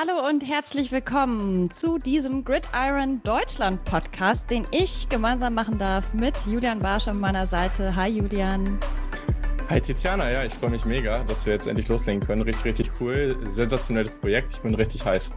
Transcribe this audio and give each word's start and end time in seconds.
Hallo 0.00 0.28
und 0.28 0.46
herzlich 0.46 0.92
willkommen 0.92 1.72
zu 1.72 1.98
diesem 1.98 2.44
Gridiron 2.44 3.20
Deutschland 3.24 3.84
Podcast, 3.84 4.48
den 4.48 4.64
ich 4.70 5.08
gemeinsam 5.08 5.54
machen 5.54 5.76
darf 5.76 6.14
mit 6.14 6.34
Julian 6.46 6.78
Barsch 6.78 7.08
an 7.08 7.18
meiner 7.18 7.48
Seite. 7.48 7.96
Hi 7.96 8.08
Julian. 8.08 8.78
Hi 9.68 9.80
Tiziana, 9.80 10.30
ja, 10.30 10.44
ich 10.44 10.54
freue 10.54 10.70
mich 10.70 10.84
mega, 10.84 11.24
dass 11.24 11.46
wir 11.46 11.54
jetzt 11.54 11.66
endlich 11.66 11.88
loslegen 11.88 12.24
können. 12.24 12.42
Richtig, 12.42 12.64
richtig 12.64 12.92
cool. 13.00 13.36
Sensationelles 13.48 14.14
Projekt. 14.14 14.52
Ich 14.52 14.60
bin 14.60 14.76
richtig 14.76 15.04
heiß. 15.04 15.32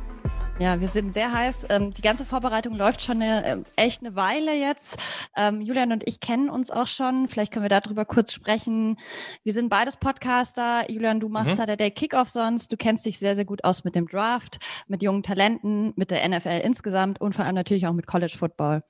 Ja, 0.59 0.79
wir 0.79 0.87
sind 0.87 1.11
sehr 1.11 1.31
heiß. 1.31 1.65
Ähm, 1.69 1.93
die 1.93 2.01
ganze 2.01 2.23
Vorbereitung 2.25 2.75
läuft 2.75 3.01
schon 3.01 3.21
eine, 3.21 3.45
äh, 3.45 3.57
echt 3.75 4.01
eine 4.01 4.15
Weile 4.15 4.53
jetzt. 4.53 4.99
Ähm, 5.35 5.61
Julian 5.61 5.91
und 5.91 6.03
ich 6.05 6.19
kennen 6.19 6.49
uns 6.49 6.69
auch 6.69 6.87
schon. 6.87 7.27
Vielleicht 7.29 7.51
können 7.51 7.65
wir 7.65 7.69
darüber 7.69 8.05
kurz 8.05 8.31
sprechen. 8.31 8.97
Wir 9.43 9.53
sind 9.53 9.69
beides 9.69 9.97
Podcaster. 9.97 10.89
Julian, 10.91 11.19
du 11.19 11.29
machst 11.29 11.53
mhm. 11.53 11.55
Saturday 11.55 11.89
Kickoff 11.89 12.29
sonst. 12.29 12.71
Du 12.71 12.77
kennst 12.77 13.05
dich 13.05 13.17
sehr, 13.17 13.33
sehr 13.33 13.45
gut 13.45 13.63
aus 13.63 13.83
mit 13.83 13.95
dem 13.95 14.07
Draft, 14.07 14.59
mit 14.87 15.01
jungen 15.01 15.23
Talenten, 15.23 15.93
mit 15.95 16.11
der 16.11 16.27
NFL 16.27 16.61
insgesamt 16.63 17.19
und 17.19 17.33
vor 17.33 17.45
allem 17.45 17.55
natürlich 17.55 17.87
auch 17.87 17.93
mit 17.93 18.05
College 18.05 18.35
Football. 18.37 18.83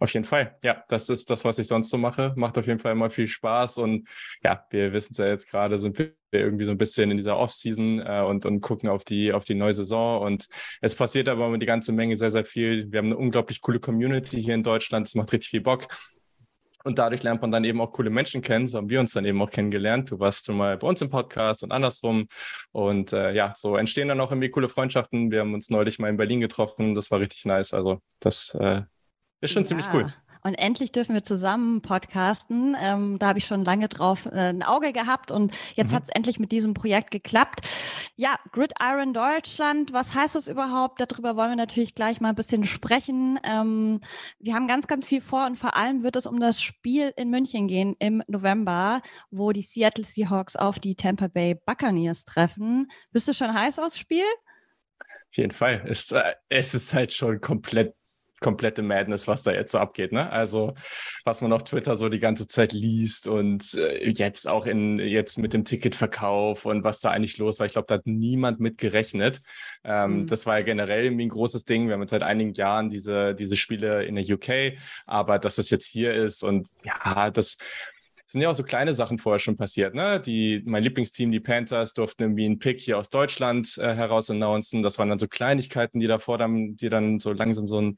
Auf 0.00 0.12
jeden 0.14 0.24
Fall. 0.24 0.56
Ja, 0.62 0.84
das 0.88 1.08
ist 1.08 1.28
das, 1.28 1.44
was 1.44 1.58
ich 1.58 1.66
sonst 1.66 1.90
so 1.90 1.98
mache. 1.98 2.32
Macht 2.36 2.56
auf 2.56 2.66
jeden 2.66 2.78
Fall 2.78 2.92
immer 2.92 3.10
viel 3.10 3.26
Spaß. 3.26 3.78
Und 3.78 4.08
ja, 4.42 4.64
wir 4.70 4.92
wissen 4.92 5.12
es 5.12 5.18
ja 5.18 5.26
jetzt 5.26 5.50
gerade, 5.50 5.76
sind 5.76 5.98
wir 5.98 6.14
irgendwie 6.32 6.64
so 6.64 6.70
ein 6.70 6.78
bisschen 6.78 7.10
in 7.10 7.16
dieser 7.16 7.38
Off-Season 7.38 8.00
äh, 8.00 8.22
und, 8.26 8.46
und 8.46 8.60
gucken 8.60 8.88
auf 8.88 9.04
die, 9.04 9.32
auf 9.32 9.44
die 9.44 9.54
neue 9.54 9.72
Saison. 9.72 10.22
Und 10.22 10.46
es 10.80 10.94
passiert 10.94 11.28
aber 11.28 11.48
mit 11.48 11.62
die 11.62 11.66
ganze 11.66 11.92
Menge 11.92 12.16
sehr, 12.16 12.30
sehr 12.30 12.44
viel. 12.44 12.90
Wir 12.90 12.98
haben 12.98 13.06
eine 13.06 13.16
unglaublich 13.16 13.60
coole 13.60 13.80
Community 13.80 14.42
hier 14.42 14.54
in 14.54 14.62
Deutschland. 14.62 15.06
Es 15.06 15.14
macht 15.14 15.32
richtig 15.32 15.50
viel 15.50 15.60
Bock. 15.60 15.88
Und 16.84 16.98
dadurch 16.98 17.22
lernt 17.22 17.42
man 17.42 17.50
dann 17.50 17.64
eben 17.64 17.80
auch 17.80 17.92
coole 17.92 18.08
Menschen 18.08 18.40
kennen. 18.40 18.66
So 18.66 18.78
haben 18.78 18.88
wir 18.88 19.00
uns 19.00 19.12
dann 19.12 19.24
eben 19.24 19.42
auch 19.42 19.50
kennengelernt. 19.50 20.10
Du 20.10 20.20
warst 20.20 20.46
schon 20.46 20.56
mal 20.56 20.78
bei 20.78 20.86
uns 20.86 21.02
im 21.02 21.10
Podcast 21.10 21.62
und 21.62 21.72
andersrum. 21.72 22.28
Und 22.72 23.12
äh, 23.12 23.32
ja, 23.32 23.52
so 23.56 23.76
entstehen 23.76 24.08
dann 24.08 24.20
auch 24.20 24.30
irgendwie 24.30 24.50
coole 24.50 24.68
Freundschaften. 24.68 25.30
Wir 25.30 25.40
haben 25.40 25.54
uns 25.54 25.70
neulich 25.70 25.98
mal 25.98 26.08
in 26.08 26.16
Berlin 26.16 26.40
getroffen. 26.40 26.94
Das 26.94 27.10
war 27.10 27.20
richtig 27.20 27.44
nice. 27.44 27.74
Also 27.74 28.00
das 28.20 28.56
äh, 28.58 28.82
ist 29.40 29.52
schon 29.52 29.64
ja. 29.64 29.66
ziemlich 29.66 29.86
cool. 29.92 30.12
Und 30.48 30.54
endlich 30.54 30.92
dürfen 30.92 31.14
wir 31.14 31.22
zusammen 31.22 31.82
podcasten. 31.82 32.74
Ähm, 32.80 33.18
da 33.18 33.28
habe 33.28 33.38
ich 33.38 33.44
schon 33.44 33.66
lange 33.66 33.86
drauf 33.86 34.24
äh, 34.24 34.48
ein 34.48 34.62
Auge 34.62 34.94
gehabt 34.94 35.30
und 35.30 35.52
jetzt 35.74 35.90
mhm. 35.90 35.96
hat 35.96 36.04
es 36.04 36.08
endlich 36.08 36.40
mit 36.40 36.52
diesem 36.52 36.72
Projekt 36.72 37.10
geklappt. 37.10 37.68
Ja, 38.16 38.38
Gridiron 38.50 39.12
Deutschland, 39.12 39.92
was 39.92 40.14
heißt 40.14 40.36
das 40.36 40.48
überhaupt? 40.48 41.02
Darüber 41.02 41.36
wollen 41.36 41.50
wir 41.50 41.56
natürlich 41.56 41.94
gleich 41.94 42.22
mal 42.22 42.30
ein 42.30 42.34
bisschen 42.34 42.64
sprechen. 42.64 43.38
Ähm, 43.44 44.00
wir 44.38 44.54
haben 44.54 44.66
ganz, 44.66 44.86
ganz 44.86 45.06
viel 45.06 45.20
vor 45.20 45.44
und 45.44 45.58
vor 45.58 45.76
allem 45.76 46.02
wird 46.02 46.16
es 46.16 46.26
um 46.26 46.40
das 46.40 46.62
Spiel 46.62 47.12
in 47.18 47.28
München 47.28 47.68
gehen 47.68 47.94
im 47.98 48.22
November, 48.26 49.02
wo 49.30 49.52
die 49.52 49.60
Seattle 49.60 50.04
Seahawks 50.04 50.56
auf 50.56 50.78
die 50.78 50.94
Tampa 50.94 51.28
Bay 51.28 51.56
Buccaneers 51.66 52.24
treffen. 52.24 52.90
Bist 53.12 53.28
du 53.28 53.34
schon 53.34 53.52
heiß 53.52 53.78
aufs 53.80 53.98
Spiel? 53.98 54.24
Auf 55.30 55.36
jeden 55.36 55.52
Fall. 55.52 55.84
Es, 55.86 56.10
äh, 56.10 56.32
es 56.48 56.72
ist 56.72 56.94
halt 56.94 57.12
schon 57.12 57.42
komplett 57.42 57.97
komplette 58.40 58.82
Madness, 58.82 59.28
was 59.28 59.42
da 59.42 59.52
jetzt 59.52 59.72
so 59.72 59.78
abgeht. 59.78 60.12
Ne? 60.12 60.30
Also 60.30 60.74
was 61.24 61.40
man 61.40 61.52
auf 61.52 61.64
Twitter 61.64 61.96
so 61.96 62.08
die 62.08 62.20
ganze 62.20 62.46
Zeit 62.46 62.72
liest 62.72 63.26
und 63.26 63.74
äh, 63.74 64.08
jetzt 64.10 64.48
auch 64.48 64.66
in 64.66 64.98
jetzt 64.98 65.38
mit 65.38 65.52
dem 65.52 65.64
Ticketverkauf 65.64 66.64
und 66.64 66.84
was 66.84 67.00
da 67.00 67.10
eigentlich 67.10 67.38
los 67.38 67.58
war. 67.58 67.66
Ich 67.66 67.72
glaube, 67.72 67.86
da 67.88 67.94
hat 67.96 68.06
niemand 68.06 68.60
mit 68.60 68.78
gerechnet. 68.78 69.40
Ähm, 69.84 70.22
mhm. 70.22 70.26
Das 70.26 70.46
war 70.46 70.58
ja 70.58 70.64
generell 70.64 71.04
irgendwie 71.04 71.26
ein 71.26 71.30
großes 71.30 71.64
Ding. 71.64 71.86
Wir 71.86 71.94
haben 71.94 72.02
jetzt 72.02 72.10
seit 72.10 72.22
einigen 72.22 72.52
Jahren 72.54 72.88
diese, 72.88 73.34
diese 73.34 73.56
Spiele 73.56 74.04
in 74.04 74.14
der 74.14 74.24
UK, 74.24 74.78
aber 75.06 75.38
dass 75.38 75.56
das 75.56 75.70
jetzt 75.70 75.86
hier 75.86 76.14
ist 76.14 76.42
und 76.42 76.68
ja, 76.84 77.30
das 77.30 77.58
sind 78.30 78.42
ja 78.42 78.50
auch 78.50 78.54
so 78.54 78.62
kleine 78.62 78.92
Sachen 78.92 79.18
vorher 79.18 79.38
schon 79.38 79.56
passiert. 79.56 79.94
Ne? 79.94 80.20
Die, 80.20 80.62
mein 80.66 80.82
Lieblingsteam, 80.82 81.32
die 81.32 81.40
Panthers, 81.40 81.94
durften 81.94 82.24
irgendwie 82.24 82.44
einen 82.44 82.58
Pick 82.58 82.78
hier 82.78 82.98
aus 82.98 83.08
Deutschland 83.08 83.78
äh, 83.78 83.94
heraus 83.94 84.28
announcen. 84.28 84.82
Das 84.82 84.98
waren 84.98 85.08
dann 85.08 85.18
so 85.18 85.26
Kleinigkeiten, 85.28 85.98
die 85.98 86.06
davor 86.06 86.36
dann, 86.36 86.76
die 86.76 86.90
dann 86.90 87.20
so 87.20 87.32
langsam 87.32 87.66
so 87.66 87.80
ein 87.80 87.96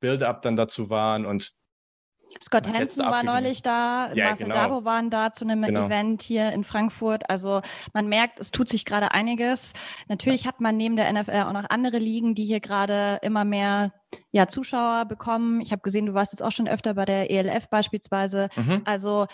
Build-up 0.00 0.42
dann 0.42 0.56
dazu 0.56 0.90
waren 0.90 1.26
und 1.26 1.52
Scott 2.42 2.68
Hansen 2.68 3.04
war 3.04 3.22
neulich 3.22 3.62
da, 3.62 4.12
ja, 4.14 4.26
Marcel 4.26 4.46
genau. 4.46 4.56
Dabo 4.56 4.84
waren 4.84 5.10
da 5.10 5.32
zu 5.32 5.44
einem 5.44 5.62
genau. 5.62 5.86
Event 5.86 6.22
hier 6.22 6.52
in 6.52 6.64
Frankfurt. 6.64 7.28
Also 7.28 7.62
man 7.92 8.08
merkt, 8.08 8.38
es 8.38 8.50
tut 8.50 8.68
sich 8.68 8.84
gerade 8.84 9.12
einiges. 9.12 9.72
Natürlich 10.08 10.46
hat 10.46 10.60
man 10.60 10.76
neben 10.76 10.96
der 10.96 11.12
NFL 11.12 11.44
auch 11.46 11.52
noch 11.52 11.68
andere 11.68 11.98
Ligen, 11.98 12.34
die 12.34 12.44
hier 12.44 12.60
gerade 12.60 13.18
immer 13.22 13.44
mehr 13.44 13.92
ja, 14.30 14.46
Zuschauer 14.46 15.04
bekommen. 15.06 15.60
Ich 15.60 15.72
habe 15.72 15.82
gesehen, 15.82 16.06
du 16.06 16.14
warst 16.14 16.32
jetzt 16.32 16.42
auch 16.42 16.52
schon 16.52 16.68
öfter 16.68 16.94
bei 16.94 17.04
der 17.04 17.30
ELF 17.30 17.68
beispielsweise. 17.68 18.48
Mhm. 18.56 18.82
Also 18.84 19.26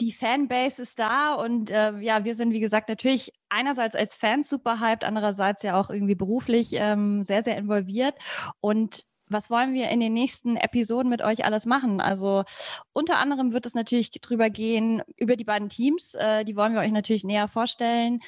die 0.00 0.12
Fanbase 0.12 0.82
ist 0.82 0.98
da 0.98 1.34
und 1.34 1.70
äh, 1.70 1.98
ja, 2.00 2.24
wir 2.24 2.34
sind, 2.34 2.52
wie 2.52 2.60
gesagt, 2.60 2.88
natürlich 2.88 3.32
einerseits 3.48 3.96
als 3.96 4.16
Fans 4.16 4.48
super 4.48 4.80
hyped, 4.80 5.04
andererseits 5.04 5.62
ja 5.62 5.78
auch 5.78 5.90
irgendwie 5.90 6.14
beruflich 6.14 6.70
ähm, 6.72 7.24
sehr, 7.24 7.42
sehr 7.42 7.56
involviert. 7.56 8.14
Und 8.60 9.04
was 9.30 9.50
wollen 9.50 9.72
wir 9.72 9.88
in 9.88 10.00
den 10.00 10.12
nächsten 10.12 10.56
Episoden 10.56 11.08
mit 11.08 11.22
euch 11.22 11.44
alles 11.44 11.66
machen? 11.66 12.00
Also 12.00 12.44
unter 12.92 13.18
anderem 13.18 13.52
wird 13.52 13.66
es 13.66 13.74
natürlich 13.74 14.10
drüber 14.10 14.50
gehen, 14.50 15.02
über 15.16 15.36
die 15.36 15.44
beiden 15.44 15.68
Teams. 15.68 16.14
Äh, 16.14 16.44
die 16.44 16.56
wollen 16.56 16.74
wir 16.74 16.80
euch 16.80 16.92
natürlich 16.92 17.24
näher 17.24 17.48
vorstellen. 17.48 18.20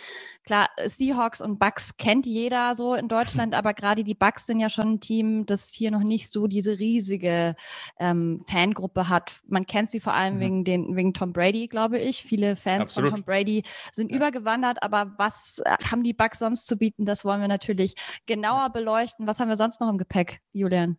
Klar, 0.45 0.71
Seahawks 0.85 1.41
und 1.41 1.59
Bucks 1.59 1.97
kennt 1.97 2.27
jeder 2.27 2.75
so 2.75 2.95
in 2.95 3.09
Deutschland, 3.43 3.55
aber 3.55 3.75
gerade 3.75 4.05
die 4.05 4.15
Bucks 4.15 4.47
sind 4.47 4.61
ja 4.61 4.69
schon 4.69 4.95
ein 4.95 5.01
Team, 5.01 5.47
das 5.47 5.73
hier 5.73 5.91
noch 5.91 6.03
nicht 6.03 6.31
so 6.31 6.47
diese 6.47 6.79
riesige 6.79 7.55
ähm, 7.99 8.45
Fangruppe 8.49 9.09
hat. 9.09 9.41
Man 9.47 9.67
kennt 9.67 9.91
sie 9.91 10.01
vor 10.01 10.15
allem 10.15 10.37
mhm. 10.37 10.41
wegen, 10.41 10.65
den, 10.65 10.97
wegen 10.97 11.15
Tom 11.15 11.33
Brady, 11.33 11.69
glaube 11.69 11.99
ich. 11.99 12.23
Viele 12.23 12.57
Fans 12.57 12.91
Absolut. 12.91 13.11
von 13.11 13.19
Tom 13.21 13.25
Brady 13.25 13.63
sind 13.93 14.11
ja. 14.11 14.17
übergewandert, 14.17 14.83
aber 14.83 15.15
was 15.17 15.61
äh, 15.65 15.77
haben 15.91 16.03
die 16.03 16.15
Bucks 16.15 16.41
sonst 16.41 16.67
zu 16.67 16.77
bieten? 16.77 17.05
Das 17.05 17.25
wollen 17.25 17.41
wir 17.41 17.49
natürlich 17.49 17.95
genauer 18.27 18.71
beleuchten. 18.71 19.27
Was 19.27 19.41
haben 19.41 19.49
wir 19.49 19.57
sonst 19.57 19.81
noch 19.81 19.89
im 19.89 19.99
Gepäck, 19.99 20.41
Julian? 20.53 20.99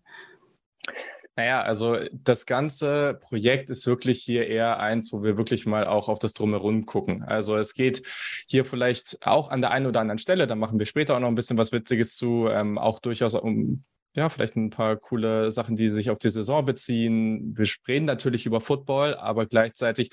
Naja, 1.35 1.61
also 1.63 1.97
das 2.11 2.45
ganze 2.45 3.15
Projekt 3.19 3.71
ist 3.71 3.87
wirklich 3.87 4.21
hier 4.21 4.47
eher 4.47 4.79
eins, 4.79 5.11
wo 5.11 5.23
wir 5.23 5.35
wirklich 5.35 5.65
mal 5.65 5.87
auch 5.87 6.07
auf 6.07 6.19
das 6.19 6.33
Drumherum 6.33 6.85
gucken. 6.85 7.23
Also 7.23 7.55
es 7.55 7.73
geht 7.73 8.03
hier 8.47 8.65
vielleicht 8.65 9.17
auch 9.25 9.49
an 9.49 9.61
der 9.61 9.71
einen 9.71 9.87
oder 9.87 9.99
anderen 9.99 10.19
Stelle, 10.19 10.45
da 10.45 10.55
machen 10.55 10.77
wir 10.77 10.85
später 10.85 11.15
auch 11.15 11.19
noch 11.19 11.29
ein 11.29 11.35
bisschen 11.35 11.57
was 11.57 11.71
Witziges 11.71 12.17
zu, 12.17 12.49
ähm, 12.49 12.77
auch 12.77 12.99
durchaus 12.99 13.33
um 13.33 13.83
ja, 14.15 14.29
vielleicht 14.29 14.55
ein 14.55 14.69
paar 14.69 14.95
coole 14.97 15.49
Sachen, 15.49 15.75
die 15.75 15.89
sich 15.89 16.11
auf 16.11 16.19
die 16.19 16.29
Saison 16.29 16.63
beziehen. 16.63 17.57
Wir 17.57 17.65
sprechen 17.65 18.05
natürlich 18.05 18.45
über 18.45 18.61
Football, 18.61 19.15
aber 19.15 19.47
gleichzeitig 19.47 20.11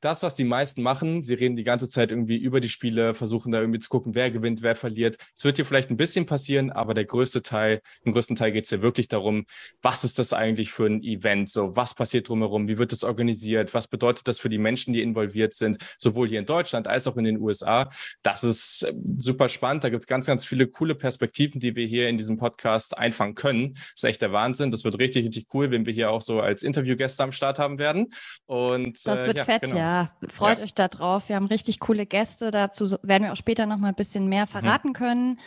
das, 0.00 0.22
was 0.22 0.34
die 0.34 0.44
meisten 0.44 0.82
machen, 0.82 1.22
sie 1.22 1.34
reden 1.34 1.56
die 1.56 1.64
ganze 1.64 1.88
Zeit 1.88 2.10
irgendwie 2.10 2.36
über 2.36 2.60
die 2.60 2.68
Spiele, 2.68 3.14
versuchen 3.14 3.50
da 3.50 3.60
irgendwie 3.60 3.80
zu 3.80 3.88
gucken, 3.88 4.14
wer 4.14 4.30
gewinnt, 4.30 4.62
wer 4.62 4.76
verliert. 4.76 5.16
Es 5.36 5.44
wird 5.44 5.56
hier 5.56 5.64
vielleicht 5.64 5.90
ein 5.90 5.96
bisschen 5.96 6.26
passieren, 6.26 6.70
aber 6.70 6.94
der 6.94 7.04
größte 7.04 7.42
Teil, 7.42 7.80
im 8.02 8.12
größten 8.12 8.36
Teil 8.36 8.52
geht 8.52 8.64
es 8.64 8.70
hier 8.70 8.82
wirklich 8.82 9.08
darum, 9.08 9.44
was 9.82 10.04
ist 10.04 10.18
das 10.18 10.32
eigentlich 10.32 10.70
für 10.70 10.86
ein 10.86 11.02
Event? 11.02 11.48
So, 11.48 11.74
was 11.74 11.94
passiert 11.94 12.28
drumherum? 12.28 12.68
Wie 12.68 12.78
wird 12.78 12.92
es 12.92 13.02
organisiert? 13.02 13.74
Was 13.74 13.88
bedeutet 13.88 14.28
das 14.28 14.38
für 14.38 14.48
die 14.48 14.58
Menschen, 14.58 14.92
die 14.92 15.02
involviert 15.02 15.54
sind, 15.54 15.78
sowohl 15.98 16.28
hier 16.28 16.38
in 16.38 16.46
Deutschland 16.46 16.86
als 16.86 17.06
auch 17.08 17.16
in 17.16 17.24
den 17.24 17.40
USA? 17.40 17.90
Das 18.22 18.44
ist 18.44 18.84
äh, 18.84 18.94
super 19.16 19.48
spannend. 19.48 19.82
Da 19.82 19.88
gibt 19.88 20.04
es 20.04 20.06
ganz, 20.06 20.26
ganz 20.26 20.44
viele 20.44 20.68
coole 20.68 20.94
Perspektiven, 20.94 21.60
die 21.60 21.74
wir 21.74 21.86
hier 21.86 22.08
in 22.08 22.16
diesem 22.16 22.36
Podcast 22.36 22.96
einfangen 22.96 23.34
können. 23.34 23.74
Das 23.74 23.92
ist 23.96 24.04
echt 24.04 24.22
der 24.22 24.32
Wahnsinn. 24.32 24.70
Das 24.70 24.84
wird 24.84 24.98
richtig, 24.98 25.26
richtig 25.26 25.46
cool, 25.54 25.70
wenn 25.72 25.86
wir 25.86 25.92
hier 25.92 26.10
auch 26.10 26.20
so 26.20 26.40
als 26.40 26.62
Interviewgäste 26.62 27.24
am 27.24 27.32
Start 27.32 27.58
haben 27.58 27.78
werden. 27.78 28.12
Und 28.46 29.04
das 29.04 29.26
wird 29.26 29.36
äh, 29.36 29.40
ja, 29.40 29.44
fett, 29.44 29.62
genau. 29.62 29.76
ja. 29.76 29.87
Ja, 29.88 30.10
freut 30.28 30.58
ja. 30.58 30.64
euch 30.64 30.74
da 30.74 30.88
drauf. 30.88 31.28
Wir 31.28 31.36
haben 31.36 31.46
richtig 31.46 31.80
coole 31.80 32.04
Gäste. 32.04 32.50
Dazu 32.50 32.96
werden 33.02 33.24
wir 33.24 33.32
auch 33.32 33.36
später 33.36 33.64
noch 33.64 33.78
mal 33.78 33.88
ein 33.88 33.94
bisschen 33.94 34.28
mehr 34.28 34.46
verraten 34.46 34.88
mhm. 34.88 34.92
können. 34.92 35.40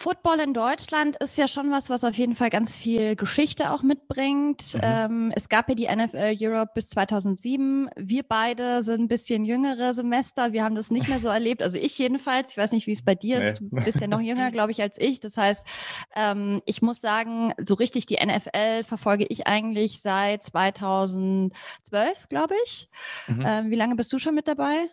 Football 0.00 0.40
in 0.40 0.54
Deutschland 0.54 1.16
ist 1.16 1.36
ja 1.36 1.46
schon 1.46 1.70
was, 1.70 1.90
was 1.90 2.04
auf 2.04 2.14
jeden 2.14 2.34
Fall 2.34 2.48
ganz 2.48 2.74
viel 2.74 3.16
Geschichte 3.16 3.70
auch 3.70 3.82
mitbringt. 3.82 4.72
Mhm. 4.76 4.80
Ähm, 4.82 5.32
es 5.36 5.50
gab 5.50 5.68
ja 5.68 5.74
die 5.74 5.94
NFL 5.94 6.36
Europe 6.40 6.70
bis 6.74 6.88
2007. 6.88 7.90
Wir 7.96 8.22
beide 8.22 8.82
sind 8.82 9.02
ein 9.02 9.08
bisschen 9.08 9.44
jüngere 9.44 9.92
Semester. 9.92 10.54
Wir 10.54 10.64
haben 10.64 10.74
das 10.74 10.90
nicht 10.90 11.06
mehr 11.06 11.20
so 11.20 11.28
erlebt. 11.40 11.62
Also 11.62 11.76
ich 11.76 11.98
jedenfalls. 11.98 12.52
Ich 12.52 12.56
weiß 12.56 12.72
nicht, 12.72 12.86
wie 12.86 12.92
es 12.92 13.04
bei 13.04 13.14
dir 13.14 13.40
nee. 13.40 13.50
ist. 13.50 13.60
Du 13.60 13.68
bist 13.68 14.00
ja 14.00 14.06
noch 14.06 14.22
jünger, 14.22 14.50
glaube 14.52 14.72
ich, 14.72 14.80
als 14.80 14.96
ich. 14.98 15.20
Das 15.20 15.36
heißt, 15.36 15.66
ähm, 16.16 16.62
ich 16.64 16.80
muss 16.80 17.02
sagen, 17.02 17.52
so 17.58 17.74
richtig 17.74 18.06
die 18.06 18.16
NFL 18.24 18.84
verfolge 18.84 19.26
ich 19.28 19.46
eigentlich 19.46 20.00
seit 20.00 20.42
2012, 20.42 21.52
glaube 22.30 22.54
ich. 22.64 22.88
Mhm. 23.26 23.44
Ähm, 23.46 23.70
wie 23.70 23.76
lange 23.76 23.96
bist 23.96 24.10
du 24.14 24.18
schon 24.18 24.34
mit 24.34 24.48
dabei? 24.48 24.88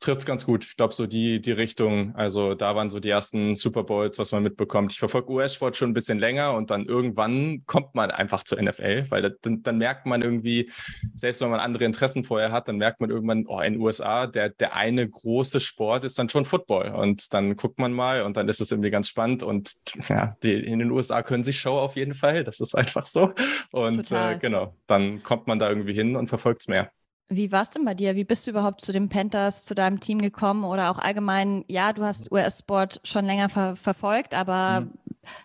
Trifft 0.00 0.20
es 0.20 0.26
ganz 0.26 0.46
gut. 0.46 0.64
Ich 0.64 0.76
glaube, 0.76 0.94
so 0.94 1.06
die, 1.06 1.40
die 1.40 1.52
Richtung, 1.52 2.14
also 2.16 2.54
da 2.54 2.74
waren 2.74 2.88
so 2.88 3.00
die 3.00 3.10
ersten 3.10 3.54
Super 3.54 3.84
Bowls, 3.84 4.18
was 4.18 4.32
man 4.32 4.42
mitbekommt. 4.42 4.92
Ich 4.92 4.98
verfolge 4.98 5.30
US-Sport 5.30 5.76
schon 5.76 5.90
ein 5.90 5.94
bisschen 5.94 6.18
länger 6.18 6.54
und 6.54 6.70
dann 6.70 6.86
irgendwann 6.86 7.62
kommt 7.66 7.94
man 7.94 8.10
einfach 8.10 8.42
zur 8.42 8.60
NFL, 8.60 9.10
weil 9.10 9.36
dann, 9.42 9.62
dann, 9.62 9.78
merkt 9.78 10.06
man 10.06 10.22
irgendwie, 10.22 10.70
selbst 11.14 11.42
wenn 11.42 11.50
man 11.50 11.60
andere 11.60 11.84
Interessen 11.84 12.24
vorher 12.24 12.50
hat, 12.50 12.68
dann 12.68 12.78
merkt 12.78 13.00
man 13.00 13.10
irgendwann, 13.10 13.44
oh, 13.46 13.60
in 13.60 13.74
den 13.74 13.82
USA, 13.82 14.26
der, 14.26 14.48
der 14.48 14.74
eine 14.74 15.08
große 15.08 15.60
Sport 15.60 16.04
ist 16.04 16.18
dann 16.18 16.30
schon 16.30 16.46
Football. 16.46 16.88
Und 16.94 17.32
dann 17.34 17.56
guckt 17.56 17.78
man 17.78 17.92
mal 17.92 18.22
und 18.22 18.36
dann 18.36 18.48
ist 18.48 18.60
es 18.60 18.72
irgendwie 18.72 18.90
ganz 18.90 19.08
spannend. 19.08 19.42
Und 19.42 19.72
ja, 20.08 20.36
die, 20.42 20.54
in 20.54 20.78
den 20.78 20.90
USA 20.90 21.22
können 21.22 21.44
sich 21.44 21.60
Show 21.60 21.78
auf 21.78 21.96
jeden 21.96 22.14
Fall. 22.14 22.42
Das 22.44 22.60
ist 22.60 22.74
einfach 22.74 23.06
so. 23.06 23.34
Und 23.70 24.10
äh, 24.10 24.38
genau, 24.38 24.74
dann 24.86 25.22
kommt 25.22 25.46
man 25.46 25.58
da 25.58 25.68
irgendwie 25.68 25.92
hin 25.94 26.16
und 26.16 26.28
verfolgt 26.28 26.62
es 26.62 26.68
mehr. 26.68 26.90
Wie 27.32 27.52
war 27.52 27.62
es 27.62 27.70
denn 27.70 27.84
bei 27.84 27.94
dir? 27.94 28.16
Wie 28.16 28.24
bist 28.24 28.46
du 28.46 28.50
überhaupt 28.50 28.80
zu 28.80 28.92
den 28.92 29.08
Panthers, 29.08 29.64
zu 29.64 29.76
deinem 29.76 30.00
Team 30.00 30.18
gekommen 30.18 30.64
oder 30.64 30.90
auch 30.90 30.98
allgemein? 30.98 31.64
Ja, 31.68 31.92
du 31.92 32.02
hast 32.02 32.32
US-Sport 32.32 33.00
schon 33.04 33.24
länger 33.24 33.48
ver 33.48 33.76
verfolgt, 33.76 34.34
aber 34.34 34.80
mhm. 34.80 34.90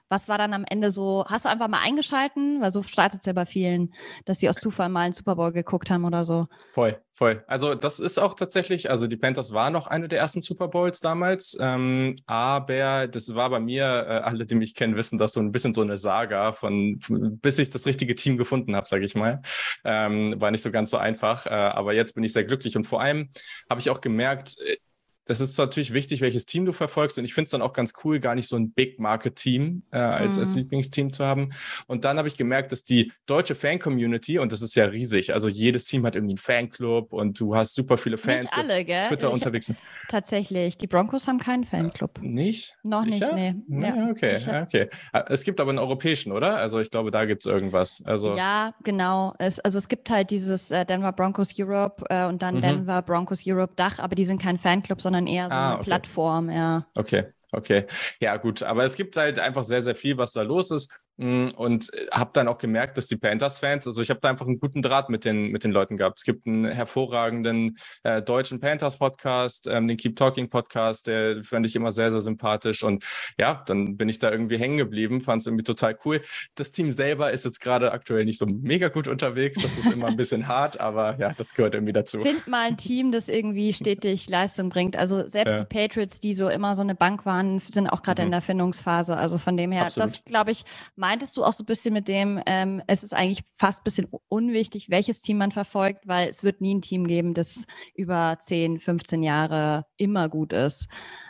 Was 0.09 0.29
war 0.29 0.37
dann 0.37 0.53
am 0.53 0.65
Ende 0.67 0.91
so? 0.91 1.25
Hast 1.27 1.45
du 1.45 1.49
einfach 1.49 1.67
mal 1.67 1.81
eingeschalten? 1.81 2.61
Weil 2.61 2.71
so 2.71 2.83
startet 2.83 3.21
es 3.21 3.25
ja 3.25 3.33
bei 3.33 3.45
vielen, 3.45 3.93
dass 4.25 4.39
sie 4.39 4.49
aus 4.49 4.55
Zufall 4.55 4.89
mal 4.89 5.01
einen 5.01 5.13
Super 5.13 5.35
Bowl 5.35 5.51
geguckt 5.51 5.89
haben 5.89 6.05
oder 6.05 6.23
so. 6.23 6.47
Voll, 6.73 6.99
voll. 7.13 7.43
Also 7.47 7.75
das 7.75 7.99
ist 7.99 8.17
auch 8.17 8.33
tatsächlich, 8.33 8.89
also 8.89 9.07
die 9.07 9.17
Panthers 9.17 9.53
waren 9.53 9.73
noch 9.73 9.87
eine 9.87 10.07
der 10.07 10.19
ersten 10.19 10.41
Super 10.41 10.67
Bowls 10.67 10.99
damals, 10.99 11.57
ähm, 11.59 12.15
aber 12.25 13.07
das 13.07 13.33
war 13.35 13.49
bei 13.49 13.59
mir, 13.59 13.83
äh, 13.83 14.21
alle, 14.23 14.45
die 14.45 14.55
mich 14.55 14.75
kennen, 14.75 14.95
wissen, 14.95 15.17
dass 15.17 15.33
so 15.33 15.39
ein 15.39 15.51
bisschen 15.51 15.73
so 15.73 15.81
eine 15.81 15.97
Saga 15.97 16.53
von, 16.53 16.99
bis 17.41 17.59
ich 17.59 17.69
das 17.69 17.85
richtige 17.85 18.15
Team 18.15 18.37
gefunden 18.37 18.75
habe, 18.75 18.87
sage 18.87 19.05
ich 19.05 19.15
mal. 19.15 19.41
Ähm, 19.83 20.35
war 20.39 20.51
nicht 20.51 20.61
so 20.61 20.71
ganz 20.71 20.91
so 20.91 20.97
einfach. 20.97 21.45
Äh, 21.45 21.49
aber 21.49 21.93
jetzt 21.93 22.13
bin 22.13 22.23
ich 22.23 22.33
sehr 22.33 22.43
glücklich 22.43 22.77
und 22.77 22.85
vor 22.85 23.01
allem 23.01 23.29
habe 23.69 23.79
ich 23.79 23.89
auch 23.89 24.01
gemerkt, 24.01 24.55
äh, 24.65 24.77
das 25.25 25.41
ist 25.41 25.57
natürlich 25.57 25.93
wichtig, 25.93 26.21
welches 26.21 26.45
Team 26.45 26.65
du 26.65 26.73
verfolgst. 26.73 27.17
Und 27.17 27.25
ich 27.25 27.33
finde 27.33 27.45
es 27.45 27.51
dann 27.51 27.61
auch 27.61 27.73
ganz 27.73 27.93
cool, 28.03 28.19
gar 28.19 28.35
nicht 28.35 28.47
so 28.47 28.55
ein 28.55 28.71
Big 28.71 28.99
Market 28.99 29.35
Team 29.35 29.83
äh, 29.91 29.97
als, 29.97 30.35
mhm. 30.35 30.41
als 30.41 30.55
Lieblingsteam 30.55 31.11
zu 31.11 31.25
haben. 31.25 31.49
Und 31.87 32.05
dann 32.05 32.17
habe 32.17 32.27
ich 32.27 32.37
gemerkt, 32.37 32.71
dass 32.71 32.83
die 32.83 33.11
deutsche 33.25 33.55
Fan-Community, 33.55 34.39
und 34.39 34.51
das 34.51 34.61
ist 34.61 34.75
ja 34.75 34.85
riesig, 34.85 35.33
also 35.33 35.47
jedes 35.47 35.85
Team 35.85 36.05
hat 36.05 36.15
irgendwie 36.15 36.33
einen 36.33 36.37
Fanclub 36.37 37.11
und 37.13 37.39
du 37.39 37.55
hast 37.55 37.75
super 37.75 37.97
viele 37.97 38.17
Fans 38.17 38.43
nicht 38.43 38.57
alle, 38.57 38.85
gell? 38.85 39.07
Twitter 39.07 39.27
ich, 39.27 39.33
unterwegs 39.33 39.71
Tatsächlich. 40.07 40.77
Die 40.77 40.87
Broncos 40.87 41.27
haben 41.27 41.39
keinen 41.39 41.65
Fanclub. 41.65 42.21
Nicht? 42.21 42.75
Noch 42.83 43.05
nicht, 43.05 43.23
nee. 43.33 43.55
Ja, 43.67 44.07
okay, 44.09 44.37
okay. 44.63 44.89
Ah, 45.11 45.25
es 45.29 45.43
gibt 45.43 45.59
aber 45.59 45.71
einen 45.71 45.79
europäischen, 45.79 46.31
oder? 46.31 46.57
Also 46.57 46.79
ich 46.79 46.91
glaube, 46.91 47.11
da 47.11 47.25
gibt 47.25 47.45
es 47.45 47.51
irgendwas. 47.51 48.03
Also 48.05 48.35
ja, 48.35 48.73
genau. 48.83 49.33
Es, 49.39 49.59
also 49.59 49.77
es 49.77 49.87
gibt 49.87 50.09
halt 50.09 50.29
dieses 50.29 50.71
äh, 50.71 50.85
Denver 50.85 51.11
Broncos 51.11 51.53
Europe 51.57 52.03
äh, 52.09 52.25
und 52.25 52.41
dann 52.41 52.55
mhm. 52.55 52.61
Denver 52.61 53.01
Broncos 53.01 53.43
Europe 53.45 53.73
Dach, 53.75 53.99
aber 53.99 54.15
die 54.15 54.25
sind 54.25 54.41
kein 54.41 54.57
Fanclub, 54.57 55.01
sondern 55.01 55.14
sondern 55.15 55.33
eher 55.33 55.49
so 55.49 55.55
ah, 55.55 55.65
eine 55.67 55.75
okay. 55.75 55.83
Plattform, 55.85 56.49
ja. 56.49 56.85
Okay, 56.95 57.25
okay. 57.51 57.85
Ja, 58.19 58.35
gut. 58.37 58.63
Aber 58.63 58.83
es 58.83 58.95
gibt 58.95 59.15
halt 59.15 59.39
einfach 59.39 59.63
sehr, 59.63 59.81
sehr 59.81 59.95
viel, 59.95 60.17
was 60.17 60.33
da 60.33 60.41
los 60.41 60.71
ist. 60.71 60.91
Mm, 61.17 61.47
und 61.55 61.93
äh, 61.93 62.07
habe 62.11 62.31
dann 62.33 62.47
auch 62.47 62.57
gemerkt, 62.57 62.97
dass 62.97 63.07
die 63.07 63.15
Panthers-Fans, 63.15 63.87
also 63.87 64.01
ich 64.01 64.09
habe 64.09 64.19
da 64.19 64.29
einfach 64.29 64.47
einen 64.47 64.59
guten 64.59 64.81
Draht 64.81 65.09
mit 65.09 65.23
den, 65.23 65.51
mit 65.51 65.63
den 65.63 65.71
Leuten 65.71 65.95
gehabt. 65.95 66.19
Es 66.19 66.25
gibt 66.25 66.45
einen 66.45 66.65
hervorragenden 66.65 67.77
äh, 68.03 68.21
deutschen 68.21 68.59
Panthers-Podcast, 68.59 69.67
ähm, 69.67 69.87
den 69.87 69.97
Keep 69.97 70.17
Talking-Podcast, 70.17 71.07
der 71.07 71.43
fand 71.43 71.65
ich 71.65 71.75
immer 71.75 71.91
sehr, 71.91 72.11
sehr 72.11 72.21
sympathisch. 72.21 72.83
Und 72.83 73.05
ja, 73.37 73.63
dann 73.65 73.95
bin 73.95 74.09
ich 74.09 74.19
da 74.19 74.29
irgendwie 74.31 74.57
hängen 74.57 74.77
geblieben, 74.77 75.21
fand 75.21 75.41
es 75.41 75.47
irgendwie 75.47 75.63
total 75.63 75.97
cool. 76.03 76.21
Das 76.55 76.71
Team 76.71 76.91
selber 76.91 77.31
ist 77.31 77.45
jetzt 77.45 77.61
gerade 77.61 77.91
aktuell 77.91 78.25
nicht 78.25 78.39
so 78.39 78.45
mega 78.45 78.89
gut 78.89 79.07
unterwegs. 79.07 79.61
Das 79.61 79.77
ist 79.77 79.91
immer 79.91 80.07
ein 80.07 80.17
bisschen 80.17 80.47
hart, 80.47 80.79
aber 80.79 81.17
ja, 81.17 81.33
das 81.33 81.53
gehört 81.53 81.75
irgendwie 81.75 81.93
dazu. 81.93 82.19
Find 82.19 82.47
mal 82.47 82.67
ein 82.67 82.77
Team, 82.77 83.11
das 83.11 83.29
irgendwie 83.29 83.71
stetig 83.71 84.29
Leistung 84.29 84.69
bringt. 84.69 84.97
Also 84.97 85.27
selbst 85.27 85.53
ja. 85.53 85.59
die 85.59 85.65
Patriots, 85.65 86.19
die 86.19 86.33
so 86.33 86.49
immer 86.49 86.75
so 86.75 86.81
eine 86.81 86.95
Bank 86.95 87.25
waren, 87.25 87.59
sind 87.59 87.87
auch 87.87 88.03
gerade 88.03 88.21
mhm. 88.21 88.27
in 88.27 88.31
der 88.31 88.41
Findungsphase. 88.41 89.15
Also 89.15 89.37
von 89.37 89.55
dem 89.55 89.71
her, 89.71 89.85
Absolut. 89.85 90.09
das 90.09 90.23
glaube 90.25 90.51
ich, 90.51 90.65
meintest 91.05 91.37
du 91.37 91.43
auch 91.43 91.53
so 91.53 91.63
ein 91.63 91.67
bisschen 91.67 91.93
mit 91.93 92.07
dem, 92.07 92.41
ähm, 92.47 92.81
es 92.87 93.03
ist 93.03 93.13
eigentlich 93.13 93.43
fast 93.57 93.81
ein 93.81 93.83
bisschen 93.83 94.07
unwichtig, 94.27 94.89
welches 94.89 95.21
Team 95.21 95.37
man 95.37 95.51
verfolgt, 95.51 96.07
weil 96.07 96.27
es 96.29 96.43
wird 96.43 96.61
nie 96.61 96.73
ein 96.73 96.81
Team 96.81 97.05
geben, 97.05 97.35
das 97.35 97.67
über 97.93 98.37
10, 98.39 98.79
15 98.79 99.21
Jahre 99.21 99.85
immer 99.97 100.29
gut 100.29 100.51
ist. 100.51 100.87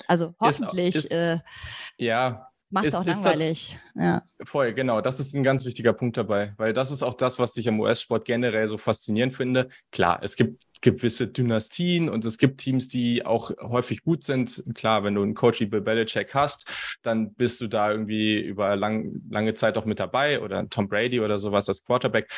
Also 0.08 0.34
hoffentlich. 0.40 0.96
Ist, 0.96 1.06
ist, 1.06 1.12
äh, 1.12 1.40
ja, 1.98 2.48
Macht 2.70 2.86
es 2.86 2.96
auch 2.96 3.06
langweilig. 3.06 3.78
ja. 3.96 4.24
Voll, 4.44 4.74
genau. 4.74 5.02
Das 5.02 5.20
ist 5.20 5.34
ein 5.34 5.44
ganz 5.44 5.66
wichtiger 5.66 5.94
Punkt 5.94 6.18
dabei, 6.18 6.54
weil 6.58 6.74
das 6.74 6.92
ist 6.92 7.04
auch 7.04 7.14
das, 7.14 7.40
was 7.40 7.56
ich 7.58 7.68
am 7.70 7.80
US-Sport 7.80 8.26
generell 8.26 8.68
so 8.68 8.78
faszinierend 8.78 9.34
finde. 9.34 9.70
Klar, 9.92 10.20
es 10.24 10.36
gibt 10.36 10.64
gewisse 10.82 11.28
Dynastien 11.28 12.10
und 12.10 12.26
es 12.26 12.38
gibt 12.38 12.60
Teams, 12.60 12.88
die 12.88 13.26
auch 13.26 13.52
häufig 13.62 14.04
gut 14.04 14.24
sind. 14.24 14.64
Klar, 14.76 15.04
wenn 15.04 15.16
du 15.16 15.24
einen 15.24 15.34
Coach 15.34 15.60
wie 15.60 15.66
Bill 15.66 15.82
Belichick 15.82 16.34
hast, 16.34 16.70
dann 17.02 17.34
bist 17.34 17.62
du 17.62 17.68
da 17.68 17.92
irgendwie 17.92 18.40
über 18.40 18.76
lang, 18.76 19.22
lange 19.30 19.54
Zeit 19.54 19.78
auch 19.78 19.86
mit 19.86 20.00
dabei 20.00 20.42
oder 20.42 20.68
Tom 20.70 20.88
Brady 20.88 21.20
oder 21.20 21.38
sowas 21.38 21.70
als 21.70 21.84
Quarterback. 21.84 22.30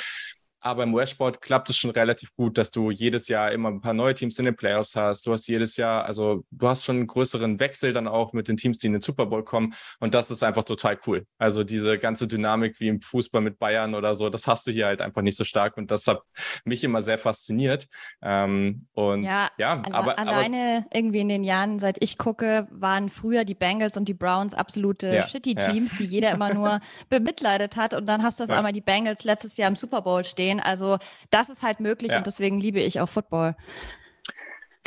Aber 0.68 0.84
im 0.84 0.94
US-Sport 0.94 1.42
klappt 1.42 1.70
es 1.70 1.78
schon 1.78 1.92
relativ 1.92 2.36
gut, 2.36 2.58
dass 2.58 2.72
du 2.72 2.92
jedes 2.92 3.30
Jahr 3.30 3.54
immer 3.54 3.70
ein 3.70 3.80
paar 3.80 3.94
neue 3.94 4.14
Teams 4.14 4.38
in 4.38 4.44
den 4.44 4.56
Playoffs 4.56 4.98
hast. 4.98 5.26
Du 5.26 5.32
hast 5.32 5.48
jedes 5.48 5.78
Jahr, 5.78 6.04
also 6.04 6.44
du 6.52 6.68
hast 6.68 6.84
schon 6.84 6.98
einen 6.98 7.08
größeren 7.08 7.62
Wechsel 7.62 7.94
dann 7.94 8.06
auch 8.06 8.34
mit 8.34 8.50
den 8.50 8.58
Teams, 8.58 8.78
die 8.78 8.88
in 8.88 8.94
den 8.94 9.02
Super 9.02 9.28
Bowl 9.28 9.46
kommen. 9.46 9.74
Und 10.02 10.14
das 10.14 10.30
ist 10.30 10.44
einfach 10.44 10.64
total 10.64 11.00
cool. 11.08 11.26
Also 11.38 11.64
diese 11.64 11.98
ganze 11.98 12.28
Dynamik 12.28 12.82
wie 12.82 12.90
im 12.90 13.00
Fußball 13.00 13.42
mit 13.42 13.60
Bayern 13.60 13.96
oder 13.96 14.14
so, 14.14 14.30
das 14.30 14.46
hast 14.46 14.68
du 14.68 14.72
hier 14.72 14.88
halt 14.88 15.02
einfach 15.02 15.22
nicht 15.22 15.38
so 15.38 15.46
stark. 15.46 15.78
Und 15.78 15.90
das 15.90 16.06
hat 16.06 16.22
mich 16.66 16.84
immer 16.84 17.02
sehr 17.02 17.18
fasziniert. 17.18 17.88
Ähm, 18.22 18.88
und 18.92 19.24
ja, 19.24 19.48
ja 19.58 19.82
alle, 19.82 19.96
aber 19.96 20.20
alleine 20.20 20.84
aber, 20.86 20.98
irgendwie 20.98 21.22
in 21.22 21.30
den 21.30 21.46
Jahren, 21.46 21.80
seit 21.80 21.96
ich 22.04 22.18
gucke, 22.18 22.68
waren 22.72 23.08
früher 23.08 23.46
die 23.46 23.56
Bengals 23.56 23.96
und 23.96 24.10
die 24.10 24.14
Browns 24.14 24.54
absolute 24.54 25.16
ja, 25.16 25.22
Shitty-Teams, 25.26 25.94
ja. 25.94 25.98
die 26.00 26.12
jeder 26.12 26.32
immer 26.32 26.54
nur 26.54 26.82
bemitleidet 27.10 27.78
hat. 27.78 27.94
Und 27.94 28.10
dann 28.10 28.22
hast 28.22 28.42
du 28.42 28.44
auf 28.44 28.50
einmal 28.50 28.74
die 28.74 28.82
Bengals 28.82 29.24
letztes 29.24 29.56
Jahr 29.56 29.70
im 29.70 29.78
Super 29.78 30.02
Bowl 30.02 30.26
stehen. 30.26 30.57
Also 30.60 30.98
das 31.30 31.50
ist 31.50 31.64
halt 31.64 31.80
möglich 31.80 32.12
ja. 32.12 32.18
und 32.18 32.28
deswegen 32.28 32.60
liebe 32.60 32.80
ich 32.80 33.00
auch 33.00 33.10
Football. 33.10 33.56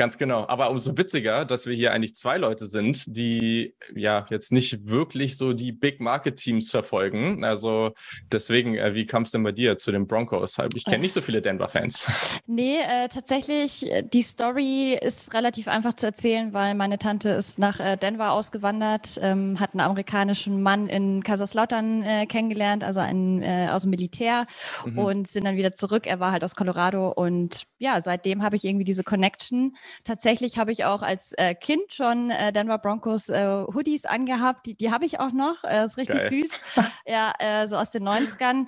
Ganz 0.01 0.17
genau. 0.17 0.49
Aber 0.49 0.71
umso 0.71 0.97
witziger, 0.97 1.45
dass 1.45 1.67
wir 1.67 1.75
hier 1.75 1.93
eigentlich 1.93 2.15
zwei 2.15 2.39
Leute 2.39 2.65
sind, 2.65 3.05
die 3.19 3.75
ja 3.95 4.25
jetzt 4.31 4.51
nicht 4.51 4.89
wirklich 4.89 5.37
so 5.37 5.53
die 5.53 5.73
Big 5.73 6.01
Market 6.01 6.37
Teams 6.37 6.71
verfolgen. 6.71 7.45
Also 7.45 7.93
deswegen, 8.33 8.79
äh, 8.79 8.95
wie 8.95 9.05
kam 9.05 9.25
es 9.25 9.31
denn 9.31 9.43
bei 9.43 9.53
dir 9.53 9.77
zu 9.77 9.93
den 9.93 10.07
Broncos? 10.07 10.57
Ich 10.75 10.87
kenne 10.87 11.01
nicht 11.01 11.13
so 11.13 11.21
viele 11.21 11.43
Denver-Fans. 11.43 12.41
Nee, 12.47 12.79
äh, 12.79 13.09
tatsächlich, 13.09 13.91
äh, 13.91 14.03
die 14.03 14.23
Story 14.23 14.99
ist 15.01 15.35
relativ 15.35 15.69
einfach 15.69 15.95
zu 15.95 16.07
erzählen, 16.07 16.53
weil 16.53 16.75
meine 16.75 16.99
Tante 16.99 17.29
ist 17.29 17.59
nach 17.59 17.79
äh, 17.79 17.97
Denver 17.97 18.33
ausgewandert, 18.33 19.19
ähm, 19.21 19.61
hat 19.61 19.75
einen 19.75 19.81
amerikanischen 19.81 20.63
Mann 20.63 20.89
in 20.89 21.23
Kaiserslautern 21.23 22.03
äh, 22.03 22.27
kennengelernt, 22.27 22.83
also 22.83 23.01
einen 23.01 23.43
äh, 23.43 23.69
aus 23.71 23.83
dem 23.83 23.91
Militär 23.91 24.47
mhm. 24.85 24.99
und 24.99 25.29
sind 25.29 25.45
dann 25.45 25.57
wieder 25.57 25.73
zurück. 25.75 26.07
Er 26.07 26.19
war 26.19 26.33
halt 26.33 26.43
aus 26.43 26.57
Colorado 26.57 27.11
und 27.11 27.65
ja, 27.79 28.01
seitdem 28.01 28.43
habe 28.43 28.57
ich 28.57 28.65
irgendwie 28.65 28.85
diese 28.85 29.05
Connection. 29.05 29.77
Tatsächlich 30.05 30.59
habe 30.59 30.73
ich 30.73 30.85
auch 30.85 31.03
als 31.03 31.33
äh, 31.33 31.55
Kind 31.55 31.93
schon 31.93 32.31
äh, 32.31 32.53
Denver 32.53 32.79
Broncos 32.79 33.29
äh, 33.29 33.65
Hoodies 33.73 34.07
angehabt. 34.07 34.67
Die, 34.67 34.75
die 34.75 34.91
habe 34.91 35.05
ich 35.05 35.21
auch 35.21 35.33
noch. 35.33 35.65
Äh, 35.65 35.87
ist 35.87 35.97
richtig 35.97 36.19
Geil. 36.19 36.31
süß. 36.31 36.61
ja, 37.07 37.33
äh, 37.39 37.67
so 37.67 37.77
aus 37.77 37.91
den 37.91 38.07
90ern. 38.07 38.67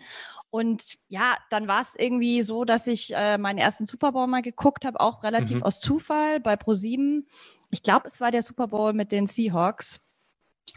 Und 0.51 0.99
ja, 1.09 1.39
dann 1.49 1.67
war 1.67 1.81
es 1.81 1.97
irgendwie 1.97 2.43
so, 2.43 2.65
dass 2.65 2.87
ich 2.87 3.15
äh, 3.15 3.39
meinen 3.39 3.59
ersten 3.59 3.87
Super 3.87 4.13
Bowl 4.13 4.27
mal 4.27 4.43
geguckt 4.43 4.85
habe, 4.85 5.01
auch 5.01 5.23
relativ 5.23 5.59
mhm. 5.59 5.63
aus 5.63 5.81
Zufall 5.81 6.41
bei 6.41 6.55
Pro7. 6.55 7.25
Ich 7.71 7.83
glaube, 7.83 8.07
es 8.07 8.21
war 8.21 8.31
der 8.31 8.43
Super 8.43 8.69
Bowl 8.69 8.93
mit 8.93 9.13
den 9.13 9.27
Seahawks. 9.27 10.05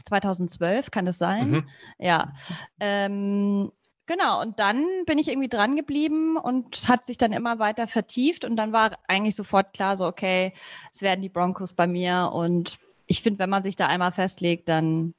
2012, 0.05 0.91
kann 0.91 1.05
das 1.05 1.17
sein? 1.17 1.49
Mhm. 1.49 1.69
Ja. 1.99 2.33
Ähm, 2.79 3.71
Genau, 4.07 4.39
und 4.41 4.59
dann 4.59 4.85
bin 5.05 5.17
ich 5.17 5.29
irgendwie 5.29 5.47
dran 5.47 5.75
geblieben 5.75 6.38
und 6.38 6.88
hat 6.88 7.05
sich 7.05 7.17
dann 7.17 7.31
immer 7.31 7.57
weiter 7.57 7.88
vertieft 7.88 8.45
und 8.45 8.55
dann 8.55 8.71
war 8.71 8.97
eigentlich 9.07 9.35
sofort 9.35 9.74
klar, 9.74 9.97
so 9.97 10.05
okay, 10.05 10.53
es 10.91 11.01
werden 11.01 11.21
die 11.21 11.29
Broncos 11.29 11.74
bei 11.74 11.88
mir 11.88 12.31
und 12.31 12.77
ich 13.07 13.21
finde, 13.21 13.39
wenn 13.39 13.50
man 13.50 13.63
sich 13.63 13.75
da 13.75 13.88
einmal 13.88 14.12
festlegt, 14.12 14.69
dann 14.69 15.15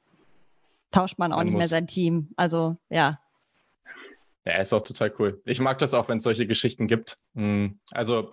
tauscht 0.91 1.17
man 1.17 1.33
auch 1.33 1.37
man 1.37 1.47
nicht 1.47 1.57
mehr 1.57 1.67
sein 1.67 1.87
Team. 1.87 2.29
Also 2.37 2.77
ja, 2.89 3.19
ja, 4.47 4.61
ist 4.61 4.71
auch 4.71 4.81
total 4.81 5.13
cool. 5.19 5.41
Ich 5.43 5.59
mag 5.59 5.77
das 5.79 5.93
auch, 5.93 6.07
wenn 6.07 6.17
es 6.17 6.23
solche 6.23 6.47
Geschichten 6.47 6.87
gibt. 6.87 7.17
Hm, 7.35 7.79
also 7.91 8.31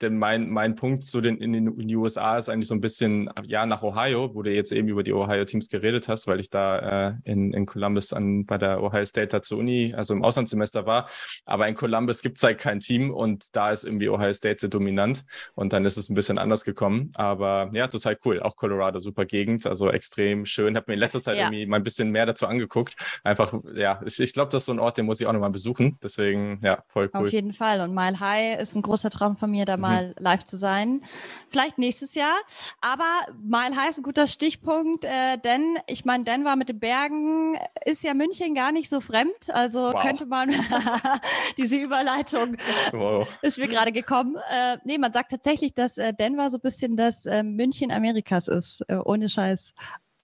denn 0.00 0.16
mein, 0.16 0.48
mein 0.48 0.76
Punkt 0.76 1.04
zu 1.04 1.20
den 1.20 1.36
in, 1.36 1.52
den 1.52 1.66
in 1.78 1.88
die 1.88 1.96
USA 1.96 2.38
ist 2.38 2.48
eigentlich 2.48 2.68
so 2.68 2.74
ein 2.74 2.80
bisschen, 2.80 3.28
ja, 3.44 3.66
nach 3.66 3.82
Ohio, 3.82 4.34
wo 4.34 4.42
du 4.42 4.50
jetzt 4.50 4.72
eben 4.72 4.88
über 4.88 5.02
die 5.02 5.12
Ohio-Teams 5.12 5.68
geredet 5.68 6.08
hast, 6.08 6.26
weil 6.26 6.40
ich 6.40 6.48
da 6.48 7.08
äh, 7.08 7.14
in, 7.24 7.52
in 7.52 7.66
Columbus 7.66 8.14
an, 8.14 8.46
bei 8.46 8.56
der 8.56 8.82
Ohio 8.82 9.04
State 9.04 9.42
zur 9.42 9.58
Uni, 9.58 9.92
also 9.94 10.14
im 10.14 10.24
Auslandssemester 10.24 10.86
war. 10.86 11.10
Aber 11.44 11.68
in 11.68 11.74
Columbus 11.74 12.22
gibt 12.22 12.38
es 12.38 12.42
halt 12.42 12.58
kein 12.58 12.80
Team 12.80 13.10
und 13.10 13.54
da 13.54 13.70
ist 13.70 13.84
irgendwie 13.84 14.08
Ohio 14.08 14.32
State 14.32 14.60
sehr 14.60 14.70
dominant 14.70 15.22
und 15.54 15.74
dann 15.74 15.84
ist 15.84 15.98
es 15.98 16.08
ein 16.08 16.14
bisschen 16.14 16.38
anders 16.38 16.64
gekommen. 16.64 17.10
Aber 17.14 17.70
ja, 17.74 17.88
total 17.88 18.16
cool. 18.24 18.40
Auch 18.40 18.56
Colorado, 18.56 19.00
super 19.00 19.26
Gegend, 19.26 19.66
also 19.66 19.90
extrem 19.90 20.46
schön. 20.46 20.76
Habe 20.76 20.86
mir 20.88 20.94
in 20.94 21.00
letzter 21.00 21.20
Zeit 21.20 21.36
ja. 21.36 21.44
irgendwie 21.44 21.66
mal 21.66 21.76
ein 21.76 21.82
bisschen 21.82 22.10
mehr 22.10 22.24
dazu 22.24 22.46
angeguckt. 22.46 22.96
Einfach, 23.22 23.52
ja, 23.74 24.00
ich, 24.06 24.18
ich 24.18 24.32
glaube, 24.32 24.50
das 24.50 24.62
ist 24.62 24.66
so 24.66 24.72
ein 24.72 24.78
Ort, 24.78 24.96
den 24.96 25.04
muss 25.04 25.20
ich 25.20 25.26
auch 25.26 25.32
noch 25.34 25.41
mal 25.42 25.50
besuchen. 25.50 25.98
Deswegen, 26.02 26.60
ja, 26.62 26.82
voll 26.88 27.10
cool. 27.14 27.26
Auf 27.26 27.32
jeden 27.32 27.52
Fall. 27.52 27.80
Und 27.80 27.94
Mile 27.94 28.18
High 28.18 28.60
ist 28.60 28.74
ein 28.74 28.82
großer 28.82 29.10
Traum 29.10 29.36
von 29.36 29.50
mir, 29.50 29.64
da 29.64 29.76
mhm. 29.76 29.82
mal 29.82 30.14
live 30.18 30.44
zu 30.44 30.56
sein. 30.56 31.02
Vielleicht 31.50 31.78
nächstes 31.78 32.14
Jahr. 32.14 32.36
Aber 32.80 33.04
Mile 33.42 33.76
High 33.76 33.90
ist 33.90 33.98
ein 33.98 34.02
guter 34.02 34.26
Stichpunkt, 34.26 35.04
äh, 35.04 35.38
denn 35.38 35.76
ich 35.86 36.04
meine, 36.04 36.24
Denver 36.24 36.56
mit 36.56 36.68
den 36.68 36.80
Bergen 36.80 37.58
ist 37.84 38.02
ja 38.02 38.14
München 38.14 38.54
gar 38.54 38.72
nicht 38.72 38.88
so 38.88 39.00
fremd. 39.00 39.50
Also 39.50 39.92
wow. 39.92 40.02
könnte 40.02 40.26
man 40.26 40.50
diese 41.58 41.76
Überleitung 41.76 42.56
wow. 42.92 43.28
ist 43.42 43.58
mir 43.58 43.68
gerade 43.68 43.92
gekommen. 43.92 44.36
Äh, 44.50 44.78
nee, 44.84 44.98
man 44.98 45.12
sagt 45.12 45.30
tatsächlich, 45.30 45.74
dass 45.74 45.98
äh, 45.98 46.14
Denver 46.14 46.48
so 46.48 46.58
ein 46.58 46.62
bisschen 46.62 46.96
das 46.96 47.26
äh, 47.26 47.42
München 47.42 47.90
Amerikas 47.90 48.48
ist, 48.48 48.84
äh, 48.88 48.96
ohne 48.96 49.28
Scheiß. 49.28 49.74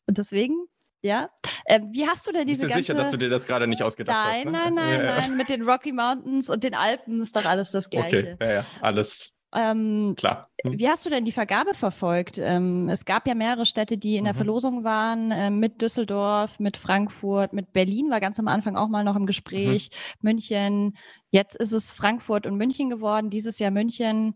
Und 0.06 0.18
deswegen 0.18 0.68
ja. 1.02 1.30
Äh, 1.64 1.80
wie 1.90 2.06
hast 2.06 2.26
du 2.26 2.32
denn 2.32 2.46
diese 2.46 2.66
Bist 2.66 2.76
du 2.76 2.80
sicher, 2.80 2.94
dass 2.94 3.10
du 3.10 3.16
dir 3.16 3.28
das 3.28 3.46
gerade 3.46 3.66
nicht 3.66 3.82
ausgedacht 3.82 4.16
nein, 4.16 4.36
hast? 4.36 4.44
Ne? 4.44 4.50
Nein, 4.50 4.74
nein, 4.74 5.00
ja, 5.00 5.16
nein, 5.20 5.36
Mit 5.36 5.48
den 5.48 5.62
Rocky 5.62 5.92
Mountains 5.92 6.50
und 6.50 6.64
den 6.64 6.74
Alpen 6.74 7.20
ist 7.20 7.36
doch 7.36 7.44
alles 7.44 7.70
das 7.70 7.90
Gleiche. 7.90 8.34
Okay, 8.34 8.36
ja, 8.40 8.52
ja. 8.54 8.64
Alles, 8.80 9.34
Ähm, 9.54 10.14
Klar. 10.16 10.50
Hm. 10.64 10.78
Wie 10.78 10.88
hast 10.88 11.06
du 11.06 11.10
denn 11.10 11.24
die 11.24 11.32
Vergabe 11.32 11.74
verfolgt? 11.74 12.38
Ähm, 12.38 12.88
es 12.88 13.04
gab 13.04 13.26
ja 13.26 13.34
mehrere 13.34 13.64
Städte, 13.64 13.96
die 13.96 14.16
in 14.16 14.24
der 14.24 14.34
mhm. 14.34 14.38
Verlosung 14.38 14.84
waren, 14.84 15.30
äh, 15.30 15.50
mit 15.50 15.80
Düsseldorf, 15.80 16.58
mit 16.58 16.76
Frankfurt, 16.76 17.52
mit 17.52 17.72
Berlin 17.72 18.10
war 18.10 18.20
ganz 18.20 18.38
am 18.38 18.48
Anfang 18.48 18.76
auch 18.76 18.88
mal 18.88 19.04
noch 19.04 19.16
im 19.16 19.26
Gespräch, 19.26 19.90
mhm. 20.20 20.28
München. 20.28 20.96
Jetzt 21.30 21.56
ist 21.56 21.72
es 21.72 21.92
Frankfurt 21.92 22.46
und 22.46 22.56
München 22.56 22.90
geworden, 22.90 23.30
dieses 23.30 23.58
Jahr 23.58 23.70
München. 23.70 24.34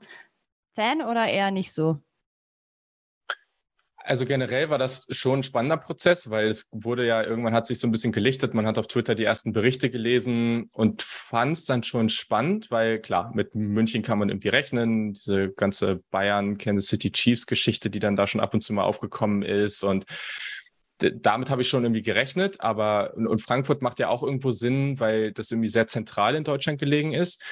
Fan 0.75 1.03
oder 1.03 1.27
eher 1.27 1.51
nicht 1.51 1.73
so? 1.73 1.99
Also 4.05 4.27
generell 4.27 4.69
war 4.69 4.79
das 4.79 5.07
schon 5.11 5.41
ein 5.41 5.43
spannender 5.43 5.77
Prozess, 5.77 6.29
weil 6.31 6.49
es 6.49 6.69
wurde 6.73 7.07
ja 7.07 7.23
irgendwann 7.23 7.55
hat 7.55 7.67
sich 7.67 7.79
so 7.79 7.87
ein 7.87 7.93
bisschen 7.93 8.13
gelichtet. 8.13 8.55
Man 8.55 8.67
hat 8.67 8.79
auf 8.79 8.87
Twitter 8.87 9.15
die 9.15 9.25
ersten 9.25 9.53
Berichte 9.53 9.91
gelesen 9.91 10.69
und 10.73 11.03
fand 11.03 11.57
es 11.57 11.65
dann 11.65 11.83
schon 11.83 12.09
spannend, 12.09 12.71
weil 12.71 13.01
klar, 13.01 13.31
mit 13.35 13.55
München 13.55 14.03
kann 14.03 14.19
man 14.19 14.29
irgendwie 14.29 14.49
rechnen. 14.49 15.13
Diese 15.13 15.51
ganze 15.51 16.03
Bayern, 16.11 16.59
Kansas 16.59 16.89
City 16.89 17.13
Chiefs 17.13 17.47
Geschichte, 17.47 17.91
die 17.91 18.01
dann 18.01 18.17
da 18.17 18.27
schon 18.27 18.41
ab 18.41 18.55
und 18.55 18.63
zu 18.63 18.73
mal 18.73 18.85
aufgekommen 18.85 19.43
ist 19.43 19.85
und 19.85 20.05
damit 20.99 21.51
habe 21.51 21.63
ich 21.63 21.69
schon 21.69 21.85
irgendwie 21.85 22.03
gerechnet, 22.03 22.61
aber 22.61 23.15
und 23.17 23.43
Frankfurt 23.43 23.83
macht 23.83 23.99
ja 23.99 24.09
auch 24.09 24.23
irgendwo 24.23 24.53
Sinn, 24.53 25.01
weil 25.01 25.33
das 25.33 25.51
irgendwie 25.51 25.69
sehr 25.69 25.87
zentral 25.87 26.35
in 26.37 26.45
Deutschland 26.45 26.79
gelegen 26.79 27.13
ist. 27.13 27.43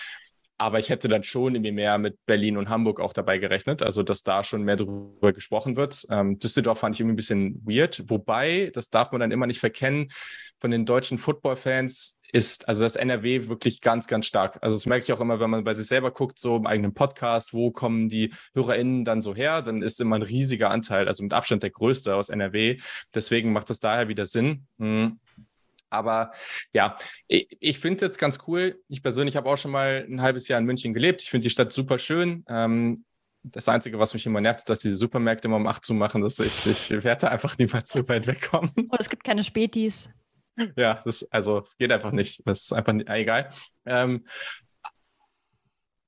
Aber 0.60 0.78
ich 0.78 0.90
hätte 0.90 1.08
dann 1.08 1.22
schon 1.22 1.54
irgendwie 1.54 1.72
mehr 1.72 1.96
mit 1.96 2.18
Berlin 2.26 2.58
und 2.58 2.68
Hamburg 2.68 3.00
auch 3.00 3.14
dabei 3.14 3.38
gerechnet, 3.38 3.82
also 3.82 4.02
dass 4.02 4.24
da 4.24 4.44
schon 4.44 4.62
mehr 4.62 4.76
darüber 4.76 5.32
gesprochen 5.32 5.74
wird. 5.74 6.06
Ähm, 6.10 6.38
Düsseldorf 6.38 6.80
fand 6.80 6.94
ich 6.94 7.00
irgendwie 7.00 7.14
ein 7.14 7.16
bisschen 7.16 7.62
weird, 7.64 8.04
wobei, 8.08 8.70
das 8.74 8.90
darf 8.90 9.10
man 9.10 9.22
dann 9.22 9.30
immer 9.30 9.46
nicht 9.46 9.58
verkennen, 9.58 10.08
von 10.58 10.70
den 10.70 10.84
deutschen 10.84 11.16
Football-Fans 11.16 12.18
ist 12.30 12.68
also 12.68 12.82
das 12.82 12.96
NRW 12.96 13.48
wirklich 13.48 13.80
ganz, 13.80 14.06
ganz 14.06 14.26
stark. 14.26 14.58
Also 14.60 14.76
das 14.76 14.84
merke 14.84 15.04
ich 15.04 15.12
auch 15.14 15.20
immer, 15.20 15.40
wenn 15.40 15.48
man 15.48 15.64
bei 15.64 15.72
sich 15.72 15.86
selber 15.86 16.10
guckt, 16.10 16.38
so 16.38 16.56
im 16.56 16.66
eigenen 16.66 16.92
Podcast, 16.92 17.54
wo 17.54 17.70
kommen 17.70 18.10
die 18.10 18.34
HörerInnen 18.52 19.06
dann 19.06 19.22
so 19.22 19.34
her, 19.34 19.62
dann 19.62 19.80
ist 19.80 19.98
immer 19.98 20.16
ein 20.16 20.22
riesiger 20.22 20.68
Anteil, 20.68 21.08
also 21.08 21.22
mit 21.22 21.32
Abstand 21.32 21.62
der 21.62 21.70
größte 21.70 22.14
aus 22.14 22.28
NRW. 22.28 22.78
Deswegen 23.14 23.54
macht 23.54 23.70
das 23.70 23.80
daher 23.80 24.08
wieder 24.08 24.26
Sinn. 24.26 24.66
Hm. 24.78 25.20
Aber 25.90 26.32
ja, 26.72 26.96
ich, 27.26 27.48
ich 27.60 27.78
finde 27.78 27.96
es 27.96 28.02
jetzt 28.02 28.18
ganz 28.18 28.38
cool. 28.46 28.80
Ich 28.88 29.02
persönlich 29.02 29.36
habe 29.36 29.50
auch 29.50 29.56
schon 29.56 29.72
mal 29.72 30.06
ein 30.08 30.22
halbes 30.22 30.48
Jahr 30.48 30.58
in 30.58 30.64
München 30.64 30.94
gelebt. 30.94 31.22
Ich 31.22 31.30
finde 31.30 31.44
die 31.44 31.50
Stadt 31.50 31.72
super 31.72 31.98
schön. 31.98 32.44
Ähm, 32.48 33.04
das 33.42 33.68
Einzige, 33.68 33.98
was 33.98 34.14
mich 34.14 34.26
immer 34.26 34.40
nervt, 34.40 34.60
ist, 34.60 34.70
dass 34.70 34.80
diese 34.80 34.96
Supermärkte 34.96 35.48
immer 35.48 35.56
um 35.56 35.66
8 35.66 35.84
zu 35.84 35.94
machen. 35.94 36.22
Dass 36.22 36.38
ich, 36.38 36.66
ich 36.66 37.04
werde 37.04 37.30
einfach 37.30 37.58
niemals 37.58 37.90
so 37.90 38.06
weit 38.08 38.26
wegkommen. 38.26 38.70
Und 38.76 39.00
es 39.00 39.08
gibt 39.08 39.24
keine 39.24 39.44
Spätis. 39.44 40.08
Ja, 40.76 41.00
das, 41.04 41.26
also 41.30 41.58
es 41.58 41.76
geht 41.76 41.90
einfach 41.90 42.12
nicht. 42.12 42.42
Das 42.46 42.64
ist 42.64 42.72
einfach 42.72 42.92
nicht, 42.92 43.08
egal. 43.08 43.50
Ähm, 43.86 44.26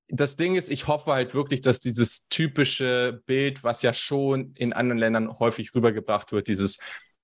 das 0.09 0.37
Ding 0.37 0.57
ist, 0.57 0.71
ich 0.71 0.89
hoffe 0.89 1.13
halt 1.13 1.33
wirklich, 1.33 1.63
dass 1.63 1.81
dieses 1.81 2.29
typische 2.29 3.23
Bild, 3.25 3.65
was 3.65 3.81
ja 3.81 3.95
schon 3.95 4.53
in 4.57 4.75
anderen 4.75 4.99
Ländern 4.99 5.39
häufig 5.39 5.75
rübergebracht 5.75 6.33
wird, 6.33 6.49
dieses 6.49 6.79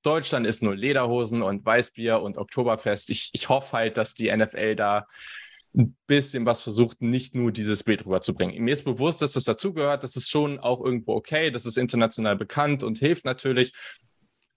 Deutschland 0.09 0.47
ist 0.47 0.63
nur 0.63 0.75
Lederhosen 0.75 1.43
und 1.43 1.67
Weißbier 1.67 2.23
und 2.23 2.39
Oktoberfest. 2.39 3.11
Ich, 3.11 3.29
ich 3.35 3.51
hoffe 3.51 3.77
halt, 3.77 3.99
dass 3.99 4.15
die 4.15 4.35
NFL 4.35 4.75
da 4.75 5.07
ein 5.77 5.95
bisschen 6.07 6.47
was 6.47 6.63
versucht, 6.63 7.03
nicht 7.03 7.35
nur 7.35 7.53
dieses 7.53 7.85
Bild 7.85 8.07
rüberzubringen. 8.07 8.65
Mir 8.65 8.73
ist 8.73 8.85
bewusst, 8.85 9.21
dass 9.21 9.35
das 9.35 9.45
dazugehört. 9.45 10.03
Das 10.03 10.17
ist 10.17 10.31
schon 10.31 10.61
auch 10.61 10.83
irgendwo 10.83 11.13
okay. 11.15 11.51
Das 11.51 11.67
ist 11.67 11.77
international 11.77 12.37
bekannt 12.37 12.83
und 12.83 12.97
hilft 12.97 13.27
natürlich. 13.27 13.75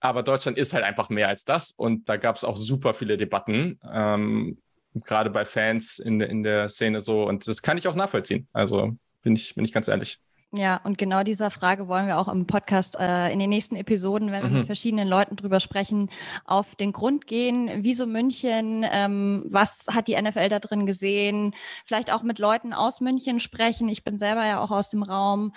Aber 0.00 0.22
Deutschland 0.22 0.56
ist 0.56 0.72
halt 0.72 0.84
einfach 0.84 1.10
mehr 1.10 1.28
als 1.28 1.44
das. 1.44 1.72
Und 1.72 2.08
da 2.08 2.16
gab 2.16 2.36
es 2.36 2.44
auch 2.44 2.56
super 2.56 2.94
viele 2.94 3.18
Debatten, 3.18 3.78
ähm, 3.92 4.58
gerade 4.94 5.28
bei 5.28 5.44
Fans 5.44 5.98
in, 5.98 6.22
in 6.22 6.42
der 6.42 6.70
Szene 6.70 7.00
so. 7.00 7.24
Und 7.28 7.46
das 7.46 7.60
kann 7.60 7.76
ich 7.76 7.86
auch 7.88 7.94
nachvollziehen. 7.94 8.48
Also 8.54 8.96
bin 9.20 9.36
ich, 9.36 9.54
bin 9.54 9.66
ich 9.66 9.72
ganz 9.72 9.86
ehrlich. 9.88 10.18
Ja, 10.54 10.82
und 10.84 10.98
genau 10.98 11.22
dieser 11.22 11.50
Frage 11.50 11.88
wollen 11.88 12.06
wir 12.06 12.18
auch 12.18 12.28
im 12.28 12.46
Podcast 12.46 12.96
äh, 13.00 13.32
in 13.32 13.38
den 13.38 13.48
nächsten 13.48 13.74
Episoden, 13.74 14.30
wenn 14.30 14.42
mhm. 14.42 14.50
wir 14.50 14.58
mit 14.58 14.66
verschiedenen 14.66 15.08
Leuten 15.08 15.36
drüber 15.36 15.60
sprechen, 15.60 16.10
auf 16.44 16.74
den 16.74 16.92
Grund 16.92 17.26
gehen. 17.26 17.70
Wieso 17.78 18.04
München? 18.04 18.84
Ähm, 18.90 19.44
was 19.48 19.86
hat 19.90 20.08
die 20.08 20.20
NFL 20.20 20.50
da 20.50 20.58
drin 20.58 20.84
gesehen? 20.84 21.54
Vielleicht 21.86 22.12
auch 22.12 22.22
mit 22.22 22.38
Leuten 22.38 22.74
aus 22.74 23.00
München 23.00 23.40
sprechen. 23.40 23.88
Ich 23.88 24.04
bin 24.04 24.18
selber 24.18 24.44
ja 24.44 24.60
auch 24.60 24.70
aus 24.70 24.90
dem 24.90 25.02
Raum. 25.02 25.54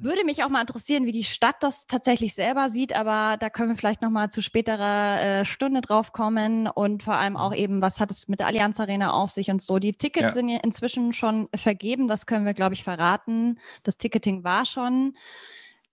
Würde 0.00 0.24
mich 0.24 0.42
auch 0.44 0.48
mal 0.48 0.60
interessieren, 0.60 1.06
wie 1.06 1.12
die 1.12 1.24
Stadt 1.24 1.56
das 1.60 1.86
tatsächlich 1.86 2.34
selber 2.34 2.70
sieht, 2.70 2.94
aber 2.94 3.36
da 3.38 3.50
können 3.50 3.70
wir 3.70 3.76
vielleicht 3.76 4.02
noch 4.02 4.10
mal 4.10 4.30
zu 4.30 4.42
späterer 4.42 5.20
äh, 5.20 5.44
Stunde 5.44 5.80
drauf 5.80 6.12
kommen 6.12 6.66
und 6.66 7.02
vor 7.02 7.14
allem 7.14 7.36
auch 7.36 7.50
mhm. 7.50 7.56
eben, 7.56 7.82
was 7.82 8.00
hat 8.00 8.10
es 8.10 8.28
mit 8.28 8.40
der 8.40 8.46
Allianz 8.46 8.80
Arena 8.80 9.12
auf 9.12 9.30
sich 9.30 9.50
und 9.50 9.62
so. 9.62 9.78
Die 9.78 9.92
Tickets 9.92 10.22
ja. 10.22 10.30
sind 10.30 10.48
ja 10.48 10.58
inzwischen 10.62 11.12
schon 11.12 11.48
vergeben, 11.54 12.08
das 12.08 12.26
können 12.26 12.46
wir, 12.46 12.54
glaube 12.54 12.74
ich, 12.74 12.84
verraten. 12.84 13.58
Das 13.82 13.96
Ticketing 13.96 14.44
war 14.44 14.64
schon. 14.64 15.16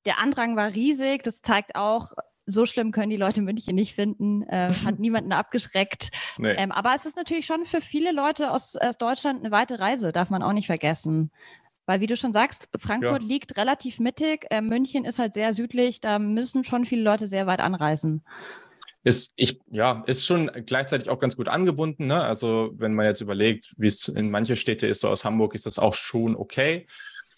Der 0.06 0.20
Andrang 0.20 0.56
war 0.56 0.74
riesig, 0.74 1.24
das 1.24 1.42
zeigt 1.42 1.76
auch, 1.76 2.14
so 2.50 2.66
schlimm 2.66 2.92
können 2.92 3.10
die 3.10 3.18
Leute 3.18 3.42
München 3.42 3.76
nicht 3.76 3.96
finden, 3.96 4.44
äh, 4.44 4.74
hat 4.84 5.00
niemanden 5.00 5.32
abgeschreckt. 5.32 6.10
Nee. 6.38 6.54
Ähm, 6.54 6.72
aber 6.72 6.94
es 6.94 7.06
ist 7.06 7.18
natürlich 7.18 7.46
schon 7.46 7.66
für 7.66 7.82
viele 7.82 8.12
Leute 8.12 8.52
aus, 8.52 8.76
aus 8.76 8.98
Deutschland 8.98 9.40
eine 9.40 9.52
weite 9.52 9.80
Reise, 9.80 10.12
darf 10.12 10.30
man 10.30 10.44
auch 10.44 10.54
nicht 10.54 10.68
vergessen. 10.68 11.32
Weil, 11.90 12.02
wie 12.02 12.06
du 12.06 12.16
schon 12.16 12.34
sagst, 12.34 12.70
Frankfurt 12.78 13.24
ja. 13.24 13.28
liegt 13.28 13.58
relativ 13.58 14.00
mittig, 14.00 14.46
äh, 14.52 14.62
München 14.62 15.06
ist 15.06 15.18
halt 15.18 15.34
sehr 15.34 15.54
südlich, 15.54 16.00
da 16.00 16.20
müssen 16.20 16.64
schon 16.64 16.86
viele 16.86 17.02
Leute 17.02 17.26
sehr 17.26 17.48
weit 17.48 17.62
anreisen. 17.62 18.22
Ist, 19.04 19.34
ich, 19.36 19.60
ja, 19.72 20.04
ist 20.06 20.24
schon 20.24 20.52
gleichzeitig 20.68 21.10
auch 21.10 21.18
ganz 21.18 21.36
gut 21.36 21.48
angebunden. 21.48 22.06
Ne? 22.06 22.22
Also, 22.22 22.74
wenn 22.78 22.94
man 22.94 23.08
jetzt 23.08 23.22
überlegt, 23.22 23.74
wie 23.78 23.88
es 23.88 24.08
in 24.08 24.30
manche 24.30 24.56
Städte 24.56 24.86
ist, 24.86 25.00
so 25.02 25.08
aus 25.08 25.26
Hamburg, 25.26 25.56
ist 25.56 25.66
das 25.66 25.80
auch 25.80 25.96
schon 25.96 26.36
okay. 26.36 26.86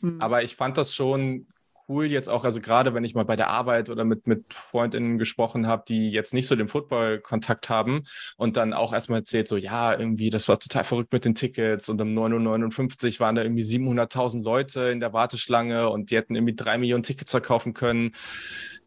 Hm. 0.02 0.20
Aber 0.20 0.44
ich 0.44 0.58
fand 0.58 0.78
das 0.78 0.94
schon 0.94 1.48
cool 1.92 2.06
jetzt 2.06 2.30
auch, 2.30 2.46
also 2.46 2.62
gerade 2.62 2.94
wenn 2.94 3.04
ich 3.04 3.14
mal 3.14 3.26
bei 3.26 3.36
der 3.36 3.50
Arbeit 3.50 3.90
oder 3.90 4.06
mit, 4.06 4.26
mit 4.26 4.54
Freundinnen 4.54 5.18
gesprochen 5.18 5.68
habe, 5.68 5.84
die 5.88 6.10
jetzt 6.10 6.34
nicht 6.34 6.48
so 6.48 6.56
den 6.56 6.70
Football-Kontakt 6.70 7.70
haben 7.70 8.04
und 8.38 8.58
dann 8.58 8.74
auch 8.74 8.94
erstmal 8.94 9.20
erzählt, 9.20 9.48
so 9.48 9.58
ja, 9.58 9.98
irgendwie, 9.98 10.30
das 10.30 10.48
war 10.48 10.58
total 10.60 10.86
verrückt 10.86 11.12
mit 11.12 11.26
den 11.26 11.36
Tickets 11.36 11.90
und 11.90 12.00
um 12.02 12.18
9.59 12.18 13.16
Uhr 13.16 13.20
waren 13.20 13.36
da 13.36 13.44
irgendwie 13.44 13.64
700.000 13.64 14.44
Leute 14.44 14.82
in 14.90 15.00
der 15.02 15.14
Warteschlange 15.14 15.90
und 15.90 16.12
die 16.12 16.16
hätten 16.16 16.36
irgendwie 16.36 16.56
drei 16.56 16.78
Millionen 16.78 17.04
Tickets 17.04 17.32
verkaufen 17.32 17.74
können 17.74 18.14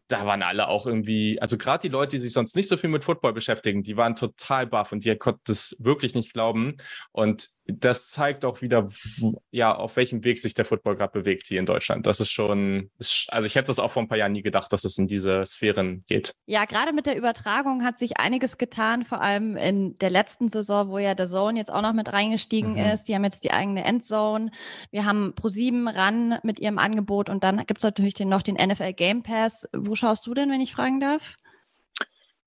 da 0.08 0.26
waren 0.26 0.42
alle 0.42 0.68
auch 0.68 0.87
irgendwie, 0.87 1.40
also 1.40 1.56
gerade 1.56 1.82
die 1.82 1.92
Leute, 1.92 2.16
die 2.16 2.23
sich 2.23 2.32
sonst 2.32 2.56
nicht 2.56 2.68
so 2.68 2.76
viel 2.76 2.90
mit 2.90 3.04
Football 3.04 3.32
beschäftigen, 3.32 3.82
die 3.82 3.96
waren 3.96 4.14
total 4.14 4.66
baff 4.66 4.92
und 4.92 5.04
die 5.04 5.16
konnten 5.16 5.40
das 5.46 5.76
wirklich 5.78 6.14
nicht 6.14 6.32
glauben. 6.32 6.76
Und 7.12 7.49
das 7.66 8.08
zeigt 8.11 8.44
auch 8.44 8.61
wieder, 8.61 8.88
ja, 9.50 9.75
auf 9.75 9.96
welchem 9.96 10.23
Weg 10.23 10.38
sich 10.38 10.52
der 10.52 10.66
Football 10.66 10.96
gerade 10.96 11.18
bewegt 11.18 11.46
hier 11.46 11.58
in 11.58 11.66
Deutschland. 11.66 12.06
Das 12.06 12.20
ist 12.20 12.30
schon, 12.30 12.90
also 13.28 13.46
ich 13.46 13.54
hätte 13.54 13.68
das 13.68 13.78
auch 13.78 13.92
vor 13.92 14.02
ein 14.02 14.08
paar 14.08 14.18
Jahren 14.18 14.32
nie 14.32 14.42
gedacht, 14.42 14.70
dass 14.73 14.84
es 14.84 14.99
in 14.99 15.06
diese 15.06 15.46
Sphären 15.46 16.04
geht. 16.06 16.34
Ja, 16.44 16.66
gerade 16.66 16.92
mit 16.92 17.06
der 17.06 17.16
Übertragung 17.16 17.82
hat 17.82 17.99
sich 17.99 18.18
einiges 18.18 18.58
getan, 18.58 19.04
vor 19.04 19.23
allem 19.23 19.56
in 19.56 19.96
der 19.99 20.11
letzten 20.11 20.49
Saison, 20.50 20.90
wo 20.90 20.99
ja 20.99 21.14
der 21.14 21.26
Zone 21.26 21.58
jetzt 21.58 21.73
auch 21.73 21.80
noch 21.80 21.94
mit 21.94 22.12
reingestiegen 22.12 22.73
mhm. 22.73 22.78
ist. 22.92 23.08
Die 23.08 23.14
haben 23.14 23.25
jetzt 23.25 23.44
die 23.44 23.52
eigene 23.52 23.82
Endzone. 23.84 24.50
Wir 24.90 25.06
haben 25.06 25.34
ProSieben 25.34 25.88
ran 25.88 26.38
mit 26.42 26.61
ihrem 26.61 26.78
Angebot 26.78 27.30
und 27.30 27.44
dann 27.44 27.64
gibt 27.64 27.78
es 27.78 27.84
natürlich 27.84 28.12
den, 28.12 28.28
noch 28.28 28.42
den 28.42 28.56
NFL 28.56 28.92
Game 28.92 29.23
Pass. 29.23 29.66
Wo 29.75 29.94
schaust 29.95 30.27
du 30.27 30.35
denn, 30.35 30.51
wenn 30.51 30.61
ich 30.61 30.73
fragen 30.73 31.01
darf? 31.01 31.37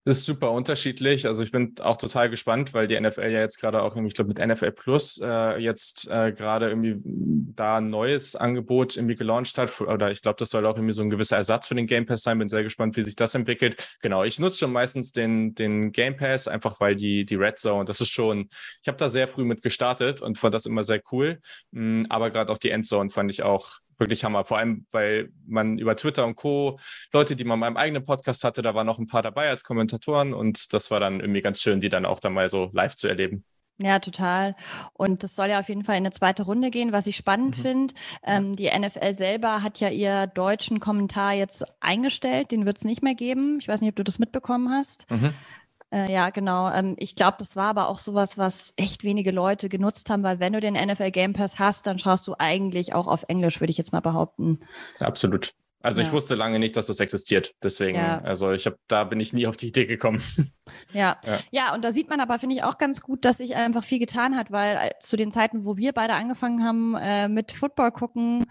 Das 0.07 0.19
ist 0.19 0.25
super 0.25 0.53
unterschiedlich. 0.53 1.27
Also 1.27 1.43
ich 1.43 1.51
bin 1.51 1.75
auch 1.81 1.97
total 1.97 2.29
gespannt, 2.29 2.73
weil 2.73 2.87
die 2.87 2.97
NFL 2.97 3.29
ja 3.29 3.41
jetzt 3.41 3.59
gerade 3.59 3.81
auch, 3.81 3.93
ich 3.97 4.13
glaube, 4.13 4.29
mit 4.29 4.39
NFL 4.39 4.71
Plus 4.71 5.19
äh, 5.21 5.57
jetzt 5.57 6.09
äh, 6.09 6.31
gerade 6.31 6.69
irgendwie 6.69 7.01
da 7.03 7.79
ein 7.79 7.89
neues 7.89 8.37
Angebot 8.37 8.95
irgendwie 8.95 9.17
gelauncht 9.17 9.57
hat. 9.57 9.81
Oder 9.81 10.09
ich 10.09 10.21
glaube, 10.21 10.37
das 10.39 10.49
soll 10.49 10.65
auch 10.65 10.77
irgendwie 10.77 10.93
so 10.93 11.01
ein 11.01 11.09
gewisser 11.09 11.35
Ersatz 11.35 11.67
für 11.67 11.75
den 11.75 11.87
Game 11.87 12.05
Pass 12.05 12.21
sein. 12.21 12.39
Bin 12.39 12.47
sehr 12.47 12.63
gespannt, 12.63 12.95
wie 12.95 13.01
sich 13.01 13.17
das 13.17 13.35
entwickelt. 13.35 13.97
Genau, 14.01 14.23
ich 14.23 14.39
nutze 14.39 14.59
schon 14.59 14.71
meistens 14.71 15.11
den, 15.11 15.55
den 15.55 15.91
Game 15.91 16.15
Pass, 16.15 16.47
einfach 16.47 16.79
weil 16.79 16.95
die, 16.95 17.25
die 17.25 17.35
Red 17.35 17.57
Zone, 17.59 17.83
das 17.83 17.99
ist 17.99 18.11
schon, 18.11 18.47
ich 18.81 18.87
habe 18.87 18.97
da 18.97 19.09
sehr 19.09 19.27
früh 19.27 19.43
mit 19.43 19.61
gestartet 19.61 20.21
und 20.21 20.37
fand 20.37 20.53
das 20.53 20.65
immer 20.65 20.83
sehr 20.83 21.01
cool. 21.11 21.41
Mm, 21.71 22.05
aber 22.07 22.29
gerade 22.29 22.53
auch 22.53 22.59
die 22.59 22.69
Endzone 22.69 23.09
fand 23.09 23.29
ich 23.29 23.43
auch 23.43 23.81
wirklich 23.99 24.23
Hammer. 24.23 24.45
Vor 24.45 24.57
allem, 24.57 24.85
weil 24.91 25.29
man 25.45 25.77
über 25.77 25.95
Twitter 25.95 26.25
und 26.25 26.35
Co. 26.35 26.79
Leute, 27.13 27.35
die 27.35 27.43
man 27.43 27.55
in 27.55 27.59
meinem 27.61 27.77
eigenen 27.77 28.05
Podcast 28.05 28.43
hatte, 28.43 28.61
da 28.61 28.75
waren 28.75 28.85
noch 28.85 28.99
ein 28.99 29.07
paar 29.07 29.23
dabei 29.23 29.49
als 29.49 29.63
Kommentatoren 29.63 30.33
und 30.33 30.73
das 30.73 30.91
war 30.91 30.99
dann 30.99 31.19
irgendwie 31.19 31.41
ganz 31.41 31.61
schön, 31.61 31.79
die 31.79 31.89
dann 31.89 32.05
auch 32.05 32.19
dann 32.19 32.33
mal 32.33 32.49
so 32.49 32.69
live 32.73 32.95
zu 32.95 33.07
erleben. 33.07 33.43
Ja, 33.79 33.99
total. 33.99 34.55
Und 34.93 35.21
das 35.21 35.35
soll 35.35 35.49
ja 35.49 35.59
auf 35.59 35.69
jeden 35.69 35.83
Fall 35.83 35.97
in 35.97 36.05
eine 36.05 36.11
zweite 36.11 36.43
Runde 36.43 36.71
gehen, 36.71 36.91
was 36.91 37.05
ich 37.05 37.15
spannend 37.15 37.57
mhm. 37.59 37.61
finde. 37.61 37.93
Ähm, 38.23 38.55
die 38.55 38.71
NFL 38.75 39.13
selber 39.13 39.61
hat 39.61 39.79
ja 39.79 39.89
ihr 39.89 40.25
deutschen 40.25 40.79
Kommentar 40.79 41.33
jetzt 41.33 41.63
eingestellt, 41.79 42.51
den 42.51 42.65
wird 42.65 42.77
es 42.77 42.85
nicht 42.85 43.03
mehr 43.03 43.13
geben. 43.13 43.59
Ich 43.61 43.67
weiß 43.67 43.81
nicht, 43.81 43.91
ob 43.91 43.95
du 43.95 44.03
das 44.03 44.17
mitbekommen 44.17 44.71
hast. 44.71 45.09
Mhm. 45.11 45.31
Äh, 45.93 46.11
ja, 46.11 46.29
genau. 46.29 46.71
Ähm, 46.71 46.95
ich 46.97 47.15
glaube, 47.15 47.37
das 47.39 47.55
war 47.55 47.67
aber 47.67 47.87
auch 47.87 47.99
sowas, 47.99 48.37
was 48.37 48.73
echt 48.75 49.03
wenige 49.03 49.31
Leute 49.31 49.69
genutzt 49.69 50.09
haben, 50.09 50.23
weil 50.23 50.39
wenn 50.39 50.53
du 50.53 50.59
den 50.59 50.73
NFL 50.73 51.11
Game 51.11 51.33
Pass 51.33 51.59
hast, 51.59 51.87
dann 51.87 51.97
schaust 51.97 52.27
du 52.27 52.35
eigentlich 52.37 52.93
auch 52.93 53.07
auf 53.07 53.23
Englisch, 53.27 53.61
würde 53.61 53.71
ich 53.71 53.77
jetzt 53.77 53.93
mal 53.93 54.01
behaupten. 54.01 54.59
Absolut. 54.99 55.53
Also 55.81 56.01
ja. 56.01 56.07
ich 56.07 56.13
wusste 56.13 56.35
lange 56.35 56.59
nicht, 56.59 56.75
dass 56.75 56.87
das 56.87 56.99
existiert. 56.99 57.53
Deswegen, 57.63 57.97
ja. 57.97 58.19
also 58.19 58.51
ich 58.51 58.65
habe, 58.65 58.77
da 58.87 59.03
bin 59.03 59.19
ich 59.19 59.31
nie 59.31 59.47
auf 59.47 59.55
die 59.55 59.67
Idee 59.67 59.85
gekommen. 59.85 60.21
Ja. 60.91 61.17
ja, 61.25 61.37
ja, 61.51 61.73
und 61.73 61.83
da 61.83 61.91
sieht 61.91 62.09
man 62.09 62.19
aber, 62.19 62.39
finde 62.39 62.55
ich, 62.55 62.63
auch 62.63 62.77
ganz 62.77 63.01
gut, 63.01 63.23
dass 63.23 63.37
sich 63.37 63.55
einfach 63.55 63.83
viel 63.83 63.99
getan 63.99 64.35
hat, 64.35 64.51
weil 64.51 64.75
äh, 64.75 64.91
zu 64.99 65.15
den 65.15 65.31
Zeiten, 65.31 65.63
wo 65.63 65.77
wir 65.77 65.93
beide 65.93 66.13
angefangen 66.13 66.63
haben 66.63 66.95
äh, 66.95 67.29
mit 67.29 67.53
Football 67.53 67.91
gucken, 67.91 68.45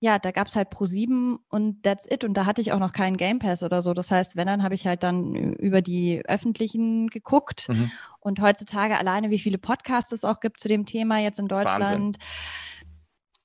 ja, 0.00 0.18
da 0.18 0.30
gab 0.30 0.46
es 0.46 0.54
halt 0.54 0.70
Pro 0.70 0.86
7 0.86 1.38
und 1.48 1.82
that's 1.82 2.06
it. 2.08 2.22
Und 2.22 2.34
da 2.34 2.46
hatte 2.46 2.60
ich 2.60 2.72
auch 2.72 2.78
noch 2.78 2.92
keinen 2.92 3.16
Game 3.16 3.40
Pass 3.40 3.62
oder 3.62 3.82
so. 3.82 3.94
Das 3.94 4.10
heißt, 4.10 4.36
wenn, 4.36 4.46
dann 4.46 4.62
habe 4.62 4.74
ich 4.74 4.86
halt 4.86 5.02
dann 5.02 5.34
über 5.54 5.82
die 5.82 6.22
öffentlichen 6.24 7.08
geguckt. 7.08 7.68
Mhm. 7.68 7.90
Und 8.20 8.40
heutzutage 8.40 8.96
alleine, 8.96 9.30
wie 9.30 9.38
viele 9.38 9.58
Podcasts 9.58 10.12
es 10.12 10.24
auch 10.24 10.38
gibt 10.40 10.60
zu 10.60 10.68
dem 10.68 10.86
Thema 10.86 11.18
jetzt 11.18 11.40
in 11.40 11.48
Deutschland. 11.48 12.18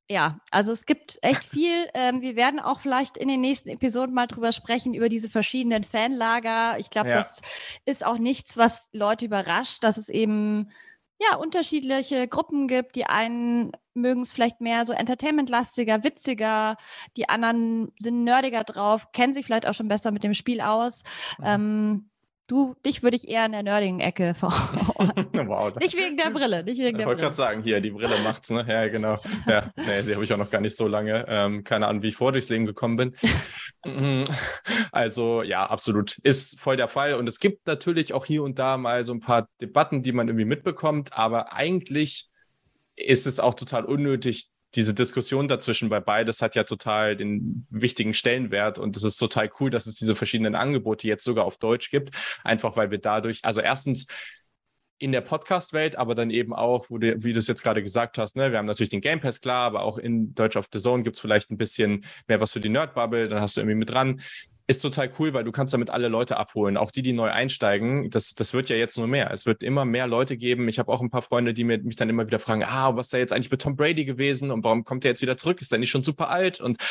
Ja, 0.09 0.37
also 0.51 0.71
es 0.71 0.85
gibt 0.85 1.17
echt 1.21 1.43
viel. 1.43 1.73
Ähm, 1.95 2.21
wir 2.21 2.35
werden 2.35 2.59
auch 2.59 2.79
vielleicht 2.79 3.17
in 3.17 3.27
den 3.27 3.39
nächsten 3.41 3.69
Episoden 3.69 4.15
mal 4.15 4.25
drüber 4.25 4.51
sprechen, 4.51 4.95
über 4.95 5.09
diese 5.09 5.29
verschiedenen 5.29 5.83
Fanlager. 5.83 6.79
Ich 6.79 6.89
glaube, 6.89 7.09
ja. 7.09 7.17
das 7.17 7.41
ist 7.85 8.03
auch 8.03 8.17
nichts, 8.17 8.57
was 8.57 8.89
Leute 8.93 9.25
überrascht, 9.25 9.83
dass 9.83 9.97
es 9.97 10.09
eben 10.09 10.69
ja, 11.29 11.37
unterschiedliche 11.37 12.27
Gruppen 12.27 12.67
gibt. 12.67 12.95
Die 12.95 13.05
einen 13.05 13.71
mögen 13.93 14.21
es 14.21 14.33
vielleicht 14.33 14.61
mehr 14.61 14.85
so 14.85 14.93
entertainmentlastiger, 14.93 16.03
witziger, 16.03 16.75
die 17.15 17.29
anderen 17.29 17.91
sind 17.99 18.23
nerdiger 18.23 18.63
drauf, 18.63 19.11
kennen 19.11 19.33
sich 19.33 19.45
vielleicht 19.45 19.67
auch 19.67 19.73
schon 19.73 19.87
besser 19.87 20.11
mit 20.11 20.23
dem 20.23 20.33
Spiel 20.33 20.61
aus. 20.61 21.03
Mhm. 21.37 21.45
Ähm, 21.45 22.09
Du, 22.47 22.75
dich 22.85 23.03
würde 23.03 23.15
ich 23.15 23.29
eher 23.29 23.45
in 23.45 23.53
der 23.53 23.63
nerdigen 23.63 24.01
Ecke 24.01 24.33
verorten. 24.35 25.29
wow. 25.47 25.73
Nicht 25.77 25.95
wegen 25.95 26.17
der 26.17 26.29
Brille, 26.29 26.63
nicht 26.63 26.77
wegen 26.77 26.97
der 26.97 27.01
ich 27.01 27.07
wollte 27.07 27.21
gerade 27.21 27.35
sagen, 27.35 27.63
hier, 27.63 27.79
die 27.79 27.91
Brille 27.91 28.15
macht's, 28.23 28.49
ne? 28.49 28.65
Ja, 28.67 28.87
genau. 28.89 29.17
Ja, 29.47 29.71
nee, 29.77 30.01
die 30.03 30.13
habe 30.13 30.23
ich 30.23 30.33
auch 30.33 30.37
noch 30.37 30.49
gar 30.51 30.59
nicht 30.59 30.75
so 30.75 30.87
lange. 30.87 31.25
Ähm, 31.29 31.63
keine 31.63 31.87
Ahnung, 31.87 32.03
wie 32.03 32.09
ich 32.09 32.17
vor 32.17 32.33
durchs 32.33 32.49
Leben 32.49 32.65
gekommen 32.65 32.97
bin. 32.97 33.15
Also, 34.93 35.43
ja, 35.43 35.65
absolut. 35.65 36.17
Ist 36.19 36.57
voll 36.57 36.77
der 36.77 36.87
Fall. 36.87 37.15
Und 37.15 37.27
es 37.27 37.39
gibt 37.39 37.67
natürlich 37.67 38.13
auch 38.13 38.25
hier 38.25 38.43
und 38.43 38.57
da 38.57 38.77
mal 38.77 39.03
so 39.03 39.13
ein 39.13 39.19
paar 39.19 39.49
Debatten, 39.59 40.01
die 40.03 40.13
man 40.13 40.29
irgendwie 40.29 40.45
mitbekommt, 40.45 41.11
aber 41.11 41.51
eigentlich 41.51 42.29
ist 42.95 43.27
es 43.27 43.41
auch 43.41 43.55
total 43.55 43.83
unnötig, 43.83 44.52
diese 44.75 44.93
Diskussion 44.93 45.47
dazwischen, 45.47 45.89
weil 45.89 46.01
beides 46.01 46.41
hat 46.41 46.55
ja 46.55 46.63
total 46.63 47.15
den 47.15 47.67
wichtigen 47.69 48.13
Stellenwert 48.13 48.79
und 48.79 48.97
es 48.97 49.03
ist 49.03 49.17
total 49.17 49.51
cool, 49.59 49.69
dass 49.69 49.85
es 49.85 49.95
diese 49.95 50.15
verschiedenen 50.15 50.55
Angebote 50.55 51.07
jetzt 51.07 51.23
sogar 51.23 51.45
auf 51.45 51.57
Deutsch 51.57 51.91
gibt, 51.91 52.15
einfach 52.43 52.75
weil 52.75 52.91
wir 52.91 52.99
dadurch, 52.99 53.39
also 53.43 53.61
erstens 53.61 54.07
in 54.99 55.11
der 55.11 55.21
Podcast-Welt, 55.21 55.97
aber 55.97 56.15
dann 56.15 56.29
eben 56.29 56.53
auch, 56.53 56.89
wo 56.89 56.97
du, 56.97 57.21
wie 57.23 57.33
du 57.33 57.39
es 57.39 57.47
jetzt 57.47 57.61
gerade 57.61 57.83
gesagt 57.83 58.17
hast, 58.17 58.35
ne, 58.35 58.51
wir 58.51 58.57
haben 58.57 58.65
natürlich 58.65 58.89
den 58.89 59.01
Game 59.01 59.19
Pass, 59.19 59.41
klar, 59.41 59.65
aber 59.65 59.83
auch 59.83 59.97
in 59.97 60.33
Deutsch 60.33 60.55
auf 60.55 60.67
The 60.71 60.79
Zone 60.79 61.03
gibt 61.03 61.17
es 61.17 61.19
vielleicht 61.19 61.51
ein 61.51 61.57
bisschen 61.57 62.05
mehr 62.27 62.39
was 62.39 62.53
für 62.53 62.61
die 62.61 62.69
Nerd-Bubble, 62.69 63.27
dann 63.27 63.41
hast 63.41 63.57
du 63.57 63.61
irgendwie 63.61 63.75
mit 63.75 63.89
dran 63.89 64.21
ist 64.67 64.81
total 64.81 65.11
cool, 65.19 65.33
weil 65.33 65.43
du 65.43 65.51
kannst 65.51 65.73
damit 65.73 65.89
alle 65.89 66.07
Leute 66.07 66.37
abholen, 66.37 66.77
auch 66.77 66.91
die, 66.91 67.01
die 67.01 67.13
neu 67.13 67.29
einsteigen. 67.29 68.09
Das, 68.09 68.33
das 68.33 68.53
wird 68.53 68.69
ja 68.69 68.77
jetzt 68.77 68.97
nur 68.97 69.07
mehr. 69.07 69.31
Es 69.31 69.45
wird 69.45 69.61
immer 69.61 69.83
mehr 69.83 70.07
Leute 70.07 70.37
geben. 70.37 70.69
Ich 70.69 70.79
habe 70.79 70.91
auch 70.91 71.01
ein 71.01 71.09
paar 71.09 71.21
Freunde, 71.21 71.53
die 71.53 71.65
mir, 71.65 71.79
mich 71.79 71.97
dann 71.97 72.09
immer 72.09 72.25
wieder 72.25 72.39
fragen, 72.39 72.63
ah, 72.63 72.95
was 72.95 73.07
ist 73.07 73.13
da 73.13 73.17
jetzt 73.17 73.33
eigentlich 73.33 73.51
mit 73.51 73.61
Tom 73.61 73.75
Brady 73.75 74.05
gewesen 74.05 74.51
und 74.51 74.63
warum 74.63 74.85
kommt 74.85 75.03
er 75.03 75.11
jetzt 75.11 75.21
wieder 75.21 75.35
zurück? 75.35 75.61
Ist 75.61 75.73
er 75.73 75.79
nicht 75.79 75.91
schon 75.91 76.03
super 76.03 76.29
alt? 76.29 76.61
Und, 76.61 76.81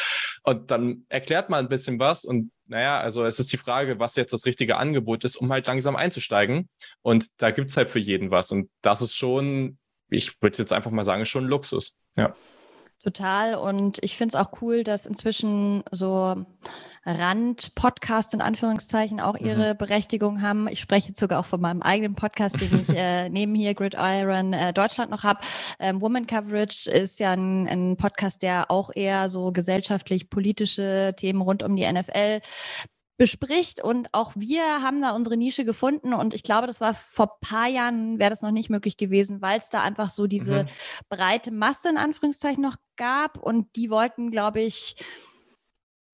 und 0.43 0.71
dann 0.71 1.07
erklärt 1.09 1.49
man 1.49 1.61
ein 1.65 1.69
bisschen 1.69 1.99
was 1.99 2.25
und 2.25 2.51
naja, 2.67 3.01
also 3.01 3.25
es 3.25 3.39
ist 3.39 3.53
die 3.53 3.59
Frage, 3.59 3.99
was 3.99 4.17
jetzt 4.17 4.33
das 4.33 4.47
richtige 4.47 4.77
Angebot 4.77 5.25
ist, 5.25 5.37
um 5.37 5.53
halt 5.53 5.67
langsam 5.67 5.97
einzusteigen. 5.97 6.69
Und 7.03 7.27
da 7.39 7.51
gibt's 7.51 7.77
halt 7.77 7.91
für 7.91 7.99
jeden 7.99 8.31
was. 8.31 8.51
Und 8.51 8.71
das 8.81 9.03
ist 9.03 9.15
schon, 9.15 9.79
ich 10.09 10.41
würde 10.41 10.59
jetzt 10.59 10.73
einfach 10.73 10.91
mal 10.91 11.05
sagen, 11.05 11.25
schon 11.25 11.45
Luxus. 11.45 11.97
Ja. 12.17 12.35
Total. 13.03 13.57
Und 13.57 13.99
ich 14.03 14.17
finde 14.17 14.37
es 14.37 14.41
auch 14.41 14.63
cool, 14.63 14.85
dass 14.85 15.07
inzwischen 15.07 15.83
so 15.91 16.47
Rand-Podcasts 17.05 18.33
in 18.33 18.41
Anführungszeichen 18.41 19.19
auch 19.19 19.39
mhm. 19.41 19.47
ihre 19.47 19.75
mhm. 19.75 19.79
Berechtigung 19.79 20.41
haben. 20.41 20.69
Ich 20.69 20.79
spreche 20.79 21.09
jetzt 21.09 21.19
sogar 21.19 21.41
auch 21.41 21.47
von 21.47 21.61
meinem 21.61 21.83
eigenen 21.83 22.15
Podcast, 22.15 22.61
den 22.61 22.81
ich 22.81 22.89
äh, 22.97 23.29
neben 23.29 23.57
hier 23.57 23.75
Gridiron 23.75 24.53
äh, 24.53 24.73
Deutschland 24.73 25.11
noch 25.11 25.25
habe. 25.25 25.41
Ähm, 25.81 26.01
Woman 26.01 26.29
Coverage 26.29 26.89
ist 26.89 27.19
ja 27.19 27.33
ein, 27.33 27.67
ein 27.67 27.97
Podcast, 27.97 28.43
der 28.43 28.71
auch 28.71 28.91
eher 28.95 29.29
so 29.29 29.51
gesellschaftlich-politische 29.51 31.15
Themen 31.17 31.43
rund 31.43 31.65
um 31.65 31.75
die 31.75 31.91
NFL 31.91 32.41
bespricht 33.17 33.83
und 33.83 34.09
auch 34.13 34.33
wir 34.35 34.83
haben 34.83 35.03
da 35.03 35.11
unsere 35.11 35.37
Nische 35.37 35.65
gefunden 35.65 36.15
und 36.15 36.35
ich 36.35 36.43
glaube, 36.43 36.67
das 36.67 36.81
war 36.81 36.95
vor 36.95 37.39
paar 37.41 37.69
Jahren 37.69 38.19
wäre 38.19 38.31
das 38.31 38.43
noch 38.43 38.51
nicht 38.51 38.71
möglich 38.71 38.97
gewesen, 38.97 39.43
weil 39.43 39.59
es 39.59 39.69
da 39.69 39.83
einfach 39.83 40.11
so 40.11 40.27
diese 40.27 40.65
mhm. 40.65 40.67
breite 41.09 41.51
Masse 41.53 41.89
in 41.89 41.99
Anführungszeichen 41.99 42.63
noch 42.63 42.77
gab 42.97 43.39
und 43.39 43.77
die 43.77 43.91
wollten, 43.91 44.31
glaube 44.31 44.61
ich, 44.61 44.97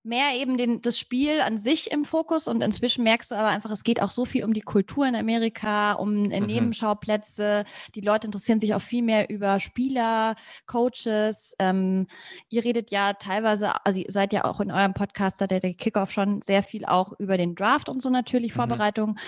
mehr 0.09 0.35
eben 0.35 0.57
den, 0.57 0.81
das 0.81 0.99
Spiel 0.99 1.41
an 1.41 1.59
sich 1.59 1.91
im 1.91 2.05
Fokus 2.05 2.49
und 2.49 2.63
inzwischen 2.63 3.05
merkst 3.05 3.31
du 3.31 3.35
aber 3.37 3.49
einfach, 3.49 3.71
es 3.71 3.85
geht 3.85 4.03
auch 4.03 4.11
so 4.11 4.25
viel 4.25 4.45
um 4.45 4.53
die 4.53 4.63
Kultur 4.63 5.07
in 5.07 5.15
Amerika, 5.15 5.93
um 5.93 6.31
äh, 6.31 6.41
mhm. 6.41 6.47
Nebenschauplätze. 6.47 7.65
Die 7.95 8.01
Leute 8.01 8.27
interessieren 8.27 8.61
sich 8.61 8.75
auch 8.75 8.83
viel 8.83 9.03
mehr 9.03 9.31
über 9.31 9.61
Spieler, 9.61 10.35
Coaches. 10.67 11.55
Ähm, 11.59 12.07
ihr 12.49 12.65
redet 12.65 12.91
ja 12.91 13.13
teilweise, 13.13 13.85
also 13.85 14.01
ihr 14.01 14.11
seid 14.11 14.33
ja 14.33 14.45
auch 14.45 14.61
in 14.61 14.73
eurem 14.73 14.95
Podcast, 14.95 15.41
da 15.41 15.47
der 15.47 15.61
Kickoff 15.61 16.11
schon 16.11 16.43
sehr 16.43 16.63
viel 16.63 16.85
auch 16.85 17.13
über 17.19 17.37
den 17.37 17.55
Draft 17.55 17.89
und 17.89 18.03
so 18.03 18.11
natürlich 18.11 18.53
mhm. 18.53 18.57
Vorbereitung. 18.57 19.19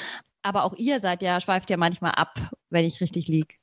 Aber 0.43 0.64
auch 0.64 0.75
ihr 0.75 1.01
seid 1.01 1.23
ja, 1.23 1.40
schweift 1.40 1.71
ja 1.71 1.77
manchmal 1.77 2.12
ab, 2.12 2.40
wenn 2.71 2.87
ich 2.87 3.01
richtig 3.01 3.29
liege. 3.29 3.60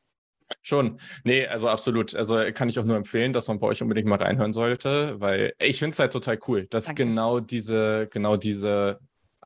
Schon. 0.61 0.99
Nee, 1.23 1.45
also 1.45 1.69
absolut. 1.69 2.15
Also 2.15 2.37
kann 2.53 2.69
ich 2.69 2.79
auch 2.79 2.83
nur 2.83 2.97
empfehlen, 2.97 3.33
dass 3.33 3.47
man 3.47 3.59
bei 3.59 3.67
euch 3.67 3.81
unbedingt 3.81 4.07
mal 4.07 4.17
reinhören 4.17 4.53
sollte, 4.53 5.19
weil 5.19 5.53
ich 5.59 5.79
finde 5.79 5.93
es 5.93 5.99
halt 5.99 6.13
total 6.13 6.39
cool, 6.47 6.67
dass 6.67 6.85
Danke. 6.85 7.05
genau 7.05 7.39
diese, 7.39 8.07
genau 8.11 8.37
diese 8.37 8.99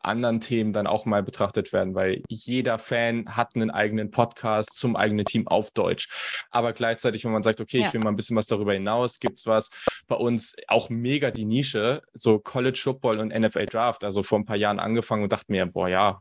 anderen 0.04 0.40
Themen 0.42 0.74
dann 0.74 0.88
auch 0.88 1.06
mal 1.06 1.24
betrachtet 1.24 1.74
werden, 1.74 1.96
weil 1.96 2.24
jeder 2.28 2.80
Fan 2.80 3.36
hat 3.36 3.56
einen 3.56 3.70
eigenen 3.70 4.12
Podcast 4.12 4.78
zum 4.78 4.96
eigenen 4.96 5.26
Team 5.26 5.48
auf 5.48 5.72
Deutsch. 5.72 6.10
Aber 6.50 6.74
gleichzeitig, 6.74 7.24
wenn 7.24 7.32
man 7.32 7.44
sagt, 7.44 7.62
okay, 7.62 7.80
ja. 7.80 7.88
ich 7.88 7.94
will 7.94 8.02
mal 8.02 8.10
ein 8.10 8.16
bisschen 8.16 8.36
was 8.36 8.48
darüber 8.48 8.74
hinaus, 8.74 9.20
gibt's 9.20 9.46
was 9.46 9.70
bei 10.08 10.16
uns 10.16 10.56
auch 10.68 10.90
mega 10.90 11.32
die 11.32 11.46
Nische, 11.46 12.02
so 12.14 12.40
College 12.40 12.80
Football 12.82 13.20
und 13.20 13.30
NFL 13.30 13.68
Draft. 13.68 14.04
Also 14.04 14.24
vor 14.24 14.40
ein 14.40 14.46
paar 14.46 14.58
Jahren 14.58 14.80
angefangen 14.80 15.24
und 15.24 15.32
dachte 15.32 15.52
mir, 15.52 15.66
boah, 15.66 15.90
ja, 15.90 16.20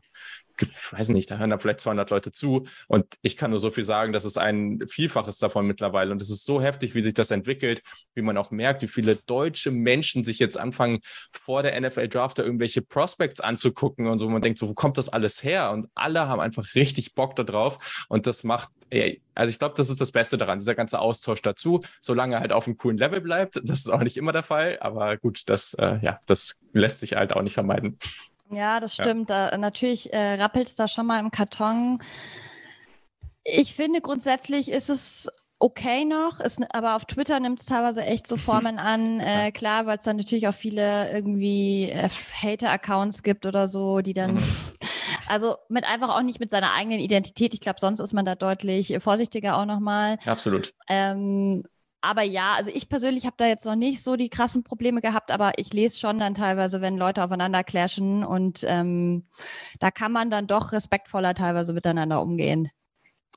weiß 0.91 1.09
nicht, 1.09 1.29
da 1.31 1.37
hören 1.37 1.49
da 1.49 1.57
vielleicht 1.57 1.81
200 1.81 2.09
Leute 2.09 2.31
zu. 2.31 2.67
Und 2.87 3.05
ich 3.21 3.37
kann 3.37 3.51
nur 3.51 3.59
so 3.59 3.71
viel 3.71 3.85
sagen, 3.85 4.13
das 4.13 4.25
ist 4.25 4.37
ein 4.37 4.83
Vielfaches 4.87 5.37
davon 5.37 5.67
mittlerweile. 5.67 6.11
Und 6.11 6.21
es 6.21 6.29
ist 6.29 6.45
so 6.45 6.61
heftig, 6.61 6.95
wie 6.95 7.03
sich 7.03 7.13
das 7.13 7.31
entwickelt, 7.31 7.81
wie 8.13 8.21
man 8.21 8.37
auch 8.37 8.51
merkt, 8.51 8.81
wie 8.81 8.87
viele 8.87 9.15
deutsche 9.15 9.71
Menschen 9.71 10.23
sich 10.23 10.39
jetzt 10.39 10.57
anfangen, 10.57 10.99
vor 11.45 11.63
der 11.63 11.79
NFL 11.79 12.07
Draft 12.07 12.39
da 12.39 12.43
irgendwelche 12.43 12.81
Prospects 12.81 13.41
anzugucken 13.41 14.07
und 14.07 14.17
so, 14.17 14.29
man 14.29 14.41
denkt 14.41 14.59
so, 14.59 14.67
wo 14.67 14.73
kommt 14.73 14.97
das 14.97 15.09
alles 15.09 15.43
her? 15.43 15.71
Und 15.71 15.87
alle 15.95 16.27
haben 16.27 16.39
einfach 16.39 16.75
richtig 16.75 17.13
Bock 17.15 17.35
darauf 17.35 18.05
und 18.09 18.27
das 18.27 18.43
macht, 18.43 18.69
also 19.35 19.49
ich 19.49 19.59
glaube, 19.59 19.75
das 19.77 19.89
ist 19.89 20.01
das 20.01 20.11
Beste 20.11 20.37
daran, 20.37 20.59
dieser 20.59 20.75
ganze 20.75 20.99
Austausch 20.99 21.41
dazu, 21.41 21.79
solange 22.01 22.35
er 22.35 22.41
halt 22.41 22.51
auf 22.51 22.67
einem 22.67 22.77
coolen 22.77 22.97
Level 22.97 23.21
bleibt, 23.21 23.61
das 23.63 23.79
ist 23.79 23.89
auch 23.89 24.01
nicht 24.01 24.17
immer 24.17 24.33
der 24.33 24.43
Fall, 24.43 24.77
aber 24.81 25.17
gut, 25.17 25.43
das, 25.47 25.73
äh, 25.75 25.99
ja, 26.01 26.19
das 26.25 26.59
lässt 26.73 26.99
sich 26.99 27.13
halt 27.13 27.33
auch 27.33 27.41
nicht 27.41 27.53
vermeiden. 27.53 27.97
Ja, 28.51 28.79
das 28.79 28.93
stimmt. 28.93 29.29
Ja. 29.29 29.57
Natürlich 29.57 30.11
äh, 30.13 30.33
rappelt 30.35 30.67
es 30.67 30.75
da 30.75 30.87
schon 30.87 31.05
mal 31.05 31.19
im 31.19 31.31
Karton. 31.31 31.99
Ich 33.43 33.73
finde 33.73 34.01
grundsätzlich 34.01 34.69
ist 34.69 34.89
es 34.89 35.29
okay 35.61 36.05
noch, 36.05 36.39
ist, 36.39 36.59
aber 36.73 36.95
auf 36.95 37.05
Twitter 37.05 37.39
nimmt 37.39 37.59
es 37.59 37.65
teilweise 37.65 38.03
echt 38.03 38.27
so 38.27 38.37
Formen 38.37 38.79
an. 38.79 39.19
Äh, 39.19 39.51
klar, 39.51 39.85
weil 39.85 39.97
es 39.97 40.03
dann 40.03 40.17
natürlich 40.17 40.47
auch 40.47 40.53
viele 40.53 41.11
irgendwie 41.11 41.89
äh, 41.89 42.09
Hater-Accounts 42.09 43.23
gibt 43.23 43.45
oder 43.45 43.67
so, 43.67 44.01
die 44.01 44.13
dann, 44.13 44.35
mhm. 44.35 44.43
also 45.27 45.55
mit 45.69 45.85
einfach 45.85 46.09
auch 46.09 46.23
nicht 46.23 46.39
mit 46.39 46.49
seiner 46.49 46.73
eigenen 46.73 46.99
Identität. 46.99 47.53
Ich 47.53 47.61
glaube, 47.61 47.79
sonst 47.79 47.99
ist 47.99 48.13
man 48.13 48.25
da 48.25 48.35
deutlich 48.35 48.97
vorsichtiger 48.99 49.57
auch 49.57 49.65
nochmal. 49.65 50.17
Absolut. 50.25 50.73
Ähm, 50.89 51.63
aber 52.01 52.23
ja, 52.23 52.53
also 52.53 52.71
ich 52.73 52.89
persönlich 52.89 53.25
habe 53.25 53.35
da 53.37 53.45
jetzt 53.45 53.65
noch 53.65 53.75
nicht 53.75 54.01
so 54.01 54.15
die 54.15 54.29
krassen 54.29 54.63
Probleme 54.63 55.01
gehabt, 55.01 55.31
aber 55.31 55.53
ich 55.57 55.71
lese 55.71 55.99
schon 55.99 56.17
dann 56.17 56.33
teilweise, 56.33 56.81
wenn 56.81 56.97
Leute 56.97 57.23
aufeinander 57.23 57.63
clashen 57.63 58.23
und 58.23 58.63
ähm, 58.67 59.27
da 59.79 59.91
kann 59.91 60.11
man 60.11 60.31
dann 60.31 60.47
doch 60.47 60.71
respektvoller 60.71 61.35
teilweise 61.35 61.73
miteinander 61.73 62.21
umgehen. 62.21 62.69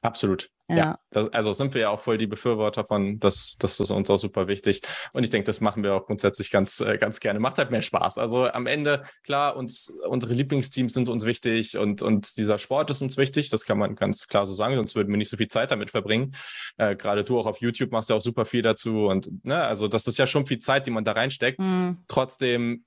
Absolut. 0.04 0.50
Ja, 0.68 0.76
ja 0.76 0.98
das, 1.10 1.32
also 1.32 1.54
sind 1.54 1.72
wir 1.72 1.80
ja 1.80 1.88
auch 1.88 2.00
voll 2.00 2.18
die 2.18 2.26
Befürworter 2.26 2.84
von, 2.84 3.18
das, 3.20 3.56
das 3.58 3.80
ist 3.80 3.90
uns 3.90 4.10
auch 4.10 4.18
super 4.18 4.48
wichtig. 4.48 4.82
Und 5.14 5.24
ich 5.24 5.30
denke, 5.30 5.46
das 5.46 5.62
machen 5.62 5.82
wir 5.82 5.94
auch 5.94 6.04
grundsätzlich 6.04 6.50
ganz, 6.50 6.80
äh, 6.80 6.98
ganz 6.98 7.20
gerne. 7.20 7.40
Macht 7.40 7.56
halt 7.56 7.70
mehr 7.70 7.80
Spaß. 7.80 8.18
Also 8.18 8.46
am 8.46 8.66
Ende, 8.66 9.00
klar, 9.22 9.56
uns, 9.56 9.94
unsere 10.06 10.34
Lieblingsteams 10.34 10.92
sind 10.92 11.08
uns 11.08 11.24
wichtig 11.24 11.78
und, 11.78 12.02
und 12.02 12.36
dieser 12.36 12.58
Sport 12.58 12.90
ist 12.90 13.00
uns 13.00 13.16
wichtig. 13.16 13.48
Das 13.48 13.64
kann 13.64 13.78
man 13.78 13.94
ganz 13.94 14.28
klar 14.28 14.44
so 14.44 14.52
sagen, 14.52 14.74
sonst 14.76 14.94
würden 14.94 15.08
wir 15.08 15.16
nicht 15.16 15.30
so 15.30 15.38
viel 15.38 15.48
Zeit 15.48 15.70
damit 15.70 15.90
verbringen. 15.90 16.34
Äh, 16.76 16.96
Gerade 16.96 17.24
du 17.24 17.38
auch 17.38 17.46
auf 17.46 17.62
YouTube 17.62 17.90
machst 17.90 18.10
ja 18.10 18.16
auch 18.16 18.20
super 18.20 18.44
viel 18.44 18.60
dazu. 18.60 19.06
Und 19.06 19.42
ne, 19.42 19.64
also 19.64 19.88
das 19.88 20.06
ist 20.06 20.18
ja 20.18 20.26
schon 20.26 20.44
viel 20.44 20.58
Zeit, 20.58 20.86
die 20.86 20.90
man 20.90 21.04
da 21.04 21.12
reinsteckt. 21.12 21.58
Mhm. 21.60 22.04
Trotzdem, 22.08 22.84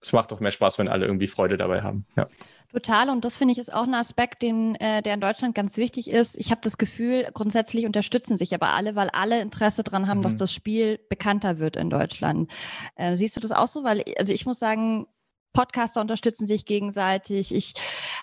es 0.00 0.14
macht 0.14 0.32
doch 0.32 0.40
mehr 0.40 0.52
Spaß, 0.52 0.78
wenn 0.78 0.88
alle 0.88 1.04
irgendwie 1.04 1.28
Freude 1.28 1.58
dabei 1.58 1.82
haben. 1.82 2.06
Ja. 2.16 2.28
Total 2.76 3.08
und 3.08 3.24
das 3.24 3.38
finde 3.38 3.52
ich 3.52 3.58
ist 3.58 3.72
auch 3.72 3.84
ein 3.84 3.94
Aspekt, 3.94 4.42
den, 4.42 4.74
äh, 4.74 5.00
der 5.00 5.14
in 5.14 5.20
Deutschland 5.22 5.54
ganz 5.54 5.78
wichtig 5.78 6.10
ist. 6.10 6.36
Ich 6.36 6.50
habe 6.50 6.60
das 6.62 6.76
Gefühl, 6.76 7.26
grundsätzlich 7.32 7.86
unterstützen 7.86 8.36
sich 8.36 8.52
aber 8.52 8.74
alle, 8.74 8.94
weil 8.94 9.08
alle 9.08 9.40
Interesse 9.40 9.82
daran 9.82 10.08
haben, 10.08 10.18
mhm. 10.18 10.24
dass 10.24 10.36
das 10.36 10.52
Spiel 10.52 11.00
bekannter 11.08 11.58
wird 11.58 11.76
in 11.76 11.88
Deutschland. 11.88 12.52
Äh, 12.96 13.16
siehst 13.16 13.34
du 13.34 13.40
das 13.40 13.52
auch 13.52 13.66
so? 13.66 13.82
Weil, 13.82 14.04
also 14.18 14.34
ich 14.34 14.44
muss 14.44 14.58
sagen, 14.58 15.06
Podcaster 15.52 16.00
unterstützen 16.00 16.46
sich 16.46 16.66
gegenseitig. 16.66 17.54
Ich 17.54 17.74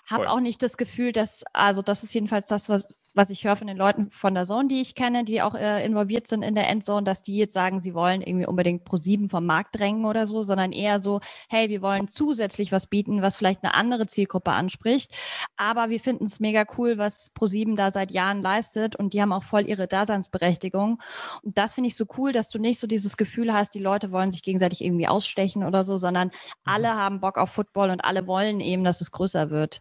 habe 0.06 0.30
auch 0.30 0.40
nicht 0.40 0.62
das 0.62 0.76
Gefühl, 0.76 1.12
dass, 1.12 1.44
also 1.52 1.82
das 1.82 2.04
ist 2.04 2.14
jedenfalls 2.14 2.46
das, 2.46 2.68
was, 2.68 2.88
was 3.14 3.30
ich 3.30 3.44
höre 3.44 3.56
von 3.56 3.66
den 3.66 3.76
Leuten 3.76 4.10
von 4.10 4.34
der 4.34 4.44
Zone, 4.44 4.68
die 4.68 4.80
ich 4.80 4.94
kenne, 4.94 5.24
die 5.24 5.42
auch 5.42 5.54
äh, 5.54 5.84
involviert 5.84 6.28
sind 6.28 6.42
in 6.42 6.54
der 6.54 6.68
Endzone, 6.68 7.04
dass 7.04 7.22
die 7.22 7.36
jetzt 7.36 7.54
sagen, 7.54 7.80
sie 7.80 7.94
wollen 7.94 8.22
irgendwie 8.22 8.46
unbedingt 8.46 8.84
pro 8.84 8.98
sieben 8.98 9.28
vom 9.28 9.46
Markt 9.46 9.78
drängen 9.78 10.04
oder 10.04 10.26
so, 10.26 10.42
sondern 10.42 10.72
eher 10.72 11.00
so, 11.00 11.20
hey, 11.48 11.68
wir 11.68 11.82
wollen 11.82 12.08
zusätzlich 12.08 12.70
was 12.70 12.86
bieten, 12.86 13.22
was 13.22 13.36
vielleicht 13.36 13.64
eine 13.64 13.74
andere 13.74 14.06
Zielgruppe 14.06 14.52
anspricht. 14.52 15.12
Aber 15.56 15.90
wir 15.90 16.00
finden 16.00 16.24
es 16.24 16.40
mega 16.40 16.64
cool, 16.78 16.98
was 16.98 17.30
pro 17.30 17.46
sieben 17.46 17.76
da 17.76 17.90
seit 17.90 18.10
Jahren 18.10 18.42
leistet 18.42 18.96
und 18.96 19.12
die 19.12 19.22
haben 19.22 19.32
auch 19.32 19.44
voll 19.44 19.66
ihre 19.66 19.86
Daseinsberechtigung. 19.86 21.00
Und 21.42 21.58
das 21.58 21.74
finde 21.74 21.88
ich 21.88 21.96
so 21.96 22.04
cool, 22.18 22.32
dass 22.32 22.48
du 22.48 22.58
nicht 22.58 22.78
so 22.78 22.86
dieses 22.86 23.16
Gefühl 23.16 23.52
hast, 23.52 23.74
die 23.74 23.80
Leute 23.80 24.12
wollen 24.12 24.30
sich 24.30 24.42
gegenseitig 24.42 24.84
irgendwie 24.84 25.08
ausstechen 25.08 25.64
oder 25.64 25.82
so, 25.82 25.96
sondern 25.96 26.28
mhm. 26.28 26.32
alle 26.64 26.94
haben 26.94 27.20
Bock 27.24 27.38
auf 27.38 27.52
Football 27.52 27.88
und 27.88 28.04
alle 28.04 28.26
wollen 28.26 28.60
eben, 28.60 28.84
dass 28.84 29.00
es 29.00 29.10
größer 29.10 29.48
wird. 29.48 29.80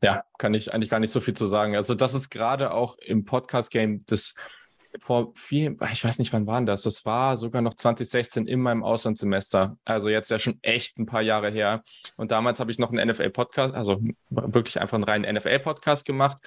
Ja, 0.00 0.24
kann 0.38 0.54
ich 0.54 0.72
eigentlich 0.72 0.88
gar 0.88 1.00
nicht 1.00 1.10
so 1.10 1.20
viel 1.20 1.34
zu 1.34 1.44
sagen. 1.44 1.76
Also 1.76 1.94
das 1.94 2.14
ist 2.14 2.30
gerade 2.30 2.70
auch 2.70 2.96
im 2.96 3.26
Podcast-Game 3.26 4.06
das 4.06 4.34
vor 4.98 5.34
viel, 5.34 5.76
ich 5.92 6.02
weiß 6.02 6.18
nicht, 6.18 6.32
wann 6.32 6.46
war 6.46 6.62
das? 6.62 6.80
Das 6.80 7.04
war 7.04 7.36
sogar 7.36 7.60
noch 7.60 7.74
2016 7.74 8.46
in 8.46 8.60
meinem 8.60 8.84
Auslandssemester. 8.84 9.76
Also 9.84 10.08
jetzt 10.08 10.30
ja 10.30 10.38
schon 10.38 10.58
echt 10.62 10.98
ein 10.98 11.04
paar 11.04 11.20
Jahre 11.20 11.50
her. 11.50 11.84
Und 12.16 12.30
damals 12.30 12.58
habe 12.58 12.70
ich 12.70 12.78
noch 12.78 12.90
einen 12.90 13.06
NFL-Podcast, 13.10 13.74
also 13.74 14.00
wirklich 14.30 14.80
einfach 14.80 14.94
einen 14.94 15.04
reinen 15.04 15.36
NFL-Podcast 15.36 16.06
gemacht. 16.06 16.38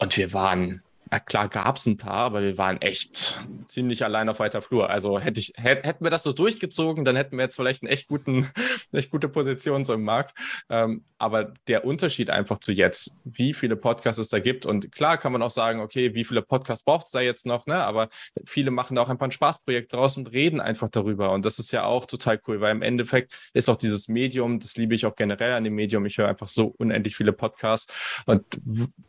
Und 0.00 0.16
wir 0.16 0.32
waren 0.32 0.82
ja, 1.12 1.20
klar 1.20 1.48
gab 1.48 1.76
es 1.76 1.86
ein 1.86 1.96
paar, 1.96 2.14
aber 2.14 2.42
wir 2.42 2.58
waren 2.58 2.80
echt 2.82 3.40
ziemlich 3.68 4.04
allein 4.04 4.28
auf 4.28 4.40
weiter 4.40 4.60
Flur. 4.60 4.90
Also 4.90 5.20
hätte 5.20 5.38
ich, 5.38 5.52
hätten 5.56 6.04
wir 6.04 6.10
das 6.10 6.24
so 6.24 6.32
durchgezogen, 6.32 7.04
dann 7.04 7.14
hätten 7.14 7.36
wir 7.36 7.44
jetzt 7.44 7.54
vielleicht 7.54 7.82
eine 7.82 7.92
echt, 7.92 8.08
guten, 8.08 8.50
echt 8.92 9.10
gute 9.10 9.28
Position 9.28 9.84
so 9.84 9.94
im 9.94 10.02
Markt. 10.02 10.36
Ähm, 10.68 11.04
aber 11.18 11.54
der 11.68 11.84
Unterschied 11.84 12.28
einfach 12.28 12.58
zu 12.58 12.72
jetzt, 12.72 13.14
wie 13.24 13.54
viele 13.54 13.76
Podcasts 13.76 14.20
es 14.20 14.28
da 14.28 14.40
gibt. 14.40 14.66
Und 14.66 14.90
klar 14.92 15.16
kann 15.16 15.32
man 15.32 15.42
auch 15.42 15.50
sagen, 15.50 15.80
okay, 15.80 16.14
wie 16.14 16.24
viele 16.24 16.42
Podcasts 16.42 16.84
braucht 16.84 17.06
es 17.06 17.12
da 17.12 17.20
jetzt 17.20 17.46
noch, 17.46 17.66
ne? 17.66 17.76
Aber 17.84 18.08
viele 18.44 18.70
machen 18.70 18.96
da 18.96 19.02
auch 19.02 19.08
einfach 19.08 19.26
ein 19.26 19.32
Spaßprojekt 19.32 19.92
draus 19.92 20.16
und 20.16 20.32
reden 20.32 20.60
einfach 20.60 20.88
darüber. 20.90 21.30
Und 21.32 21.44
das 21.44 21.58
ist 21.58 21.70
ja 21.70 21.84
auch 21.84 22.06
total 22.06 22.40
cool, 22.48 22.60
weil 22.60 22.72
im 22.72 22.82
Endeffekt 22.82 23.38
ist 23.54 23.70
auch 23.70 23.76
dieses 23.76 24.08
Medium, 24.08 24.58
das 24.58 24.76
liebe 24.76 24.94
ich 24.94 25.06
auch 25.06 25.14
generell 25.14 25.52
an 25.52 25.64
dem 25.64 25.74
Medium. 25.74 26.04
Ich 26.04 26.18
höre 26.18 26.28
einfach 26.28 26.48
so 26.48 26.74
unendlich 26.78 27.16
viele 27.16 27.32
Podcasts. 27.32 27.92
Und 28.26 28.44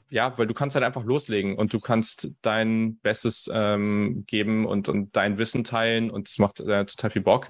ja, 0.09 0.37
weil 0.37 0.47
du 0.47 0.53
kannst 0.53 0.75
halt 0.75 0.85
einfach 0.85 1.03
loslegen 1.03 1.57
und 1.57 1.73
du 1.73 1.79
kannst 1.79 2.31
dein 2.41 2.97
Bestes 2.97 3.49
ähm, 3.53 4.23
geben 4.27 4.65
und, 4.65 4.89
und 4.89 5.15
dein 5.15 5.37
Wissen 5.37 5.63
teilen 5.63 6.09
und 6.09 6.27
das 6.27 6.39
macht 6.39 6.59
äh, 6.59 6.85
total 6.85 7.11
viel 7.11 7.21
Bock. 7.21 7.49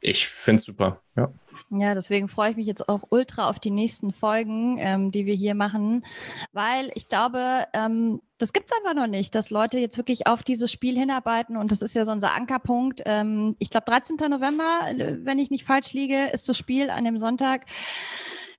Ich 0.00 0.26
finde 0.26 0.60
es 0.60 0.66
super, 0.66 1.00
ja. 1.16 1.30
Ja, 1.70 1.94
deswegen 1.94 2.28
freue 2.28 2.50
ich 2.50 2.56
mich 2.56 2.66
jetzt 2.66 2.88
auch 2.88 3.02
ultra 3.10 3.48
auf 3.48 3.58
die 3.58 3.70
nächsten 3.70 4.12
Folgen, 4.12 4.78
ähm, 4.78 5.10
die 5.10 5.26
wir 5.26 5.34
hier 5.34 5.54
machen, 5.54 6.04
weil 6.52 6.90
ich 6.94 7.08
glaube, 7.08 7.66
ähm, 7.72 8.20
das 8.38 8.52
gibt 8.52 8.70
es 8.70 8.76
einfach 8.76 8.94
noch 8.94 9.06
nicht, 9.06 9.34
dass 9.34 9.50
Leute 9.50 9.78
jetzt 9.78 9.98
wirklich 9.98 10.26
auf 10.26 10.42
dieses 10.42 10.72
Spiel 10.72 10.98
hinarbeiten 10.98 11.56
und 11.56 11.70
das 11.70 11.82
ist 11.82 11.94
ja 11.94 12.04
so 12.04 12.12
unser 12.12 12.32
Ankerpunkt. 12.32 13.02
Ähm, 13.04 13.54
ich 13.58 13.68
glaube, 13.68 13.86
13. 13.86 14.16
November, 14.30 14.86
äh, 14.88 15.18
wenn 15.22 15.38
ich 15.38 15.50
nicht 15.50 15.64
falsch 15.64 15.92
liege, 15.92 16.30
ist 16.32 16.48
das 16.48 16.56
Spiel 16.56 16.88
an 16.88 17.04
dem 17.04 17.18
Sonntag. 17.18 17.66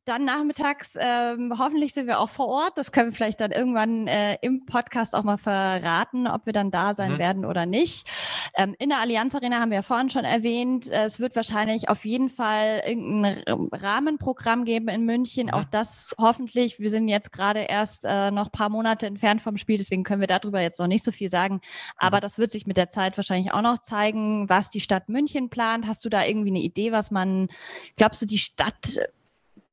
Dann 0.05 0.25
nachmittags, 0.25 0.97
ähm, 0.99 1.53
hoffentlich 1.59 1.93
sind 1.93 2.07
wir 2.07 2.19
auch 2.19 2.29
vor 2.29 2.47
Ort. 2.47 2.75
Das 2.75 2.91
können 2.91 3.09
wir 3.09 3.15
vielleicht 3.15 3.39
dann 3.39 3.51
irgendwann 3.51 4.07
äh, 4.07 4.35
im 4.41 4.65
Podcast 4.65 5.15
auch 5.15 5.23
mal 5.23 5.37
verraten, 5.37 6.25
ob 6.25 6.47
wir 6.47 6.53
dann 6.53 6.71
da 6.71 6.95
sein 6.95 7.13
mhm. 7.13 7.19
werden 7.19 7.45
oder 7.45 7.67
nicht. 7.67 8.09
Ähm, 8.55 8.75
in 8.79 8.89
der 8.89 8.97
Allianz 8.97 9.35
Arena 9.35 9.59
haben 9.59 9.69
wir 9.69 9.77
ja 9.77 9.81
vorhin 9.83 10.09
schon 10.09 10.25
erwähnt, 10.25 10.89
äh, 10.89 11.03
es 11.03 11.19
wird 11.19 11.35
wahrscheinlich 11.35 11.87
auf 11.87 12.03
jeden 12.03 12.29
Fall 12.29 12.81
irgendein 12.85 13.43
Rahmenprogramm 13.71 14.65
geben 14.65 14.87
in 14.87 15.05
München. 15.05 15.47
Mhm. 15.47 15.53
Auch 15.53 15.65
das 15.65 16.15
hoffentlich. 16.17 16.79
Wir 16.79 16.89
sind 16.89 17.07
jetzt 17.07 17.31
gerade 17.31 17.59
erst 17.59 18.05
äh, 18.05 18.31
noch 18.31 18.51
paar 18.51 18.69
Monate 18.69 19.05
entfernt 19.05 19.41
vom 19.43 19.57
Spiel, 19.57 19.77
deswegen 19.77 20.03
können 20.03 20.21
wir 20.21 20.27
darüber 20.27 20.61
jetzt 20.61 20.79
noch 20.79 20.87
nicht 20.87 21.05
so 21.05 21.11
viel 21.11 21.29
sagen. 21.29 21.61
Aber 21.95 22.17
mhm. 22.17 22.21
das 22.21 22.39
wird 22.39 22.51
sich 22.51 22.65
mit 22.65 22.77
der 22.77 22.89
Zeit 22.89 23.17
wahrscheinlich 23.17 23.53
auch 23.53 23.61
noch 23.61 23.77
zeigen, 23.77 24.49
was 24.49 24.71
die 24.71 24.81
Stadt 24.81 25.09
München 25.09 25.51
plant. 25.51 25.85
Hast 25.85 26.03
du 26.05 26.09
da 26.09 26.25
irgendwie 26.25 26.49
eine 26.49 26.61
Idee, 26.61 26.91
was 26.91 27.11
man, 27.11 27.49
glaubst 27.97 28.19
du, 28.23 28.25
die 28.25 28.39
Stadt 28.39 28.99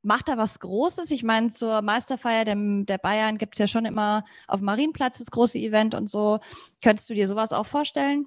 Macht 0.02 0.28
da 0.28 0.38
was 0.38 0.60
Großes? 0.60 1.10
Ich 1.10 1.24
meine, 1.24 1.50
zur 1.50 1.82
Meisterfeier 1.82 2.44
der, 2.44 2.56
der 2.56 2.98
Bayern 2.98 3.36
gibt 3.36 3.54
es 3.54 3.58
ja 3.58 3.66
schon 3.66 3.84
immer 3.84 4.24
auf 4.46 4.60
dem 4.60 4.66
Marienplatz 4.66 5.18
das 5.18 5.30
große 5.30 5.58
Event 5.58 5.94
und 5.94 6.08
so. 6.08 6.38
Könntest 6.82 7.10
du 7.10 7.14
dir 7.14 7.26
sowas 7.26 7.52
auch 7.52 7.66
vorstellen? 7.66 8.26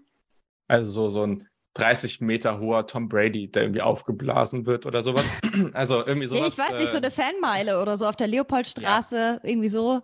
Also 0.67 0.91
so, 0.91 1.09
so 1.09 1.23
ein 1.25 1.47
30 1.75 2.21
Meter 2.21 2.59
hoher 2.59 2.85
Tom 2.85 3.07
Brady, 3.07 3.49
der 3.49 3.63
irgendwie 3.63 3.81
aufgeblasen 3.81 4.65
wird 4.65 4.85
oder 4.85 5.01
sowas. 5.01 5.29
Also 5.73 6.05
irgendwie 6.05 6.27
sowas. 6.27 6.57
Nee, 6.57 6.63
ich 6.63 6.69
weiß 6.69 6.79
nicht, 6.79 6.91
so 6.91 6.97
eine 6.97 7.11
Fanmeile 7.11 7.81
oder 7.81 7.95
so 7.95 8.07
auf 8.07 8.15
der 8.15 8.27
Leopoldstraße, 8.27 9.15
ja. 9.15 9.39
irgendwie 9.43 9.67
so. 9.67 10.01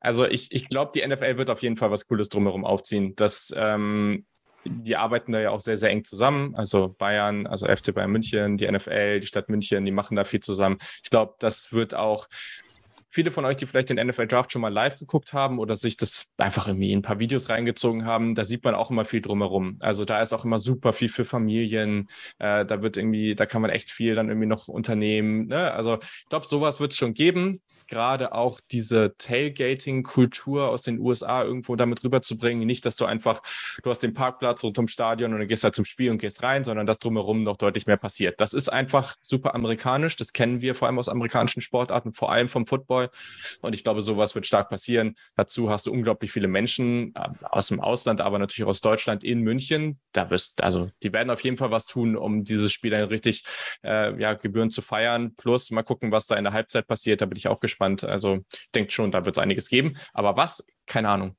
Also 0.00 0.24
ich, 0.26 0.52
ich 0.52 0.68
glaube, 0.68 0.92
die 0.94 1.06
NFL 1.06 1.38
wird 1.38 1.50
auf 1.50 1.62
jeden 1.62 1.76
Fall 1.76 1.90
was 1.90 2.06
Cooles 2.06 2.28
drumherum 2.28 2.64
aufziehen. 2.64 3.14
Das 3.16 3.52
ähm, 3.56 4.26
die 4.64 4.96
arbeiten 4.96 5.32
da 5.32 5.40
ja 5.40 5.50
auch 5.50 5.60
sehr, 5.60 5.78
sehr 5.78 5.90
eng 5.90 6.04
zusammen. 6.04 6.54
Also 6.54 6.94
Bayern, 6.98 7.46
also 7.46 7.66
FC 7.66 7.94
Bayern 7.94 8.10
München, 8.10 8.56
die 8.56 8.70
NFL, 8.70 9.20
die 9.20 9.26
Stadt 9.26 9.48
München, 9.48 9.84
die 9.84 9.92
machen 9.92 10.16
da 10.16 10.24
viel 10.24 10.40
zusammen. 10.40 10.78
Ich 11.02 11.10
glaube, 11.10 11.34
das 11.38 11.72
wird 11.72 11.94
auch 11.94 12.28
viele 13.10 13.30
von 13.30 13.44
euch, 13.44 13.56
die 13.56 13.66
vielleicht 13.66 13.90
den 13.90 14.06
NFL 14.06 14.26
Draft 14.26 14.52
schon 14.52 14.62
mal 14.62 14.72
live 14.72 14.98
geguckt 14.98 15.32
haben 15.32 15.58
oder 15.58 15.76
sich 15.76 15.96
das 15.96 16.26
einfach 16.36 16.68
irgendwie 16.68 16.92
in 16.92 16.98
ein 16.98 17.02
paar 17.02 17.18
Videos 17.18 17.48
reingezogen 17.48 18.04
haben, 18.04 18.34
da 18.34 18.44
sieht 18.44 18.64
man 18.64 18.74
auch 18.74 18.90
immer 18.90 19.04
viel 19.04 19.20
drumherum. 19.20 19.76
Also 19.80 20.04
da 20.04 20.20
ist 20.20 20.32
auch 20.32 20.44
immer 20.44 20.58
super 20.58 20.92
viel 20.92 21.08
für 21.08 21.24
Familien. 21.24 22.08
Äh, 22.38 22.66
da 22.66 22.82
wird 22.82 22.96
irgendwie, 22.96 23.34
da 23.34 23.46
kann 23.46 23.62
man 23.62 23.70
echt 23.70 23.90
viel 23.90 24.14
dann 24.14 24.28
irgendwie 24.28 24.46
noch 24.46 24.68
unternehmen. 24.68 25.46
Ne? 25.46 25.72
Also 25.72 25.98
ich 26.00 26.28
glaube, 26.28 26.46
sowas 26.46 26.80
wird 26.80 26.92
es 26.92 26.98
schon 26.98 27.14
geben 27.14 27.60
gerade 27.88 28.32
auch 28.32 28.60
diese 28.70 29.16
Tailgating-Kultur 29.16 30.68
aus 30.68 30.82
den 30.82 31.00
USA 31.00 31.42
irgendwo 31.42 31.74
damit 31.74 32.04
rüberzubringen. 32.04 32.66
Nicht, 32.66 32.86
dass 32.86 32.96
du 32.96 33.06
einfach, 33.06 33.42
du 33.82 33.90
hast 33.90 34.02
den 34.02 34.14
Parkplatz 34.14 34.62
rund 34.62 34.78
ums 34.78 34.92
Stadion 34.92 35.32
und 35.32 35.40
dann 35.40 35.48
gehst 35.48 35.64
halt 35.64 35.74
zum 35.74 35.84
Spiel 35.84 36.10
und 36.10 36.18
gehst 36.18 36.42
rein, 36.42 36.64
sondern 36.64 36.86
dass 36.86 36.98
drumherum 36.98 37.42
noch 37.42 37.56
deutlich 37.56 37.86
mehr 37.86 37.96
passiert. 37.96 38.40
Das 38.40 38.52
ist 38.52 38.68
einfach 38.68 39.16
super 39.22 39.54
amerikanisch. 39.54 40.16
Das 40.16 40.32
kennen 40.32 40.60
wir 40.60 40.74
vor 40.74 40.86
allem 40.86 40.98
aus 40.98 41.08
amerikanischen 41.08 41.60
Sportarten, 41.60 42.12
vor 42.12 42.30
allem 42.30 42.48
vom 42.48 42.66
Football. 42.66 43.10
Und 43.60 43.74
ich 43.74 43.82
glaube, 43.82 44.02
sowas 44.02 44.34
wird 44.34 44.46
stark 44.46 44.68
passieren. 44.68 45.16
Dazu 45.34 45.70
hast 45.70 45.86
du 45.86 45.92
unglaublich 45.92 46.30
viele 46.30 46.48
Menschen 46.48 47.14
äh, 47.14 47.28
aus 47.42 47.68
dem 47.68 47.80
Ausland, 47.80 48.20
aber 48.20 48.38
natürlich 48.38 48.64
auch 48.64 48.70
aus 48.70 48.80
Deutschland 48.80 49.24
in 49.24 49.40
München. 49.40 49.98
Da 50.12 50.30
wirst, 50.30 50.62
also 50.62 50.90
die 51.02 51.12
werden 51.12 51.30
auf 51.30 51.42
jeden 51.42 51.56
Fall 51.56 51.70
was 51.70 51.86
tun, 51.86 52.16
um 52.16 52.44
dieses 52.44 52.72
Spiel 52.72 52.90
dann 52.90 53.04
richtig 53.04 53.44
äh, 53.82 54.20
ja, 54.20 54.34
Gebühren 54.34 54.70
zu 54.70 54.82
feiern. 54.82 55.34
Plus 55.36 55.70
mal 55.70 55.82
gucken, 55.82 56.12
was 56.12 56.26
da 56.26 56.36
in 56.36 56.44
der 56.44 56.52
Halbzeit 56.52 56.86
passiert. 56.86 57.22
Da 57.22 57.26
bin 57.26 57.36
ich 57.38 57.48
auch 57.48 57.60
gespannt 57.60 57.77
gespannt. 57.78 58.04
Also 58.04 58.44
ich 58.50 58.70
denke 58.74 58.90
schon, 58.90 59.10
da 59.12 59.24
wird 59.24 59.36
es 59.36 59.42
einiges 59.42 59.68
geben. 59.68 59.96
Aber 60.12 60.36
was? 60.36 60.66
Keine 60.86 61.08
Ahnung. 61.10 61.36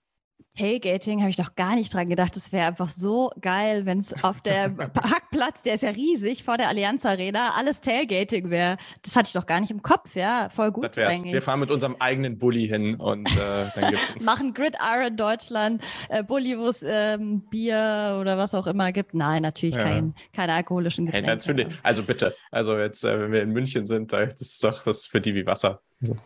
Tailgating 0.59 1.21
habe 1.21 1.29
ich 1.29 1.37
doch 1.37 1.55
gar 1.55 1.75
nicht 1.75 1.93
dran 1.93 2.07
gedacht. 2.07 2.35
Das 2.35 2.51
wäre 2.51 2.67
einfach 2.67 2.89
so 2.89 3.31
geil, 3.39 3.85
wenn 3.85 3.99
es 3.99 4.23
auf 4.25 4.41
der 4.41 4.69
Parkplatz, 4.93 5.63
der 5.63 5.75
ist 5.75 5.83
ja 5.83 5.91
riesig, 5.91 6.43
vor 6.43 6.57
der 6.57 6.67
Allianz 6.67 7.05
Arena, 7.05 7.53
alles 7.55 7.79
Tailgating 7.79 8.49
wäre. 8.49 8.75
Das 9.01 9.15
hatte 9.15 9.27
ich 9.27 9.33
doch 9.33 9.45
gar 9.45 9.61
nicht 9.61 9.71
im 9.71 9.81
Kopf, 9.81 10.15
ja. 10.15 10.49
Voll 10.49 10.71
gut. 10.71 10.97
Wir 10.97 11.41
fahren 11.41 11.61
mit 11.61 11.71
unserem 11.71 11.95
eigenen 11.99 12.37
Bulli 12.37 12.67
hin 12.67 12.95
und 12.95 13.29
äh, 13.37 13.67
dann 13.73 13.89
gibt's 13.89 14.19
Machen 14.21 14.53
Gridiron 14.53 15.15
Deutschland, 15.15 15.81
äh, 16.09 16.23
Bulli, 16.23 16.57
wo 16.59 16.67
es 16.67 16.83
ähm, 16.85 17.41
Bier 17.49 18.17
oder 18.19 18.37
was 18.37 18.53
auch 18.53 18.67
immer 18.67 18.91
gibt. 18.91 19.13
Nein, 19.13 19.43
natürlich 19.43 19.75
ja. 19.75 19.83
kein, 19.83 20.13
keine 20.33 20.53
alkoholischen 20.53 21.05
Getränke. 21.05 21.29
Hey, 21.29 21.35
natürlich. 21.35 21.67
Also 21.83 22.03
bitte. 22.03 22.35
Also 22.51 22.77
jetzt, 22.77 23.05
äh, 23.05 23.17
wenn 23.17 23.31
wir 23.31 23.41
in 23.41 23.51
München 23.51 23.87
sind, 23.87 24.11
das 24.11 24.41
ist 24.41 24.61
doch 24.61 24.83
das 24.83 24.97
ist 24.97 25.07
für 25.07 25.21
die 25.21 25.35
wie 25.35 25.45
Wasser. 25.45 25.79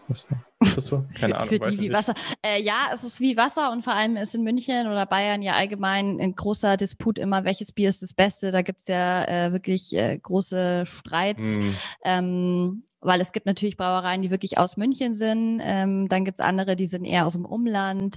Ist, 0.07 0.29
das 0.59 0.87
so? 0.87 1.05
Keine 1.19 1.35
Ahnung. 1.35 1.49
Für 1.49 1.59
die 1.59 1.79
wie 1.79 1.91
Wasser. 1.91 2.13
Äh, 2.43 2.61
ja, 2.61 2.91
es 2.93 3.03
ist 3.03 3.19
wie 3.19 3.35
Wasser 3.35 3.71
und 3.71 3.81
vor 3.81 3.93
allem 3.93 4.15
ist 4.23 4.35
in 4.35 4.43
München 4.43 4.87
oder 4.87 5.05
Bayern 5.05 5.41
ja 5.41 5.53
allgemein 5.53 6.19
ein 6.19 6.35
großer 6.35 6.77
Disput 6.77 7.19
immer, 7.19 7.43
welches 7.43 7.71
Bier 7.71 7.89
ist 7.89 8.01
das 8.01 8.13
Beste. 8.13 8.51
Da 8.51 8.61
gibt's 8.61 8.87
ja 8.87 9.25
äh, 9.25 9.51
wirklich 9.51 9.95
äh, 9.95 10.17
große 10.17 10.85
Streits. 10.87 11.59
Mm. 11.59 11.69
Ähm, 12.03 12.83
weil 13.03 13.21
es 13.21 13.31
gibt 13.31 13.45
natürlich 13.45 13.77
Brauereien, 13.77 14.21
die 14.21 14.31
wirklich 14.31 14.57
aus 14.57 14.77
München 14.77 15.13
sind. 15.13 15.61
Ähm, 15.61 16.07
dann 16.07 16.25
gibt's 16.25 16.39
andere, 16.39 16.75
die 16.75 16.87
sind 16.87 17.05
eher 17.05 17.25
aus 17.25 17.33
dem 17.33 17.45
Umland. 17.45 18.15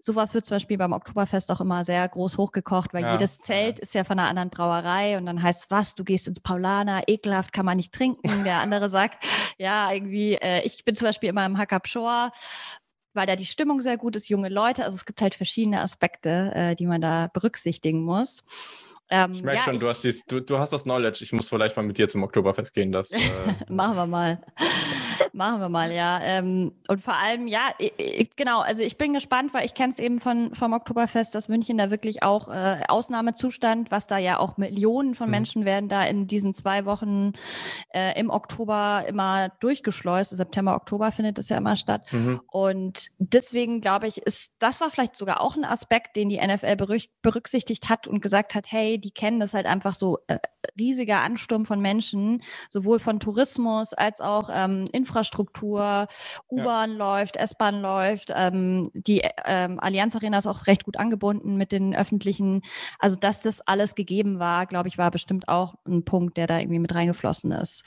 Sowas 0.00 0.34
wird 0.34 0.44
zum 0.46 0.54
Beispiel 0.54 0.78
beim 0.78 0.92
Oktoberfest 0.92 1.50
auch 1.50 1.60
immer 1.60 1.84
sehr 1.84 2.08
groß 2.08 2.38
hochgekocht, 2.38 2.94
weil 2.94 3.02
ja, 3.02 3.12
jedes 3.12 3.40
Zelt 3.40 3.78
ja. 3.78 3.82
ist 3.82 3.94
ja 3.94 4.04
von 4.04 4.18
einer 4.18 4.28
anderen 4.28 4.50
Brauerei 4.50 5.18
und 5.18 5.26
dann 5.26 5.42
heißt 5.42 5.70
was, 5.70 5.94
du 5.94 6.04
gehst 6.04 6.28
ins 6.28 6.40
Paulaner, 6.40 7.02
ekelhaft 7.08 7.52
kann 7.52 7.66
man 7.66 7.76
nicht 7.76 7.92
trinken. 7.92 8.44
Der 8.44 8.60
andere 8.60 8.88
sagt, 8.88 9.24
ja, 9.58 9.92
irgendwie, 9.92 10.34
äh, 10.34 10.62
ich 10.62 10.84
bin 10.84 10.94
zum 10.94 11.06
Beispiel 11.06 11.28
immer 11.28 11.44
im 11.44 11.58
Hackab 11.58 11.88
Shore 11.88 12.30
weil 13.18 13.26
da 13.26 13.34
die 13.34 13.44
Stimmung 13.44 13.82
sehr 13.82 13.96
gut 13.96 14.14
ist, 14.14 14.28
junge 14.28 14.48
Leute. 14.48 14.84
Also 14.84 14.94
es 14.94 15.04
gibt 15.04 15.20
halt 15.20 15.34
verschiedene 15.34 15.80
Aspekte, 15.80 16.52
äh, 16.54 16.76
die 16.76 16.86
man 16.86 17.00
da 17.00 17.28
berücksichtigen 17.32 18.02
muss. 18.02 18.44
Ähm, 19.10 19.32
ich 19.32 19.42
merke 19.42 19.58
ja, 19.58 19.64
schon, 19.64 19.74
ich, 19.74 19.80
du, 19.80 19.88
hast 19.88 20.04
dies, 20.04 20.24
du, 20.24 20.40
du, 20.40 20.58
hast 20.58 20.72
das 20.72 20.84
Knowledge. 20.84 21.24
Ich 21.24 21.32
muss 21.32 21.48
vielleicht 21.48 21.76
mal 21.76 21.82
mit 21.82 21.98
dir 21.98 22.08
zum 22.08 22.22
Oktoberfest 22.22 22.74
gehen. 22.74 22.92
Das, 22.92 23.10
äh... 23.12 23.18
Machen 23.68 23.96
wir 23.96 24.06
mal. 24.06 24.40
Machen 25.32 25.60
wir 25.60 25.68
mal, 25.68 25.92
ja. 25.92 26.20
Ähm, 26.22 26.72
und 26.88 27.02
vor 27.02 27.14
allem, 27.14 27.46
ja, 27.46 27.70
ich, 27.78 28.34
genau, 28.36 28.60
also 28.60 28.82
ich 28.82 28.96
bin 28.96 29.12
gespannt, 29.12 29.54
weil 29.54 29.64
ich 29.64 29.74
kenne 29.74 29.90
es 29.90 29.98
eben 29.98 30.20
von, 30.20 30.54
vom 30.54 30.72
Oktoberfest, 30.72 31.34
dass 31.34 31.48
München 31.48 31.78
da 31.78 31.90
wirklich 31.90 32.22
auch 32.22 32.48
äh, 32.48 32.82
Ausnahmezustand, 32.88 33.90
was 33.90 34.06
da 34.06 34.18
ja 34.18 34.38
auch 34.38 34.56
Millionen 34.56 35.14
von 35.14 35.26
mhm. 35.26 35.32
Menschen 35.32 35.64
werden 35.64 35.88
da 35.88 36.04
in 36.04 36.26
diesen 36.26 36.54
zwei 36.54 36.84
Wochen 36.84 37.32
äh, 37.90 38.18
im 38.18 38.30
Oktober 38.30 39.04
immer 39.06 39.50
durchgeschleust. 39.60 40.36
September, 40.36 40.74
Oktober 40.74 41.12
findet 41.12 41.38
das 41.38 41.48
ja 41.48 41.58
immer 41.58 41.76
statt. 41.76 42.12
Mhm. 42.12 42.40
Und 42.46 43.08
deswegen 43.18 43.80
glaube 43.80 44.06
ich, 44.06 44.18
ist, 44.18 44.56
das 44.58 44.80
war 44.80 44.90
vielleicht 44.90 45.16
sogar 45.16 45.40
auch 45.40 45.56
ein 45.56 45.64
Aspekt, 45.64 46.16
den 46.16 46.28
die 46.28 46.38
NFL 46.38 46.76
berücksichtigt 47.22 47.88
hat 47.88 48.06
und 48.06 48.20
gesagt 48.20 48.54
hat, 48.54 48.70
hey, 48.70 48.98
die 48.98 49.10
kennen 49.10 49.40
das 49.40 49.54
halt 49.54 49.66
einfach 49.66 49.94
so 49.94 50.18
äh, 50.26 50.38
riesiger 50.78 51.20
Ansturm 51.20 51.66
von 51.66 51.80
Menschen, 51.80 52.42
sowohl 52.68 52.98
von 52.98 53.20
Tourismus 53.20 53.92
als 53.94 54.20
auch 54.20 54.50
ähm, 54.52 54.86
Infrastruktur, 54.92 56.08
U-Bahn 56.50 56.92
ja. 56.92 56.96
läuft, 56.96 57.36
S-Bahn 57.36 57.80
läuft, 57.80 58.32
ähm, 58.34 58.90
die 58.94 59.22
ähm, 59.44 59.78
Allianz 59.80 60.16
Arena 60.16 60.38
ist 60.38 60.46
auch 60.46 60.66
recht 60.66 60.84
gut 60.84 60.96
angebunden 60.96 61.56
mit 61.56 61.72
den 61.72 61.94
öffentlichen. 61.94 62.62
Also, 62.98 63.16
dass 63.16 63.40
das 63.40 63.60
alles 63.60 63.94
gegeben 63.94 64.38
war, 64.38 64.66
glaube 64.66 64.88
ich, 64.88 64.98
war 64.98 65.10
bestimmt 65.10 65.48
auch 65.48 65.74
ein 65.86 66.04
Punkt, 66.04 66.36
der 66.36 66.46
da 66.46 66.58
irgendwie 66.58 66.78
mit 66.78 66.94
reingeflossen 66.94 67.52
ist. 67.52 67.84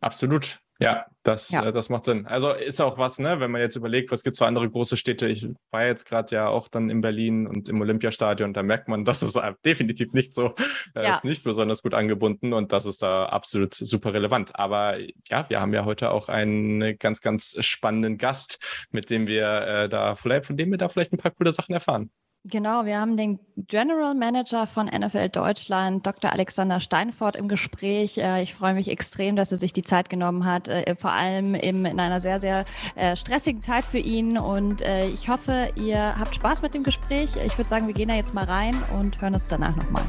Absolut. 0.00 0.60
Ja, 0.80 1.04
das, 1.24 1.50
ja. 1.50 1.66
Äh, 1.66 1.72
das 1.72 1.90
macht 1.90 2.06
Sinn. 2.06 2.26
Also 2.26 2.52
ist 2.52 2.80
auch 2.80 2.96
was, 2.96 3.18
ne, 3.18 3.38
wenn 3.38 3.50
man 3.50 3.60
jetzt 3.60 3.76
überlegt, 3.76 4.10
was 4.10 4.22
gibt 4.22 4.32
es 4.32 4.38
für 4.38 4.46
andere 4.46 4.68
große 4.68 4.96
Städte. 4.96 5.28
Ich 5.28 5.46
war 5.70 5.84
jetzt 5.84 6.06
gerade 6.06 6.34
ja 6.34 6.48
auch 6.48 6.68
dann 6.68 6.88
in 6.88 7.02
Berlin 7.02 7.46
und 7.46 7.68
im 7.68 7.82
Olympiastadion, 7.82 8.54
da 8.54 8.62
merkt 8.62 8.88
man, 8.88 9.04
das 9.04 9.22
ist 9.22 9.38
definitiv 9.64 10.12
nicht 10.12 10.32
so, 10.32 10.54
äh, 10.94 11.04
ja. 11.04 11.14
ist 11.14 11.24
nicht 11.24 11.44
besonders 11.44 11.82
gut 11.82 11.92
angebunden 11.92 12.54
und 12.54 12.72
das 12.72 12.86
ist 12.86 13.02
da 13.02 13.26
absolut 13.26 13.74
super 13.74 14.14
relevant. 14.14 14.56
Aber 14.58 14.98
ja, 15.28 15.48
wir 15.50 15.60
haben 15.60 15.74
ja 15.74 15.84
heute 15.84 16.10
auch 16.10 16.28
einen 16.28 16.98
ganz, 16.98 17.20
ganz 17.20 17.56
spannenden 17.60 18.16
Gast, 18.16 18.58
mit 18.90 19.10
dem 19.10 19.26
wir 19.26 19.46
äh, 19.46 19.88
da 19.90 20.16
vielleicht, 20.16 20.46
von 20.46 20.56
dem 20.56 20.70
wir 20.70 20.78
da 20.78 20.88
vielleicht 20.88 21.12
ein 21.12 21.18
paar 21.18 21.32
coole 21.32 21.52
Sachen 21.52 21.74
erfahren. 21.74 22.10
Genau, 22.44 22.86
wir 22.86 22.98
haben 22.98 23.18
den 23.18 23.38
General 23.56 24.14
Manager 24.14 24.66
von 24.66 24.86
NFL 24.86 25.28
Deutschland, 25.28 26.06
Dr. 26.06 26.32
Alexander 26.32 26.80
Steinfort, 26.80 27.36
im 27.36 27.48
Gespräch. 27.48 28.16
Äh, 28.16 28.42
ich 28.42 28.54
freue 28.54 28.72
mich 28.72 28.88
extrem, 28.88 29.36
dass 29.36 29.50
er 29.50 29.58
sich 29.58 29.74
die 29.74 29.82
Zeit 29.82 30.08
genommen 30.08 30.46
hat, 30.46 30.66
äh, 30.66 30.94
vor 30.96 31.12
allem 31.12 31.54
in 31.54 31.86
einer 31.86 32.18
sehr, 32.18 32.40
sehr 32.40 32.64
äh, 32.94 33.14
stressigen 33.14 33.60
Zeit 33.60 33.84
für 33.84 33.98
ihn. 33.98 34.38
Und 34.38 34.80
ich 35.12 35.28
hoffe, 35.28 35.70
ihr 35.76 36.18
habt 36.18 36.34
Spaß 36.34 36.62
mit 36.62 36.72
dem 36.74 36.82
Gespräch. 36.82 37.30
Ich 37.44 37.58
würde 37.58 37.68
sagen, 37.68 37.86
wir 37.86 37.94
gehen 37.94 38.08
da 38.08 38.14
jetzt 38.14 38.32
mal 38.32 38.44
rein 38.44 38.74
und 38.98 39.20
hören 39.20 39.34
uns 39.34 39.48
danach 39.48 39.76
nochmal. 39.76 40.04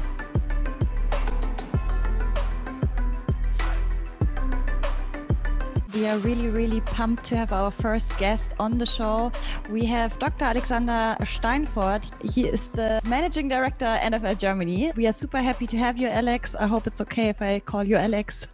We 5.94 6.06
are 6.06 6.16
really, 6.18 6.48
really 6.48 6.80
pumped 6.80 7.24
to 7.24 7.36
have 7.36 7.52
our 7.52 7.70
first 7.70 8.16
guest 8.16 8.54
on 8.58 8.78
the 8.78 8.86
show. 8.86 9.30
We 9.68 9.84
have 9.86 10.18
Dr. 10.18 10.46
Alexander 10.46 11.16
Steinfort. 11.20 12.04
He 12.32 12.48
is 12.48 12.70
the 12.70 13.02
managing 13.04 13.48
director 13.48 13.98
NFL 14.02 14.38
Germany. 14.38 14.92
We 14.96 15.06
are 15.06 15.12
super 15.12 15.38
happy 15.42 15.66
to 15.66 15.76
have 15.76 15.98
you, 15.98 16.08
Alex. 16.08 16.54
I 16.54 16.66
hope 16.66 16.86
it's 16.86 17.02
okay 17.02 17.28
if 17.28 17.42
I 17.42 17.60
call 17.60 17.84
you 17.84 17.96
Alex. 17.96 18.46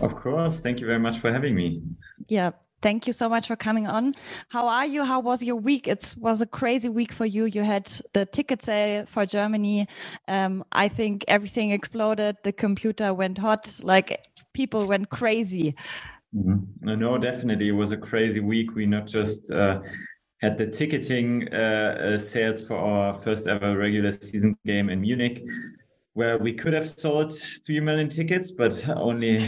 Of 0.00 0.16
course. 0.16 0.60
Thank 0.60 0.80
you 0.80 0.86
very 0.86 0.98
much 0.98 1.18
for 1.18 1.30
having 1.30 1.54
me. 1.54 1.82
Yeah, 2.28 2.52
thank 2.80 3.06
you 3.06 3.12
so 3.12 3.28
much 3.28 3.46
for 3.46 3.56
coming 3.56 3.86
on. 3.86 4.14
How 4.48 4.66
are 4.68 4.86
you? 4.86 5.04
How 5.04 5.20
was 5.20 5.42
your 5.44 5.56
week? 5.56 5.86
It 5.86 6.14
was 6.18 6.40
a 6.40 6.46
crazy 6.46 6.88
week 6.88 7.12
for 7.12 7.26
you. 7.26 7.44
You 7.44 7.62
had 7.62 7.92
the 8.14 8.26
ticket 8.26 8.62
sale 8.62 9.06
for 9.06 9.26
Germany. 9.26 9.86
Um, 10.28 10.64
I 10.72 10.88
think 10.88 11.24
everything 11.28 11.72
exploded. 11.72 12.36
The 12.42 12.52
computer 12.52 13.12
went 13.12 13.38
hot. 13.38 13.80
Like 13.82 14.24
people 14.52 14.86
went 14.86 15.10
crazy. 15.10 15.74
Mm-hmm. 16.36 16.98
No, 16.98 17.18
definitely. 17.18 17.68
It 17.68 17.72
was 17.72 17.92
a 17.92 17.96
crazy 17.96 18.40
week. 18.40 18.74
We 18.74 18.86
not 18.86 19.06
just 19.06 19.50
uh, 19.50 19.80
had 20.40 20.58
the 20.58 20.66
ticketing 20.66 21.48
uh, 21.52 22.14
uh, 22.14 22.18
sales 22.18 22.62
for 22.62 22.76
our 22.76 23.20
first 23.22 23.46
ever 23.46 23.76
regular 23.76 24.10
season 24.10 24.56
game 24.66 24.90
in 24.90 25.00
Munich, 25.00 25.44
where 26.14 26.38
we 26.38 26.52
could 26.52 26.72
have 26.72 26.88
sold 26.88 27.36
3 27.66 27.80
million 27.80 28.08
tickets, 28.08 28.52
but 28.52 28.88
only 28.88 29.40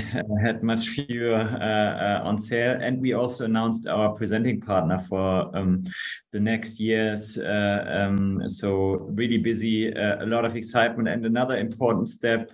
had 0.42 0.64
much 0.64 0.88
fewer 0.88 1.36
uh, 1.36 2.20
uh, 2.20 2.20
on 2.24 2.38
sale. 2.38 2.76
And 2.80 3.00
we 3.00 3.12
also 3.12 3.44
announced 3.44 3.86
our 3.86 4.10
presenting 4.10 4.60
partner 4.60 4.98
for 5.08 5.56
um, 5.56 5.84
the 6.32 6.40
next 6.40 6.80
years. 6.80 7.38
Uh, 7.38 7.84
um, 7.88 8.48
so, 8.48 9.06
really 9.10 9.38
busy, 9.38 9.92
a 9.92 10.26
lot 10.26 10.44
of 10.44 10.56
excitement, 10.56 11.08
and 11.08 11.24
another 11.24 11.56
important 11.56 12.08
step 12.08 12.50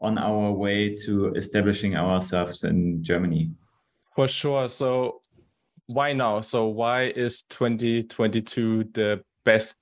on 0.00 0.18
our 0.18 0.50
way 0.50 0.96
to 0.96 1.32
establishing 1.34 1.94
ourselves 1.94 2.64
in 2.64 3.02
Germany. 3.02 3.50
For 4.14 4.26
sure. 4.26 4.68
So, 4.68 5.20
why 5.86 6.14
now? 6.14 6.40
So, 6.40 6.66
why 6.66 7.12
is 7.14 7.42
2022 7.44 8.84
the 8.92 9.22
best 9.44 9.76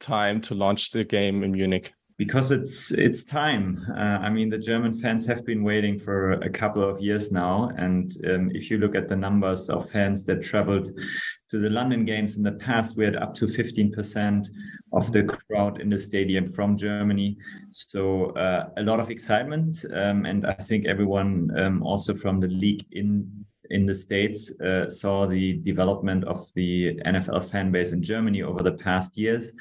time 0.00 0.40
to 0.42 0.54
launch 0.54 0.90
the 0.90 1.04
game 1.04 1.42
in 1.42 1.52
Munich? 1.52 1.92
Because 2.16 2.52
it's 2.52 2.92
it's 2.92 3.24
time. 3.24 3.84
Uh, 3.90 4.18
I 4.22 4.30
mean, 4.30 4.48
the 4.48 4.58
German 4.58 4.94
fans 4.94 5.26
have 5.26 5.44
been 5.44 5.64
waiting 5.64 5.98
for 5.98 6.32
a 6.32 6.48
couple 6.48 6.82
of 6.82 7.00
years 7.00 7.32
now, 7.32 7.70
and 7.76 8.16
um, 8.26 8.50
if 8.54 8.70
you 8.70 8.78
look 8.78 8.94
at 8.94 9.08
the 9.08 9.16
numbers 9.16 9.68
of 9.68 9.90
fans 9.90 10.24
that 10.26 10.42
traveled 10.42 10.90
to 11.50 11.58
the 11.58 11.68
London 11.68 12.04
games 12.04 12.36
in 12.36 12.44
the 12.44 12.52
past, 12.52 12.96
we 12.96 13.04
had 13.04 13.16
up 13.16 13.34
to 13.34 13.46
15% 13.46 14.46
of 14.92 15.12
the 15.12 15.24
crowd 15.24 15.80
in 15.80 15.90
the 15.90 15.98
stadium 15.98 16.46
from 16.52 16.76
Germany. 16.76 17.36
So 17.72 18.30
uh, 18.30 18.70
a 18.76 18.82
lot 18.82 19.00
of 19.00 19.10
excitement, 19.10 19.84
um, 19.92 20.24
and 20.24 20.46
I 20.46 20.54
think 20.54 20.86
everyone 20.86 21.50
um, 21.58 21.82
also 21.82 22.14
from 22.14 22.38
the 22.40 22.48
league 22.48 22.86
in 22.92 23.44
in 23.70 23.86
the 23.86 23.94
states 23.94 24.52
uh, 24.60 24.88
saw 24.90 25.26
the 25.26 25.54
development 25.54 26.22
of 26.24 26.52
the 26.54 26.94
NFL 27.06 27.50
fan 27.50 27.72
base 27.72 27.92
in 27.92 28.02
Germany 28.02 28.42
over 28.42 28.62
the 28.62 28.72
past 28.72 29.16
years 29.16 29.52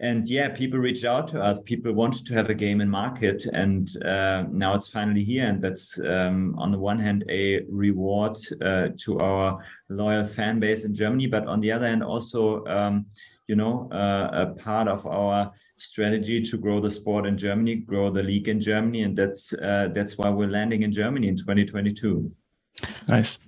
and 0.00 0.28
yeah, 0.28 0.48
people 0.48 0.78
reached 0.78 1.04
out 1.04 1.28
to 1.28 1.40
us. 1.40 1.60
People 1.64 1.92
wanted 1.92 2.26
to 2.26 2.34
have 2.34 2.50
a 2.50 2.54
game 2.54 2.80
in 2.80 2.88
market, 2.88 3.46
and 3.52 3.88
uh, 4.04 4.44
now 4.50 4.74
it's 4.74 4.88
finally 4.88 5.22
here. 5.22 5.46
And 5.46 5.62
that's 5.62 6.00
um, 6.00 6.56
on 6.58 6.72
the 6.72 6.78
one 6.78 6.98
hand 6.98 7.24
a 7.28 7.60
reward 7.68 8.36
uh, 8.60 8.88
to 9.04 9.18
our 9.20 9.64
loyal 9.88 10.24
fan 10.24 10.58
base 10.58 10.84
in 10.84 10.94
Germany, 10.94 11.28
but 11.28 11.46
on 11.46 11.60
the 11.60 11.70
other 11.70 11.86
hand 11.86 12.02
also, 12.02 12.64
um, 12.66 13.06
you 13.46 13.54
know, 13.54 13.88
uh, 13.92 14.30
a 14.32 14.46
part 14.60 14.88
of 14.88 15.06
our 15.06 15.52
strategy 15.76 16.40
to 16.42 16.58
grow 16.58 16.80
the 16.80 16.90
sport 16.90 17.26
in 17.26 17.38
Germany, 17.38 17.76
grow 17.76 18.10
the 18.10 18.22
league 18.22 18.48
in 18.48 18.60
Germany, 18.60 19.02
and 19.02 19.16
that's 19.16 19.52
uh, 19.54 19.88
that's 19.94 20.18
why 20.18 20.28
we're 20.28 20.48
landing 20.48 20.82
in 20.82 20.92
Germany 20.92 21.28
in 21.28 21.36
2022. 21.36 22.32
Nice. 23.06 23.38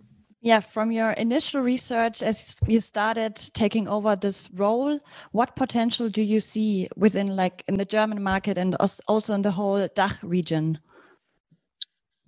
Yeah, 0.46 0.60
from 0.60 0.92
your 0.92 1.10
initial 1.10 1.60
research 1.60 2.22
as 2.22 2.56
you 2.68 2.80
started 2.80 3.34
taking 3.34 3.88
over 3.88 4.14
this 4.14 4.48
role, 4.54 5.00
what 5.32 5.56
potential 5.56 6.08
do 6.08 6.22
you 6.22 6.38
see 6.38 6.88
within 6.94 7.34
like 7.34 7.64
in 7.66 7.78
the 7.78 7.84
German 7.84 8.22
market 8.22 8.56
and 8.56 8.76
also 9.08 9.34
in 9.34 9.42
the 9.42 9.50
whole 9.50 9.88
DACH 9.96 10.22
region? 10.22 10.78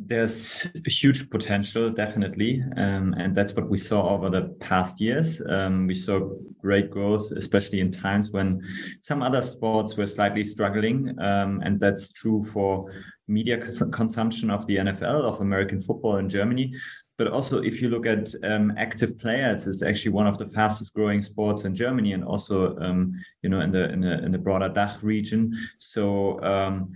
There's 0.01 0.67
huge 0.85 1.31
potential, 1.31 1.91
definitely. 1.91 2.61
Um, 2.77 3.15
and 3.17 3.37
that's 3.37 3.53
what 3.53 3.69
we 3.69 3.79
saw 3.79 4.09
over 4.09 4.31
the 4.31 4.53
past 4.59 5.01
years. 5.01 5.41
Um, 5.49 5.87
we 5.87 5.95
saw 5.95 6.19
great 6.61 6.91
growth, 6.91 7.31
especially 7.37 7.79
in 7.79 7.93
times 7.93 8.33
when 8.33 8.61
some 8.99 9.23
other 9.23 9.43
sports 9.43 9.97
were 9.97 10.09
slightly 10.09 10.43
struggling. 10.43 11.17
Um, 11.21 11.63
and 11.65 11.79
that's 11.79 12.11
true 12.11 12.45
for 12.53 12.93
media 13.29 13.59
cons 13.59 13.81
consumption 13.93 14.51
of 14.51 14.67
the 14.67 14.79
NFL, 14.79 15.23
of 15.23 15.41
American 15.41 15.81
football 15.81 16.17
in 16.17 16.29
Germany. 16.29 16.75
But 17.19 17.29
also, 17.29 17.61
if 17.61 17.83
you 17.83 17.89
look 17.89 18.07
at 18.07 18.33
um, 18.45 18.73
active 18.79 19.19
players, 19.19 19.67
it's 19.67 19.83
actually 19.83 20.13
one 20.13 20.29
of 20.29 20.39
the 20.39 20.47
fastest 20.47 20.95
growing 20.95 21.21
sports 21.21 21.65
in 21.65 21.75
Germany, 21.75 22.13
and 22.13 22.25
also, 22.25 22.77
um, 22.79 23.13
you 23.43 23.51
know, 23.51 23.61
in 23.61 23.73
the 23.73 23.93
in 23.93 24.01
the 24.01 24.25
in 24.25 24.33
the 24.33 24.39
broader 24.39 24.71
Dach 24.71 25.03
region. 25.03 25.53
So. 25.79 26.41
Um, 26.43 26.93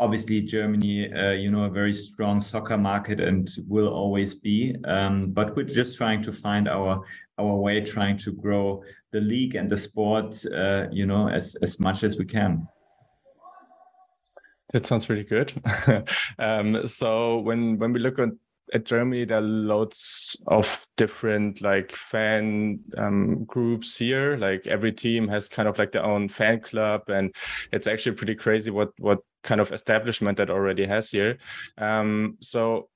obviously, 0.00 0.40
Germany, 0.40 1.12
uh, 1.12 1.32
you 1.32 1.50
know, 1.50 1.64
a 1.64 1.68
very 1.68 1.92
strong 1.92 2.40
soccer 2.40 2.78
market 2.78 3.20
and 3.20 3.50
will 3.68 3.88
always 3.88 4.32
be. 4.32 4.74
Um, 4.84 5.30
but 5.30 5.54
we're 5.54 5.64
just 5.64 5.98
trying 5.98 6.22
to 6.22 6.32
find 6.32 6.66
our 6.66 7.04
our 7.38 7.56
way, 7.56 7.80
trying 7.82 8.18
to 8.18 8.32
grow 8.32 8.82
the 9.12 9.20
league 9.20 9.54
and 9.54 9.70
the 9.70 9.76
sport, 9.76 10.42
uh, 10.46 10.86
you 10.90 11.06
know, 11.06 11.28
as 11.28 11.54
as 11.62 11.78
much 11.78 12.02
as 12.02 12.16
we 12.16 12.24
can. 12.24 12.66
That 14.72 14.86
sounds 14.86 15.08
really 15.08 15.24
good. 15.24 15.52
um, 16.38 16.86
so 16.86 17.38
when 17.40 17.78
when 17.78 17.92
we 17.92 18.00
look 18.00 18.18
at, 18.18 18.30
at 18.72 18.84
Germany, 18.84 19.24
there 19.24 19.38
are 19.38 19.42
lots 19.42 20.36
of 20.46 20.86
different 20.96 21.60
like 21.60 21.92
fan 21.92 22.80
um, 22.96 23.44
groups 23.44 23.96
here. 23.96 24.36
Like 24.36 24.66
every 24.66 24.92
team 24.92 25.28
has 25.28 25.48
kind 25.48 25.68
of 25.68 25.78
like 25.78 25.92
their 25.92 26.04
own 26.04 26.28
fan 26.28 26.60
club, 26.60 27.08
and 27.08 27.34
it's 27.72 27.86
actually 27.86 28.16
pretty 28.16 28.34
crazy 28.34 28.70
what 28.70 28.92
what 28.98 29.20
kind 29.42 29.60
of 29.60 29.72
establishment 29.72 30.38
that 30.38 30.50
already 30.50 30.86
has 30.86 31.10
here. 31.10 31.38
Um, 31.78 32.36
so 32.40 32.88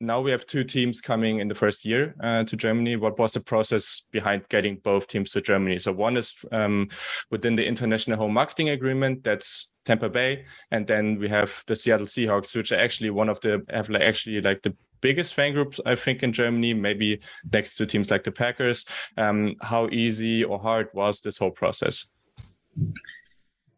now 0.00 0.20
we 0.20 0.30
have 0.30 0.46
two 0.46 0.64
teams 0.64 1.00
coming 1.00 1.38
in 1.38 1.48
the 1.48 1.54
first 1.54 1.84
year 1.84 2.14
uh, 2.22 2.44
to 2.44 2.56
Germany. 2.56 2.96
What 2.96 3.18
was 3.18 3.32
the 3.32 3.40
process 3.40 4.06
behind 4.10 4.48
getting 4.48 4.76
both 4.76 5.06
teams 5.06 5.30
to 5.32 5.40
Germany? 5.40 5.78
So 5.78 5.92
one 5.92 6.16
is 6.16 6.34
um, 6.52 6.88
within 7.30 7.56
the 7.56 7.66
international 7.66 8.18
home 8.18 8.34
marketing 8.34 8.70
agreement. 8.70 9.24
That's 9.24 9.72
Tampa 9.84 10.08
Bay, 10.08 10.44
and 10.70 10.86
then 10.86 11.18
we 11.18 11.28
have 11.28 11.62
the 11.66 11.76
Seattle 11.76 12.06
Seahawks, 12.06 12.56
which 12.56 12.72
are 12.72 12.80
actually 12.80 13.10
one 13.10 13.28
of 13.28 13.40
the 13.40 13.64
have 13.70 13.88
like 13.88 14.02
actually 14.02 14.40
like 14.40 14.62
the 14.62 14.74
biggest 15.04 15.34
fan 15.34 15.52
groups 15.52 15.78
I 15.84 15.96
think 15.96 16.22
in 16.22 16.32
Germany, 16.32 16.72
maybe 16.72 17.20
next 17.52 17.74
to 17.74 17.84
teams 17.84 18.10
like 18.10 18.24
the 18.24 18.32
Packers. 18.32 18.86
Um, 19.18 19.54
how 19.60 19.82
easy 19.90 20.42
or 20.42 20.58
hard 20.58 20.88
was 20.94 21.20
this 21.20 21.36
whole 21.36 21.50
process? 21.50 22.08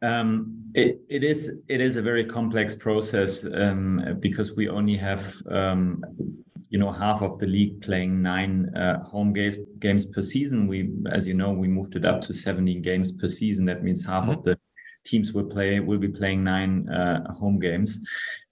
Um, 0.03 0.31
it, 0.75 1.01
it 1.09 1.25
is 1.25 1.41
it 1.69 1.81
is 1.81 1.97
a 1.97 2.03
very 2.11 2.25
complex 2.25 2.77
process 2.77 3.45
um, 3.45 4.19
because 4.21 4.55
we 4.55 4.69
only 4.69 4.97
have 4.97 5.25
um, 5.51 6.05
you 6.73 6.79
know 6.79 6.93
half 6.93 7.23
of 7.23 7.33
the 7.41 7.49
league 7.57 7.83
playing 7.83 8.23
nine 8.23 8.55
uh, 8.77 9.03
home 9.03 9.33
games 9.33 9.57
games 9.81 10.07
per 10.07 10.23
season. 10.23 10.69
We, 10.69 10.79
as 11.19 11.27
you 11.27 11.35
know, 11.35 11.51
we 11.51 11.67
moved 11.67 11.97
it 11.97 12.05
up 12.05 12.21
to 12.27 12.33
17 12.33 12.83
games 12.83 13.11
per 13.11 13.29
season. 13.29 13.65
That 13.65 13.83
means 13.83 14.05
half 14.05 14.25
mm-hmm. 14.25 14.39
of 14.39 14.45
the 14.45 14.59
teams 15.05 15.33
will 15.33 15.49
play 15.55 15.81
will 15.81 16.03
be 16.09 16.13
playing 16.21 16.45
nine 16.45 16.89
uh, 16.89 17.33
home 17.41 17.59
games. 17.59 17.99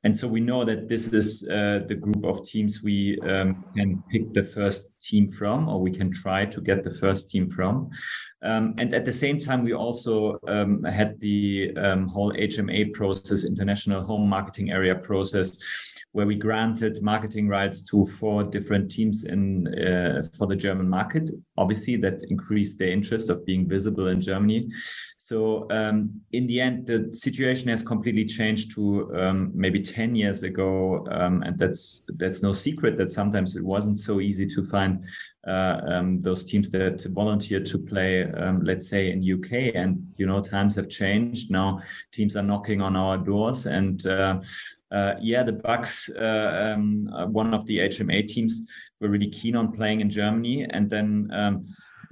And 0.04 0.14
so 0.14 0.28
we 0.28 0.40
know 0.40 0.66
that 0.66 0.86
this 0.86 1.12
is 1.14 1.44
uh, 1.44 1.80
the 1.88 1.94
group 1.94 2.24
of 2.24 2.46
teams 2.46 2.82
we 2.82 3.18
um, 3.22 3.64
can 3.74 4.02
pick 4.12 4.32
the 4.34 4.44
first 4.44 4.88
team 5.00 5.32
from, 5.32 5.66
or 5.66 5.80
we 5.80 5.90
can 5.90 6.12
try 6.12 6.44
to 6.44 6.60
get 6.60 6.84
the 6.84 6.94
first 7.00 7.30
team 7.30 7.50
from. 7.50 7.88
Um, 8.42 8.74
and 8.76 8.92
at 8.92 9.06
the 9.06 9.12
same 9.12 9.38
time, 9.38 9.64
we 9.64 9.72
also 9.72 10.38
um, 10.46 10.84
had 10.84 11.18
the 11.20 11.72
um, 11.78 12.06
whole 12.06 12.32
HMA 12.34 12.92
process, 12.92 13.46
International 13.46 14.04
Home 14.04 14.28
Marketing 14.28 14.70
Area 14.70 14.94
process, 14.94 15.58
where 16.12 16.26
we 16.26 16.36
granted 16.36 17.02
marketing 17.02 17.48
rights 17.48 17.82
to 17.82 18.06
four 18.06 18.44
different 18.44 18.90
teams 18.90 19.24
in 19.24 19.66
uh, 19.74 20.22
for 20.36 20.46
the 20.46 20.54
German 20.54 20.88
market. 20.88 21.30
Obviously, 21.56 21.96
that 21.96 22.22
increased 22.28 22.78
their 22.78 22.90
interest 22.90 23.30
of 23.30 23.44
being 23.46 23.66
visible 23.66 24.08
in 24.08 24.20
Germany. 24.20 24.68
So 25.24 25.66
um, 25.70 26.20
in 26.32 26.46
the 26.46 26.60
end, 26.60 26.86
the 26.86 27.08
situation 27.14 27.70
has 27.70 27.82
completely 27.82 28.26
changed 28.26 28.74
to 28.74 29.10
um, 29.16 29.52
maybe 29.54 29.80
10 29.80 30.14
years 30.14 30.42
ago, 30.42 31.06
um, 31.10 31.42
and 31.44 31.58
that's 31.58 32.02
that's 32.18 32.42
no 32.42 32.52
secret 32.52 32.98
that 32.98 33.10
sometimes 33.10 33.56
it 33.56 33.64
wasn't 33.64 33.96
so 33.96 34.20
easy 34.20 34.46
to 34.46 34.66
find 34.66 35.02
uh, 35.48 35.80
um, 35.88 36.20
those 36.20 36.44
teams 36.44 36.68
that 36.72 37.02
volunteer 37.14 37.60
to 37.60 37.78
play, 37.78 38.30
um, 38.34 38.64
let's 38.64 38.86
say 38.86 39.12
in 39.12 39.22
UK. 39.22 39.74
And 39.74 40.06
you 40.18 40.26
know, 40.26 40.42
times 40.42 40.76
have 40.76 40.90
changed. 40.90 41.50
Now 41.50 41.80
teams 42.12 42.36
are 42.36 42.42
knocking 42.42 42.82
on 42.82 42.94
our 42.94 43.16
doors, 43.16 43.64
and 43.64 44.06
uh, 44.06 44.40
uh, 44.92 45.14
yeah, 45.22 45.42
the 45.42 45.52
Bucks, 45.52 46.10
uh, 46.10 46.74
um, 46.74 47.10
uh, 47.14 47.24
one 47.24 47.54
of 47.54 47.64
the 47.64 47.78
HMA 47.78 48.28
teams, 48.28 48.60
were 49.00 49.08
really 49.08 49.30
keen 49.30 49.56
on 49.56 49.72
playing 49.72 50.02
in 50.02 50.10
Germany, 50.10 50.66
and 50.68 50.90
then 50.90 51.30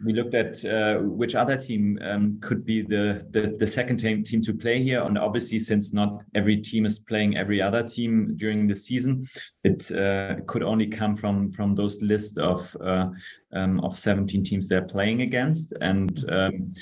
we 0.05 0.13
looked 0.13 0.35
at 0.35 0.65
uh, 0.65 0.99
which 0.99 1.35
other 1.35 1.57
team 1.57 1.99
um, 2.03 2.39
could 2.41 2.65
be 2.65 2.83
the, 2.83 3.27
the, 3.31 3.57
the 3.59 3.67
second 3.67 3.99
team, 3.99 4.25
team 4.25 4.43
to 4.43 4.55
play 4.55 4.83
here. 4.83 5.03
And 5.03 5.17
obviously, 5.17 5.59
since 5.59 5.93
not 5.93 6.23
every 6.35 6.57
team 6.57 6.87
is 6.87 6.99
playing 6.99 7.37
every 7.37 7.63
other 7.63 7.87
team 7.87 8.35
during 8.37 8.67
the 8.67 8.77
season, 8.77 9.27
it 9.65 9.91
uh, 9.93 10.37
could 10.47 10.63
only 10.63 10.87
come 10.87 11.17
from 11.17 11.51
from 11.51 11.75
those 11.75 12.01
list 12.03 12.39
of 12.39 12.77
uh, 12.85 13.09
um, 13.53 13.81
of 13.81 13.99
17 13.99 14.45
teams 14.45 14.69
they're 14.69 14.83
playing 14.83 15.23
against. 15.23 15.73
And 15.81 16.25
um, 16.31 16.73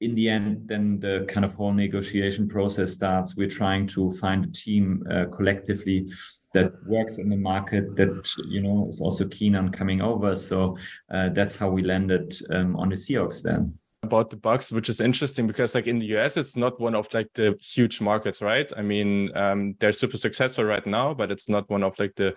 in 0.00 0.14
the 0.14 0.28
end, 0.28 0.68
then 0.68 1.00
the 1.00 1.26
kind 1.28 1.44
of 1.44 1.54
whole 1.54 1.72
negotiation 1.72 2.48
process 2.48 2.92
starts. 2.92 3.36
We're 3.36 3.48
trying 3.48 3.86
to 3.88 4.12
find 4.14 4.44
a 4.44 4.52
team 4.52 5.04
uh, 5.10 5.26
collectively 5.26 6.10
that 6.54 6.72
works 6.86 7.18
in 7.18 7.28
the 7.28 7.36
market 7.36 7.94
that 7.96 8.28
you 8.48 8.62
know 8.62 8.86
is 8.88 9.00
also 9.00 9.26
keen 9.28 9.54
on 9.54 9.70
coming 9.70 10.00
over. 10.00 10.34
So 10.34 10.76
uh, 11.12 11.30
that's 11.30 11.56
how 11.56 11.70
we 11.70 11.82
landed 11.82 12.34
um, 12.50 12.76
on 12.76 12.88
the 12.88 12.96
Seahawks 12.96 13.42
then 13.42 13.78
about 14.02 14.30
the 14.30 14.36
Bucks, 14.36 14.70
which 14.70 14.88
is 14.88 15.00
interesting 15.00 15.46
because 15.46 15.74
like 15.74 15.86
in 15.86 15.98
the 15.98 16.06
US, 16.16 16.36
it's 16.36 16.56
not 16.56 16.80
one 16.80 16.94
of 16.94 17.12
like 17.12 17.28
the 17.34 17.56
huge 17.60 18.00
markets, 18.00 18.40
right? 18.40 18.70
I 18.76 18.82
mean, 18.82 19.36
um, 19.36 19.74
they're 19.80 19.92
super 19.92 20.16
successful 20.16 20.64
right 20.64 20.86
now, 20.86 21.14
but 21.14 21.30
it's 21.30 21.48
not 21.48 21.68
one 21.68 21.82
of 21.82 21.98
like 21.98 22.14
the 22.14 22.34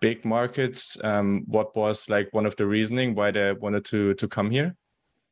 big 0.00 0.24
markets. 0.24 0.98
Um, 1.02 1.44
what 1.46 1.74
was 1.76 2.10
like 2.10 2.28
one 2.32 2.46
of 2.46 2.56
the 2.56 2.66
reasoning 2.66 3.14
why 3.14 3.30
they 3.30 3.52
wanted 3.52 3.84
to 3.86 4.14
to 4.14 4.28
come 4.28 4.50
here, 4.50 4.74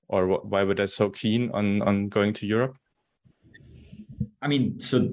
or 0.08 0.26
why 0.26 0.64
were 0.64 0.74
they 0.74 0.86
so 0.86 1.10
keen 1.10 1.50
on 1.52 1.82
on 1.82 2.08
going 2.08 2.32
to 2.34 2.46
Europe? 2.46 2.76
I 4.42 4.46
mean, 4.46 4.78
so 4.78 5.08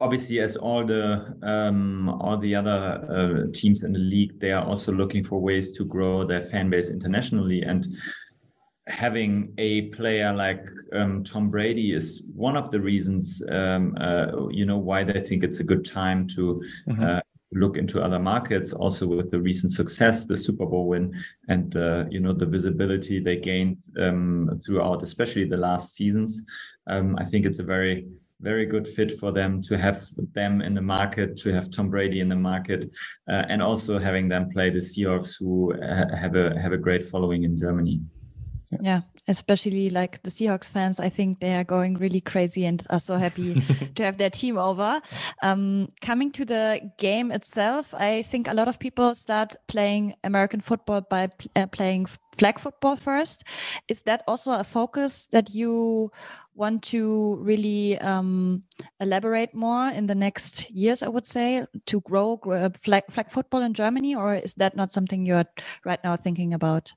obviously, 0.00 0.40
as 0.40 0.56
all 0.56 0.84
the 0.84 1.34
um, 1.42 2.08
all 2.20 2.36
the 2.36 2.54
other 2.54 2.70
uh, 2.70 3.52
teams 3.52 3.82
in 3.82 3.92
the 3.92 3.98
league, 3.98 4.38
they 4.40 4.52
are 4.52 4.64
also 4.64 4.92
looking 4.92 5.24
for 5.24 5.40
ways 5.40 5.72
to 5.72 5.84
grow 5.84 6.26
their 6.26 6.48
fan 6.50 6.68
base 6.68 6.90
internationally. 6.90 7.62
And 7.62 7.86
having 8.86 9.54
a 9.56 9.88
player 9.96 10.34
like 10.34 10.62
um, 10.92 11.24
Tom 11.24 11.48
Brady 11.50 11.94
is 11.94 12.24
one 12.34 12.56
of 12.56 12.70
the 12.70 12.80
reasons, 12.80 13.42
um, 13.50 13.96
uh, 13.98 14.48
you 14.48 14.66
know, 14.66 14.76
why 14.76 15.02
they 15.02 15.22
think 15.22 15.42
it's 15.42 15.60
a 15.60 15.64
good 15.64 15.84
time 15.84 16.28
to. 16.28 16.62
Mm-hmm. 16.88 17.02
Uh, 17.02 17.20
look 17.54 17.76
into 17.76 18.02
other 18.02 18.18
markets 18.18 18.72
also 18.72 19.06
with 19.06 19.30
the 19.30 19.40
recent 19.40 19.72
success 19.72 20.26
the 20.26 20.36
super 20.36 20.66
bowl 20.66 20.88
win 20.88 21.12
and 21.48 21.76
uh, 21.76 22.04
you 22.10 22.20
know 22.20 22.32
the 22.32 22.46
visibility 22.46 23.20
they 23.20 23.36
gained 23.36 23.76
um, 24.00 24.50
throughout 24.64 25.02
especially 25.02 25.44
the 25.44 25.56
last 25.56 25.94
seasons 25.94 26.42
um, 26.88 27.16
i 27.18 27.24
think 27.24 27.46
it's 27.46 27.60
a 27.60 27.62
very 27.62 28.06
very 28.40 28.66
good 28.66 28.86
fit 28.86 29.18
for 29.18 29.32
them 29.32 29.62
to 29.62 29.78
have 29.78 30.06
them 30.34 30.60
in 30.60 30.74
the 30.74 30.82
market, 30.82 31.36
to 31.38 31.52
have 31.52 31.70
Tom 31.70 31.88
Brady 31.88 32.20
in 32.20 32.28
the 32.28 32.36
market, 32.36 32.90
uh, 33.28 33.42
and 33.48 33.62
also 33.62 33.98
having 33.98 34.28
them 34.28 34.50
play 34.50 34.68
the 34.70 34.80
Seahawks, 34.80 35.34
who 35.38 35.72
ha- 35.80 36.14
have 36.14 36.36
a 36.36 36.58
have 36.60 36.72
a 36.72 36.76
great 36.76 37.08
following 37.08 37.44
in 37.44 37.58
Germany. 37.58 38.02
Yeah, 38.80 39.02
especially 39.28 39.90
like 39.90 40.22
the 40.22 40.30
Seahawks 40.30 40.68
fans, 40.68 41.00
I 41.00 41.08
think 41.08 41.40
they 41.40 41.54
are 41.54 41.64
going 41.64 41.94
really 41.94 42.20
crazy 42.20 42.64
and 42.64 42.82
are 42.90 43.00
so 43.00 43.16
happy 43.16 43.60
to 43.94 44.02
have 44.02 44.18
their 44.18 44.30
team 44.30 44.58
over. 44.58 45.00
Um, 45.42 45.92
coming 46.02 46.32
to 46.32 46.44
the 46.44 46.80
game 46.98 47.30
itself, 47.30 47.94
I 47.94 48.22
think 48.22 48.48
a 48.48 48.54
lot 48.54 48.68
of 48.68 48.78
people 48.78 49.14
start 49.14 49.54
playing 49.68 50.14
American 50.24 50.60
football 50.60 51.02
by 51.02 51.28
uh, 51.56 51.66
playing 51.66 52.06
flag 52.38 52.58
football 52.58 52.96
first. 52.96 53.44
Is 53.88 54.02
that 54.02 54.22
also 54.26 54.52
a 54.52 54.64
focus 54.64 55.28
that 55.28 55.54
you 55.54 56.10
want 56.54 56.82
to 56.82 57.36
really 57.40 57.98
um, 57.98 58.62
elaborate 59.00 59.54
more 59.54 59.88
in 59.88 60.06
the 60.06 60.14
next 60.14 60.70
years, 60.70 61.02
I 61.02 61.08
would 61.08 61.26
say, 61.26 61.66
to 61.86 62.00
grow, 62.02 62.36
grow 62.36 62.70
flag, 62.70 63.04
flag 63.10 63.30
football 63.30 63.62
in 63.62 63.74
Germany, 63.74 64.14
or 64.14 64.34
is 64.36 64.54
that 64.54 64.76
not 64.76 64.90
something 64.90 65.26
you're 65.26 65.46
right 65.84 66.02
now 66.04 66.16
thinking 66.16 66.54
about? 66.54 66.92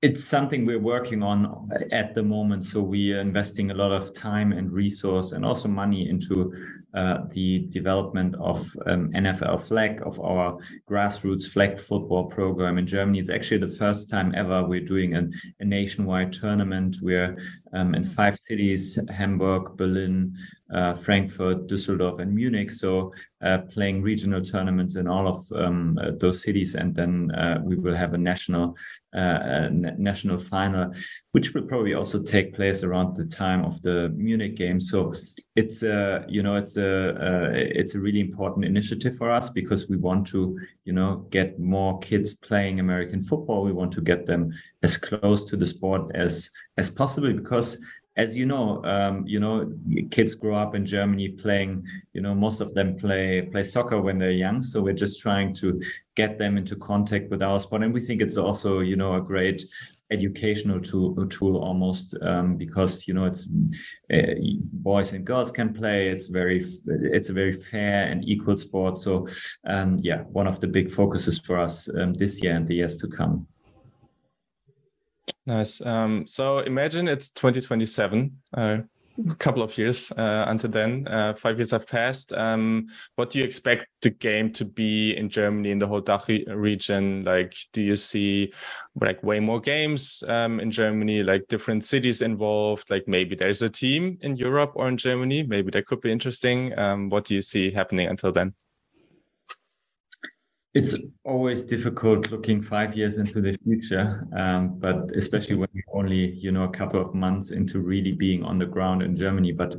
It's 0.00 0.22
something 0.22 0.64
we're 0.64 0.78
working 0.78 1.24
on 1.24 1.68
at 1.90 2.14
the 2.14 2.22
moment. 2.22 2.64
So 2.64 2.80
we 2.80 3.12
are 3.14 3.20
investing 3.20 3.72
a 3.72 3.74
lot 3.74 3.90
of 3.90 4.14
time 4.14 4.52
and 4.52 4.70
resource 4.70 5.32
and 5.32 5.44
also 5.44 5.66
money 5.66 6.08
into 6.08 6.52
uh, 6.94 7.18
the 7.30 7.66
development 7.70 8.36
of 8.36 8.58
um, 8.86 9.10
NFL 9.10 9.60
flag, 9.60 10.00
of 10.06 10.20
our 10.20 10.56
grassroots 10.88 11.48
flag 11.50 11.80
football 11.80 12.26
program 12.26 12.78
in 12.78 12.86
Germany. 12.86 13.18
It's 13.18 13.28
actually 13.28 13.58
the 13.58 13.74
first 13.76 14.08
time 14.08 14.32
ever 14.36 14.64
we're 14.64 14.86
doing 14.86 15.14
an, 15.14 15.32
a 15.58 15.64
nationwide 15.64 16.32
tournament. 16.32 16.98
We're 17.02 17.36
um, 17.72 17.96
in 17.96 18.04
five 18.04 18.38
cities 18.46 18.98
Hamburg, 19.10 19.76
Berlin, 19.76 20.32
uh, 20.72 20.94
Frankfurt, 20.94 21.66
Düsseldorf, 21.66 22.20
and 22.20 22.34
Munich. 22.34 22.70
So 22.70 23.12
uh, 23.40 23.58
playing 23.70 24.02
regional 24.02 24.42
tournaments 24.42 24.96
in 24.96 25.06
all 25.06 25.28
of 25.28 25.52
um, 25.52 25.98
uh, 26.02 26.10
those 26.18 26.42
cities, 26.42 26.74
and 26.74 26.94
then 26.94 27.30
uh, 27.30 27.60
we 27.62 27.76
will 27.76 27.94
have 27.94 28.14
a 28.14 28.18
national 28.18 28.76
uh, 29.14 29.68
national 29.70 30.36
final, 30.36 30.92
which 31.32 31.54
will 31.54 31.62
probably 31.62 31.94
also 31.94 32.22
take 32.22 32.54
place 32.54 32.82
around 32.82 33.16
the 33.16 33.24
time 33.24 33.64
of 33.64 33.80
the 33.80 34.12
Munich 34.14 34.56
game. 34.56 34.80
So 34.80 35.14
it's 35.56 35.82
a 35.82 36.26
you 36.28 36.42
know 36.42 36.56
it's 36.56 36.76
a 36.76 37.50
it's 37.54 37.94
a 37.94 38.00
really 38.00 38.20
important 38.20 38.66
initiative 38.66 39.16
for 39.16 39.30
us 39.30 39.48
because 39.48 39.88
we 39.88 39.96
want 39.96 40.26
to 40.28 40.58
you 40.84 40.92
know 40.92 41.26
get 41.30 41.58
more 41.58 41.98
kids 42.00 42.34
playing 42.34 42.80
American 42.80 43.22
football. 43.22 43.62
We 43.62 43.72
want 43.72 43.92
to 43.92 44.02
get 44.02 44.26
them 44.26 44.52
as 44.82 44.96
close 44.96 45.44
to 45.44 45.56
the 45.56 45.66
sport 45.66 46.10
as 46.14 46.50
as 46.76 46.90
possible 46.90 47.32
because 47.32 47.78
as 48.18 48.36
you 48.36 48.46
know, 48.46 48.84
um, 48.84 49.24
you 49.26 49.38
know, 49.38 49.72
kids 50.10 50.34
grow 50.34 50.56
up 50.56 50.74
in 50.74 50.84
Germany 50.84 51.28
playing. 51.28 51.86
You 52.12 52.20
know, 52.20 52.34
most 52.34 52.60
of 52.60 52.74
them 52.74 52.96
play 52.96 53.42
play 53.42 53.62
soccer 53.62 54.00
when 54.00 54.18
they're 54.18 54.32
young. 54.32 54.60
So 54.60 54.82
we're 54.82 54.92
just 54.92 55.20
trying 55.20 55.54
to 55.56 55.80
get 56.16 56.36
them 56.36 56.58
into 56.58 56.74
contact 56.74 57.30
with 57.30 57.42
our 57.42 57.60
sport, 57.60 57.84
and 57.84 57.94
we 57.94 58.00
think 58.00 58.20
it's 58.20 58.36
also, 58.36 58.80
you 58.80 58.96
know, 58.96 59.14
a 59.14 59.20
great 59.20 59.64
educational 60.10 60.80
tool, 60.80 61.26
tool 61.28 61.58
almost 61.58 62.16
um, 62.22 62.56
because 62.56 63.06
you 63.06 63.14
know 63.14 63.26
it's 63.26 63.46
uh, 64.12 64.34
boys 64.72 65.12
and 65.12 65.24
girls 65.24 65.52
can 65.52 65.72
play. 65.72 66.08
It's 66.08 66.26
very 66.26 66.66
it's 66.86 67.28
a 67.28 67.32
very 67.32 67.52
fair 67.52 68.10
and 68.10 68.28
equal 68.28 68.56
sport. 68.56 68.98
So 68.98 69.28
um, 69.64 69.98
yeah, 70.02 70.22
one 70.22 70.48
of 70.48 70.58
the 70.58 70.66
big 70.66 70.90
focuses 70.90 71.38
for 71.38 71.56
us 71.56 71.88
um, 71.96 72.14
this 72.14 72.42
year 72.42 72.56
and 72.56 72.66
the 72.66 72.74
years 72.74 72.98
to 72.98 73.06
come. 73.06 73.46
Nice. 75.46 75.80
Um, 75.80 76.26
so 76.26 76.58
imagine 76.58 77.08
it's 77.08 77.30
2027. 77.30 78.36
Uh, 78.56 78.78
a 79.30 79.34
couple 79.34 79.62
of 79.62 79.76
years 79.76 80.12
uh, 80.12 80.44
until 80.48 80.70
then. 80.70 81.06
Uh, 81.08 81.34
five 81.34 81.58
years 81.58 81.70
have 81.70 81.86
passed. 81.86 82.32
Um, 82.32 82.86
what 83.16 83.30
do 83.30 83.38
you 83.38 83.44
expect 83.44 83.86
the 84.02 84.10
game 84.10 84.52
to 84.52 84.64
be 84.64 85.16
in 85.16 85.28
Germany 85.28 85.70
in 85.70 85.78
the 85.78 85.86
whole 85.86 86.02
Dach 86.02 86.28
region? 86.54 87.24
Like, 87.24 87.54
do 87.72 87.82
you 87.82 87.96
see 87.96 88.52
like 89.00 89.22
way 89.22 89.40
more 89.40 89.60
games 89.60 90.22
um, 90.28 90.60
in 90.60 90.70
Germany, 90.70 91.22
like 91.22 91.48
different 91.48 91.84
cities 91.84 92.22
involved? 92.22 92.90
Like 92.90 93.08
maybe 93.08 93.34
there's 93.34 93.62
a 93.62 93.68
team 93.68 94.18
in 94.22 94.36
Europe 94.36 94.72
or 94.74 94.88
in 94.88 94.96
Germany. 94.96 95.42
Maybe 95.42 95.70
that 95.72 95.86
could 95.86 96.00
be 96.00 96.12
interesting. 96.12 96.78
Um, 96.78 97.08
what 97.08 97.24
do 97.24 97.34
you 97.34 97.42
see 97.42 97.70
happening 97.70 98.06
until 98.06 98.32
then? 98.32 98.54
It's 100.78 100.94
always 101.24 101.64
difficult 101.64 102.30
looking 102.30 102.62
five 102.62 102.96
years 102.96 103.18
into 103.18 103.40
the 103.40 103.58
future, 103.64 104.24
um, 104.36 104.78
but 104.78 105.10
especially 105.16 105.56
when 105.56 105.68
you're 105.72 105.92
only 105.92 106.30
you 106.44 106.52
know 106.52 106.62
a 106.62 106.70
couple 106.70 107.00
of 107.00 107.14
months 107.14 107.50
into 107.50 107.80
really 107.80 108.12
being 108.12 108.44
on 108.44 108.60
the 108.60 108.66
ground 108.66 109.02
in 109.02 109.16
Germany. 109.16 109.50
But 109.50 109.74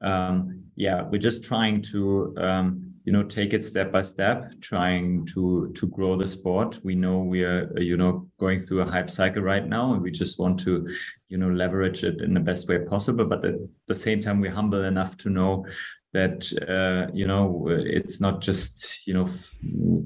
um, 0.00 0.62
yeah, 0.76 1.02
we're 1.02 1.18
just 1.18 1.42
trying 1.42 1.82
to 1.90 2.36
um, 2.38 2.94
you 3.02 3.12
know 3.12 3.24
take 3.24 3.52
it 3.52 3.64
step 3.64 3.90
by 3.90 4.02
step, 4.02 4.52
trying 4.60 5.26
to 5.34 5.72
to 5.74 5.88
grow 5.88 6.16
the 6.16 6.28
sport. 6.28 6.78
We 6.84 6.94
know 6.94 7.18
we 7.18 7.42
are 7.42 7.76
you 7.76 7.96
know 7.96 8.30
going 8.38 8.60
through 8.60 8.82
a 8.82 8.90
hype 8.94 9.10
cycle 9.10 9.42
right 9.42 9.66
now, 9.66 9.92
and 9.94 10.02
we 10.02 10.12
just 10.12 10.38
want 10.38 10.60
to 10.60 10.88
you 11.30 11.36
know 11.36 11.50
leverage 11.50 12.04
it 12.04 12.20
in 12.20 12.32
the 12.32 12.38
best 12.38 12.68
way 12.68 12.78
possible. 12.78 13.24
But 13.24 13.44
at 13.44 13.56
the 13.88 13.94
same 13.96 14.20
time, 14.20 14.40
we're 14.40 14.54
humble 14.60 14.84
enough 14.84 15.16
to 15.16 15.30
know 15.30 15.66
that 16.14 16.46
uh, 16.68 17.10
you 17.12 17.26
know 17.26 17.66
it's 17.68 18.20
not 18.20 18.40
just 18.40 19.06
you 19.06 19.14
know 19.14 19.28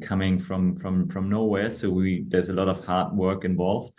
coming 0.01 0.39
from 0.39 0.75
from 0.75 1.09
from 1.09 1.29
nowhere. 1.29 1.71
So 1.71 1.91
we 1.91 2.25
there's 2.29 2.49
a 2.49 2.55
lot 2.55 2.69
of 2.69 2.85
hard 2.85 3.13
work 3.13 3.45
involved. 3.45 3.93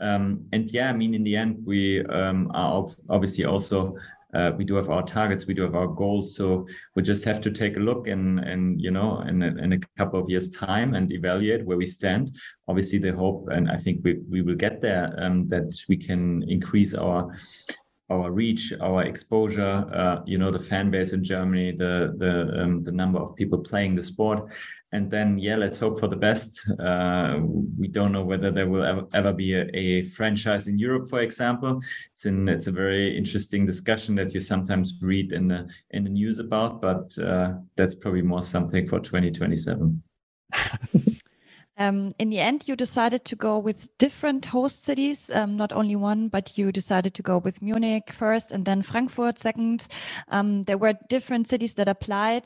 Um, 0.00 0.46
and 0.52 0.70
yeah 0.70 0.88
i 0.90 0.92
mean 0.92 1.12
in 1.12 1.24
the 1.24 1.36
end 1.36 1.58
we 1.66 2.04
um, 2.06 2.50
are 2.54 2.86
obviously 3.10 3.44
also 3.44 3.96
uh, 4.32 4.52
we 4.56 4.64
do 4.64 4.74
have 4.76 4.90
our 4.90 5.02
targets 5.02 5.46
we 5.46 5.54
do 5.54 5.62
have 5.62 5.74
our 5.74 5.88
goals. 5.88 6.36
So 6.36 6.66
we 6.94 7.02
just 7.02 7.24
have 7.24 7.40
to 7.40 7.50
take 7.50 7.76
a 7.76 7.80
look 7.80 8.06
and 8.06 8.38
and 8.38 8.80
you 8.80 8.92
know 8.92 9.20
in 9.22 9.42
a, 9.42 9.48
in 9.64 9.72
a 9.72 9.80
couple 9.98 10.20
of 10.20 10.30
years 10.30 10.50
time 10.50 10.94
and 10.94 11.10
evaluate 11.12 11.66
where 11.66 11.78
we 11.78 11.86
stand. 11.86 12.36
Obviously 12.68 12.98
the 12.98 13.12
hope 13.12 13.48
and 13.50 13.70
i 13.70 13.76
think 13.76 14.00
we, 14.04 14.18
we 14.30 14.42
will 14.42 14.54
get 14.54 14.80
there 14.80 15.12
um, 15.18 15.48
that 15.48 15.74
we 15.88 15.96
can 15.96 16.44
increase 16.48 16.94
our 16.94 17.34
our 18.10 18.30
reach, 18.30 18.72
our 18.80 19.02
exposure, 19.02 19.84
uh, 19.94 20.22
you 20.24 20.38
know, 20.38 20.50
the 20.50 20.58
fan 20.58 20.90
base 20.90 21.12
in 21.12 21.22
Germany, 21.22 21.72
the 21.72 22.14
the 22.16 22.62
um, 22.62 22.82
the 22.82 22.92
number 22.92 23.18
of 23.18 23.36
people 23.36 23.58
playing 23.58 23.94
the 23.94 24.02
sport, 24.02 24.48
and 24.92 25.10
then 25.10 25.38
yeah, 25.38 25.56
let's 25.56 25.78
hope 25.78 26.00
for 26.00 26.08
the 26.08 26.16
best. 26.16 26.70
Uh, 26.80 27.40
we 27.78 27.88
don't 27.88 28.12
know 28.12 28.24
whether 28.24 28.50
there 28.50 28.68
will 28.68 28.84
ever, 28.84 29.06
ever 29.12 29.32
be 29.32 29.52
a, 29.54 29.68
a, 29.74 30.08
franchise 30.08 30.68
in 30.68 30.78
Europe, 30.78 31.10
for 31.10 31.20
example. 31.20 31.80
It's 32.12 32.24
in 32.24 32.48
it's 32.48 32.66
a 32.66 32.72
very 32.72 33.16
interesting 33.16 33.66
discussion 33.66 34.14
that 34.14 34.32
you 34.32 34.40
sometimes 34.40 34.94
read 35.02 35.32
in 35.32 35.48
the 35.48 35.68
in 35.90 36.04
the 36.04 36.10
news 36.10 36.38
about, 36.38 36.80
but 36.80 37.16
uh, 37.18 37.54
that's 37.76 37.94
probably 37.94 38.22
more 38.22 38.42
something 38.42 38.88
for 38.88 39.00
2027. 39.00 40.02
Um, 41.78 42.12
in 42.18 42.30
the 42.30 42.40
end, 42.40 42.66
you 42.66 42.74
decided 42.74 43.24
to 43.26 43.36
go 43.36 43.58
with 43.58 43.96
different 43.98 44.46
host 44.46 44.82
cities, 44.82 45.30
um, 45.32 45.56
not 45.56 45.72
only 45.72 45.94
one, 45.94 46.28
but 46.28 46.58
you 46.58 46.72
decided 46.72 47.14
to 47.14 47.22
go 47.22 47.38
with 47.38 47.62
Munich 47.62 48.10
first 48.10 48.50
and 48.50 48.64
then 48.64 48.82
Frankfurt 48.82 49.38
second. 49.38 49.86
Um, 50.28 50.64
there 50.64 50.76
were 50.76 50.94
different 51.08 51.46
cities 51.46 51.74
that 51.74 51.88
applied. 51.88 52.44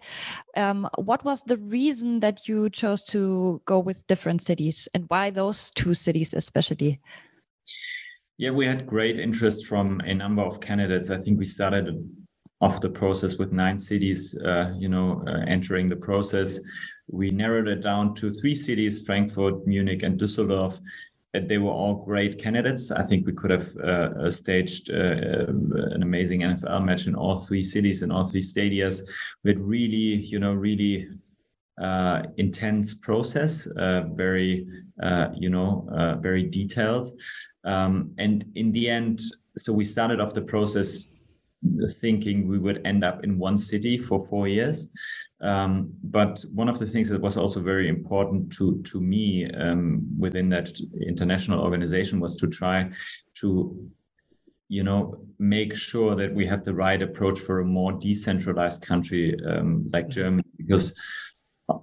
Um, 0.55 0.87
what 0.97 1.25
was 1.25 1.43
the 1.43 1.57
reason 1.57 2.21
that 2.21 2.47
you 2.47 2.69
chose 2.69 3.03
to 3.05 3.63
go 3.65 3.79
with 3.79 4.07
different 4.07 4.43
cities 4.43 4.87
and 4.93 5.07
why 5.09 5.31
those 5.31 5.71
two 5.71 5.95
cities 5.95 6.35
especially? 6.35 7.01
Yeah, 8.37 8.51
we 8.51 8.67
had 8.67 8.87
great 8.87 9.19
interest 9.19 9.67
from 9.67 10.01
a 10.01 10.15
number 10.15 10.43
of 10.43 10.61
candidates. 10.61 11.11
I 11.11 11.17
think 11.17 11.39
we 11.39 11.47
started 11.47 12.07
off 12.61 12.81
the 12.81 12.91
process 12.91 13.39
with 13.39 13.51
nine 13.51 13.79
cities, 13.79 14.37
uh, 14.45 14.73
you 14.79 14.89
know, 14.89 15.23
uh, 15.27 15.41
entering 15.49 15.89
the 15.89 15.97
process 15.97 16.61
we 17.13 17.31
narrowed 17.31 17.69
it 17.69 17.83
down 17.83 18.15
to 18.17 18.31
three 18.31 18.55
cities 18.55 19.05
Frankfurt, 19.05 19.67
Munich, 19.67 20.03
and 20.03 20.19
Düsseldorf. 20.19 20.79
They 21.35 21.59
were 21.59 21.71
all 21.71 22.05
great 22.05 22.43
candidates. 22.43 22.91
I 22.91 23.05
think 23.05 23.27
we 23.27 23.33
could 23.33 23.51
have 23.51 23.75
uh, 23.79 24.27
uh 24.27 24.31
staged 24.31 24.91
uh, 24.91 25.47
an 25.95 26.03
amazing 26.03 26.41
NFL 26.41 26.85
match 26.85 27.07
in 27.07 27.15
all 27.15 27.41
three 27.41 27.63
cities, 27.63 28.03
in 28.03 28.11
all 28.11 28.25
three 28.25 28.43
stadiums, 28.43 29.03
with 29.45 29.59
really, 29.59 30.17
you 30.33 30.39
know, 30.39 30.53
really 30.53 31.09
uh, 31.81 32.23
intense 32.37 32.95
process, 32.95 33.67
uh, 33.79 34.03
very, 34.13 34.67
uh, 35.03 35.29
you 35.35 35.49
know, 35.49 35.89
very 36.21 36.45
detailed. 36.45 37.19
Um, 37.65 38.13
and 38.19 38.45
in 38.55 38.73
the 38.73 38.91
end, 38.91 39.23
so 39.57 39.73
we 39.73 39.85
started 39.85 40.21
off 40.21 40.35
the 40.35 40.43
process 40.43 41.09
thinking 42.01 42.49
we 42.49 42.59
would 42.59 42.83
end 42.85 43.05
up 43.05 43.25
in 43.25 43.39
one 43.39 43.57
city 43.57 43.97
for 43.97 44.27
four 44.29 44.49
years. 44.49 44.91
Um, 45.43 45.93
but 46.05 46.45
one 46.55 46.69
of 46.69 46.79
the 46.79 46.87
things 46.87 47.09
that 47.09 47.21
was 47.21 47.37
also 47.37 47.61
very 47.61 47.89
important 47.89 48.53
to 48.55 48.81
to 48.85 49.01
me 49.01 49.51
um, 49.53 50.07
within 50.17 50.49
that 50.51 50.71
international 51.07 51.61
organization 51.61 52.21
was 52.21 52.37
to 52.37 52.47
try 52.47 52.89
to 53.41 53.91
you 54.69 54.85
know 54.85 55.19
make 55.39 55.75
sure 55.75 56.15
that 56.15 56.33
we 56.33 56.47
have 56.47 56.65
the 56.65 56.73
right 56.73 57.03
approach 57.03 57.41
for 57.41 57.61
a 57.61 57.65
more 57.65 57.93
decentralized 57.93 58.83
country 58.83 59.37
um, 59.47 59.89
like 59.93 60.09
Germany. 60.09 60.45
Because 60.57 60.95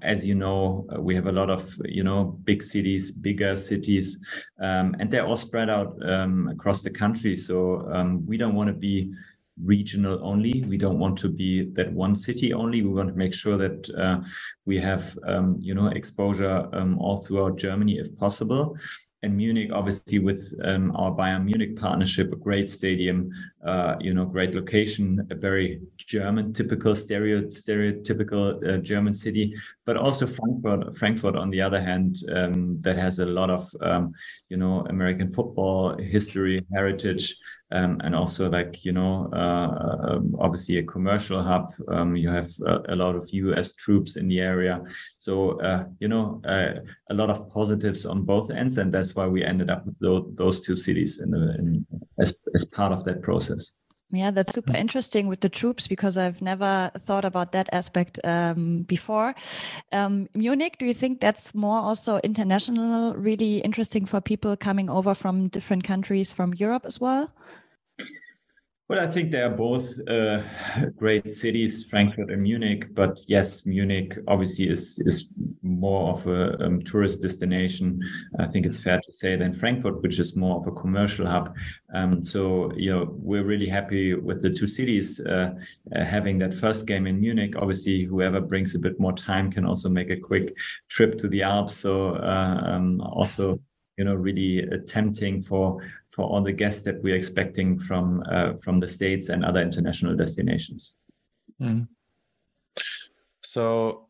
as 0.04 0.26
you 0.28 0.36
know 0.36 0.86
uh, 0.96 1.02
we 1.02 1.16
have 1.16 1.28
a 1.28 1.32
lot 1.32 1.50
of 1.50 1.76
you 1.86 2.04
know 2.04 2.38
big 2.44 2.62
cities 2.62 3.12
bigger 3.12 3.56
cities 3.56 4.20
um, 4.62 4.96
and 5.00 5.10
they're 5.10 5.26
all 5.26 5.36
spread 5.36 5.70
out 5.70 5.98
um, 6.08 6.48
across 6.50 6.82
the 6.82 6.90
country. 6.90 7.36
So 7.36 7.90
um, 7.94 8.26
we 8.26 8.38
don't 8.38 8.56
want 8.56 8.68
to 8.68 8.74
be 8.74 9.12
regional 9.64 10.20
only. 10.24 10.64
We 10.68 10.78
don't 10.78 11.00
want 11.00 11.18
to 11.20 11.30
be 11.30 11.70
that 11.74 11.92
one 11.92 12.16
city 12.16 12.54
only. 12.54 12.82
We 12.82 12.90
want 12.90 13.10
to 13.10 13.16
make 13.16 13.34
sure 13.34 13.58
that 13.58 13.90
uh, 13.92 14.22
we 14.66 14.80
have, 14.80 15.18
um, 15.28 15.58
you 15.60 15.74
know, 15.74 15.88
exposure 15.88 16.68
um, 16.74 16.98
all 17.00 17.18
throughout 17.18 17.58
Germany 17.58 18.00
if 18.00 18.16
possible 18.18 18.78
and 19.22 19.36
Munich, 19.36 19.70
obviously, 19.74 20.20
with 20.20 20.54
um, 20.64 20.96
our 20.96 21.12
Bayern 21.12 21.44
Munich 21.44 21.76
partnership, 21.76 22.32
a 22.32 22.38
great 22.38 22.70
stadium, 22.70 23.30
uh, 23.66 23.96
you 24.00 24.14
know, 24.14 24.24
great 24.24 24.56
location, 24.56 25.28
a 25.30 25.36
very 25.36 25.82
German 25.98 26.54
typical 26.54 26.96
stereo, 26.96 27.42
stereotypical 27.42 28.66
uh, 28.66 28.78
German 28.78 29.14
city, 29.14 29.54
but 29.86 29.98
also 29.98 30.26
Frankfurt. 30.26 30.96
Frankfurt, 30.98 31.36
on 31.36 31.50
the 31.50 31.60
other 31.60 31.82
hand, 31.82 32.24
um, 32.34 32.82
that 32.82 32.96
has 32.96 33.20
a 33.20 33.26
lot 33.26 33.50
of, 33.50 33.70
um, 33.82 34.14
you 34.48 34.56
know, 34.56 34.86
American 34.90 35.34
football 35.34 35.98
history, 35.98 36.66
heritage, 36.74 37.36
um, 37.72 38.02
and 38.04 38.16
also 38.16 38.50
like 38.50 38.84
you 38.84 38.92
know, 38.92 39.30
uh, 39.34 40.16
um, 40.16 40.36
obviously 40.40 40.78
a 40.78 40.84
commercial 40.84 41.44
hub. 41.44 41.74
Um, 41.88 42.16
you 42.16 42.30
have 42.30 42.52
a, 42.66 42.94
a, 42.94 42.96
lot 42.96 43.16
of 43.16 43.30
U.S. 43.32 43.74
troops 43.74 44.16
in 44.16 44.28
the 44.28 44.40
area, 44.40 44.82
so 45.18 45.60
uh, 45.62 45.86
you 46.00 46.08
know, 46.08 46.42
uh, 46.48 46.82
a 47.10 47.14
lot 47.14 47.30
of 47.30 47.50
positives 47.50 48.06
on 48.06 48.24
both 48.24 48.50
ends, 48.50 48.78
and 48.80 48.92
that's 48.92 49.16
why 49.16 49.28
we 49.28 49.44
ended 49.44 49.70
up 49.70 49.86
with 49.86 50.00
those, 50.00 50.26
those 50.36 50.62
two 50.62 50.76
cities 50.76 51.20
in, 51.20 51.32
the, 51.32 51.56
in 51.60 51.86
as 52.20 52.40
as 52.56 52.66
part 52.66 52.92
of 52.92 53.06
that 53.06 53.22
process. 53.22 53.74
Yeah, 54.12 54.32
that's 54.32 54.54
super 54.54 54.76
interesting 54.76 55.28
with 55.28 55.42
the 55.42 55.50
troops 55.50 55.88
because 55.88 56.18
I've 56.18 56.42
never 56.42 56.90
thought 57.06 57.26
about 57.26 57.52
that 57.52 57.70
aspect 57.72 58.20
um, 58.24 58.82
before. 58.84 59.36
Um, 59.92 60.28
Munich, 60.34 60.78
do 60.80 60.86
you 60.86 60.96
think 60.96 61.22
that's 61.22 61.54
more 61.54 61.78
also 61.78 62.18
international, 62.24 63.14
really 63.14 63.60
interesting 63.60 64.08
for 64.08 64.20
people 64.20 64.58
coming 64.58 64.90
over 64.90 65.14
from 65.14 65.48
different 65.50 65.84
countries 65.84 66.32
from 66.32 66.56
Europe 66.56 66.86
as 66.86 67.00
well? 67.00 67.32
Well, 68.90 69.00
I 69.00 69.08
think 69.08 69.30
they 69.30 69.44
are 69.44 69.52
both 69.52 70.00
uh, 70.08 70.42
great 70.98 71.32
cities, 71.32 71.84
Frankfurt 71.84 72.32
and 72.32 72.42
Munich. 72.42 72.88
But 72.96 73.20
yes, 73.28 73.64
Munich 73.64 74.18
obviously 74.28 74.68
is 74.68 75.00
is 75.06 75.30
more 75.62 76.14
of 76.14 76.26
a 76.26 76.60
um, 76.66 76.82
tourist 76.82 77.22
destination. 77.22 78.02
I 78.40 78.48
think 78.48 78.66
it's 78.66 78.80
fair 78.80 79.00
to 79.00 79.14
say 79.14 79.36
than 79.36 79.54
Frankfurt, 79.54 80.02
which 80.02 80.18
is 80.18 80.36
more 80.36 80.60
of 80.60 80.66
a 80.66 80.72
commercial 80.72 81.28
hub. 81.28 81.54
Um, 81.94 82.20
so 82.20 82.72
you 82.76 82.90
know 82.90 83.16
we're 83.20 83.44
really 83.44 83.70
happy 83.70 84.16
with 84.16 84.42
the 84.42 84.50
two 84.50 84.66
cities 84.66 85.20
uh, 85.20 85.54
uh, 85.96 86.04
having 86.04 86.40
that 86.40 86.56
first 86.56 86.88
game 86.88 87.06
in 87.06 87.22
Munich. 87.22 87.54
Obviously, 87.58 88.06
whoever 88.06 88.42
brings 88.42 88.74
a 88.74 88.80
bit 88.80 89.00
more 89.00 89.14
time 89.14 89.52
can 89.52 89.66
also 89.66 89.88
make 89.88 90.10
a 90.10 90.20
quick 90.20 90.52
trip 90.90 91.20
to 91.20 91.28
the 91.28 91.44
Alps. 91.44 91.78
So 91.78 92.16
uh, 92.16 92.62
um, 92.66 93.02
also 93.02 93.60
you 94.00 94.06
know 94.06 94.16
really 94.16 94.66
tempting 94.88 95.44
for 95.44 95.80
for 96.20 96.28
all 96.28 96.42
the 96.42 96.52
guests 96.52 96.82
that 96.82 97.02
we're 97.02 97.16
expecting 97.16 97.80
from 97.80 98.22
uh, 98.30 98.52
from 98.62 98.82
the 98.82 98.88
states 98.88 99.30
and 99.30 99.46
other 99.46 99.62
international 99.62 100.18
destinations. 100.18 100.98
Mm. 101.62 101.88
So 103.42 104.08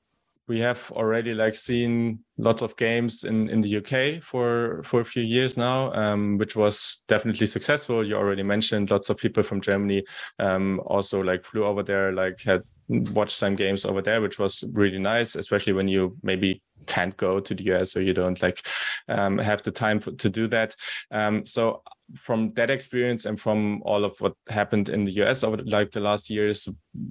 we 0.48 0.60
have 0.60 0.92
already 0.94 1.36
like 1.36 1.56
seen 1.56 2.20
lots 2.40 2.64
of 2.64 2.76
games 2.78 3.26
in 3.26 3.48
in 3.50 3.62
the 3.62 3.78
UK 3.78 4.24
for 4.24 4.82
for 4.84 5.02
a 5.02 5.06
few 5.06 5.22
years 5.22 5.56
now, 5.56 5.94
um, 5.94 6.40
which 6.40 6.56
was 6.56 7.04
definitely 7.08 7.46
successful. 7.46 8.04
You 8.04 8.16
already 8.16 8.44
mentioned 8.44 8.90
lots 8.90 9.12
of 9.12 9.18
people 9.18 9.44
from 9.44 9.62
Germany 9.62 10.04
um, 10.40 10.82
also 10.88 11.22
like 11.22 11.46
flew 11.46 11.64
over 11.64 11.84
there, 11.84 12.12
like 12.12 12.42
had 12.42 12.64
watched 12.90 13.38
some 13.38 13.56
games 13.56 13.86
over 13.86 14.02
there, 14.02 14.20
which 14.20 14.40
was 14.40 14.64
really 14.74 14.98
nice, 14.98 15.36
especially 15.36 15.74
when 15.74 15.88
you 15.88 16.18
maybe 16.24 16.64
can't 16.88 17.16
go 17.18 17.40
to 17.40 17.54
the 17.54 17.66
US 17.74 17.96
or 17.96 18.02
you 18.02 18.14
don't 18.14 18.42
like 18.42 18.66
um, 19.08 19.38
have 19.38 19.62
the 19.62 19.72
time 19.72 20.00
for, 20.00 20.12
to 20.14 20.30
do 20.30 20.48
that. 20.48 20.76
Um, 21.12 21.46
so 21.46 21.84
from 22.18 22.54
that 22.54 22.70
experience 22.70 23.26
and 23.26 23.40
from 23.40 23.82
all 23.84 24.04
of 24.04 24.16
what 24.20 24.34
happened 24.50 24.90
in 24.90 25.06
the 25.06 25.12
US 25.24 25.44
over 25.44 25.58
like 25.58 25.92
the 25.92 26.00
last 26.00 26.30
years, 26.30 26.68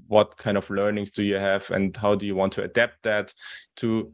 what 0.07 0.37
kind 0.37 0.57
of 0.57 0.69
learnings 0.71 1.11
do 1.11 1.23
you 1.23 1.37
have 1.37 1.71
and 1.71 1.97
how 1.97 2.15
do 2.15 2.27
you 2.27 2.35
want 2.35 2.53
to 2.55 2.63
adapt 2.63 3.03
that 3.03 3.33
to 3.77 4.13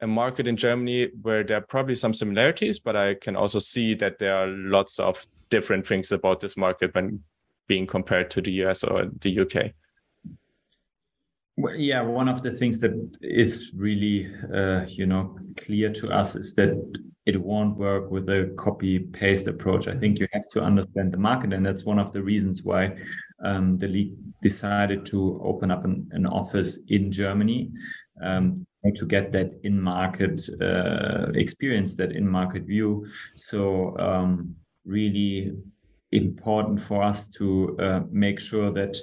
a 0.00 0.06
market 0.06 0.48
in 0.48 0.56
Germany 0.56 1.08
where 1.22 1.44
there 1.44 1.58
are 1.58 1.66
probably 1.66 1.94
some 1.94 2.12
similarities, 2.12 2.80
but 2.80 2.96
I 2.96 3.14
can 3.14 3.36
also 3.36 3.58
see 3.58 3.94
that 3.94 4.18
there 4.18 4.36
are 4.36 4.48
lots 4.48 4.98
of 4.98 5.24
different 5.48 5.86
things 5.86 6.10
about 6.12 6.40
this 6.40 6.56
market 6.56 6.94
when 6.94 7.22
being 7.68 7.86
compared 7.86 8.28
to 8.30 8.40
the 8.40 8.50
US 8.64 8.82
or 8.82 9.10
the 9.20 9.40
UK. 9.40 9.72
Well, 11.58 11.74
yeah, 11.74 12.00
one 12.00 12.28
of 12.28 12.40
the 12.40 12.50
things 12.50 12.80
that 12.80 12.92
is 13.20 13.72
really, 13.76 14.34
uh, 14.54 14.86
you 14.86 15.04
know, 15.04 15.36
clear 15.58 15.92
to 15.92 16.10
us 16.10 16.34
is 16.34 16.54
that 16.54 16.70
it 17.26 17.40
won't 17.40 17.76
work 17.76 18.10
with 18.10 18.28
a 18.30 18.54
copy 18.56 18.98
paste 18.98 19.46
approach. 19.46 19.86
I 19.86 19.96
think 19.96 20.18
you 20.18 20.26
have 20.32 20.48
to 20.52 20.62
understand 20.62 21.12
the 21.12 21.18
market, 21.18 21.52
and 21.52 21.64
that's 21.64 21.84
one 21.84 21.98
of 21.98 22.12
the 22.12 22.22
reasons 22.22 22.62
why 22.62 22.96
um, 23.44 23.76
the 23.76 23.86
league 23.86 24.14
decided 24.42 25.04
to 25.06 25.40
open 25.44 25.70
up 25.70 25.84
an, 25.84 26.08
an 26.12 26.26
office 26.26 26.78
in 26.88 27.12
Germany 27.12 27.70
um, 28.24 28.66
to 28.96 29.06
get 29.06 29.30
that 29.32 29.52
in 29.62 29.78
market 29.78 30.40
uh, 30.60 31.30
experience, 31.34 31.94
that 31.96 32.12
in 32.12 32.26
market 32.26 32.62
view. 32.62 33.06
So 33.36 33.96
um, 33.98 34.56
really 34.86 35.52
important 36.12 36.82
for 36.82 37.02
us 37.02 37.28
to 37.28 37.76
uh, 37.78 38.00
make 38.10 38.40
sure 38.40 38.72
that 38.72 38.96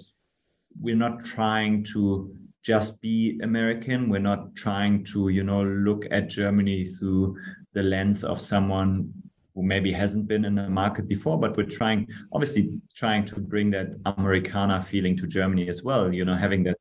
we're 0.82 0.96
not 0.96 1.24
trying 1.24 1.84
to 1.84 2.36
just 2.64 3.00
be 3.02 3.40
American. 3.44 4.10
We're 4.10 4.20
not 4.20 4.56
trying 4.56 5.04
to, 5.06 5.30
you 5.30 5.44
know, 5.44 5.64
look 5.64 6.06
at 6.12 6.30
Germany 6.30 6.86
through 6.86 7.38
the 7.74 7.84
lens 7.84 8.24
of 8.24 8.42
someone 8.42 9.14
who 9.56 9.64
maybe 9.64 9.92
hasn't 9.92 10.28
been 10.28 10.46
in 10.46 10.56
the 10.56 10.70
market 10.70 11.08
before, 11.08 11.40
but 11.40 11.56
we're 11.56 11.64
trying, 11.64 12.08
obviously, 12.34 12.72
trying 12.96 13.26
to 13.26 13.40
bring 13.40 13.70
that 13.72 13.88
Americana 14.06 14.86
feeling 14.90 15.16
to 15.18 15.28
Germany 15.28 15.70
as 15.70 15.84
well. 15.84 16.14
You 16.14 16.26
know, 16.26 16.36
having 16.36 16.64
that 16.64 16.79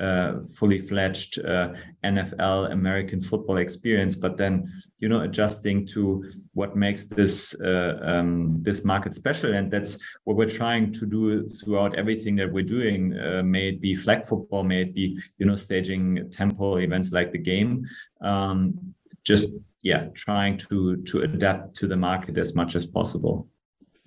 uh, 0.00 0.40
fully 0.56 0.78
fledged 0.78 1.38
uh, 1.44 1.72
NFL 2.04 2.72
American 2.72 3.20
football 3.20 3.58
experience, 3.58 4.14
but 4.14 4.36
then 4.36 4.70
you 4.98 5.08
know 5.08 5.20
adjusting 5.20 5.86
to 5.88 6.24
what 6.54 6.76
makes 6.76 7.04
this 7.04 7.54
uh, 7.64 7.98
um, 8.02 8.58
this 8.62 8.84
market 8.84 9.14
special, 9.14 9.54
and 9.54 9.70
that's 9.70 9.98
what 10.24 10.36
we're 10.36 10.48
trying 10.48 10.92
to 10.92 11.06
do 11.06 11.48
throughout 11.48 11.96
everything 11.96 12.36
that 12.36 12.52
we're 12.52 12.64
doing. 12.64 13.18
Uh, 13.18 13.42
may 13.42 13.68
it 13.70 13.80
be 13.80 13.94
flag 13.94 14.26
football, 14.26 14.62
may 14.62 14.82
it 14.82 14.94
be 14.94 15.18
you 15.38 15.46
know 15.46 15.56
staging 15.56 16.30
temple 16.30 16.78
events 16.78 17.12
like 17.12 17.32
the 17.32 17.38
game, 17.38 17.86
um, 18.20 18.78
just 19.24 19.50
yeah, 19.82 20.08
trying 20.14 20.58
to 20.58 20.96
to 21.08 21.22
adapt 21.22 21.74
to 21.76 21.86
the 21.86 21.96
market 21.96 22.38
as 22.38 22.54
much 22.54 22.76
as 22.76 22.86
possible. 22.86 23.48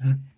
Mm-hmm. 0.04 0.31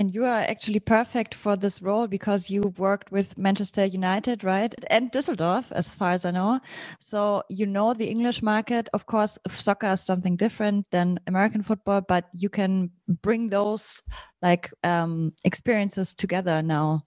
And 0.00 0.14
you 0.14 0.24
are 0.24 0.40
actually 0.40 0.80
perfect 0.80 1.34
for 1.34 1.56
this 1.56 1.82
role 1.82 2.06
because 2.06 2.48
you 2.48 2.72
worked 2.78 3.12
with 3.12 3.36
Manchester 3.36 3.84
United, 3.84 4.42
right? 4.42 4.74
And 4.88 5.12
Düsseldorf, 5.12 5.70
as 5.72 5.94
far 5.94 6.12
as 6.12 6.24
I 6.24 6.30
know. 6.30 6.60
So 7.00 7.42
you 7.50 7.66
know 7.66 7.92
the 7.92 8.08
English 8.08 8.40
market. 8.40 8.88
Of 8.94 9.04
course, 9.04 9.38
soccer 9.50 9.90
is 9.90 10.00
something 10.02 10.36
different 10.36 10.90
than 10.90 11.20
American 11.26 11.62
football, 11.62 12.00
but 12.00 12.24
you 12.32 12.48
can 12.48 12.92
bring 13.20 13.50
those 13.50 14.00
like 14.40 14.70
um, 14.84 15.34
experiences 15.44 16.14
together 16.14 16.62
now. 16.62 17.02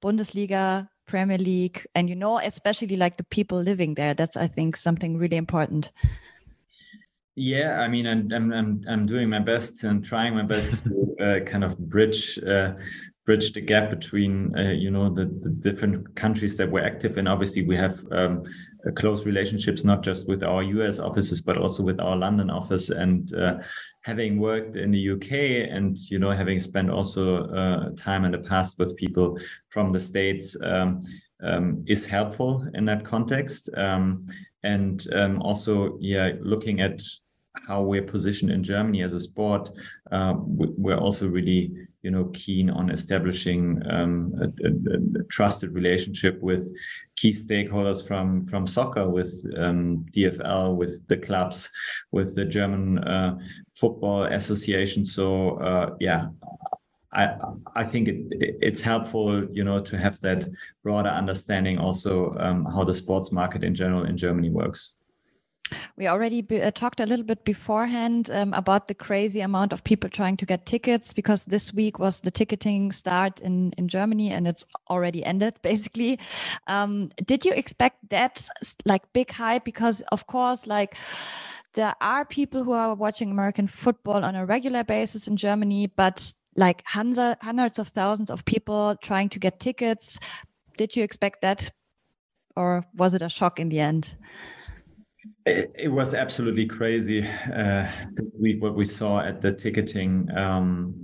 Bundesliga, 0.00 0.88
Premier 1.08 1.38
League, 1.38 1.84
and 1.96 2.08
you 2.08 2.14
know, 2.14 2.38
especially 2.38 2.94
like 2.94 3.16
the 3.16 3.24
people 3.24 3.60
living 3.60 3.94
there. 3.94 4.14
That's, 4.14 4.36
I 4.36 4.46
think, 4.46 4.76
something 4.76 5.18
really 5.18 5.38
important. 5.38 5.90
Yeah, 7.38 7.78
I 7.78 7.86
mean, 7.86 8.04
I'm 8.04 8.52
I'm 8.52 8.84
I'm 8.88 9.06
doing 9.06 9.28
my 9.30 9.38
best 9.38 9.84
and 9.84 10.04
trying 10.04 10.34
my 10.34 10.42
best 10.42 10.82
to 10.82 11.16
uh, 11.20 11.44
kind 11.44 11.62
of 11.62 11.78
bridge 11.78 12.36
uh, 12.40 12.72
bridge 13.26 13.52
the 13.52 13.60
gap 13.60 13.90
between 13.90 14.58
uh, 14.58 14.72
you 14.72 14.90
know 14.90 15.08
the, 15.08 15.26
the 15.26 15.50
different 15.50 16.16
countries 16.16 16.56
that 16.56 16.68
we're 16.68 16.84
active 16.84 17.16
in. 17.16 17.28
Obviously, 17.28 17.62
we 17.62 17.76
have 17.76 18.04
um, 18.10 18.42
close 18.96 19.24
relationships 19.24 19.84
not 19.84 20.02
just 20.02 20.26
with 20.26 20.42
our 20.42 20.64
US 20.64 20.98
offices 20.98 21.40
but 21.40 21.56
also 21.56 21.84
with 21.84 22.00
our 22.00 22.16
London 22.16 22.50
office. 22.50 22.90
And 22.90 23.32
uh, 23.32 23.58
having 24.02 24.40
worked 24.40 24.76
in 24.76 24.90
the 24.90 25.10
UK 25.12 25.70
and 25.70 25.96
you 26.10 26.18
know 26.18 26.32
having 26.32 26.58
spent 26.58 26.90
also 26.90 27.44
uh, 27.54 27.90
time 27.96 28.24
in 28.24 28.32
the 28.32 28.38
past 28.38 28.80
with 28.80 28.96
people 28.96 29.38
from 29.68 29.92
the 29.92 30.00
states. 30.00 30.56
Um, 30.60 31.02
um, 31.40 31.84
is 31.86 32.04
helpful 32.04 32.66
in 32.74 32.84
that 32.86 33.04
context, 33.04 33.70
um, 33.76 34.26
and 34.64 35.06
um, 35.14 35.40
also, 35.40 35.96
yeah, 36.00 36.32
looking 36.40 36.80
at 36.80 37.00
how 37.66 37.82
we're 37.82 38.02
positioned 38.02 38.50
in 38.50 38.62
Germany 38.62 39.02
as 39.02 39.14
a 39.14 39.20
sport, 39.20 39.70
uh, 40.12 40.34
we're 40.36 40.96
also 40.96 41.26
really, 41.26 41.72
you 42.02 42.10
know, 42.10 42.30
keen 42.32 42.70
on 42.70 42.90
establishing 42.90 43.82
um, 43.90 44.34
a, 44.40 44.44
a, 44.66 45.20
a, 45.20 45.24
trusted 45.24 45.72
relationship 45.72 46.40
with 46.40 46.72
key 47.16 47.30
stakeholders 47.32 48.06
from 48.06 48.46
from 48.46 48.66
soccer, 48.66 49.08
with 49.08 49.32
um, 49.56 50.06
DFL, 50.14 50.76
with 50.76 51.06
the 51.08 51.16
clubs, 51.16 51.70
with 52.12 52.34
the 52.34 52.44
German 52.44 52.98
uh, 52.98 53.38
Football 53.74 54.24
Association. 54.24 55.04
So, 55.04 55.58
uh, 55.58 55.96
yeah. 56.00 56.28
I, 57.10 57.36
I 57.74 57.84
think 57.84 58.08
it, 58.08 58.26
it's 58.60 58.82
helpful, 58.82 59.42
you 59.50 59.64
know, 59.64 59.80
to 59.80 59.98
have 59.98 60.20
that 60.20 60.46
broader 60.82 61.08
understanding 61.08 61.78
also 61.78 62.36
um, 62.38 62.66
how 62.66 62.84
the 62.84 62.92
sports 62.92 63.32
market 63.32 63.64
in 63.64 63.74
general 63.74 64.04
in 64.04 64.14
Germany 64.14 64.50
works. 64.50 64.97
We 65.96 66.06
already 66.06 66.44
uh, 66.62 66.70
talked 66.70 67.00
a 67.00 67.06
little 67.06 67.24
bit 67.24 67.44
beforehand 67.44 68.30
um, 68.30 68.52
about 68.54 68.88
the 68.88 68.94
crazy 68.94 69.40
amount 69.40 69.72
of 69.72 69.84
people 69.84 70.10
trying 70.10 70.36
to 70.38 70.46
get 70.46 70.66
tickets 70.66 71.12
because 71.12 71.46
this 71.46 71.72
week 71.74 71.98
was 71.98 72.20
the 72.20 72.30
ticketing 72.30 72.92
start 72.92 73.40
in, 73.40 73.72
in 73.78 73.88
Germany 73.88 74.30
and 74.30 74.46
it's 74.46 74.64
already 74.88 75.24
ended 75.24 75.54
basically. 75.62 76.18
Um, 76.66 77.10
did 77.24 77.44
you 77.44 77.52
expect 77.52 78.08
that 78.10 78.46
like 78.84 79.12
big 79.12 79.30
hype? 79.30 79.64
Because 79.64 80.00
of 80.12 80.26
course, 80.26 80.66
like 80.66 80.96
there 81.74 81.94
are 82.00 82.24
people 82.24 82.64
who 82.64 82.72
are 82.72 82.94
watching 82.94 83.30
American 83.30 83.68
football 83.68 84.24
on 84.24 84.34
a 84.34 84.46
regular 84.46 84.84
basis 84.84 85.28
in 85.28 85.36
Germany, 85.36 85.86
but 85.86 86.32
like 86.56 86.82
hundreds 86.86 87.78
of 87.78 87.88
thousands 87.88 88.30
of 88.30 88.44
people 88.44 88.96
trying 89.02 89.28
to 89.28 89.38
get 89.38 89.60
tickets. 89.60 90.18
Did 90.76 90.96
you 90.96 91.04
expect 91.04 91.40
that? 91.42 91.70
Or 92.56 92.84
was 92.94 93.14
it 93.14 93.22
a 93.22 93.28
shock 93.28 93.60
in 93.60 93.68
the 93.68 93.78
end? 93.78 94.16
It, 95.48 95.88
was 95.88 96.14
absolutely 96.14 96.66
crazy. 96.66 97.26
Uh, 97.26 97.90
we, 98.38 98.56
what 98.56 98.74
we 98.74 98.84
saw 98.84 99.20
at 99.20 99.40
the 99.40 99.52
ticketing, 99.52 100.28
um, 100.36 100.94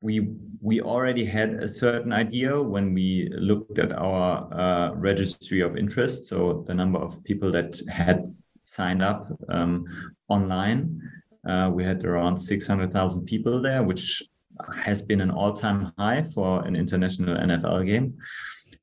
we 0.00 0.28
we 0.60 0.80
already 0.80 1.24
had 1.24 1.50
a 1.62 1.68
certain 1.68 2.12
idea 2.12 2.60
when 2.60 2.92
we 2.92 3.30
looked 3.32 3.78
at 3.78 3.92
our 3.92 4.52
uh, 4.52 4.94
registry 4.94 5.60
of 5.60 5.76
interest, 5.76 6.28
so 6.28 6.64
the 6.66 6.74
number 6.74 6.98
of 6.98 7.22
people 7.24 7.52
that 7.52 7.80
had 7.88 8.34
signed 8.64 9.02
up 9.02 9.28
um, 9.48 9.84
online. 10.28 11.00
Uh, 11.48 11.70
we 11.72 11.84
had 11.84 12.04
around 12.04 12.36
600,000 12.36 13.24
people 13.24 13.62
there, 13.62 13.82
which 13.84 14.22
has 14.82 15.00
been 15.00 15.20
an 15.20 15.30
all-time 15.30 15.92
high 15.96 16.24
for 16.34 16.64
an 16.66 16.74
international 16.74 17.36
NFL 17.36 17.86
game. 17.86 18.16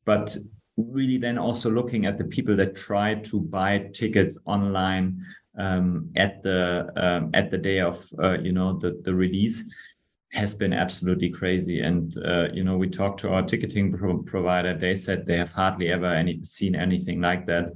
But 0.05 0.36
really 0.78 1.17
then 1.17 1.38
also 1.38 1.69
looking 1.69 2.05
at 2.05 2.17
the 2.17 2.24
people 2.24 2.55
that 2.55 2.76
try 2.76 3.15
to 3.15 3.39
buy 3.39 3.89
tickets 3.93 4.38
online 4.45 5.24
um, 5.57 6.09
at 6.15 6.41
the 6.41 6.89
um, 6.95 7.30
at 7.34 7.51
the 7.51 7.57
day 7.57 7.80
of 7.80 8.05
uh, 8.21 8.39
you 8.39 8.51
know 8.51 8.78
the 8.80 8.99
the 9.03 9.13
release 9.13 9.63
has 10.32 10.55
been 10.55 10.74
absolutely 10.74 11.30
crazy. 11.30 11.82
And 11.82 12.17
uh, 12.26 12.47
you 12.51 12.63
know 12.63 12.78
we 12.78 12.89
talked 12.89 13.19
to 13.21 13.30
our 13.30 13.43
ticketing 13.43 13.95
pro- 13.95 14.24
provider. 14.24 14.76
They 14.76 14.95
said 14.95 15.26
they 15.26 15.38
have 15.38 15.51
hardly 15.51 15.91
ever 15.91 16.11
any 16.11 16.43
seen 16.43 16.76
anything 16.76 17.21
like 17.21 17.45
that. 17.45 17.74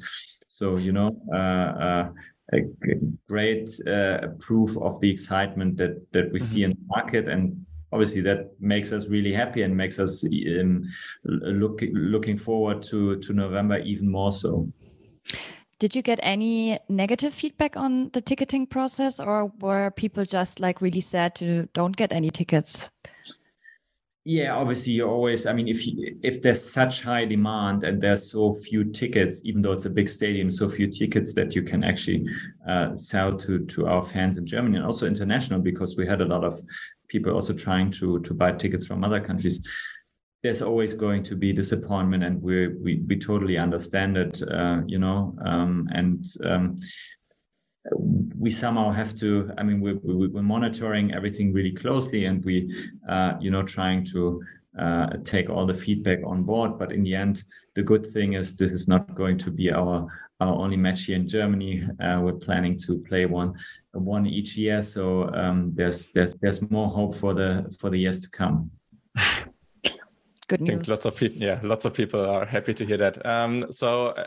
So 0.47 0.77
you 0.77 0.91
know 0.91 1.21
uh, 1.31 1.37
uh 1.37 2.09
a 2.53 2.61
great 3.27 3.69
uh, 3.85 4.29
proof 4.39 4.77
of 4.77 4.99
the 5.01 5.11
excitement 5.11 5.77
that 5.77 6.01
that 6.13 6.31
we 6.31 6.39
mm-hmm. 6.39 6.53
see 6.53 6.63
in 6.63 6.71
the 6.71 6.85
market. 6.87 7.27
And 7.27 7.65
obviously 7.91 8.21
that 8.21 8.51
makes 8.59 8.91
us 8.91 9.07
really 9.07 9.33
happy 9.33 9.61
and 9.61 9.75
makes 9.75 9.99
us 9.99 10.25
um, 10.59 10.83
look, 11.23 11.79
looking 11.93 12.37
forward 12.37 12.83
to, 12.83 13.17
to 13.19 13.33
November 13.33 13.79
even 13.79 14.09
more 14.09 14.31
so. 14.31 14.67
Did 15.79 15.95
you 15.95 16.01
get 16.01 16.19
any 16.23 16.79
negative 16.89 17.33
feedback 17.33 17.77
on 17.77 18.09
the 18.13 18.21
ticketing 18.21 18.65
process 18.65 19.19
or 19.19 19.51
were 19.59 19.91
people 19.91 20.25
just 20.25 20.59
like 20.59 20.81
really 20.81 21.01
sad 21.01 21.35
to 21.35 21.69
don't 21.73 21.95
get 21.95 22.11
any 22.11 22.31
tickets? 22.31 22.89
Yeah, 24.29 24.57
obviously 24.57 24.91
you 24.91 25.07
always 25.07 25.45
I 25.45 25.53
mean 25.53 25.69
if 25.69 25.87
you, 25.87 26.17
if 26.21 26.41
there's 26.41 26.61
such 26.61 27.01
high 27.01 27.23
demand 27.23 27.85
and 27.85 28.01
there's 28.01 28.29
so 28.29 28.55
few 28.55 28.83
tickets 28.83 29.39
even 29.45 29.61
though 29.61 29.71
it's 29.71 29.85
a 29.85 29.89
big 29.89 30.09
stadium 30.09 30.51
so 30.51 30.67
few 30.67 30.87
tickets 30.87 31.33
that 31.35 31.55
you 31.55 31.61
can 31.61 31.81
actually 31.81 32.25
uh, 32.67 32.97
sell 32.97 33.37
to 33.37 33.65
to 33.67 33.87
our 33.87 34.03
fans 34.03 34.37
in 34.37 34.45
Germany 34.45 34.77
and 34.77 34.85
also 34.85 35.05
international 35.05 35.61
because 35.61 35.95
we 35.95 36.05
had 36.05 36.19
a 36.19 36.25
lot 36.25 36.43
of 36.43 36.59
people 37.07 37.33
also 37.33 37.53
trying 37.53 37.91
to 37.91 38.19
to 38.21 38.33
buy 38.33 38.51
tickets 38.51 38.85
from 38.85 39.03
other 39.03 39.19
countries 39.19 39.65
there's 40.43 40.61
always 40.61 40.93
going 40.93 41.23
to 41.23 41.35
be 41.35 41.51
disappointment 41.51 42.23
and 42.23 42.41
we 42.41 42.67
we, 42.67 43.01
we 43.07 43.19
totally 43.19 43.57
understand 43.57 44.17
it 44.17 44.41
uh, 44.51 44.81
you 44.85 44.99
know 44.99 45.35
um, 45.45 45.87
and 45.93 46.25
um, 46.45 46.79
we 48.37 48.49
somehow 48.49 48.91
have 48.91 49.15
to. 49.15 49.51
I 49.57 49.63
mean, 49.63 49.79
we're, 49.81 49.99
we're 50.03 50.41
monitoring 50.41 51.13
everything 51.13 51.53
really 51.53 51.71
closely, 51.71 52.25
and 52.25 52.43
we, 52.43 52.73
uh, 53.07 53.33
you 53.39 53.51
know, 53.51 53.63
trying 53.63 54.05
to 54.07 54.43
uh, 54.77 55.07
take 55.23 55.49
all 55.49 55.65
the 55.65 55.73
feedback 55.73 56.19
on 56.25 56.43
board. 56.43 56.77
But 56.77 56.91
in 56.91 57.03
the 57.03 57.15
end, 57.15 57.43
the 57.75 57.83
good 57.83 58.05
thing 58.05 58.33
is 58.33 58.55
this 58.55 58.73
is 58.73 58.87
not 58.87 59.15
going 59.15 59.37
to 59.39 59.51
be 59.51 59.71
our 59.71 60.07
our 60.39 60.53
only 60.53 60.77
match 60.77 61.05
here 61.05 61.15
in 61.15 61.27
Germany. 61.27 61.83
Uh, 61.99 62.19
we're 62.21 62.33
planning 62.33 62.77
to 62.79 62.99
play 62.99 63.25
one 63.25 63.53
one 63.93 64.27
each 64.27 64.55
year, 64.55 64.81
so 64.81 65.33
um, 65.33 65.71
there's 65.73 66.07
there's 66.07 66.35
there's 66.35 66.61
more 66.69 66.89
hope 66.89 67.15
for 67.15 67.33
the 67.33 67.73
for 67.79 67.89
the 67.89 67.97
years 67.97 68.21
to 68.21 68.29
come. 68.29 68.71
Good 70.47 70.61
news. 70.61 70.69
I 70.69 70.75
think 70.75 70.87
lots 70.87 71.05
of 71.05 71.15
people, 71.15 71.37
yeah, 71.41 71.59
lots 71.63 71.85
of 71.85 71.93
people 71.93 72.25
are 72.25 72.45
happy 72.45 72.73
to 72.73 72.85
hear 72.85 72.97
that. 72.97 73.25
Um, 73.25 73.65
so, 73.69 74.07
uh, 74.09 74.25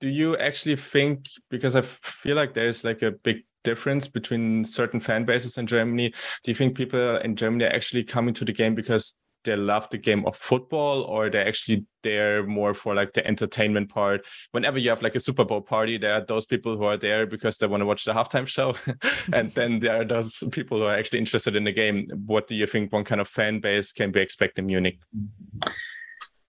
do 0.00 0.08
you 0.08 0.36
actually 0.36 0.76
think 0.76 1.26
because 1.48 1.76
I 1.76 1.82
feel 1.82 2.36
like 2.36 2.52
there's 2.52 2.84
like 2.84 3.02
a 3.02 3.12
big 3.12 3.44
difference 3.62 4.08
between 4.08 4.64
certain 4.64 5.00
fan 5.00 5.24
bases 5.24 5.56
in 5.56 5.66
Germany? 5.66 6.10
Do 6.42 6.50
you 6.50 6.54
think 6.54 6.76
people 6.76 7.16
in 7.18 7.36
Germany 7.36 7.64
are 7.64 7.74
actually 7.74 8.04
coming 8.04 8.34
to 8.34 8.44
the 8.44 8.52
game 8.52 8.74
because 8.74 9.19
they 9.44 9.56
love 9.56 9.88
the 9.90 9.98
game 9.98 10.26
of 10.26 10.36
football 10.36 11.02
or 11.02 11.30
they're 11.30 11.46
actually 11.46 11.86
there 12.02 12.46
more 12.46 12.74
for 12.74 12.94
like 12.94 13.12
the 13.12 13.26
entertainment 13.26 13.88
part. 13.88 14.26
Whenever 14.52 14.78
you 14.78 14.90
have 14.90 15.02
like 15.02 15.14
a 15.14 15.20
super 15.20 15.44
bowl 15.44 15.60
party 15.60 15.98
there 15.98 16.14
are 16.14 16.24
those 16.24 16.46
people 16.46 16.76
who 16.76 16.84
are 16.84 16.96
there 16.96 17.26
because 17.26 17.58
they 17.58 17.66
want 17.66 17.80
to 17.80 17.86
watch 17.86 18.04
the 18.04 18.12
halftime 18.12 18.46
show 18.46 18.74
and 19.32 19.50
then 19.52 19.80
there 19.80 20.00
are 20.00 20.04
those 20.04 20.42
people 20.52 20.78
who 20.78 20.84
are 20.84 20.96
actually 20.96 21.18
interested 21.18 21.56
in 21.56 21.64
the 21.64 21.72
game. 21.72 22.06
What 22.26 22.46
do 22.46 22.54
you 22.54 22.66
think 22.66 22.92
one 22.92 23.04
kind 23.04 23.20
of 23.20 23.28
fan 23.28 23.60
base 23.60 23.92
can 23.92 24.10
be 24.10 24.20
expected 24.20 24.62
in 24.62 24.66
munich? 24.66 24.98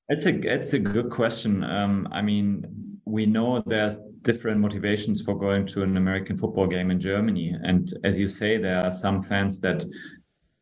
It's 0.10 0.26
a 0.26 0.34
it's 0.42 0.74
a 0.74 0.80
good 0.80 1.10
question. 1.10 1.64
Um, 1.64 2.08
i 2.12 2.22
mean 2.22 2.66
we 3.06 3.26
know 3.26 3.64
there's 3.66 3.98
different 4.22 4.60
motivations 4.60 5.22
for 5.22 5.36
going 5.36 5.66
to 5.66 5.82
an 5.82 5.98
american 5.98 6.38
football 6.38 6.68
game 6.68 6.92
in 6.92 7.00
germany. 7.00 7.56
And 7.64 7.92
as 8.04 8.20
you 8.20 8.28
say 8.28 8.58
there 8.58 8.84
are 8.84 8.92
some 8.92 9.24
fans 9.24 9.60
that 9.62 9.84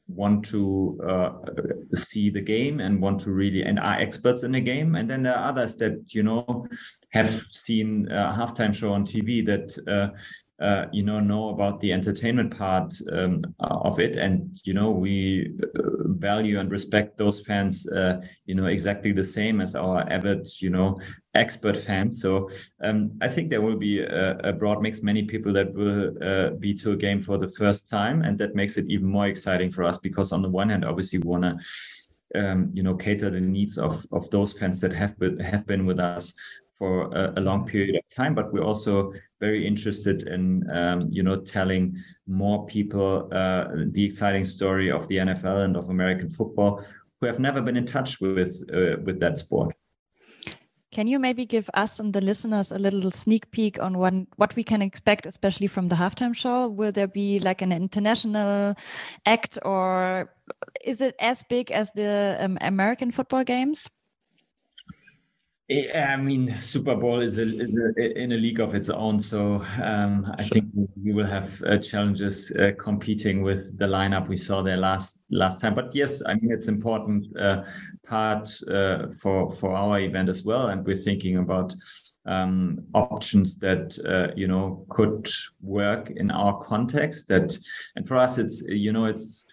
want 0.10 0.44
to 0.46 1.00
uh, 1.08 1.32
see 1.96 2.30
the 2.30 2.42
game 2.42 2.80
and 2.80 3.02
want 3.02 3.20
to 3.22 3.32
really 3.32 3.62
and 3.62 3.80
are 3.80 4.00
experts 4.00 4.44
in 4.44 4.52
the 4.52 4.60
game. 4.60 4.96
And 4.96 5.10
then 5.10 5.24
there 5.24 5.36
are 5.36 5.50
others 5.50 5.76
that 5.78 6.14
you 6.14 6.24
know 6.24 6.66
have 7.12 7.30
seen 7.50 8.08
a 8.12 8.34
halftime 8.38 8.74
show 8.74 8.94
on 8.94 9.06
tv 9.06 9.46
that 9.46 9.78
uh, 9.88 10.16
uh, 10.62 10.86
you 10.92 11.04
know 11.04 11.20
know 11.20 11.50
about 11.50 11.80
the 11.80 11.92
entertainment 11.94 12.58
part 12.58 12.94
um, 13.12 13.44
of 13.60 14.00
it. 14.00 14.18
And 14.18 14.56
you 14.64 14.74
know 14.74 14.92
we 14.92 15.54
uh, 15.64 16.08
value 16.08 16.60
and 16.60 16.70
respect 16.70 17.18
those 17.18 17.42
fans 17.42 17.88
uh, 17.88 18.22
you 18.46 18.56
know 18.56 18.66
exactly 18.66 19.12
the 19.12 19.24
same 19.24 19.62
as 19.62 19.76
our 19.76 20.02
avid 20.12 20.48
you 20.62 20.70
know 20.70 21.00
expert 21.36 21.78
fans. 21.78 22.22
So 22.22 22.50
um, 22.84 23.12
i 23.22 23.28
think 23.28 23.50
there 23.50 23.62
will 23.62 23.78
be 23.78 24.00
a, 24.00 24.38
a, 24.50 24.54
broad 24.54 24.82
mix 24.82 25.02
many 25.02 25.24
people 25.24 25.54
that 25.54 25.74
will 25.74 26.14
uh, 26.24 26.50
be 26.56 26.74
to 26.74 26.92
a 26.92 26.98
game 26.98 27.22
for 27.22 27.38
the 27.38 27.50
first 27.50 27.88
time. 27.88 28.24
And 28.24 28.38
that 28.40 28.56
makes 28.56 28.78
it 28.78 28.86
even 28.90 29.08
more 29.08 29.28
exciting 29.28 29.72
for 29.72 29.84
us 29.84 29.98
because 29.98 30.32
on 30.32 30.42
the 30.42 30.50
one 30.50 30.70
hand 30.70 30.84
obviously 30.84 31.20
we 31.20 31.30
want 31.30 31.44
to 31.44 31.58
um, 32.36 32.70
you 32.74 32.84
know 32.84 32.96
cater 32.96 33.30
the 33.30 33.40
needs 33.40 33.78
of 33.78 34.06
of 34.12 34.30
those 34.30 34.54
fans 34.54 34.80
that 34.82 34.94
have 34.94 35.18
been 35.18 35.40
have 35.40 35.66
been 35.66 35.86
with 35.86 36.00
us 36.00 36.34
for 36.80 37.14
a, 37.14 37.34
a, 37.38 37.42
long 37.42 37.68
period 37.68 37.96
of 37.96 38.02
time 38.10 38.34
but 38.34 38.52
we're 38.52 38.64
also 38.64 39.14
very 39.40 39.68
interested 39.68 40.24
in 40.28 40.68
um, 40.72 41.08
you 41.12 41.22
know 41.22 41.36
telling 41.36 41.96
more 42.26 42.66
people 42.66 43.30
uh, 43.32 43.66
the 43.92 44.04
exciting 44.04 44.46
story 44.46 44.90
of 44.90 45.08
the 45.10 45.18
NFL 45.18 45.66
and 45.66 45.76
of 45.76 45.90
American 45.90 46.30
football 46.30 46.84
who 47.20 47.28
have 47.28 47.40
never 47.40 47.62
been 47.62 47.78
in 47.78 47.86
touch 47.86 48.20
with 48.22 48.64
uh, 48.74 48.96
with 49.04 49.20
that 49.20 49.38
sport. 49.38 49.76
Can 50.92 51.08
you 51.08 51.20
maybe 51.20 51.46
give 51.46 51.70
us 51.76 52.00
and 52.00 52.14
the 52.14 52.22
listeners 52.22 52.72
a 52.72 52.80
little 52.80 53.12
sneak 53.12 53.52
peek 53.52 53.82
on 53.82 53.98
what 53.98 54.14
what 54.38 54.56
we 54.56 54.64
can 54.64 54.82
expect, 54.82 55.26
especially 55.26 55.68
from 55.68 55.90
the 55.90 55.96
halftime 55.96 56.36
show? 56.36 56.68
Will 56.68 56.92
there 56.92 57.08
be 57.08 57.40
like 57.40 57.62
an 57.62 57.72
international 57.72 58.74
act, 59.26 59.60
or 59.64 60.34
is 60.84 61.02
it 61.02 61.16
as 61.20 61.44
big 61.50 61.72
as 61.72 61.92
the 61.92 62.38
um, 62.40 62.58
American 62.62 63.12
football 63.12 63.44
games? 63.44 63.88
I 65.72 66.16
mean, 66.16 66.58
Super 66.58 66.96
Bowl 66.96 67.22
is, 67.22 67.38
a, 67.38 67.44
is 67.44 67.72
a, 67.98 68.20
in 68.20 68.32
a 68.32 68.38
league 68.38 68.60
of 68.60 68.74
its 68.74 68.90
own, 68.90 69.20
so 69.20 69.64
um, 69.84 70.34
I 70.40 70.44
think 70.44 70.66
we 71.04 71.14
will 71.14 71.28
have 71.28 71.62
uh, 71.62 71.78
challenges 71.78 72.52
uh, 72.52 72.72
competing 72.80 73.44
with 73.44 73.78
the 73.78 73.86
lineup 73.86 74.28
we 74.28 74.36
saw 74.36 74.64
there 74.64 74.78
last 74.78 75.28
last 75.30 75.62
time. 75.62 75.76
But 75.76 75.94
yes, 75.94 76.24
I 76.26 76.34
mean 76.34 76.52
it's 76.52 76.68
important 76.68 77.28
uh, 77.38 77.66
part 78.04 78.50
uh, 78.68 79.10
for 79.20 79.52
for 79.52 79.76
our 79.76 80.00
event 80.00 80.28
as 80.28 80.44
well, 80.44 80.70
and 80.70 80.84
we're 80.84 80.96
thinking 80.96 81.38
about 81.38 81.76
um, 82.26 82.84
options 82.96 83.58
that 83.58 83.96
uh, 84.08 84.34
you 84.36 84.48
know 84.48 84.88
could 84.90 85.30
work 85.62 86.10
in 86.10 86.32
our 86.32 86.60
context. 86.64 87.28
That 87.28 87.56
and 87.96 88.08
for 88.08 88.18
us, 88.18 88.40
it's 88.40 88.64
you 88.64 88.92
know 88.92 89.06
it's 89.06 89.46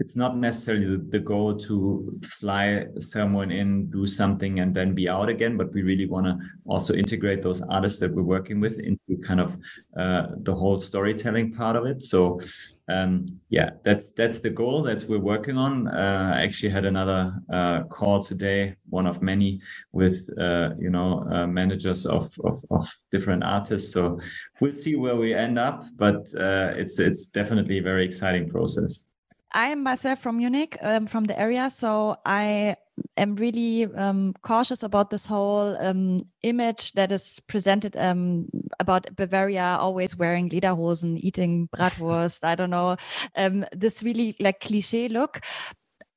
it's 0.00 0.16
not 0.16 0.36
necessarily 0.36 0.96
the 1.08 1.20
goal 1.20 1.56
to 1.56 2.12
fly 2.24 2.86
someone 2.98 3.52
in, 3.52 3.88
do 3.90 4.06
something, 4.08 4.58
and 4.58 4.74
then 4.74 4.92
be 4.94 5.08
out 5.08 5.28
again. 5.28 5.56
But 5.56 5.72
we 5.72 5.82
really 5.82 6.06
want 6.06 6.26
to 6.26 6.36
also 6.66 6.94
integrate 6.94 7.42
those 7.42 7.62
artists 7.62 8.00
that 8.00 8.12
we're 8.12 8.22
working 8.22 8.58
with 8.60 8.80
into 8.80 9.22
kind 9.24 9.40
of 9.40 9.56
uh, 9.96 10.26
the 10.38 10.54
whole 10.54 10.80
storytelling 10.80 11.52
part 11.52 11.76
of 11.76 11.86
it. 11.86 12.02
So, 12.02 12.40
um, 12.88 13.26
yeah, 13.50 13.70
that's 13.84 14.10
that's 14.12 14.40
the 14.40 14.50
goal. 14.50 14.82
That's 14.82 15.04
we're 15.04 15.20
working 15.20 15.56
on. 15.56 15.86
Uh, 15.86 16.32
I 16.34 16.42
actually 16.42 16.70
had 16.70 16.86
another 16.86 17.32
uh, 17.52 17.84
call 17.84 18.24
today, 18.24 18.74
one 18.88 19.06
of 19.06 19.22
many, 19.22 19.60
with 19.92 20.28
uh, 20.40 20.70
you 20.76 20.90
know 20.90 21.24
uh, 21.32 21.46
managers 21.46 22.04
of, 22.04 22.34
of, 22.42 22.64
of 22.72 22.88
different 23.12 23.44
artists. 23.44 23.92
So 23.92 24.18
we'll 24.60 24.74
see 24.74 24.96
where 24.96 25.14
we 25.14 25.34
end 25.34 25.56
up. 25.56 25.84
But 25.94 26.26
uh, 26.34 26.72
it's 26.74 26.98
it's 26.98 27.26
definitely 27.26 27.78
a 27.78 27.82
very 27.82 28.04
exciting 28.04 28.50
process. 28.50 29.06
I 29.54 29.68
am 29.68 29.84
myself 29.84 30.18
from 30.18 30.38
Munich, 30.38 30.76
um, 30.82 31.06
from 31.06 31.24
the 31.26 31.38
area, 31.38 31.70
so 31.70 32.16
I 32.26 32.76
am 33.16 33.36
really 33.36 33.84
um, 33.86 34.34
cautious 34.42 34.82
about 34.82 35.10
this 35.10 35.26
whole 35.26 35.76
um, 35.78 36.24
image 36.42 36.90
that 36.92 37.12
is 37.12 37.38
presented 37.46 37.96
um, 37.96 38.48
about 38.80 39.14
Bavaria 39.14 39.76
always 39.78 40.16
wearing 40.16 40.50
lederhosen, 40.50 41.18
eating 41.20 41.68
bratwurst. 41.68 42.42
I 42.42 42.56
don't 42.56 42.70
know 42.70 42.96
um, 43.36 43.64
this 43.70 44.02
really 44.02 44.34
like 44.40 44.58
cliche 44.58 45.06
look. 45.08 45.40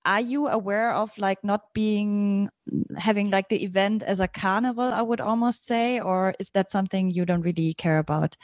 Are 0.04 0.22
you 0.22 0.48
aware 0.48 0.94
of 0.94 1.16
like 1.20 1.44
not 1.44 1.62
being 1.76 2.50
having 2.98 3.30
like 3.30 3.50
the 3.50 3.64
event 3.64 4.02
as 4.02 4.20
a 4.20 4.28
carnival? 4.28 4.92
I 4.92 5.04
would 5.04 5.22
almost 5.22 5.64
say, 5.64 6.00
or 6.00 6.34
is 6.40 6.50
that 6.52 6.72
something 6.72 7.10
you 7.10 7.24
don't 7.24 7.42
really 7.42 7.76
care 7.76 8.00
about? 8.00 8.36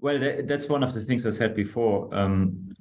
Well, 0.00 0.18
that's 0.44 0.68
one 0.68 0.82
of 0.82 0.94
the 0.94 1.00
things 1.00 1.26
I 1.26 1.30
said 1.30 1.56
before. 1.56 2.14
Um, 2.14 2.72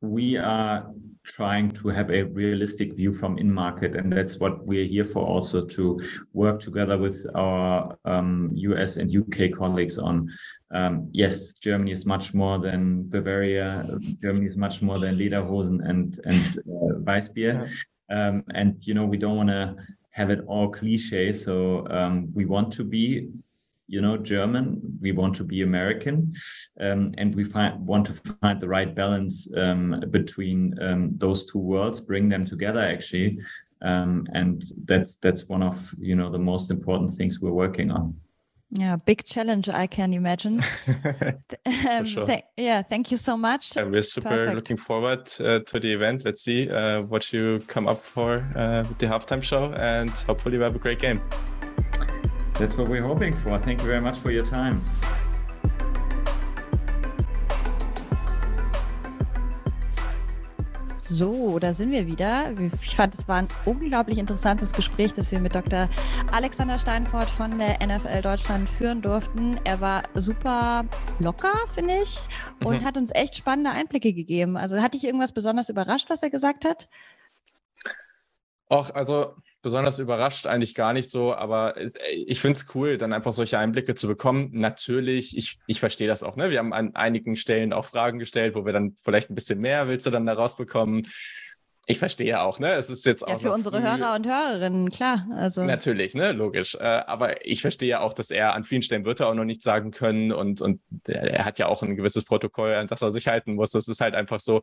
we 0.00 0.36
are 0.36 0.90
trying 1.24 1.70
to 1.70 1.88
have 1.88 2.10
a 2.10 2.24
realistic 2.24 2.94
view 2.94 3.14
from 3.14 3.38
in 3.38 3.52
market, 3.52 3.96
and 3.96 4.12
that's 4.12 4.38
what 4.38 4.66
we're 4.66 4.84
here 4.84 5.04
for 5.04 5.24
also 5.24 5.64
to 5.64 6.00
work 6.32 6.60
together 6.60 6.98
with 6.98 7.24
our 7.34 7.96
um, 8.04 8.50
US 8.54 8.96
and 8.96 9.14
UK 9.16 9.56
colleagues 9.56 9.96
on. 9.96 10.28
Um, 10.72 11.08
yes, 11.12 11.54
Germany 11.54 11.92
is 11.92 12.04
much 12.04 12.34
more 12.34 12.58
than 12.58 13.08
Bavaria. 13.08 13.86
Germany 14.20 14.46
is 14.46 14.56
much 14.56 14.82
more 14.82 14.98
than 14.98 15.16
Lederhosen 15.16 15.88
and 15.88 16.18
and 16.24 16.58
uh, 16.58 16.98
Weissbier. 17.06 17.70
Um, 18.10 18.44
and 18.54 18.84
you 18.86 18.92
know 18.92 19.06
we 19.06 19.16
don't 19.16 19.36
want 19.36 19.50
to 19.50 19.76
have 20.10 20.30
it 20.30 20.40
all 20.46 20.68
cliche. 20.68 21.32
So 21.32 21.86
um, 21.88 22.32
we 22.34 22.44
want 22.44 22.72
to 22.74 22.84
be 22.84 23.28
you 23.94 24.00
know 24.00 24.16
german. 24.16 24.64
We 25.00 25.12
want 25.12 25.34
to 25.36 25.44
be 25.44 25.62
american 25.62 26.16
um, 26.80 27.14
and 27.18 27.34
we 27.34 27.44
find, 27.44 27.72
want 27.86 28.06
to 28.08 28.14
find 28.42 28.60
the 28.60 28.68
right 28.76 28.92
balance 29.02 29.48
um, 29.56 30.02
between 30.10 30.58
um, 30.86 31.02
those 31.24 31.46
two 31.46 31.62
worlds 31.72 32.00
bring 32.00 32.28
them 32.28 32.44
together 32.44 32.80
actually 32.80 33.38
um, 33.82 34.26
and 34.32 34.64
that's 34.84 35.16
that's 35.16 35.44
one 35.48 35.62
of 35.62 35.76
you 35.98 36.16
know 36.16 36.30
the 36.30 36.38
most 36.38 36.70
important 36.70 37.14
things 37.14 37.40
we're 37.40 37.52
working 37.66 37.90
on. 37.90 38.14
Yeah 38.70 38.96
big 39.06 39.24
challenge 39.24 39.68
i 39.68 39.86
can 39.86 40.12
imagine. 40.12 40.62
Um, 41.90 42.06
sure. 42.06 42.26
th 42.26 42.42
yeah 42.56 42.82
thank 42.82 43.10
you 43.12 43.18
so 43.18 43.36
much. 43.36 43.76
Yeah, 43.76 43.84
we're 43.92 44.02
super 44.02 44.28
Perfect. 44.28 44.54
looking 44.54 44.78
forward 44.88 45.22
uh, 45.40 45.60
to 45.70 45.78
the 45.78 45.90
event. 45.92 46.24
Let's 46.24 46.42
see 46.42 46.70
uh, 46.70 47.02
what 47.02 47.32
you 47.32 47.60
come 47.74 47.86
up 47.92 48.02
for 48.14 48.30
uh, 48.56 48.82
with 48.88 48.98
the 48.98 49.06
halftime 49.06 49.42
show 49.42 49.64
and 49.94 50.10
hopefully 50.28 50.56
we 50.58 50.64
have 50.64 50.76
a 50.76 50.82
great 50.86 50.98
game 50.98 51.20
That's 52.58 52.76
what 52.76 52.88
we're 52.88 53.02
hoping 53.02 53.34
for. 53.34 53.58
Thank 53.58 53.80
you 53.80 53.88
very 53.88 54.00
much 54.00 54.18
for 54.18 54.30
your 54.30 54.44
time. 54.44 54.80
So, 61.02 61.58
da 61.58 61.74
sind 61.74 61.90
wir 61.90 62.06
wieder. 62.06 62.52
Ich 62.80 62.96
fand, 62.96 63.14
es 63.14 63.28
war 63.28 63.36
ein 63.36 63.48
unglaublich 63.64 64.18
interessantes 64.18 64.72
Gespräch, 64.72 65.12
das 65.12 65.30
wir 65.32 65.38
mit 65.38 65.54
Dr. 65.54 65.88
Alexander 66.32 66.78
Steinfort 66.78 67.26
von 67.26 67.58
der 67.58 67.84
NFL 67.84 68.22
Deutschland 68.22 68.68
führen 68.68 69.02
durften. 69.02 69.60
Er 69.64 69.80
war 69.80 70.04
super 70.14 70.84
locker, 71.18 71.52
finde 71.74 71.98
ich, 72.02 72.20
und 72.64 72.80
mhm. 72.80 72.84
hat 72.84 72.96
uns 72.96 73.10
echt 73.12 73.36
spannende 73.36 73.70
Einblicke 73.70 74.12
gegeben. 74.12 74.56
Also 74.56 74.80
hat 74.80 74.94
dich 74.94 75.04
irgendwas 75.04 75.32
besonders 75.32 75.68
überrascht, 75.68 76.08
was 76.08 76.22
er 76.22 76.30
gesagt 76.30 76.64
hat? 76.64 76.88
Auch, 78.68 78.90
also 78.94 79.34
besonders 79.64 79.98
überrascht 79.98 80.46
eigentlich 80.46 80.74
gar 80.74 80.92
nicht 80.92 81.10
so, 81.10 81.34
aber 81.34 81.74
ich 81.78 82.38
finde 82.38 82.58
es 82.58 82.66
cool, 82.74 82.98
dann 82.98 83.14
einfach 83.14 83.32
solche 83.32 83.58
Einblicke 83.58 83.94
zu 83.94 84.06
bekommen. 84.06 84.50
Natürlich, 84.52 85.36
ich, 85.36 85.58
ich 85.66 85.80
verstehe 85.80 86.06
das 86.06 86.22
auch. 86.22 86.36
Ne? 86.36 86.50
Wir 86.50 86.58
haben 86.58 86.74
an 86.74 86.94
einigen 86.94 87.34
Stellen 87.34 87.72
auch 87.72 87.86
Fragen 87.86 88.18
gestellt, 88.18 88.54
wo 88.54 88.66
wir 88.66 88.74
dann 88.74 88.94
vielleicht 89.02 89.30
ein 89.30 89.34
bisschen 89.34 89.60
mehr 89.60 89.88
willst 89.88 90.04
du 90.06 90.10
dann 90.10 90.26
da 90.26 90.34
rausbekommen. 90.34 91.08
Ich 91.86 91.98
verstehe 91.98 92.40
auch, 92.40 92.58
ne? 92.58 92.74
Es 92.74 92.88
ist 92.88 93.04
jetzt 93.04 93.22
auch. 93.22 93.32
Ja, 93.32 93.38
für 93.38 93.52
unsere 93.52 93.82
Hörer 93.82 94.14
und 94.14 94.26
Hörerinnen, 94.26 94.90
klar. 94.90 95.26
Also. 95.36 95.64
Natürlich, 95.64 96.14
ne? 96.14 96.32
Logisch. 96.32 96.74
Äh, 96.76 96.82
aber 96.82 97.44
ich 97.44 97.60
verstehe 97.60 97.88
ja 97.88 98.00
auch, 98.00 98.14
dass 98.14 98.30
er 98.30 98.54
an 98.54 98.64
vielen 98.64 98.80
Stellen 98.80 99.04
wird 99.04 99.20
er 99.20 99.28
auch 99.28 99.34
noch 99.34 99.44
nichts 99.44 99.64
sagen 99.64 99.90
können 99.90 100.32
und, 100.32 100.62
und 100.62 100.80
er 101.06 101.44
hat 101.44 101.58
ja 101.58 101.66
auch 101.66 101.82
ein 101.82 101.96
gewisses 101.96 102.24
Protokoll, 102.24 102.74
an 102.74 102.86
das 102.86 103.02
er 103.02 103.12
sich 103.12 103.28
halten 103.28 103.54
muss. 103.54 103.70
Das 103.70 103.86
ist 103.88 104.00
halt 104.00 104.14
einfach 104.14 104.40
so. 104.40 104.62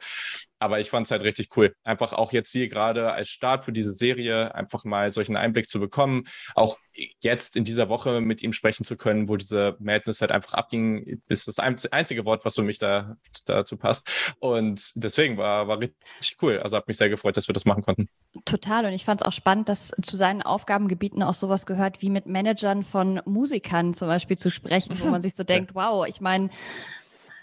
Aber 0.58 0.80
ich 0.80 0.90
fand 0.90 1.06
es 1.06 1.12
halt 1.12 1.22
richtig 1.22 1.56
cool. 1.58 1.76
Einfach 1.84 2.14
auch 2.14 2.32
jetzt 2.34 2.52
hier 2.52 2.68
gerade 2.70 3.12
als 3.12 3.30
Start 3.30 3.66
für 3.66 3.72
diese 3.72 3.94
Serie 3.94 4.56
einfach 4.56 4.84
mal 4.84 5.12
solchen 5.12 5.36
Einblick 5.36 5.70
zu 5.70 5.80
bekommen. 5.80 6.24
Auch 6.56 6.78
jetzt 7.20 7.56
in 7.56 7.64
dieser 7.64 7.90
Woche 7.90 8.22
mit 8.22 8.42
ihm 8.42 8.54
sprechen 8.54 8.84
zu 8.84 8.98
können, 8.98 9.30
wo 9.30 9.38
diese 9.38 9.76
Madness 9.80 10.22
halt 10.22 10.32
einfach 10.32 10.54
abging, 10.54 11.22
ist 11.28 11.48
das 11.48 11.60
einzige 11.60 12.26
Wort, 12.26 12.46
was 12.46 12.56
für 12.56 12.64
mich 12.64 12.80
da 12.80 13.16
dazu 13.46 13.78
passt. 13.78 14.10
Und 14.40 14.92
deswegen 14.96 15.38
war, 15.38 15.68
war 15.68 15.80
richtig 15.80 16.38
cool. 16.42 16.60
Also 16.60 16.78
hat 16.78 16.88
mich 16.88 16.98
sehr 16.98 17.10
gefreut, 17.12 17.38
dass 17.38 17.48
wir 17.48 17.54
das 17.54 17.66
machen 17.66 17.84
konnten. 17.84 18.10
Total. 18.46 18.86
Und 18.86 18.94
ich 18.94 19.06
fand 19.06 19.22
es 19.22 19.28
auch 19.28 19.32
spannend, 19.32 19.70
dass 19.70 19.94
zu 20.02 20.18
seinen 20.18 20.42
Aufgabengebieten 20.42 21.22
auch 21.22 21.34
sowas 21.34 21.66
gehört, 21.66 22.02
wie 22.02 22.10
mit 22.10 22.26
Managern 22.26 22.84
von 22.84 23.22
Musikern 23.26 23.94
zum 23.94 24.08
Beispiel 24.08 24.38
zu 24.38 24.50
sprechen, 24.50 25.00
wo 25.00 25.06
man 25.06 25.22
sich 25.22 25.36
so 25.36 25.44
denkt, 25.46 25.76
wow, 25.76 26.08
ich 26.08 26.22
meine, 26.22 26.50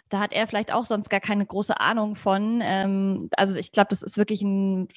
da 0.09 0.21
hat 0.21 0.33
er 0.33 0.47
vielleicht 0.47 0.73
auch 0.73 0.85
sonst 0.85 1.09
gar 1.11 1.21
keine 1.21 1.45
große 1.45 1.79
Ahnung 1.81 2.17
von. 2.17 2.61
Ähm, 2.63 3.29
also 3.37 3.55
ich 3.57 3.73
glaube, 3.73 3.89
das 3.91 4.03
ist 4.03 4.17
wirklich 4.17 4.43
ein 4.43 4.89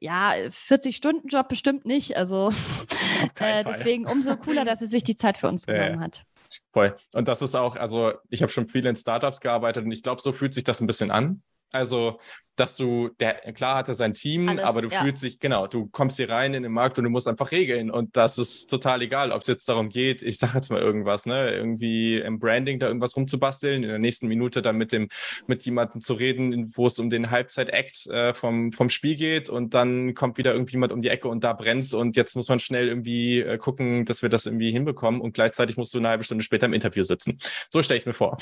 ja 0.00 0.32
40-Stunden-Job 0.32 1.48
bestimmt 1.48 1.84
nicht. 1.84 2.16
Also 2.16 2.52
äh, 3.38 3.64
deswegen 3.64 4.06
umso 4.06 4.36
cooler, 4.36 4.64
dass 4.64 4.82
er 4.82 4.88
sich 4.88 5.04
die 5.04 5.16
Zeit 5.16 5.38
für 5.38 5.48
uns 5.48 5.66
genommen 5.66 5.94
ja. 5.94 6.00
hat. 6.00 6.24
Voll. 6.72 6.96
Und 7.12 7.28
das 7.28 7.42
ist 7.42 7.54
auch, 7.54 7.76
also 7.76 8.12
ich 8.30 8.42
habe 8.42 8.52
schon 8.52 8.68
viel 8.68 8.86
in 8.86 8.96
Startups 8.96 9.40
gearbeitet 9.40 9.84
und 9.84 9.92
ich 9.92 10.02
glaube, 10.02 10.22
so 10.22 10.32
fühlt 10.32 10.54
sich 10.54 10.64
das 10.64 10.80
ein 10.80 10.86
bisschen 10.86 11.10
an. 11.10 11.42
Also 11.74 12.18
dass 12.56 12.76
du, 12.76 13.08
der, 13.18 13.34
klar 13.52 13.76
hat 13.78 13.88
er 13.88 13.94
sein 13.94 14.14
Team, 14.14 14.48
Alles, 14.48 14.64
aber 14.64 14.82
du 14.82 14.88
ja. 14.88 15.02
fühlst 15.02 15.22
dich, 15.24 15.40
genau, 15.40 15.66
du 15.66 15.86
kommst 15.86 16.16
hier 16.18 16.30
rein 16.30 16.54
in 16.54 16.62
den 16.62 16.72
Markt 16.72 16.98
und 16.98 17.04
du 17.04 17.10
musst 17.10 17.26
einfach 17.26 17.50
regeln 17.50 17.90
und 17.90 18.16
das 18.16 18.38
ist 18.38 18.68
total 18.70 19.02
egal, 19.02 19.32
ob 19.32 19.42
es 19.42 19.48
jetzt 19.48 19.68
darum 19.68 19.88
geht, 19.88 20.22
ich 20.22 20.38
sage 20.38 20.52
jetzt 20.54 20.70
mal 20.70 20.80
irgendwas, 20.80 21.26
ne, 21.26 21.52
irgendwie 21.52 22.18
im 22.18 22.38
Branding 22.38 22.78
da 22.78 22.86
irgendwas 22.86 23.16
rumzubasteln, 23.16 23.82
in 23.82 23.88
der 23.88 23.98
nächsten 23.98 24.28
Minute 24.28 24.62
dann 24.62 24.76
mit 24.76 24.92
dem, 24.92 25.08
mit 25.46 25.64
jemandem 25.64 26.00
zu 26.00 26.14
reden, 26.14 26.72
wo 26.76 26.86
es 26.86 26.98
um 26.98 27.10
den 27.10 27.30
Halbzeit-Act 27.30 28.06
äh, 28.06 28.34
vom, 28.34 28.72
vom 28.72 28.88
Spiel 28.88 29.16
geht 29.16 29.48
und 29.48 29.74
dann 29.74 30.14
kommt 30.14 30.38
wieder 30.38 30.52
irgendjemand 30.52 30.92
um 30.92 31.02
die 31.02 31.08
Ecke 31.08 31.28
und 31.28 31.42
da 31.42 31.54
brennt's 31.54 31.92
und 31.92 32.16
jetzt 32.16 32.36
muss 32.36 32.48
man 32.48 32.60
schnell 32.60 32.88
irgendwie 32.88 33.40
äh, 33.40 33.58
gucken, 33.58 34.04
dass 34.04 34.22
wir 34.22 34.28
das 34.28 34.46
irgendwie 34.46 34.70
hinbekommen 34.70 35.20
und 35.20 35.34
gleichzeitig 35.34 35.76
musst 35.76 35.92
du 35.94 35.98
eine 35.98 36.08
halbe 36.08 36.24
Stunde 36.24 36.44
später 36.44 36.66
im 36.66 36.72
Interview 36.72 37.02
sitzen. 37.02 37.38
So 37.70 37.82
stelle 37.82 37.98
ich 37.98 38.06
mir 38.06 38.14
vor. 38.14 38.38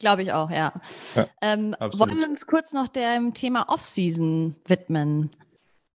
Glaube 0.00 0.22
ich 0.22 0.32
auch, 0.32 0.50
ja. 0.50 0.72
ja 1.14 1.26
ähm, 1.42 1.76
wollen 1.78 2.18
wir 2.18 2.26
uns 2.26 2.46
kurz 2.46 2.72
noch 2.72 2.88
dem 2.88 3.34
Thema 3.34 3.68
Off-Season 3.68 4.56
widmen? 4.66 5.30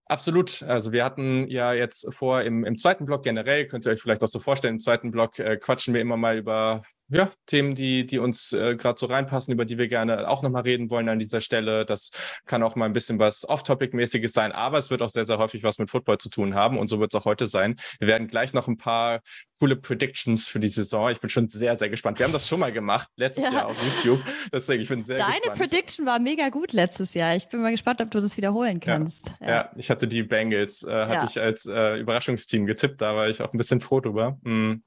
Absolut. 0.06 0.62
Also 0.62 0.92
wir 0.92 1.04
hatten 1.04 1.48
ja 1.48 1.72
jetzt 1.72 2.14
vor 2.14 2.42
im, 2.42 2.64
im 2.64 2.78
zweiten 2.78 3.04
Block 3.04 3.24
generell, 3.24 3.66
könnt 3.66 3.84
ihr 3.84 3.92
euch 3.92 4.00
vielleicht 4.00 4.22
auch 4.22 4.28
so 4.28 4.38
vorstellen, 4.38 4.74
im 4.74 4.80
zweiten 4.80 5.10
Block 5.10 5.40
äh, 5.40 5.56
quatschen 5.56 5.92
wir 5.92 6.00
immer 6.00 6.16
mal 6.16 6.38
über 6.38 6.82
ja, 7.08 7.30
Themen, 7.46 7.74
die, 7.74 8.06
die 8.06 8.18
uns 8.18 8.52
äh, 8.52 8.74
gerade 8.74 8.98
so 8.98 9.06
reinpassen, 9.06 9.52
über 9.52 9.64
die 9.64 9.78
wir 9.78 9.86
gerne 9.86 10.28
auch 10.28 10.42
nochmal 10.42 10.62
reden 10.62 10.90
wollen 10.90 11.08
an 11.08 11.18
dieser 11.18 11.40
Stelle. 11.40 11.84
Das 11.84 12.10
kann 12.46 12.62
auch 12.62 12.74
mal 12.74 12.86
ein 12.86 12.92
bisschen 12.92 13.18
was 13.18 13.48
Off-Topic-mäßiges 13.48 14.32
sein, 14.32 14.52
aber 14.52 14.78
es 14.78 14.90
wird 14.90 15.02
auch 15.02 15.08
sehr, 15.08 15.24
sehr 15.24 15.38
häufig 15.38 15.62
was 15.62 15.78
mit 15.78 15.90
Football 15.90 16.18
zu 16.18 16.30
tun 16.30 16.54
haben 16.54 16.78
und 16.78 16.88
so 16.88 16.98
wird 16.98 17.14
es 17.14 17.20
auch 17.20 17.24
heute 17.24 17.46
sein. 17.46 17.76
Wir 18.00 18.08
werden 18.08 18.26
gleich 18.26 18.54
noch 18.54 18.66
ein 18.66 18.76
paar 18.76 19.20
coole 19.60 19.76
Predictions 19.76 20.48
für 20.48 20.60
die 20.60 20.68
Saison. 20.68 21.10
Ich 21.10 21.20
bin 21.20 21.30
schon 21.30 21.48
sehr, 21.48 21.78
sehr 21.78 21.88
gespannt. 21.88 22.18
Wir 22.18 22.26
haben 22.26 22.32
das 22.32 22.48
schon 22.48 22.60
mal 22.60 22.72
gemacht, 22.72 23.08
letztes 23.16 23.44
ja. 23.44 23.52
Jahr 23.52 23.66
auf 23.66 23.80
YouTube. 23.82 24.24
Deswegen, 24.52 24.82
ich 24.82 24.88
bin 24.88 25.02
sehr 25.02 25.18
Deine 25.18 25.30
gespannt. 25.30 25.58
Deine 25.58 25.68
Prediction 25.68 26.06
war 26.06 26.18
mega 26.18 26.48
gut 26.48 26.72
letztes 26.72 27.14
Jahr. 27.14 27.36
Ich 27.36 27.48
bin 27.48 27.62
mal 27.62 27.70
gespannt, 27.70 28.00
ob 28.00 28.10
du 28.10 28.20
das 28.20 28.36
wiederholen 28.36 28.80
kannst. 28.80 29.28
Ja, 29.40 29.46
ja. 29.46 29.48
ja 29.48 29.70
ich 29.76 29.90
hatte 29.90 30.08
die 30.08 30.22
Bengals, 30.22 30.82
äh, 30.82 30.90
hatte 30.90 31.26
ich 31.30 31.40
als 31.40 31.66
äh, 31.66 31.98
Überraschungsteam 31.98 32.66
getippt. 32.66 33.00
Da 33.00 33.14
war 33.14 33.28
ich 33.28 33.40
auch 33.40 33.52
ein 33.52 33.58
bisschen 33.58 33.80
froh 33.80 34.00
drüber. 34.00 34.38
Mhm. 34.42 34.82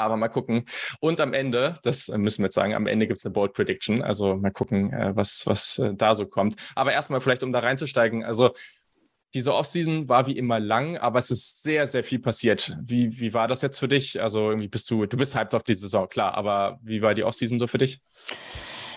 Aber 0.00 0.16
mal 0.16 0.28
gucken. 0.28 0.64
Und 1.00 1.20
am 1.20 1.34
Ende, 1.34 1.74
das 1.82 2.08
müssen 2.08 2.42
wir 2.42 2.46
jetzt 2.46 2.54
sagen, 2.54 2.74
am 2.74 2.86
Ende 2.86 3.06
gibt 3.06 3.20
es 3.20 3.26
eine 3.26 3.32
Bold 3.32 3.52
Prediction. 3.52 4.02
Also 4.02 4.34
mal 4.36 4.50
gucken, 4.50 4.92
äh, 4.92 5.14
was, 5.14 5.46
was 5.46 5.78
äh, 5.78 5.94
da 5.94 6.14
so 6.14 6.26
kommt. 6.26 6.56
Aber 6.74 6.92
erstmal 6.92 7.20
vielleicht, 7.20 7.42
um 7.42 7.52
da 7.52 7.60
reinzusteigen. 7.60 8.24
Also 8.24 8.54
diese 9.34 9.54
Offseason 9.54 10.08
war 10.08 10.26
wie 10.26 10.36
immer 10.36 10.58
lang, 10.58 10.96
aber 10.96 11.18
es 11.18 11.30
ist 11.30 11.62
sehr, 11.62 11.86
sehr 11.86 12.02
viel 12.02 12.18
passiert. 12.18 12.76
Wie, 12.82 13.20
wie 13.20 13.32
war 13.32 13.46
das 13.46 13.62
jetzt 13.62 13.78
für 13.78 13.88
dich? 13.88 14.20
Also 14.20 14.48
irgendwie 14.50 14.68
bist 14.68 14.90
du, 14.90 15.06
du 15.06 15.16
bist 15.16 15.36
hyped 15.36 15.54
auf 15.54 15.62
die 15.62 15.74
Saison, 15.74 16.08
klar, 16.08 16.34
aber 16.34 16.80
wie 16.82 17.00
war 17.02 17.14
die 17.14 17.22
Offseason 17.22 17.58
so 17.58 17.68
für 17.68 17.78
dich? 17.78 18.00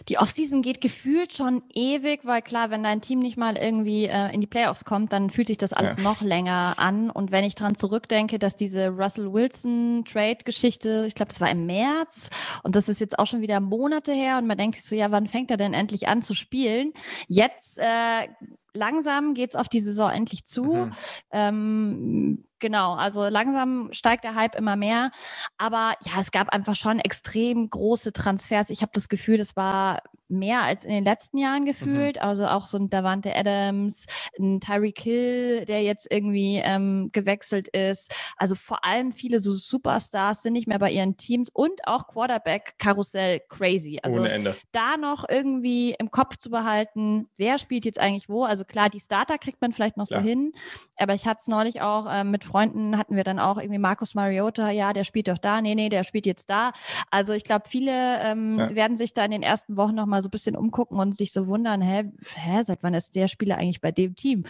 Die 0.10 0.18
Offseason 0.18 0.62
geht 0.62 0.82
gefühlt 0.82 1.34
schon 1.34 1.64
ewig, 1.74 2.22
weil 2.24 2.42
klar, 2.42 2.70
wenn 2.70 2.84
dein 2.84 3.02
Team 3.02 3.20
nicht 3.20 3.38
mal 3.38 3.58
irgendwie 3.58 4.06
äh, 4.06 4.34
in 4.34 4.42
die 4.42 4.48
Playoffs 4.48 4.86
kommt, 4.86 5.14
dann 5.14 5.30
fühlt 5.30 5.48
sich 5.48 5.58
das 5.58 5.74
alles 5.74 5.98
ja. 5.98 6.04
noch 6.04 6.22
länger 6.22 6.76
an. 6.78 7.10
Und 7.10 7.32
wenn 7.32 7.44
ich 7.44 7.56
dran 7.56 7.76
zurückdenke, 7.76 8.40
dass 8.40 8.56
diese 8.56 8.90
Russell 8.90 9.32
Wilson 9.32 10.04
Trade-Geschichte, 10.06 11.06
ich 11.08 11.16
glaube, 11.16 11.32
es 11.32 11.40
war 11.40 11.50
im 11.50 11.66
März 11.66 12.30
und 12.64 12.76
das 12.76 12.90
ist 12.90 13.00
jetzt 13.00 13.18
auch 13.20 13.28
schon 13.28 13.42
wieder 13.42 13.60
Monate 13.60 14.14
her 14.14 14.38
und 14.38 14.48
man 14.48 14.58
denkt 14.58 14.76
sich 14.76 14.86
so, 14.86 14.96
ja, 14.96 15.12
wann 15.12 15.28
fängt 15.28 15.52
er 15.52 15.58
denn 15.58 15.74
endlich 15.74 16.08
an 16.08 16.22
zu 16.22 16.36
spielen? 16.36 16.94
Jetzt 17.28 17.80
äh, 17.80 18.28
langsam 18.74 19.34
geht's 19.34 19.56
auf 19.56 19.70
die 19.70 19.80
Saison 19.80 20.12
endlich 20.12 20.46
zu. 20.46 20.64
Mhm. 20.64 20.92
Ähm, 21.32 22.46
genau, 22.60 22.96
also 22.96 23.28
langsam 23.28 23.90
steigt 23.92 24.24
der 24.24 24.36
Hype 24.36 24.56
immer 24.56 24.76
mehr. 24.76 25.12
Aber 25.58 25.94
ja, 26.06 26.20
es 26.20 26.32
gab 26.32 26.50
einfach 26.50 26.76
schon 26.76 27.00
extrem 27.00 27.70
große 27.70 28.14
Transfers. 28.14 28.70
Ich 28.70 28.82
habe 28.82 28.92
das 28.94 29.10
Gefühl, 29.10 29.38
das 29.38 29.56
war 29.56 30.02
mehr 30.34 30.62
als 30.62 30.86
in 30.86 30.92
den 30.92 31.04
letzten 31.04 31.38
Jahren 31.38 31.62
mhm. 31.64 31.68
gefühlt. 31.68 32.16
Mhm. 32.18 32.22
Also 32.22 32.48
auch 32.48 32.66
so 32.66 32.78
ein 32.78 32.90
Davante 32.90 33.36
Adams, 33.36 34.06
ein 34.40 34.60
Tyreek 34.60 35.00
Hill, 35.00 35.66
der 35.66 35.84
jetzt 35.84 36.08
irgendwie 36.12 36.62
ähm, 36.64 37.10
gewechselt 37.12 37.68
ist. 37.70 38.14
Also 38.38 38.56
vor 38.56 38.86
allem 38.86 39.12
viele 39.12 39.40
so 39.40 39.54
Superstars 39.54 40.44
sind 40.44 40.54
nicht 40.54 40.68
mehr 40.68 40.80
bei 40.80 40.92
ihren 40.92 41.18
Teams 41.18 41.50
und 41.54 41.88
auch 41.88 42.08
Quarterback-Karussell 42.08 43.42
crazy. 43.50 44.00
Also 44.02 44.26
da 44.72 44.98
noch 44.98 45.26
irgendwie 45.30 45.96
im 45.98 46.12
Kopf 46.12 46.38
zu 46.38 46.50
behalten, 46.50 47.28
wer 47.38 47.58
spielt 47.58 47.86
jetzt 47.86 48.00
eigentlich 48.00 48.30
wo. 48.30 48.44
Also 48.44 48.66
klar, 48.66 48.90
die 48.90 49.00
Starter 49.00 49.38
kriegt 49.38 49.62
man 49.62 49.74
vielleicht 49.74 49.98
noch 49.98 50.08
klar. 50.08 50.22
so 50.22 50.28
hin, 50.28 50.54
aber 50.98 51.14
ich 51.14 51.26
hatte 51.26 51.40
es 51.42 51.48
neulich 51.48 51.82
auch 51.82 52.08
ähm, 52.10 52.32
mit 52.32 52.44
Freunden, 52.44 52.98
hatten 52.98 53.16
wir 53.16 53.24
dann 53.24 53.40
auch 53.40 53.58
irgendwie 53.58 53.80
Markus 53.80 54.16
Mariota, 54.16 54.70
ja, 54.72 54.94
der 54.94 55.04
spielt 55.04 55.28
doch 55.28 55.38
da, 55.38 55.62
nee, 55.62 55.76
nee, 55.76 55.90
der 55.90 56.04
spielt 56.04 56.26
jetzt 56.26 56.50
da. 56.50 56.72
Also 57.12 57.34
ich 57.34 57.44
glaube, 57.44 57.66
viele 57.68 58.20
ähm, 58.22 58.58
ja. 58.60 58.76
werden 58.76 58.98
sich 58.98 59.14
da 59.14 59.26
in 59.26 59.32
den 59.32 59.44
ersten 59.44 59.78
Wochen 59.78 59.96
nochmal 59.96 60.22
so 60.24 60.28
ein 60.28 60.32
bisschen 60.32 60.56
umgucken 60.56 61.00
und 61.00 61.16
sich 61.16 61.32
so 61.32 61.48
wundern, 61.48 61.82
hä, 61.82 62.12
hä 62.34 62.64
seit 62.64 62.84
wann 62.84 62.94
ist 62.94 63.16
der 63.16 63.28
Spieler 63.28 63.58
eigentlich 63.58 63.82
bei 63.82 63.92
dem 63.92 64.16
Team? 64.16 64.44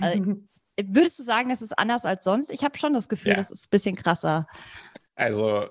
also, 0.00 0.36
würdest 0.82 1.18
du 1.18 1.22
sagen, 1.22 1.48
das 1.48 1.62
ist 1.62 1.78
anders 1.78 2.04
als 2.04 2.24
sonst? 2.24 2.50
Ich 2.50 2.64
habe 2.64 2.78
schon 2.78 2.92
das 2.92 3.08
Gefühl, 3.08 3.32
ja. 3.32 3.36
das 3.36 3.50
ist 3.50 3.66
ein 3.66 3.70
bisschen 3.70 3.96
krasser. 3.96 4.46
Also 5.14 5.68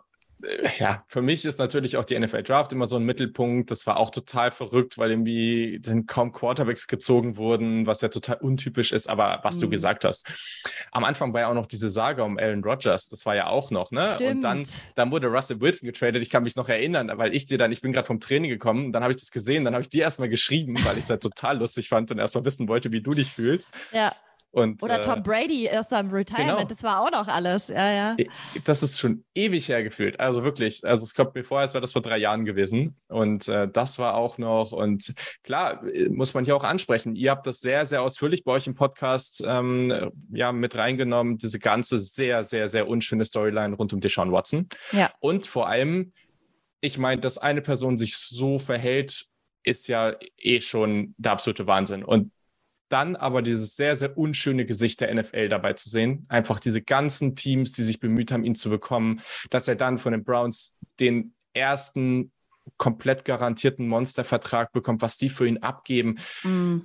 ja, 0.77 1.03
für 1.07 1.21
mich 1.21 1.43
ist 1.43 1.59
natürlich 1.59 1.97
auch 1.97 2.05
die 2.05 2.17
NFL 2.17 2.43
Draft 2.43 2.71
immer 2.71 2.85
so 2.85 2.95
ein 2.95 3.03
Mittelpunkt. 3.03 3.71
Das 3.71 3.85
war 3.85 3.97
auch 3.97 4.09
total 4.09 4.51
verrückt, 4.51 4.97
weil 4.97 5.11
irgendwie 5.11 5.79
dann 5.81 6.05
kaum 6.05 6.31
Quarterbacks 6.31 6.87
gezogen 6.87 7.35
wurden, 7.35 7.85
was 7.85 8.01
ja 8.01 8.07
total 8.07 8.37
untypisch 8.37 8.91
ist. 8.91 9.09
Aber 9.09 9.39
was 9.43 9.57
mhm. 9.57 9.61
du 9.61 9.69
gesagt 9.69 10.05
hast, 10.05 10.25
am 10.91 11.03
Anfang 11.03 11.33
war 11.33 11.41
ja 11.41 11.47
auch 11.49 11.53
noch 11.53 11.65
diese 11.65 11.89
Sage 11.89 12.23
um 12.23 12.37
Aaron 12.37 12.63
Rodgers. 12.63 13.09
Das 13.09 13.25
war 13.25 13.35
ja 13.35 13.47
auch 13.47 13.69
noch, 13.69 13.91
ne? 13.91 14.13
Stimmt. 14.15 14.35
Und 14.35 14.41
dann, 14.41 14.63
dann 14.95 15.11
wurde 15.11 15.27
Russell 15.27 15.59
Wilson 15.59 15.87
getradet. 15.87 16.21
Ich 16.21 16.29
kann 16.29 16.43
mich 16.43 16.55
noch 16.55 16.69
erinnern, 16.69 17.11
weil 17.15 17.35
ich 17.35 17.45
dir 17.45 17.57
dann, 17.57 17.71
ich 17.71 17.81
bin 17.81 17.91
gerade 17.91 18.07
vom 18.07 18.19
Training 18.19 18.49
gekommen, 18.49 18.93
dann 18.93 19.03
habe 19.03 19.11
ich 19.11 19.17
das 19.17 19.31
gesehen, 19.31 19.65
dann 19.65 19.73
habe 19.73 19.81
ich 19.81 19.89
dir 19.89 20.03
erstmal 20.03 20.29
geschrieben, 20.29 20.75
weil 20.85 20.97
ich 20.97 21.03
es 21.03 21.09
halt 21.09 21.21
total 21.21 21.57
lustig 21.59 21.89
fand 21.89 22.11
und 22.11 22.19
erstmal 22.19 22.45
wissen 22.45 22.67
wollte, 22.67 22.91
wie 22.91 23.01
du 23.01 23.13
dich 23.13 23.31
fühlst. 23.31 23.71
Ja. 23.91 24.13
Und, 24.51 24.81
Oder 24.81 25.01
Tom 25.03 25.19
äh, 25.19 25.21
Brady 25.21 25.65
erst 25.65 25.93
am 25.93 26.09
Retirement, 26.09 26.57
genau. 26.57 26.67
das 26.67 26.81
war 26.81 27.01
auch 27.01 27.11
noch 27.11 27.27
alles. 27.27 27.67
Ja, 27.67 27.91
ja. 27.91 28.17
Das 28.65 28.81
ist 28.81 28.99
schon 28.99 29.23
ewig 29.35 29.69
hergefühlt. 29.69 30.19
Also 30.19 30.43
wirklich, 30.43 30.83
also 30.83 31.03
es 31.03 31.13
kommt 31.13 31.35
mir 31.35 31.43
vor, 31.43 31.59
als 31.59 31.73
wäre 31.73 31.81
das 31.81 31.91
vor 31.91 32.01
drei 32.01 32.17
Jahren 32.17 32.45
gewesen. 32.45 32.95
Und 33.09 33.47
äh, 33.47 33.67
das 33.67 33.99
war 33.99 34.15
auch 34.15 34.39
noch. 34.39 34.71
Und 34.71 35.13
klar, 35.43 35.83
äh, 35.85 36.09
muss 36.09 36.33
man 36.33 36.45
hier 36.45 36.55
auch 36.55 36.63
ansprechen. 36.63 37.15
Ihr 37.15 37.29
habt 37.29 37.45
das 37.45 37.59
sehr, 37.59 37.85
sehr 37.85 38.01
ausführlich 38.01 38.43
bei 38.43 38.53
euch 38.53 38.65
im 38.65 38.73
Podcast 38.73 39.43
ähm, 39.45 40.11
ja, 40.31 40.51
mit 40.51 40.75
reingenommen. 40.75 41.37
Diese 41.37 41.59
ganze 41.59 41.99
sehr, 41.99 42.41
sehr, 42.41 42.67
sehr 42.67 42.87
unschöne 42.87 43.25
Storyline 43.25 43.75
rund 43.75 43.93
um 43.93 43.99
Deshaun 43.99 44.31
Watson. 44.31 44.67
Ja. 44.91 45.11
Und 45.19 45.45
vor 45.45 45.69
allem, 45.69 46.11
ich 46.81 46.97
meine, 46.97 47.21
dass 47.21 47.37
eine 47.37 47.61
Person 47.61 47.99
sich 47.99 48.17
so 48.17 48.57
verhält, 48.57 49.27
ist 49.63 49.87
ja 49.87 50.15
eh 50.37 50.59
schon 50.61 51.13
der 51.17 51.33
absolute 51.33 51.67
Wahnsinn. 51.67 52.03
Und 52.03 52.31
dann 52.89 53.15
aber 53.15 53.41
dieses 53.41 53.75
sehr, 53.75 53.95
sehr 53.95 54.17
unschöne 54.17 54.65
Gesicht 54.65 55.01
der 55.01 55.13
NFL 55.13 55.49
dabei 55.49 55.73
zu 55.73 55.89
sehen. 55.89 56.25
Einfach 56.27 56.59
diese 56.59 56.81
ganzen 56.81 57.35
Teams, 57.35 57.71
die 57.71 57.83
sich 57.83 57.99
bemüht 57.99 58.31
haben, 58.31 58.43
ihn 58.43 58.55
zu 58.55 58.69
bekommen, 58.69 59.21
dass 59.49 59.67
er 59.67 59.75
dann 59.75 59.99
von 59.99 60.11
den 60.11 60.23
Browns 60.23 60.75
den 60.99 61.33
ersten 61.53 62.31
komplett 62.77 63.25
garantierten 63.25 63.87
Monstervertrag 63.87 64.71
bekommt, 64.71 65.01
was 65.01 65.17
die 65.17 65.29
für 65.29 65.47
ihn 65.47 65.59
abgeben. 65.59 66.19
Mm. 66.43 66.79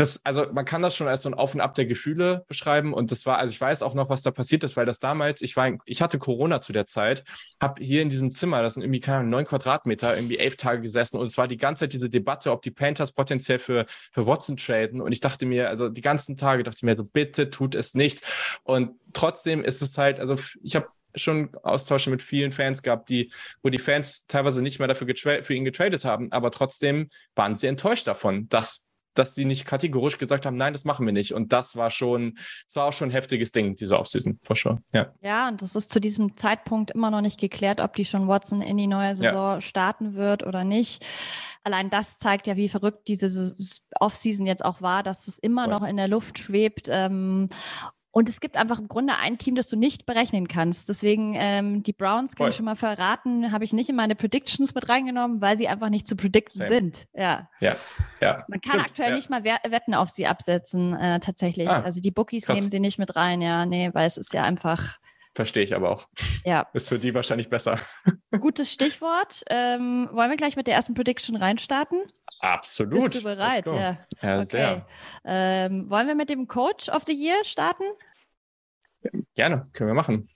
Das, 0.00 0.24
also 0.24 0.46
man 0.52 0.64
kann 0.64 0.82
das 0.82 0.96
schon 0.96 1.08
als 1.08 1.22
so 1.22 1.28
ein 1.28 1.34
Auf 1.34 1.54
und 1.54 1.60
Ab 1.60 1.74
der 1.74 1.86
Gefühle 1.86 2.44
beschreiben. 2.48 2.92
Und 2.92 3.10
das 3.10 3.26
war, 3.26 3.38
also 3.38 3.52
ich 3.52 3.60
weiß 3.60 3.82
auch 3.82 3.94
noch, 3.94 4.08
was 4.08 4.22
da 4.22 4.30
passiert 4.30 4.64
ist, 4.64 4.76
weil 4.76 4.86
das 4.86 4.98
damals, 4.98 5.42
ich 5.42 5.56
war, 5.56 5.72
ich 5.84 6.02
hatte 6.02 6.18
Corona 6.18 6.60
zu 6.60 6.72
der 6.72 6.86
Zeit, 6.86 7.24
habe 7.60 7.82
hier 7.82 8.02
in 8.02 8.08
diesem 8.08 8.32
Zimmer, 8.32 8.62
das 8.62 8.74
sind 8.74 8.82
irgendwie 8.82 9.00
keine 9.00 9.24
neun 9.24 9.44
Quadratmeter, 9.44 10.16
irgendwie 10.16 10.38
elf 10.38 10.56
Tage 10.56 10.80
gesessen 10.80 11.18
und 11.18 11.26
es 11.26 11.38
war 11.38 11.48
die 11.48 11.56
ganze 11.56 11.80
Zeit 11.80 11.92
diese 11.92 12.10
Debatte, 12.10 12.50
ob 12.50 12.62
die 12.62 12.70
Panthers 12.70 13.12
potenziell 13.12 13.58
für, 13.58 13.86
für 14.12 14.26
Watson 14.26 14.56
traden. 14.56 15.00
Und 15.00 15.12
ich 15.12 15.20
dachte 15.20 15.46
mir, 15.46 15.68
also 15.68 15.88
die 15.88 16.00
ganzen 16.00 16.36
Tage 16.36 16.62
dachte 16.62 16.78
ich 16.78 16.82
mir, 16.82 16.96
so, 16.96 17.04
bitte 17.04 17.50
tut 17.50 17.74
es 17.74 17.94
nicht. 17.94 18.22
Und 18.62 18.92
trotzdem 19.12 19.62
ist 19.64 19.82
es 19.82 19.98
halt, 19.98 20.18
also 20.18 20.36
ich 20.62 20.76
habe 20.76 20.88
schon 21.14 21.54
Austausche 21.62 22.10
mit 22.10 22.22
vielen 22.22 22.52
Fans 22.52 22.82
gehabt, 22.82 23.08
die, 23.08 23.32
wo 23.62 23.70
die 23.70 23.78
Fans 23.78 24.26
teilweise 24.26 24.62
nicht 24.62 24.78
mehr 24.78 24.88
dafür 24.88 25.06
für 25.44 25.54
ihn 25.54 25.64
getradet 25.64 26.04
haben, 26.04 26.32
aber 26.32 26.50
trotzdem 26.50 27.10
waren 27.34 27.54
sie 27.54 27.68
enttäuscht 27.68 28.06
davon, 28.06 28.48
dass 28.48 28.86
dass 29.14 29.34
die 29.34 29.44
nicht 29.44 29.64
kategorisch 29.64 30.18
gesagt 30.18 30.46
haben, 30.46 30.56
nein, 30.56 30.72
das 30.72 30.84
machen 30.84 31.06
wir 31.06 31.12
nicht. 31.12 31.32
Und 31.32 31.52
das 31.52 31.76
war 31.76 31.90
schon, 31.90 32.38
das 32.66 32.76
war 32.76 32.86
auch 32.86 32.92
schon 32.92 33.08
ein 33.08 33.12
heftiges 33.12 33.52
Ding, 33.52 33.76
diese 33.76 33.98
Offseason, 33.98 34.38
for 34.40 34.56
sure. 34.56 34.78
Ja. 34.92 35.12
ja, 35.22 35.48
und 35.48 35.62
das 35.62 35.76
ist 35.76 35.92
zu 35.92 36.00
diesem 36.00 36.36
Zeitpunkt 36.36 36.90
immer 36.90 37.10
noch 37.10 37.20
nicht 37.20 37.40
geklärt, 37.40 37.80
ob 37.80 37.94
die 37.94 38.04
schon 38.04 38.28
Watson 38.28 38.60
in 38.60 38.76
die 38.76 38.86
neue 38.86 39.14
Saison 39.14 39.54
ja. 39.54 39.60
starten 39.60 40.14
wird 40.14 40.44
oder 40.44 40.64
nicht. 40.64 41.04
Allein 41.62 41.88
das 41.88 42.18
zeigt 42.18 42.46
ja, 42.46 42.56
wie 42.56 42.68
verrückt 42.68 43.08
diese 43.08 43.54
Offseason 43.98 44.46
jetzt 44.46 44.64
auch 44.64 44.82
war, 44.82 45.02
dass 45.02 45.28
es 45.28 45.38
immer 45.38 45.64
Voll. 45.64 45.72
noch 45.72 45.86
in 45.86 45.96
der 45.96 46.08
Luft 46.08 46.38
schwebt. 46.38 46.88
Ähm, 46.90 47.48
und 48.14 48.28
es 48.28 48.40
gibt 48.40 48.56
einfach 48.56 48.78
im 48.78 48.86
Grunde 48.86 49.16
ein 49.16 49.38
Team, 49.38 49.56
das 49.56 49.66
du 49.66 49.76
nicht 49.76 50.06
berechnen 50.06 50.46
kannst. 50.46 50.88
Deswegen 50.88 51.34
ähm, 51.36 51.82
die 51.82 51.92
Browns, 51.92 52.36
kann 52.36 52.44
Voll. 52.44 52.50
ich 52.50 52.56
schon 52.56 52.64
mal 52.64 52.76
verraten, 52.76 53.50
habe 53.50 53.64
ich 53.64 53.72
nicht 53.72 53.90
in 53.90 53.96
meine 53.96 54.14
Predictions 54.14 54.72
mit 54.72 54.88
reingenommen, 54.88 55.40
weil 55.40 55.58
sie 55.58 55.66
einfach 55.66 55.88
nicht 55.88 56.06
zu 56.06 56.14
predikten 56.14 56.60
Same. 56.60 56.68
sind. 56.68 57.08
Ja. 57.12 57.50
ja. 57.58 57.74
ja. 58.20 58.44
Man 58.46 58.60
kann 58.60 58.74
Stimmt. 58.74 58.86
aktuell 58.86 59.08
ja. 59.10 59.16
nicht 59.16 59.30
mal 59.30 59.42
Wetten 59.42 59.94
auf 59.94 60.10
sie 60.10 60.28
absetzen, 60.28 60.94
äh, 60.94 61.18
tatsächlich. 61.18 61.68
Ah, 61.68 61.80
also 61.80 62.00
die 62.00 62.12
Bookies 62.12 62.46
krass. 62.46 62.56
nehmen 62.56 62.70
sie 62.70 62.78
nicht 62.78 63.00
mit 63.00 63.16
rein, 63.16 63.42
ja, 63.42 63.66
nee, 63.66 63.90
weil 63.92 64.06
es 64.06 64.16
ist 64.16 64.32
ja 64.32 64.44
einfach. 64.44 65.00
Verstehe 65.34 65.64
ich 65.64 65.74
aber 65.74 65.90
auch. 65.90 66.06
Ja. 66.44 66.68
Ist 66.72 66.90
für 66.90 67.00
die 67.00 67.12
wahrscheinlich 67.14 67.50
besser. 67.50 67.80
Gutes 68.40 68.72
Stichwort. 68.72 69.42
Ähm, 69.50 70.08
wollen 70.12 70.30
wir 70.30 70.36
gleich 70.36 70.54
mit 70.54 70.68
der 70.68 70.76
ersten 70.76 70.94
Prediction 70.94 71.34
reinstarten? 71.34 72.00
Absolut. 72.38 73.02
Bist 73.02 73.16
du 73.16 73.22
bereit? 73.22 73.66
Ja. 73.66 73.96
ja 74.22 74.38
okay. 74.38 74.44
sehr. 74.44 74.86
Ähm, 75.24 75.90
wollen 75.90 76.06
wir 76.06 76.14
mit 76.14 76.28
dem 76.28 76.46
Coach 76.46 76.88
of 76.88 77.02
the 77.06 77.12
Year 77.12 77.44
starten? 77.44 77.84
Gerne, 79.34 79.64
können 79.72 79.88
wir 79.88 79.94
machen. 79.94 80.28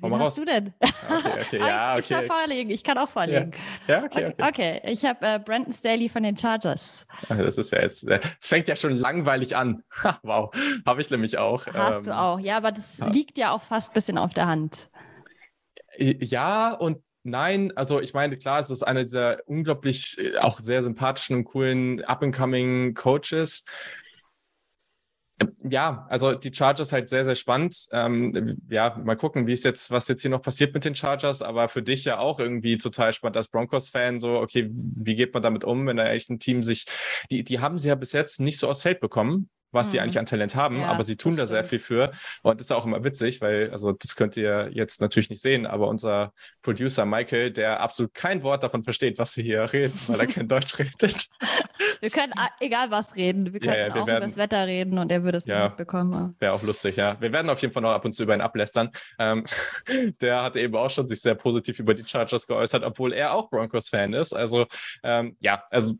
Wen 0.00 0.12
hast 0.14 0.20
raus. 0.20 0.34
du 0.34 0.44
denn? 0.44 0.74
Okay, 0.80 0.92
okay, 1.40 1.58
ja, 1.58 1.98
ich, 1.98 2.10
ich 2.10 2.16
okay. 2.16 2.26
vorlegen, 2.26 2.70
ich 2.70 2.82
kann 2.82 2.98
auch 2.98 3.08
vorlegen. 3.08 3.52
Ja, 3.86 3.98
ja 3.98 4.04
okay, 4.04 4.26
okay, 4.26 4.48
okay. 4.48 4.80
ich 4.84 5.04
habe 5.04 5.24
äh, 5.26 5.38
Brandon 5.38 5.72
Staley 5.72 6.08
von 6.08 6.24
den 6.24 6.36
Chargers. 6.36 7.06
Das 7.28 7.58
ist 7.58 7.70
ja 7.70 7.80
jetzt, 7.80 8.08
äh, 8.08 8.20
es 8.40 8.48
fängt 8.48 8.66
ja 8.66 8.74
schon 8.74 8.96
langweilig 8.96 9.56
an. 9.56 9.84
wow, 10.22 10.52
habe 10.84 11.00
ich 11.00 11.10
nämlich 11.10 11.38
auch. 11.38 11.66
Hast 11.68 12.00
ähm, 12.00 12.06
du 12.06 12.18
auch, 12.18 12.40
ja, 12.40 12.56
aber 12.56 12.72
das 12.72 12.98
ja. 12.98 13.06
liegt 13.06 13.38
ja 13.38 13.52
auch 13.52 13.62
fast 13.62 13.92
ein 13.92 13.94
bisschen 13.94 14.18
auf 14.18 14.34
der 14.34 14.46
Hand. 14.46 14.90
Ja 15.96 16.72
und 16.72 16.98
Nein, 17.26 17.72
also 17.74 18.02
ich 18.02 18.12
meine, 18.12 18.36
klar, 18.36 18.60
es 18.60 18.68
ist 18.68 18.82
einer 18.82 19.00
dieser 19.02 19.38
unglaublich 19.46 20.18
äh, 20.18 20.36
auch 20.36 20.60
sehr 20.60 20.82
sympathischen 20.82 21.36
und 21.36 21.44
coolen 21.44 22.04
Up-and-Coming 22.04 22.92
Coaches. 22.92 23.64
Ja, 25.62 26.06
also 26.08 26.34
die 26.34 26.52
Chargers 26.52 26.92
halt 26.92 27.08
sehr, 27.08 27.24
sehr 27.24 27.34
spannend. 27.34 27.86
Ähm, 27.92 28.58
ja, 28.68 29.00
mal 29.02 29.16
gucken, 29.16 29.46
wie 29.46 29.52
es 29.52 29.62
jetzt, 29.62 29.90
was 29.90 30.08
jetzt 30.08 30.22
hier 30.22 30.30
noch 30.30 30.42
passiert 30.42 30.74
mit 30.74 30.84
den 30.84 30.94
Chargers, 30.94 31.42
aber 31.42 31.68
für 31.68 31.82
dich 31.82 32.04
ja 32.04 32.18
auch 32.18 32.40
irgendwie 32.40 32.76
total 32.76 33.12
spannend 33.12 33.36
als 33.36 33.48
Broncos-Fan. 33.48 34.20
So, 34.20 34.38
okay, 34.38 34.70
wie 34.70 35.14
geht 35.14 35.34
man 35.34 35.42
damit 35.42 35.64
um, 35.64 35.86
wenn 35.86 35.96
da 35.96 36.06
echt 36.06 36.30
ein 36.30 36.38
Team 36.38 36.62
sich, 36.62 36.86
die, 37.30 37.44
die 37.44 37.60
haben 37.60 37.78
sie 37.78 37.88
ja 37.88 37.94
bis 37.94 38.12
jetzt 38.12 38.40
nicht 38.40 38.58
so 38.58 38.68
aufs 38.68 38.82
Feld 38.82 39.00
bekommen 39.00 39.48
was 39.74 39.88
mhm. 39.88 39.90
sie 39.90 40.00
eigentlich 40.00 40.18
an 40.18 40.26
Talent 40.26 40.54
haben, 40.54 40.80
ja, 40.80 40.86
aber 40.86 41.02
sie 41.02 41.16
tun 41.16 41.36
da 41.36 41.46
sehr 41.46 41.64
viel 41.64 41.80
für. 41.80 42.12
Und 42.42 42.60
das 42.60 42.68
ist 42.68 42.70
auch 42.70 42.86
immer 42.86 43.04
witzig, 43.04 43.40
weil, 43.40 43.70
also 43.70 43.92
das 43.92 44.16
könnt 44.16 44.36
ihr 44.36 44.70
jetzt 44.72 45.00
natürlich 45.00 45.28
nicht 45.28 45.42
sehen, 45.42 45.66
aber 45.66 45.88
unser 45.88 46.32
Producer 46.62 47.04
Michael, 47.04 47.50
der 47.50 47.80
absolut 47.80 48.14
kein 48.14 48.42
Wort 48.42 48.62
davon 48.62 48.84
versteht, 48.84 49.18
was 49.18 49.36
wir 49.36 49.44
hier 49.44 49.72
reden, 49.72 49.98
weil 50.06 50.20
er 50.20 50.26
kein 50.26 50.48
Deutsch 50.54 50.78
redet. 50.78 51.26
Wir 52.04 52.10
können 52.10 52.34
egal 52.60 52.90
was 52.90 53.16
reden. 53.16 53.50
Wir 53.54 53.60
können 53.60 53.72
ja, 53.72 53.88
ja, 53.88 53.94
wir 53.94 54.02
auch 54.02 54.06
werden, 54.06 54.18
über 54.18 54.26
das 54.26 54.36
Wetter 54.36 54.66
reden 54.66 54.98
und 54.98 55.10
er 55.10 55.24
würde 55.24 55.38
es 55.38 55.46
ja, 55.46 55.68
nicht 55.68 55.78
bekommen. 55.78 56.36
Wäre 56.38 56.52
auch 56.52 56.62
lustig, 56.62 56.96
ja. 56.96 57.16
Wir 57.18 57.32
werden 57.32 57.48
auf 57.48 57.62
jeden 57.62 57.72
Fall 57.72 57.82
noch 57.82 57.92
ab 57.92 58.04
und 58.04 58.12
zu 58.12 58.24
über 58.24 58.34
ihn 58.34 58.42
ablästern. 58.42 58.90
Ähm, 59.18 59.44
der 60.20 60.42
hat 60.42 60.56
eben 60.56 60.76
auch 60.76 60.90
schon 60.90 61.08
sich 61.08 61.22
sehr 61.22 61.34
positiv 61.34 61.78
über 61.78 61.94
die 61.94 62.04
Chargers 62.04 62.46
geäußert, 62.46 62.84
obwohl 62.84 63.14
er 63.14 63.32
auch 63.32 63.48
Broncos-Fan 63.48 64.12
ist. 64.12 64.34
Also 64.34 64.66
ähm, 65.02 65.38
ja, 65.40 65.64
also 65.70 65.94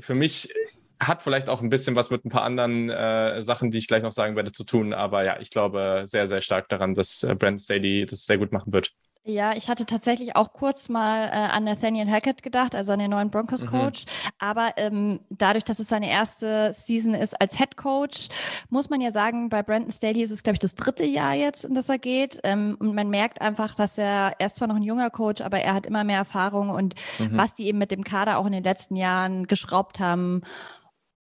für 0.00 0.14
mich 0.14 0.50
hat 0.98 1.22
vielleicht 1.22 1.50
auch 1.50 1.60
ein 1.60 1.68
bisschen 1.68 1.94
was 1.94 2.08
mit 2.08 2.24
ein 2.24 2.30
paar 2.30 2.44
anderen 2.44 2.88
äh, 2.88 3.42
Sachen, 3.42 3.70
die 3.70 3.78
ich 3.78 3.86
gleich 3.86 4.02
noch 4.02 4.12
sagen 4.12 4.36
werde, 4.36 4.52
zu 4.52 4.64
tun. 4.64 4.94
Aber 4.94 5.24
ja, 5.24 5.40
ich 5.40 5.50
glaube 5.50 6.04
sehr, 6.06 6.26
sehr 6.26 6.40
stark 6.40 6.70
daran, 6.70 6.94
dass 6.94 7.22
äh, 7.22 7.34
Brandon 7.34 7.58
Staley 7.58 8.06
das 8.06 8.24
sehr 8.24 8.38
gut 8.38 8.50
machen 8.50 8.72
wird. 8.72 8.92
Ja, 9.24 9.54
ich 9.54 9.68
hatte 9.68 9.84
tatsächlich 9.84 10.34
auch 10.34 10.54
kurz 10.54 10.88
mal 10.88 11.28
äh, 11.28 11.32
an 11.32 11.64
Nathaniel 11.64 12.10
Hackett 12.10 12.42
gedacht, 12.42 12.74
also 12.74 12.92
an 12.92 13.00
den 13.00 13.10
neuen 13.10 13.30
Broncos-Coach. 13.30 14.06
Mhm. 14.06 14.30
Aber 14.38 14.72
ähm, 14.76 15.20
dadurch, 15.28 15.64
dass 15.64 15.78
es 15.78 15.88
seine 15.88 16.10
erste 16.10 16.72
Season 16.72 17.12
ist 17.12 17.38
als 17.38 17.58
Head 17.58 17.76
Coach, 17.76 18.28
muss 18.70 18.88
man 18.88 19.02
ja 19.02 19.10
sagen, 19.10 19.50
bei 19.50 19.62
Brandon 19.62 19.90
Staley 19.90 20.22
ist 20.22 20.30
es, 20.30 20.42
glaube 20.42 20.54
ich, 20.54 20.60
das 20.60 20.74
dritte 20.74 21.04
Jahr 21.04 21.34
jetzt, 21.34 21.64
in 21.64 21.74
das 21.74 21.90
er 21.90 21.98
geht. 21.98 22.40
Ähm, 22.44 22.76
und 22.80 22.94
man 22.94 23.10
merkt 23.10 23.42
einfach, 23.42 23.74
dass 23.74 23.98
er, 23.98 24.36
er 24.38 24.46
ist 24.46 24.56
zwar 24.56 24.68
noch 24.68 24.76
ein 24.76 24.82
junger 24.82 25.10
Coach, 25.10 25.42
aber 25.42 25.60
er 25.60 25.74
hat 25.74 25.84
immer 25.84 26.02
mehr 26.02 26.18
Erfahrung 26.18 26.70
und 26.70 26.94
mhm. 27.18 27.36
was 27.36 27.54
die 27.54 27.66
eben 27.66 27.78
mit 27.78 27.90
dem 27.90 28.04
Kader 28.04 28.38
auch 28.38 28.46
in 28.46 28.52
den 28.52 28.64
letzten 28.64 28.96
Jahren 28.96 29.46
geschraubt 29.46 30.00
haben 30.00 30.42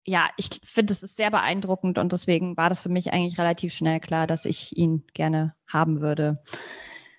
ja, 0.05 0.27
ich 0.37 0.49
finde, 0.63 0.91
es 0.91 1.03
ist 1.03 1.17
sehr 1.17 1.29
beeindruckend 1.29 1.99
und 1.99 2.11
deswegen 2.11 2.57
war 2.57 2.69
das 2.69 2.81
für 2.81 2.89
mich 2.89 3.13
eigentlich 3.13 3.37
relativ 3.37 3.73
schnell 3.73 3.99
klar, 3.99 4.25
dass 4.25 4.45
ich 4.45 4.75
ihn 4.75 5.03
gerne 5.13 5.53
haben 5.67 6.01
würde. 6.01 6.41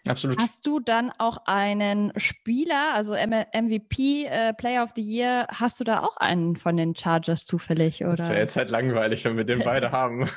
Absolut. 0.06 0.40
Hast 0.40 0.66
du 0.66 0.80
dann 0.80 1.12
auch 1.18 1.38
einen 1.44 2.12
Spieler, 2.16 2.94
also 2.94 3.14
MVP, 3.14 4.24
äh, 4.24 4.54
Player 4.54 4.82
of 4.82 4.90
the 4.96 5.02
Year, 5.02 5.46
hast 5.50 5.78
du 5.78 5.84
da 5.84 6.00
auch 6.02 6.16
einen 6.16 6.56
von 6.56 6.76
den 6.76 6.96
Chargers 6.96 7.44
zufällig? 7.44 8.02
Oder? 8.02 8.16
Das 8.16 8.28
wäre 8.30 8.40
jetzt 8.40 8.56
halt 8.56 8.70
langweilig, 8.70 9.24
wenn 9.24 9.36
wir 9.36 9.44
den 9.44 9.60
beide 9.60 9.92
haben. 9.92 10.28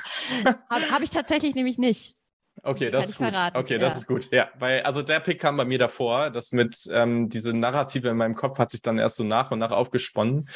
Habe 0.68 0.90
hab 0.90 1.02
ich 1.02 1.10
tatsächlich 1.10 1.54
nämlich 1.54 1.78
nicht. 1.78 2.14
Okay, 2.62 2.90
das 2.90 3.06
ist 3.06 3.18
gut. 3.18 3.28
Verraten. 3.28 3.56
Okay, 3.56 3.78
das 3.78 3.92
ja. 3.92 3.98
ist 3.98 4.06
gut. 4.06 4.30
Ja, 4.30 4.48
weil 4.58 4.82
also 4.82 5.02
der 5.02 5.20
Pick 5.20 5.40
kam 5.40 5.56
bei 5.56 5.64
mir 5.64 5.78
davor. 5.78 6.30
Das 6.30 6.52
mit 6.52 6.88
ähm, 6.90 7.28
diese 7.28 7.52
Narrative 7.52 8.08
in 8.08 8.16
meinem 8.16 8.34
Kopf 8.34 8.58
hat 8.58 8.70
sich 8.70 8.80
dann 8.80 8.98
erst 8.98 9.16
so 9.16 9.24
nach 9.24 9.50
und 9.50 9.58
nach 9.58 9.70
aufgesponnen. 9.70 10.48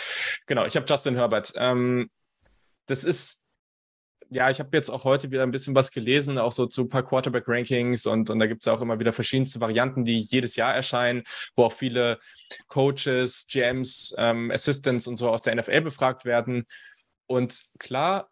Genau, 0.47 0.65
ich 0.65 0.77
habe 0.77 0.87
Justin 0.89 1.17
Herbert. 1.17 1.53
Ähm, 1.57 2.11
das 2.87 3.05
ist 3.05 3.43
ja, 4.31 4.51
ich 4.51 4.61
habe 4.61 4.77
jetzt 4.77 4.91
auch 4.91 5.05
heute 5.05 5.31
wieder 5.31 5.43
ein 5.43 5.51
bisschen 5.51 5.75
was 5.75 5.91
gelesen, 5.91 6.39
auch 6.39 6.53
so 6.53 6.67
zu 6.67 6.83
ein 6.83 6.89
paar 6.89 7.05
Quarterback-Rankings 7.05 8.07
und, 8.07 8.31
und 8.31 8.39
da 8.39 8.47
gibt 8.47 8.63
es 8.63 8.69
auch 8.69 8.81
immer 8.81 8.99
wieder 8.99 9.13
verschiedenste 9.13 9.61
Varianten, 9.61 10.05
die 10.05 10.21
jedes 10.21 10.57
Jahr 10.57 10.75
erscheinen, 10.75 11.25
wo 11.57 11.65
auch 11.65 11.73
viele 11.73 12.19
Coaches, 12.67 13.47
GMs, 13.49 14.15
ähm, 14.19 14.51
Assistants 14.51 15.07
und 15.07 15.17
so 15.17 15.31
aus 15.31 15.43
der 15.43 15.55
NFL 15.55 15.81
befragt 15.83 16.25
werden. 16.25 16.67
Und 17.27 17.61
klar, 17.79 18.31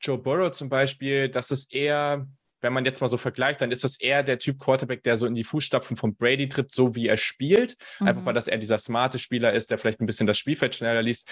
Joe 0.00 0.18
Burrow 0.18 0.50
zum 0.50 0.68
Beispiel, 0.68 1.28
das 1.28 1.50
ist 1.50 1.72
eher 1.72 2.26
wenn 2.64 2.72
man 2.72 2.86
jetzt 2.86 3.00
mal 3.02 3.08
so 3.08 3.18
vergleicht, 3.18 3.60
dann 3.60 3.70
ist 3.70 3.84
das 3.84 4.00
eher 4.00 4.22
der 4.22 4.38
Typ 4.38 4.58
Quarterback, 4.58 5.02
der 5.02 5.18
so 5.18 5.26
in 5.26 5.34
die 5.34 5.44
Fußstapfen 5.44 5.98
von 5.98 6.16
Brady 6.16 6.48
tritt, 6.48 6.72
so 6.72 6.94
wie 6.94 7.06
er 7.06 7.18
spielt. 7.18 7.76
Mhm. 8.00 8.08
Einfach 8.08 8.24
weil 8.24 8.34
das 8.34 8.48
er 8.48 8.56
dieser 8.56 8.78
smarte 8.78 9.18
Spieler 9.18 9.52
ist, 9.52 9.70
der 9.70 9.76
vielleicht 9.76 10.00
ein 10.00 10.06
bisschen 10.06 10.26
das 10.26 10.38
Spielfeld 10.38 10.74
schneller 10.74 11.02
liest. 11.02 11.28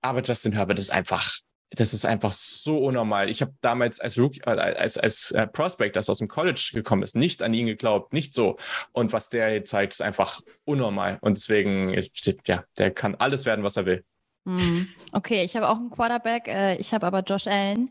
Aber 0.00 0.22
Justin 0.22 0.52
Herbert 0.52 0.78
ist 0.78 0.90
einfach 0.90 1.38
das 1.70 1.94
ist 1.94 2.04
einfach 2.04 2.32
so 2.32 2.78
unnormal. 2.78 3.30
Ich 3.30 3.42
habe 3.42 3.54
damals 3.60 4.00
als 4.00 4.18
Rookie, 4.18 4.40
äh, 4.40 4.50
als, 4.50 4.98
als 4.98 5.30
äh, 5.30 5.46
Prospect, 5.46 5.96
das 5.96 6.10
aus 6.10 6.18
dem 6.18 6.28
College 6.28 6.70
gekommen 6.72 7.02
ist, 7.02 7.14
nicht 7.14 7.42
an 7.42 7.54
ihn 7.54 7.66
geglaubt, 7.66 8.12
nicht 8.12 8.34
so. 8.34 8.56
Und 8.92 9.12
was 9.12 9.28
der 9.28 9.50
hier 9.50 9.64
zeigt, 9.64 9.92
ist 9.92 10.02
einfach 10.02 10.40
unnormal. 10.64 11.18
Und 11.20 11.36
deswegen, 11.36 11.96
ja, 12.44 12.64
der 12.76 12.90
kann 12.90 13.14
alles 13.14 13.46
werden, 13.46 13.64
was 13.64 13.76
er 13.76 13.86
will. 13.86 14.04
Mhm. 14.44 14.88
Okay, 15.12 15.44
ich 15.44 15.54
habe 15.54 15.68
auch 15.68 15.76
einen 15.76 15.90
Quarterback. 15.90 16.48
Äh, 16.48 16.76
ich 16.76 16.92
habe 16.92 17.06
aber 17.06 17.20
Josh 17.20 17.46
Allen 17.46 17.90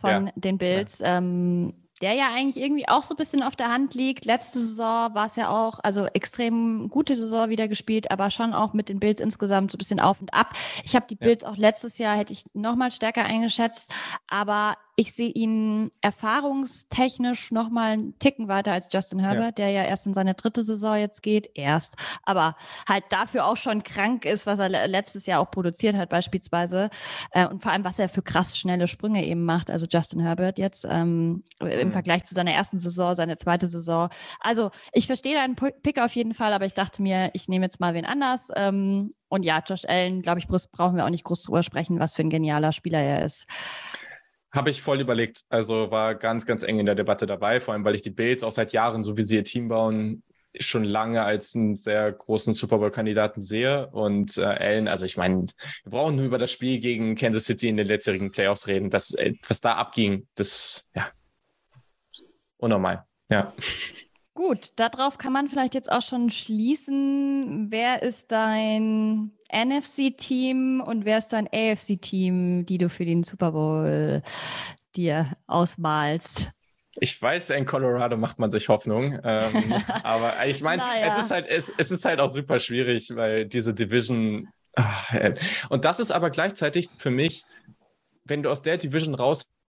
von 0.00 0.26
ja. 0.26 0.32
den 0.34 0.58
Bills. 0.58 0.98
Ja. 0.98 1.18
Ähm, 1.18 1.74
der 2.04 2.12
ja 2.12 2.30
eigentlich 2.34 2.62
irgendwie 2.62 2.86
auch 2.86 3.02
so 3.02 3.14
ein 3.14 3.16
bisschen 3.16 3.42
auf 3.42 3.56
der 3.56 3.70
Hand 3.70 3.94
liegt. 3.94 4.26
Letzte 4.26 4.58
Saison 4.58 5.14
war 5.14 5.24
es 5.24 5.36
ja 5.36 5.48
auch, 5.48 5.80
also 5.82 6.04
extrem 6.04 6.90
gute 6.90 7.16
Saison 7.16 7.48
wieder 7.48 7.66
gespielt, 7.66 8.10
aber 8.10 8.30
schon 8.30 8.52
auch 8.52 8.74
mit 8.74 8.90
den 8.90 9.00
Bills 9.00 9.22
insgesamt 9.22 9.70
so 9.70 9.76
ein 9.76 9.78
bisschen 9.78 10.00
auf 10.00 10.20
und 10.20 10.34
ab. 10.34 10.52
Ich 10.84 10.94
habe 10.94 11.06
die 11.08 11.14
Bills 11.14 11.40
ja. 11.40 11.48
auch 11.48 11.56
letztes 11.56 11.96
Jahr, 11.96 12.14
hätte 12.14 12.34
ich 12.34 12.44
noch 12.52 12.76
mal 12.76 12.90
stärker 12.90 13.24
eingeschätzt, 13.24 13.90
aber 14.28 14.76
ich 14.96 15.12
sehe 15.12 15.30
ihn 15.30 15.90
erfahrungstechnisch 16.00 17.50
noch 17.50 17.70
mal 17.70 17.92
einen 17.92 18.18
Ticken 18.18 18.48
weiter 18.48 18.72
als 18.72 18.92
Justin 18.92 19.18
Herbert, 19.18 19.58
ja. 19.58 19.64
der 19.64 19.70
ja 19.70 19.84
erst 19.84 20.06
in 20.06 20.14
seine 20.14 20.34
dritte 20.34 20.62
Saison 20.62 20.96
jetzt 20.96 21.22
geht, 21.22 21.50
erst, 21.54 21.96
aber 22.22 22.56
halt 22.88 23.04
dafür 23.10 23.46
auch 23.46 23.56
schon 23.56 23.82
krank 23.82 24.24
ist, 24.24 24.46
was 24.46 24.58
er 24.58 24.68
letztes 24.68 25.26
Jahr 25.26 25.40
auch 25.40 25.50
produziert 25.50 25.96
hat 25.96 26.10
beispielsweise 26.10 26.90
äh, 27.32 27.46
und 27.46 27.62
vor 27.62 27.72
allem, 27.72 27.84
was 27.84 27.98
er 27.98 28.08
für 28.08 28.22
krass 28.22 28.56
schnelle 28.56 28.88
Sprünge 28.88 29.24
eben 29.26 29.44
macht, 29.44 29.70
also 29.70 29.86
Justin 29.90 30.20
Herbert 30.20 30.58
jetzt 30.58 30.86
ähm, 30.88 31.44
mhm. 31.60 31.66
im 31.66 31.92
Vergleich 31.92 32.24
zu 32.24 32.34
seiner 32.34 32.52
ersten 32.52 32.78
Saison, 32.78 33.14
seine 33.14 33.36
zweite 33.36 33.66
Saison. 33.66 34.08
Also 34.40 34.70
ich 34.92 35.06
verstehe 35.06 35.34
deinen 35.34 35.56
Pick 35.56 35.98
auf 35.98 36.14
jeden 36.14 36.34
Fall, 36.34 36.52
aber 36.52 36.66
ich 36.66 36.74
dachte 36.74 37.02
mir, 37.02 37.30
ich 37.32 37.48
nehme 37.48 37.64
jetzt 37.64 37.80
mal 37.80 37.94
wen 37.94 38.06
anders. 38.06 38.48
Ähm, 38.54 39.14
und 39.28 39.44
ja, 39.44 39.62
Josh 39.66 39.84
Allen, 39.84 40.22
glaube 40.22 40.38
ich, 40.38 40.46
brauchen 40.46 40.96
wir 40.96 41.04
auch 41.04 41.10
nicht 41.10 41.24
groß 41.24 41.42
drüber 41.42 41.64
sprechen, 41.64 41.98
was 41.98 42.14
für 42.14 42.22
ein 42.22 42.30
genialer 42.30 42.70
Spieler 42.70 43.00
er 43.00 43.24
ist. 43.24 43.46
Habe 44.54 44.70
ich 44.70 44.82
voll 44.82 45.00
überlegt. 45.00 45.42
Also 45.48 45.90
war 45.90 46.14
ganz, 46.14 46.46
ganz 46.46 46.62
eng 46.62 46.78
in 46.78 46.86
der 46.86 46.94
Debatte 46.94 47.26
dabei, 47.26 47.60
vor 47.60 47.74
allem 47.74 47.84
weil 47.84 47.96
ich 47.96 48.02
die 48.02 48.10
Bills 48.10 48.44
auch 48.44 48.52
seit 48.52 48.72
Jahren, 48.72 49.02
so 49.02 49.16
wie 49.16 49.24
sie 49.24 49.34
ihr 49.36 49.44
Team 49.44 49.68
bauen, 49.68 50.22
schon 50.60 50.84
lange 50.84 51.22
als 51.22 51.56
einen 51.56 51.74
sehr 51.74 52.12
großen 52.12 52.52
Super 52.52 52.78
Bowl-Kandidaten 52.78 53.40
sehe. 53.40 53.88
Und 53.88 54.38
äh, 54.38 54.44
Allen, 54.44 54.86
also 54.86 55.06
ich 55.06 55.16
meine, 55.16 55.46
wir 55.82 55.90
brauchen 55.90 56.14
nur 56.14 56.24
über 56.24 56.38
das 56.38 56.52
Spiel 56.52 56.78
gegen 56.78 57.16
Kansas 57.16 57.46
City 57.46 57.68
in 57.68 57.76
den 57.76 57.88
letztjährigen 57.88 58.30
Playoffs 58.30 58.68
reden. 58.68 58.90
Das, 58.90 59.12
äh, 59.14 59.34
was 59.48 59.60
da 59.60 59.74
abging, 59.74 60.28
das, 60.36 60.88
ja, 60.94 61.08
unnormal. 62.58 63.04
Ja. 63.28 63.52
Gut, 64.34 64.72
darauf 64.74 65.16
kann 65.16 65.32
man 65.32 65.48
vielleicht 65.48 65.74
jetzt 65.74 65.90
auch 65.90 66.02
schon 66.02 66.28
schließen. 66.28 67.70
Wer 67.70 68.02
ist 68.02 68.32
dein 68.32 69.30
NFC-Team 69.52 70.82
und 70.84 71.04
wer 71.04 71.18
ist 71.18 71.28
dein 71.28 71.46
AFC-Team, 71.46 72.66
die 72.66 72.78
du 72.78 72.88
für 72.88 73.04
den 73.04 73.22
Super 73.22 73.52
Bowl 73.52 74.22
dir 74.96 75.32
ausmalst? 75.46 76.50
Ich 76.96 77.20
weiß, 77.20 77.50
in 77.50 77.64
Colorado 77.64 78.16
macht 78.16 78.40
man 78.40 78.50
sich 78.50 78.68
Hoffnung. 78.68 79.20
Ähm, 79.22 79.74
aber 80.02 80.34
ich 80.46 80.62
meine, 80.62 80.82
naja. 80.82 81.16
es 81.16 81.24
ist 81.24 81.30
halt, 81.30 81.46
es, 81.48 81.72
es 81.76 81.92
ist 81.92 82.04
halt 82.04 82.18
auch 82.18 82.28
super 82.28 82.58
schwierig, 82.58 83.14
weil 83.14 83.46
diese 83.46 83.72
Division. 83.72 84.48
Ach, 84.74 85.14
und 85.68 85.84
das 85.84 86.00
ist 86.00 86.10
aber 86.10 86.30
gleichzeitig 86.30 86.88
für 86.98 87.12
mich, 87.12 87.44
wenn 88.24 88.42
du 88.42 88.50
aus 88.50 88.62
der 88.62 88.78
Division 88.78 89.14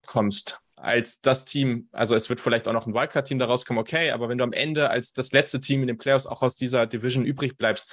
rauskommst, 0.02 0.60
als 0.76 1.22
das 1.22 1.46
Team, 1.46 1.88
also 1.92 2.16
es 2.16 2.30
wird 2.30 2.42
vielleicht 2.42 2.68
auch 2.68 2.74
noch 2.74 2.88
ein 2.88 2.94
Wildcard-Team 2.94 3.40
da 3.40 3.46
rauskommen, 3.46 3.80
okay, 3.82 4.12
aber 4.12 4.30
wenn 4.30 4.38
du 4.38 4.44
am 4.44 4.54
Ende 4.54 4.90
als 4.90 5.14
das 5.14 5.32
letzte 5.32 5.62
Team 5.62 5.82
in 5.82 5.88
den 5.88 5.98
Playoffs 5.98 6.26
auch 6.26 6.42
aus 6.42 6.56
dieser 6.56 6.88
Division 6.88 7.26
übrig 7.26 7.58
bleibst, 7.58 7.90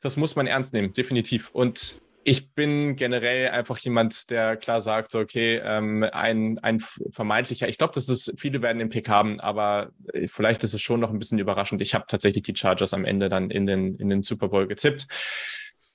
das 0.00 0.16
muss 0.16 0.36
man 0.36 0.46
ernst 0.46 0.72
nehmen, 0.72 0.92
definitiv. 0.92 1.50
Und 1.50 2.00
ich 2.24 2.52
bin 2.52 2.94
generell 2.94 3.50
einfach 3.50 3.78
jemand, 3.78 4.30
der 4.30 4.56
klar 4.56 4.80
sagt, 4.80 5.14
okay, 5.16 5.60
ähm, 5.64 6.04
ein, 6.12 6.58
ein 6.60 6.80
vermeintlicher, 7.10 7.68
ich 7.68 7.78
glaube, 7.78 7.94
dass 7.94 8.08
es 8.08 8.32
viele 8.36 8.62
werden 8.62 8.78
den 8.78 8.90
Pick 8.90 9.08
haben, 9.08 9.40
aber 9.40 9.90
äh, 10.12 10.28
vielleicht 10.28 10.62
ist 10.62 10.74
es 10.74 10.80
schon 10.80 11.00
noch 11.00 11.10
ein 11.10 11.18
bisschen 11.18 11.40
überraschend. 11.40 11.82
Ich 11.82 11.94
habe 11.94 12.04
tatsächlich 12.06 12.44
die 12.44 12.54
Chargers 12.54 12.94
am 12.94 13.04
Ende 13.04 13.28
dann 13.28 13.50
in 13.50 13.66
den, 13.66 13.96
in 13.96 14.08
den 14.08 14.22
Super 14.22 14.48
Bowl 14.48 14.68
getippt 14.68 15.08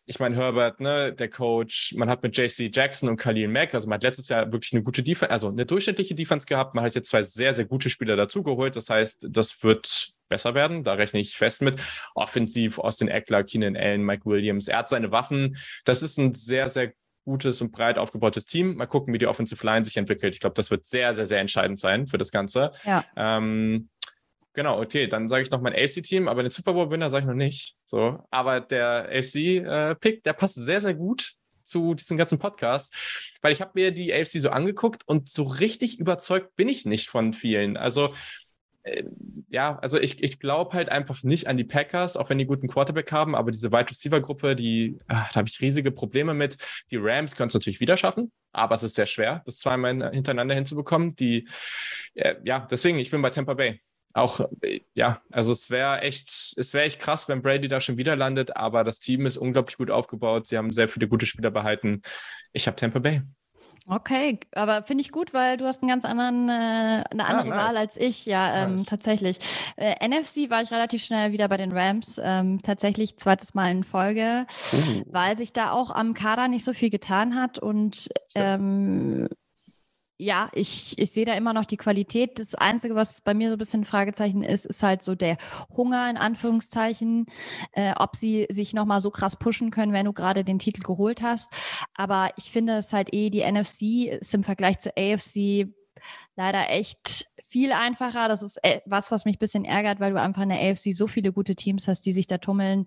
ich 0.09 0.19
meine, 0.19 0.37
Herbert, 0.37 0.79
ne, 0.79 1.11
der 1.11 1.29
Coach, 1.29 1.93
man 1.97 2.09
hat 2.09 2.23
mit 2.23 2.35
JC 2.37 2.73
Jackson 2.73 3.09
und 3.09 3.17
Khalil 3.17 3.49
Mack, 3.49 3.73
also 3.73 3.89
man 3.89 3.95
hat 3.95 4.03
letztes 4.03 4.29
Jahr 4.29 4.49
wirklich 4.53 4.71
eine 4.71 4.81
gute 4.81 5.03
Defense, 5.03 5.29
also 5.29 5.49
eine 5.49 5.65
durchschnittliche 5.65 6.15
Defense 6.15 6.47
gehabt. 6.47 6.75
Man 6.75 6.85
hat 6.85 6.95
jetzt 6.95 7.09
zwei 7.09 7.23
sehr, 7.23 7.53
sehr 7.53 7.65
gute 7.65 7.89
Spieler 7.89 8.15
dazugeholt. 8.15 8.77
Das 8.77 8.89
heißt, 8.89 9.27
das 9.29 9.61
wird 9.63 10.13
besser 10.29 10.55
werden. 10.55 10.85
Da 10.85 10.93
rechne 10.93 11.19
ich 11.19 11.35
fest 11.35 11.61
mit. 11.61 11.81
Offensiv, 12.15 12.79
Austin 12.79 13.09
Eckler, 13.09 13.43
Keenan 13.43 13.75
Allen, 13.75 14.01
Mike 14.01 14.25
Williams. 14.25 14.69
Er 14.69 14.79
hat 14.79 14.89
seine 14.89 15.11
Waffen. 15.11 15.57
Das 15.83 16.01
ist 16.01 16.17
ein 16.17 16.33
sehr, 16.33 16.69
sehr 16.69 16.93
gutes 17.25 17.61
und 17.61 17.73
breit 17.73 17.97
aufgebautes 17.97 18.45
Team. 18.45 18.75
Mal 18.75 18.85
gucken, 18.85 19.13
wie 19.13 19.17
die 19.17 19.27
Offensive 19.27 19.65
Line 19.65 19.83
sich 19.83 19.97
entwickelt. 19.97 20.33
Ich 20.33 20.39
glaube, 20.39 20.55
das 20.55 20.71
wird 20.71 20.87
sehr, 20.87 21.13
sehr, 21.15 21.25
sehr 21.25 21.41
entscheidend 21.41 21.81
sein 21.81 22.07
für 22.07 22.17
das 22.17 22.31
Ganze. 22.31 22.71
Ja. 22.85 23.03
Ähm, 23.17 23.89
Genau, 24.57 24.81
okay, 24.81 25.05
dann 25.05 25.27
sage 25.27 25.43
ich 25.43 25.51
noch 25.51 25.61
mein 25.61 25.75
AFC-Team, 25.75 26.27
aber 26.27 26.41
den 26.41 26.49
Super 26.49 26.73
Bowl-Winner 26.73 27.11
sage 27.11 27.25
ich 27.25 27.27
noch 27.27 27.35
nicht. 27.35 27.75
So, 27.85 28.23
aber 28.31 28.59
der 28.59 29.07
AFC-Pick, 29.07 30.15
äh, 30.17 30.21
der 30.25 30.33
passt 30.33 30.55
sehr, 30.55 30.81
sehr 30.81 30.95
gut 30.95 31.33
zu 31.61 31.93
diesem 31.93 32.17
ganzen 32.17 32.39
Podcast, 32.39 32.91
weil 33.43 33.53
ich 33.53 33.61
habe 33.61 33.73
mir 33.75 33.91
die 33.91 34.11
AFC 34.11 34.41
so 34.41 34.49
angeguckt 34.49 35.03
und 35.05 35.29
so 35.29 35.43
richtig 35.43 35.99
überzeugt 35.99 36.55
bin 36.55 36.69
ich 36.69 36.87
nicht 36.87 37.07
von 37.07 37.33
vielen. 37.33 37.77
Also 37.77 38.15
äh, 38.81 39.03
ja, 39.47 39.77
also 39.77 39.99
ich, 39.99 40.23
ich 40.23 40.39
glaube 40.39 40.73
halt 40.73 40.89
einfach 40.89 41.21
nicht 41.21 41.45
an 41.45 41.57
die 41.57 41.63
Packers, 41.63 42.17
auch 42.17 42.31
wenn 42.31 42.39
die 42.39 42.47
guten 42.47 42.67
Quarterback 42.67 43.11
haben, 43.11 43.35
aber 43.35 43.51
diese 43.51 43.71
Wide 43.71 43.91
Receiver 43.91 44.21
Gruppe, 44.21 44.55
die, 44.55 44.97
ach, 45.07 45.33
da 45.33 45.35
habe 45.35 45.49
ich 45.49 45.61
riesige 45.61 45.91
Probleme 45.91 46.33
mit. 46.33 46.57
Die 46.89 46.97
Rams 46.97 47.35
können 47.35 47.49
es 47.49 47.53
natürlich 47.53 47.79
wieder 47.79 47.95
schaffen, 47.95 48.31
aber 48.53 48.73
es 48.73 48.81
ist 48.81 48.95
sehr 48.95 49.05
schwer, 49.05 49.43
das 49.45 49.59
zweimal 49.59 50.09
hintereinander 50.11 50.55
hinzubekommen. 50.55 51.15
Die, 51.15 51.47
äh, 52.15 52.37
ja, 52.43 52.67
deswegen, 52.71 52.97
ich 52.97 53.11
bin 53.11 53.21
bei 53.21 53.29
Tampa 53.29 53.53
Bay 53.53 53.81
auch, 54.13 54.41
ja, 54.95 55.21
also 55.31 55.51
es 55.51 55.69
wäre 55.69 56.01
echt, 56.01 56.29
es 56.57 56.73
wäre 56.73 56.85
echt 56.85 56.99
krass, 56.99 57.27
wenn 57.29 57.41
Brady 57.41 57.67
da 57.67 57.79
schon 57.79 57.97
wieder 57.97 58.15
landet, 58.15 58.57
aber 58.57 58.83
das 58.83 58.99
Team 58.99 59.25
ist 59.25 59.37
unglaublich 59.37 59.77
gut 59.77 59.91
aufgebaut. 59.91 60.47
Sie 60.47 60.57
haben 60.57 60.71
sehr 60.71 60.89
viele 60.89 61.07
gute 61.07 61.25
Spieler 61.25 61.51
behalten. 61.51 62.01
Ich 62.51 62.67
habe 62.67 62.75
Tampa 62.75 62.99
Bay. 62.99 63.21
Okay, 63.89 64.39
aber 64.51 64.83
finde 64.83 65.01
ich 65.01 65.13
gut, 65.13 65.33
weil 65.33 65.55
du 65.55 65.65
hast 65.65 65.81
einen 65.81 65.87
ganz 65.87 66.03
anderen, 66.03 66.49
äh, 66.49 67.03
eine 67.09 67.25
ah, 67.25 67.27
andere 67.27 67.53
ah, 67.53 67.55
nice. 67.55 67.67
Wahl 67.69 67.77
als 67.77 67.95
ich. 67.95 68.25
Ja, 68.25 68.63
ähm, 68.63 68.75
nice. 68.75 68.85
tatsächlich. 68.85 69.39
Äh, 69.77 70.05
NFC 70.05 70.49
war 70.49 70.61
ich 70.61 70.71
relativ 70.71 71.05
schnell 71.05 71.31
wieder 71.31 71.47
bei 71.47 71.55
den 71.55 71.71
Rams. 71.71 72.19
Ähm, 72.21 72.61
tatsächlich 72.61 73.15
zweites 73.17 73.53
Mal 73.53 73.71
in 73.71 73.85
Folge, 73.85 74.45
uh. 74.73 75.03
weil 75.05 75.37
sich 75.37 75.53
da 75.53 75.71
auch 75.71 75.89
am 75.91 76.13
Kader 76.13 76.49
nicht 76.49 76.65
so 76.65 76.73
viel 76.73 76.89
getan 76.89 77.35
hat 77.35 77.59
und 77.59 78.09
ähm, 78.35 79.29
ja, 80.17 80.49
ich, 80.53 80.97
ich 80.97 81.11
sehe 81.11 81.25
da 81.25 81.33
immer 81.33 81.53
noch 81.53 81.65
die 81.65 81.77
Qualität. 81.77 82.39
Das 82.39 82.55
Einzige, 82.55 82.95
was 82.95 83.21
bei 83.21 83.33
mir 83.33 83.49
so 83.49 83.55
ein 83.55 83.59
bisschen 83.59 83.81
ein 83.81 83.85
Fragezeichen 83.85 84.43
ist, 84.43 84.65
ist 84.65 84.81
halt 84.81 85.03
so 85.03 85.13
der 85.13 85.37
Hunger 85.75 86.09
in 86.09 86.17
Anführungszeichen, 86.17 87.27
äh, 87.73 87.93
ob 87.95 88.15
sie 88.15 88.47
sich 88.49 88.73
nochmal 88.73 88.99
so 88.99 89.11
krass 89.11 89.35
pushen 89.37 89.69
können, 89.69 89.93
wenn 89.93 90.05
du 90.05 90.13
gerade 90.13 90.43
den 90.43 90.59
Titel 90.59 90.81
geholt 90.81 91.21
hast. 91.21 91.53
Aber 91.93 92.31
ich 92.37 92.51
finde 92.51 92.77
es 92.77 92.93
halt 92.93 93.13
eh, 93.13 93.29
die 93.29 93.43
NFC 93.49 94.11
ist 94.19 94.33
im 94.33 94.43
Vergleich 94.43 94.79
zur 94.79 94.93
AFC 94.97 95.67
leider 96.35 96.69
echt 96.69 97.27
viel 97.49 97.71
einfacher. 97.71 98.27
Das 98.27 98.43
ist 98.43 98.57
äh, 98.63 98.81
was, 98.85 99.11
was 99.11 99.25
mich 99.25 99.35
ein 99.37 99.39
bisschen 99.39 99.65
ärgert, 99.65 99.99
weil 99.99 100.11
du 100.11 100.21
einfach 100.21 100.41
in 100.41 100.49
der 100.49 100.59
AFC 100.59 100.93
so 100.93 101.07
viele 101.07 101.31
gute 101.31 101.55
Teams 101.55 101.87
hast, 101.87 102.05
die 102.05 102.11
sich 102.11 102.27
da 102.27 102.37
tummeln. 102.37 102.85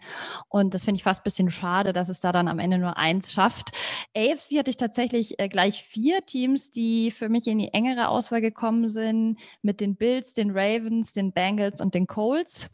Und 0.48 0.74
das 0.74 0.84
finde 0.84 0.96
ich 0.96 1.02
fast 1.02 1.20
ein 1.20 1.24
bisschen 1.24 1.50
schade, 1.50 1.92
dass 1.92 2.08
es 2.08 2.20
da 2.20 2.32
dann 2.32 2.48
am 2.48 2.58
Ende 2.58 2.78
nur 2.78 2.96
eins 2.96 3.32
schafft. 3.32 3.70
AFC 4.16 4.58
hatte 4.58 4.70
ich 4.70 4.76
tatsächlich 4.76 5.38
äh, 5.38 5.48
gleich 5.48 5.82
vier 5.82 6.24
Teams, 6.24 6.70
die 6.70 7.10
für 7.10 7.28
mich 7.28 7.46
in 7.46 7.58
die 7.58 7.72
engere 7.72 8.08
Auswahl 8.08 8.40
gekommen 8.40 8.88
sind, 8.88 9.38
mit 9.62 9.80
den 9.80 9.96
Bills, 9.96 10.34
den 10.34 10.50
Ravens, 10.50 11.12
den 11.12 11.32
Bengals 11.32 11.80
und 11.80 11.94
den 11.94 12.06
Colts. 12.06 12.70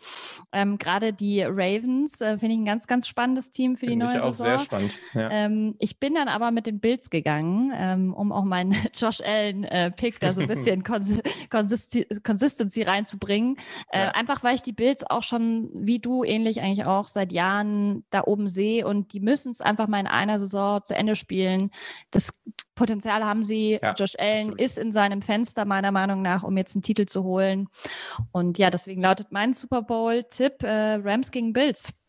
Ähm, 0.52 0.78
Gerade 0.78 1.12
die 1.12 1.42
Ravens 1.42 2.20
äh, 2.20 2.38
finde 2.38 2.54
ich 2.54 2.60
ein 2.60 2.64
ganz, 2.64 2.86
ganz 2.86 3.06
spannendes 3.06 3.50
Team 3.50 3.76
für 3.76 3.86
find 3.86 3.92
die 3.92 3.96
neue 3.96 4.18
ich 4.18 4.22
auch 4.22 4.32
Saison. 4.32 4.46
Sehr 4.46 4.58
spannend. 4.58 5.00
Ja. 5.14 5.30
Ähm, 5.30 5.76
ich 5.78 6.00
bin 6.00 6.14
dann 6.14 6.28
aber 6.28 6.50
mit 6.50 6.66
den 6.66 6.80
Bills 6.80 7.10
gegangen, 7.10 7.72
ähm, 7.74 8.14
um 8.14 8.32
auch 8.32 8.44
meinen 8.44 8.74
Josh 8.94 9.20
Allen-Pick 9.20 10.16
äh, 10.16 10.18
da 10.20 10.32
so 10.32 10.42
ein 10.42 10.48
bisschen 10.48 10.82
kons 10.82 11.14
Consistency, 11.76 12.06
Consistency 12.22 12.82
reinzubringen. 12.82 13.56
Äh, 13.90 14.00
ja. 14.00 14.10
Einfach 14.10 14.42
weil 14.42 14.54
ich 14.54 14.62
die 14.62 14.72
Bills 14.72 15.04
auch 15.08 15.22
schon, 15.22 15.70
wie 15.74 15.98
du 15.98 16.24
ähnlich 16.24 16.60
eigentlich 16.60 16.86
auch, 16.86 17.08
seit 17.08 17.32
Jahren 17.32 18.04
da 18.10 18.22
oben 18.24 18.48
sehe 18.48 18.86
und 18.86 19.12
die 19.12 19.20
müssen 19.20 19.50
es 19.50 19.60
einfach 19.60 19.88
mal 19.88 20.00
in 20.00 20.06
einer 20.06 20.38
Saison 20.38 20.82
zu 20.82 20.94
Ende 20.94 21.16
spielen. 21.16 21.70
Das 22.10 22.42
Potenzial 22.74 23.24
haben 23.24 23.42
sie. 23.42 23.78
Ja, 23.82 23.94
Josh 23.94 24.14
Allen 24.18 24.50
absolut. 24.50 24.60
ist 24.60 24.78
in 24.78 24.92
seinem 24.92 25.22
Fenster 25.22 25.64
meiner 25.64 25.92
Meinung 25.92 26.22
nach, 26.22 26.42
um 26.42 26.56
jetzt 26.56 26.74
einen 26.74 26.82
Titel 26.82 27.06
zu 27.06 27.24
holen. 27.24 27.68
Und 28.32 28.58
ja, 28.58 28.70
deswegen 28.70 29.02
lautet 29.02 29.28
mein 29.30 29.54
Super 29.54 29.82
Bowl-Tipp 29.82 30.62
äh, 30.62 30.94
Rams 30.94 31.30
gegen 31.30 31.52
Bills. 31.52 32.05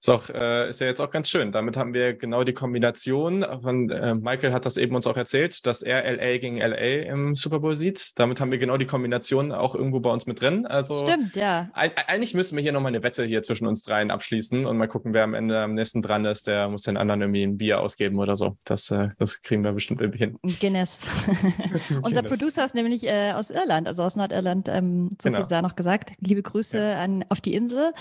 Ist, 0.00 0.10
auch, 0.10 0.28
äh, 0.30 0.68
ist 0.68 0.80
ja 0.80 0.86
jetzt 0.86 1.00
auch 1.00 1.10
ganz 1.10 1.28
schön. 1.28 1.50
Damit 1.50 1.76
haben 1.76 1.92
wir 1.92 2.14
genau 2.14 2.44
die 2.44 2.52
Kombination. 2.52 3.44
Von, 3.62 3.90
äh, 3.90 4.14
Michael 4.14 4.52
hat 4.52 4.64
das 4.64 4.76
eben 4.76 4.94
uns 4.94 5.08
auch 5.08 5.16
erzählt, 5.16 5.66
dass 5.66 5.82
er 5.82 6.04
LA 6.04 6.38
gegen 6.38 6.58
LA 6.58 7.10
im 7.10 7.34
Super 7.34 7.58
Bowl 7.58 7.74
sieht. 7.74 8.12
Damit 8.16 8.40
haben 8.40 8.52
wir 8.52 8.58
genau 8.58 8.76
die 8.76 8.86
Kombination 8.86 9.50
auch 9.50 9.74
irgendwo 9.74 9.98
bei 9.98 10.10
uns 10.10 10.26
mit 10.26 10.40
drin. 10.40 10.66
Also 10.66 11.04
Stimmt, 11.04 11.34
ja. 11.34 11.68
Eigentlich 11.72 12.32
müssen 12.34 12.54
wir 12.54 12.62
hier 12.62 12.70
nochmal 12.70 12.90
eine 12.90 13.02
Wette 13.02 13.24
hier 13.24 13.42
zwischen 13.42 13.66
uns 13.66 13.82
dreien 13.82 14.12
abschließen 14.12 14.66
und 14.66 14.76
mal 14.76 14.86
gucken, 14.86 15.14
wer 15.14 15.24
am 15.24 15.34
Ende 15.34 15.58
am 15.58 15.74
nächsten 15.74 16.00
dran 16.00 16.24
ist. 16.26 16.46
Der 16.46 16.68
muss 16.68 16.82
den 16.82 16.96
anderen 16.96 17.20
irgendwie 17.22 17.42
ein 17.42 17.58
Bier 17.58 17.80
ausgeben 17.80 18.20
oder 18.20 18.36
so. 18.36 18.56
Das, 18.64 18.92
äh, 18.92 19.08
das 19.18 19.42
kriegen 19.42 19.64
wir 19.64 19.72
bestimmt 19.72 20.00
irgendwie 20.00 20.18
hin. 20.18 20.38
Guinness. 20.60 21.08
Unser 22.02 22.22
Guinness. 22.22 22.22
Producer 22.22 22.64
ist 22.64 22.76
nämlich 22.76 23.04
äh, 23.04 23.32
aus 23.32 23.50
Irland, 23.50 23.88
also 23.88 24.04
aus 24.04 24.14
Nordirland. 24.14 24.68
Ähm, 24.68 25.10
so 25.20 25.24
genau. 25.24 25.38
viel 25.38 25.42
ist 25.42 25.48
da 25.48 25.60
noch 25.60 25.74
gesagt. 25.74 26.12
Liebe 26.20 26.42
Grüße 26.42 26.78
ja. 26.78 27.00
an, 27.00 27.24
auf 27.30 27.40
die 27.40 27.54
Insel. 27.54 27.92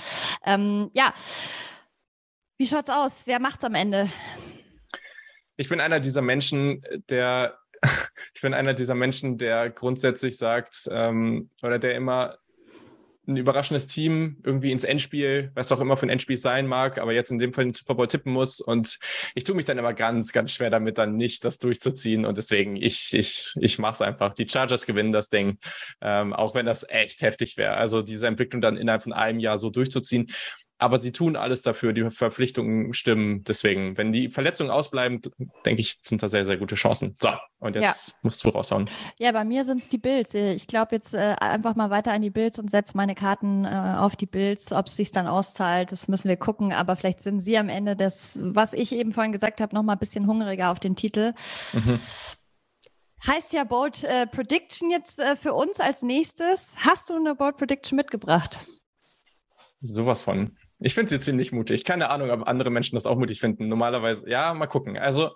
Ähm, 0.45 0.91
ja. 0.93 1.11
Wie 2.59 2.65
schaut's 2.65 2.89
aus? 2.89 3.27
Wer 3.27 3.39
macht's 3.39 3.63
am 3.63 3.75
Ende? 3.75 4.09
Ich 5.57 5.69
bin 5.69 5.79
einer 5.79 5.99
dieser 5.99 6.23
Menschen, 6.23 6.81
der 7.07 7.59
ich 8.33 8.41
bin 8.41 8.55
einer 8.55 8.73
dieser 8.73 8.95
Menschen, 8.95 9.37
der 9.37 9.69
grundsätzlich 9.69 10.37
sagt 10.37 10.89
ähm, 10.91 11.51
oder 11.61 11.77
der 11.77 11.93
immer 11.93 12.37
ein 13.27 13.37
überraschendes 13.37 13.87
Team 13.87 14.37
irgendwie 14.43 14.71
ins 14.71 14.85
Endspiel, 14.85 15.51
was 15.53 15.71
auch 15.71 15.81
immer 15.81 15.97
für 15.97 16.05
ein 16.05 16.09
Endspiel 16.09 16.37
sein 16.37 16.65
mag, 16.65 16.97
aber 16.97 17.11
jetzt 17.11 17.29
in 17.29 17.39
dem 17.39 17.51
Fall 17.51 17.65
den 17.65 17.73
Super 17.73 17.93
Bowl 17.93 18.07
tippen 18.07 18.31
muss. 18.31 18.61
Und 18.61 18.99
ich 19.35 19.43
tue 19.43 19.53
mich 19.53 19.65
dann 19.65 19.77
immer 19.77 19.93
ganz, 19.93 20.31
ganz 20.31 20.51
schwer 20.51 20.69
damit, 20.69 20.97
dann 20.97 21.17
nicht 21.17 21.43
das 21.43 21.59
durchzuziehen. 21.59 22.25
Und 22.25 22.37
deswegen, 22.37 22.77
ich, 22.77 23.13
ich, 23.13 23.53
ich 23.59 23.79
mache 23.79 23.95
es 23.95 24.01
einfach. 24.01 24.33
Die 24.33 24.47
Chargers 24.47 24.85
gewinnen 24.85 25.11
das 25.11 25.27
Ding, 25.29 25.59
ähm, 25.99 26.33
auch 26.33 26.55
wenn 26.55 26.65
das 26.65 26.85
echt 26.87 27.21
heftig 27.21 27.57
wäre. 27.57 27.75
Also 27.75 28.01
diese 28.01 28.27
Entwicklung 28.27 28.61
dann 28.61 28.77
innerhalb 28.77 29.03
von 29.03 29.13
einem 29.13 29.41
Jahr 29.41 29.59
so 29.59 29.69
durchzuziehen 29.69 30.27
aber 30.79 31.01
sie 31.01 31.11
tun 31.11 31.35
alles 31.35 31.61
dafür, 31.61 31.91
die 31.93 32.09
Verpflichtungen 32.11 32.93
stimmen. 32.93 33.43
Deswegen, 33.43 33.97
wenn 33.97 34.11
die 34.11 34.29
Verletzungen 34.29 34.69
ausbleiben, 34.69 35.21
denke 35.65 35.81
ich, 35.81 35.99
sind 36.03 36.21
da 36.21 36.29
sehr, 36.29 36.45
sehr 36.45 36.57
gute 36.57 36.75
Chancen. 36.75 37.15
So, 37.19 37.29
und 37.59 37.75
jetzt 37.75 38.09
ja. 38.09 38.13
musst 38.21 38.43
du 38.43 38.49
raushauen. 38.49 38.85
Ja, 39.17 39.31
bei 39.31 39.43
mir 39.43 39.63
sind 39.63 39.81
es 39.81 39.87
die 39.87 39.97
Bills. 39.97 40.33
Ich 40.35 40.67
glaube 40.67 40.95
jetzt 40.95 41.15
äh, 41.15 41.35
einfach 41.39 41.75
mal 41.75 41.89
weiter 41.89 42.11
an 42.11 42.21
die 42.21 42.29
Bills 42.29 42.59
und 42.59 42.69
setze 42.69 42.95
meine 42.95 43.15
Karten 43.15 43.65
äh, 43.65 43.95
auf 43.97 44.15
die 44.15 44.27
Bills. 44.27 44.71
Ob 44.71 44.87
es 44.87 44.95
sich 44.95 45.11
dann 45.11 45.27
auszahlt, 45.27 45.91
das 45.91 46.07
müssen 46.07 46.29
wir 46.29 46.37
gucken. 46.37 46.71
Aber 46.73 46.95
vielleicht 46.95 47.21
sind 47.21 47.39
sie 47.39 47.57
am 47.57 47.69
Ende 47.69 47.95
das, 47.95 48.39
was 48.43 48.73
ich 48.73 48.91
eben 48.91 49.11
vorhin 49.11 49.31
gesagt 49.31 49.61
habe, 49.61 49.73
noch 49.73 49.83
mal 49.83 49.93
ein 49.93 49.99
bisschen 49.99 50.27
hungriger 50.27 50.69
auf 50.71 50.79
den 50.79 50.95
Titel. 50.95 51.33
Mhm. 51.73 51.99
Heißt 53.25 53.51
ja 53.53 53.63
Bold 53.63 54.03
äh, 54.03 54.27
Prediction 54.27 54.91
jetzt 54.91 55.19
äh, 55.19 55.35
für 55.35 55.53
uns 55.53 55.79
als 55.79 56.03
nächstes. 56.03 56.75
Hast 56.77 57.09
du 57.09 57.15
eine 57.15 57.33
Bold 57.33 57.57
Prediction 57.57 57.95
mitgebracht? 57.95 58.59
Sowas 59.81 60.21
von. 60.21 60.55
Ich 60.79 60.93
finde 60.93 61.09
sie 61.09 61.19
ziemlich 61.19 61.51
mutig. 61.51 61.83
Keine 61.85 62.09
Ahnung, 62.09 62.29
ob 62.29 62.47
andere 62.47 62.69
Menschen 62.69 62.95
das 62.95 63.05
auch 63.05 63.17
mutig 63.17 63.39
finden. 63.39 63.67
Normalerweise, 63.67 64.29
ja, 64.29 64.53
mal 64.53 64.67
gucken. 64.67 64.97
Also 64.97 65.31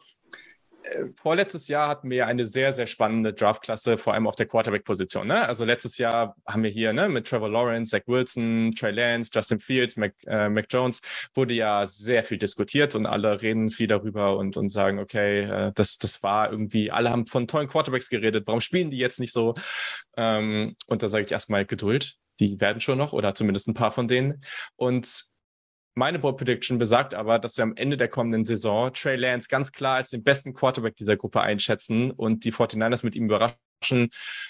äh, 0.83 1.05
vorletztes 1.15 1.67
Jahr 1.67 1.87
hatten 1.87 2.09
wir 2.09 2.27
eine 2.27 2.47
sehr, 2.47 2.73
sehr 2.73 2.87
spannende 2.87 3.33
Draftklasse, 3.33 3.97
vor 3.97 4.13
allem 4.13 4.27
auf 4.27 4.35
der 4.35 4.45
Quarterback-Position. 4.45 5.27
Ne? 5.27 5.47
Also 5.47 5.65
letztes 5.65 5.97
Jahr 5.97 6.35
haben 6.45 6.63
wir 6.63 6.69
hier 6.69 6.93
ne, 6.93 7.09
mit 7.09 7.27
Trevor 7.27 7.49
Lawrence, 7.49 7.91
Zach 7.91 8.03
Wilson, 8.07 8.71
Trey 8.77 8.91
Lance, 8.91 9.31
Justin 9.33 9.59
Fields, 9.59 9.95
Mac, 9.97 10.13
äh, 10.27 10.49
Mac 10.49 10.67
Jones 10.69 11.01
wurde 11.33 11.53
ja 11.53 11.85
sehr 11.87 12.23
viel 12.23 12.37
diskutiert 12.37 12.95
und 12.95 13.05
alle 13.05 13.41
reden 13.41 13.71
viel 13.71 13.87
darüber 13.87 14.37
und, 14.37 14.57
und 14.57 14.69
sagen, 14.69 14.99
okay, 14.99 15.41
äh, 15.41 15.71
das, 15.75 15.97
das 15.97 16.23
war 16.23 16.51
irgendwie, 16.51 16.91
alle 16.91 17.09
haben 17.09 17.27
von 17.27 17.47
tollen 17.47 17.67
Quarterbacks 17.67 18.09
geredet, 18.09 18.45
warum 18.47 18.61
spielen 18.61 18.91
die 18.91 18.97
jetzt 18.97 19.19
nicht 19.19 19.33
so? 19.33 19.53
Ähm, 20.17 20.75
und 20.87 21.03
da 21.03 21.09
sage 21.09 21.25
ich 21.25 21.31
erstmal 21.31 21.65
Geduld. 21.65 22.15
Die 22.39 22.59
werden 22.59 22.81
schon 22.81 22.97
noch 22.97 23.13
oder 23.13 23.35
zumindest 23.35 23.67
ein 23.67 23.75
paar 23.75 23.91
von 23.91 24.07
denen. 24.07 24.43
Und 24.75 25.30
meine 25.93 26.19
Board 26.19 26.37
Prediction 26.37 26.77
besagt 26.77 27.13
aber, 27.13 27.39
dass 27.39 27.57
wir 27.57 27.63
am 27.63 27.75
Ende 27.75 27.97
der 27.97 28.07
kommenden 28.07 28.45
Saison 28.45 28.93
Trey 28.93 29.15
Lance 29.15 29.47
ganz 29.49 29.71
klar 29.71 29.95
als 29.95 30.09
den 30.09 30.23
besten 30.23 30.53
Quarterback 30.53 30.95
dieser 30.95 31.17
Gruppe 31.17 31.41
einschätzen 31.41 32.11
und 32.11 32.45
die 32.45 32.53
49ers 32.53 33.03
mit 33.03 33.15
ihm 33.15 33.25
überraschen 33.25 33.57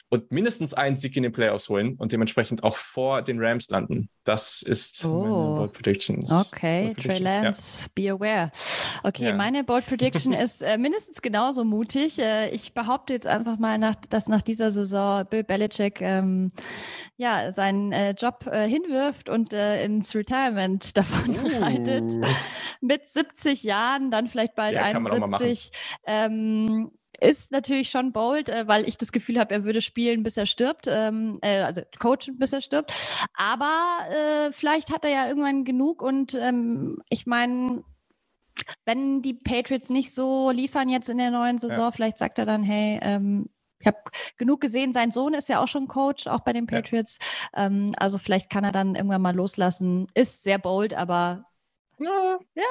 und 0.10 0.32
mindestens 0.32 0.74
einen 0.74 0.98
Sieg 0.98 1.16
in 1.16 1.24
den 1.24 1.32
Playoffs 1.32 1.70
holen 1.70 1.96
und 1.96 2.12
dementsprechend 2.12 2.64
auch 2.64 2.76
vor 2.76 3.22
den 3.22 3.40
Rams 3.40 3.70
landen. 3.70 4.10
Das 4.24 4.62
ist 4.62 5.06
oh. 5.06 5.22
meine 5.22 5.56
Bold 5.58 5.74
Predictions. 5.74 6.32
Okay, 6.32 6.86
Bold 6.86 6.98
Trey 6.98 7.18
Lance, 7.20 7.84
ja. 7.84 7.90
be 7.96 8.12
aware. 8.12 8.52
Okay, 9.04 9.26
ja. 9.26 9.34
meine 9.36 9.64
Bold 9.64 9.86
Prediction 9.86 10.34
ist 10.34 10.62
äh, 10.62 10.78
mindestens 10.78 11.22
genauso 11.22 11.64
mutig. 11.64 12.20
Äh, 12.20 12.50
ich 12.50 12.74
behaupte 12.74 13.14
jetzt 13.14 13.28
einfach 13.28 13.58
mal, 13.58 13.78
nach, 13.78 13.96
dass 13.96 14.28
nach 14.28 14.42
dieser 14.42 14.70
Saison 14.70 15.26
Bill 15.30 15.44
Belichick 15.44 16.02
ähm, 16.02 16.52
ja, 17.18 17.52
seinen 17.52 17.92
äh, 17.92 18.12
Job 18.12 18.48
äh, 18.52 18.68
hinwirft 18.68 19.30
und 19.30 19.54
äh, 19.54 19.84
ins 19.84 20.14
Retirement 20.14 20.98
davon 20.98 21.36
uh. 21.36 21.62
reitet. 21.62 22.16
Mit 22.82 23.08
70 23.08 23.64
Jahren, 23.64 24.12
dann 24.12 24.28
vielleicht 24.28 24.56
bald 24.56 24.76
ja, 24.76 24.84
71 24.84 25.72
ist 27.20 27.52
natürlich 27.52 27.90
schon 27.90 28.12
bold, 28.12 28.50
äh, 28.50 28.68
weil 28.68 28.88
ich 28.88 28.98
das 28.98 29.12
Gefühl 29.12 29.40
habe, 29.40 29.54
er 29.54 29.64
würde 29.64 29.82
spielen, 29.82 30.24
bis 30.24 30.38
er 30.38 30.46
stirbt, 30.46 30.88
ähm, 30.88 31.40
äh, 31.42 31.62
also 31.62 31.82
coachen, 32.00 32.38
bis 32.38 32.54
er 32.54 32.62
stirbt. 32.62 32.94
Aber 33.34 34.00
äh, 34.10 34.52
vielleicht 34.52 34.92
hat 34.92 35.06
er 35.06 35.12
ja 35.12 35.28
irgendwann 35.28 35.64
genug 35.64 36.02
und 36.02 36.34
ähm, 36.36 37.02
ich 37.10 37.26
meine, 37.26 37.84
wenn 38.86 39.22
die 39.22 39.34
Patriots 39.34 39.90
nicht 39.90 40.14
so 40.14 40.52
liefern 40.52 40.90
jetzt 40.90 41.10
in 41.10 41.18
der 41.18 41.32
neuen 41.32 41.58
Saison, 41.58 41.86
ja. 41.86 41.92
vielleicht 41.92 42.18
sagt 42.18 42.40
er 42.40 42.46
dann, 42.46 42.64
hey, 42.64 43.00
ähm, 43.02 43.50
ich 43.80 43.88
habe 43.88 43.98
genug 44.38 44.62
gesehen, 44.62 44.94
sein 44.94 45.12
Sohn 45.12 45.34
ist 45.34 45.50
ja 45.50 45.60
auch 45.62 45.68
schon 45.68 45.88
Coach, 45.88 46.28
auch 46.28 46.42
bei 46.42 46.54
den 46.54 46.68
Patriots. 46.68 47.20
Ja. 47.56 47.66
Ähm, 47.66 47.94
also 47.98 48.18
vielleicht 48.18 48.50
kann 48.50 48.64
er 48.64 48.72
dann 48.72 48.96
irgendwann 48.96 49.22
mal 49.22 49.36
loslassen. 49.36 50.08
Ist 50.14 50.44
sehr 50.44 50.60
bold, 50.60 50.94
aber 50.94 51.51
ja. 52.04 52.40
ja. 52.56 52.64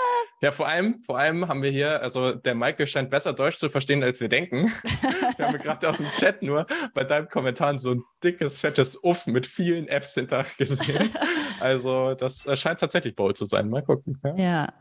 Ja, 0.43 0.53
vor 0.53 0.67
allem, 0.69 1.03
vor 1.05 1.19
allem 1.19 1.49
haben 1.49 1.63
wir 1.63 1.71
hier, 1.71 2.03
also 2.03 2.33
der 2.33 2.55
Michael 2.55 2.87
scheint 2.87 3.11
besser 3.11 3.33
Deutsch 3.33 3.57
zu 3.57 3.71
verstehen, 3.71 4.03
als 4.03 4.21
wir 4.21 4.29
denken. 4.29 4.73
wir 5.37 5.47
haben 5.47 5.59
gerade 5.59 5.89
aus 5.89 5.99
dem 5.99 6.07
Chat 6.07 6.43
nur 6.43 6.67
bei 6.95 7.05
deinem 7.05 7.29
Kommentar 7.29 7.79
so 7.79 7.93
ein 7.93 8.03
dickes, 8.25 8.61
fettes 8.61 8.99
Uff 9.03 9.27
mit 9.27 9.47
vielen 9.47 9.89
Fs 9.89 10.15
hinter 10.15 10.45
gesehen. 10.59 11.11
Also 11.63 12.15
das 12.15 12.49
scheint 12.59 12.81
tatsächlich 12.81 13.15
bold 13.15 13.37
zu 13.37 13.45
sein. 13.45 13.69
Mal 13.69 13.83
gucken. 13.83 14.19
Ja. 14.25 14.37
ja. 14.37 14.73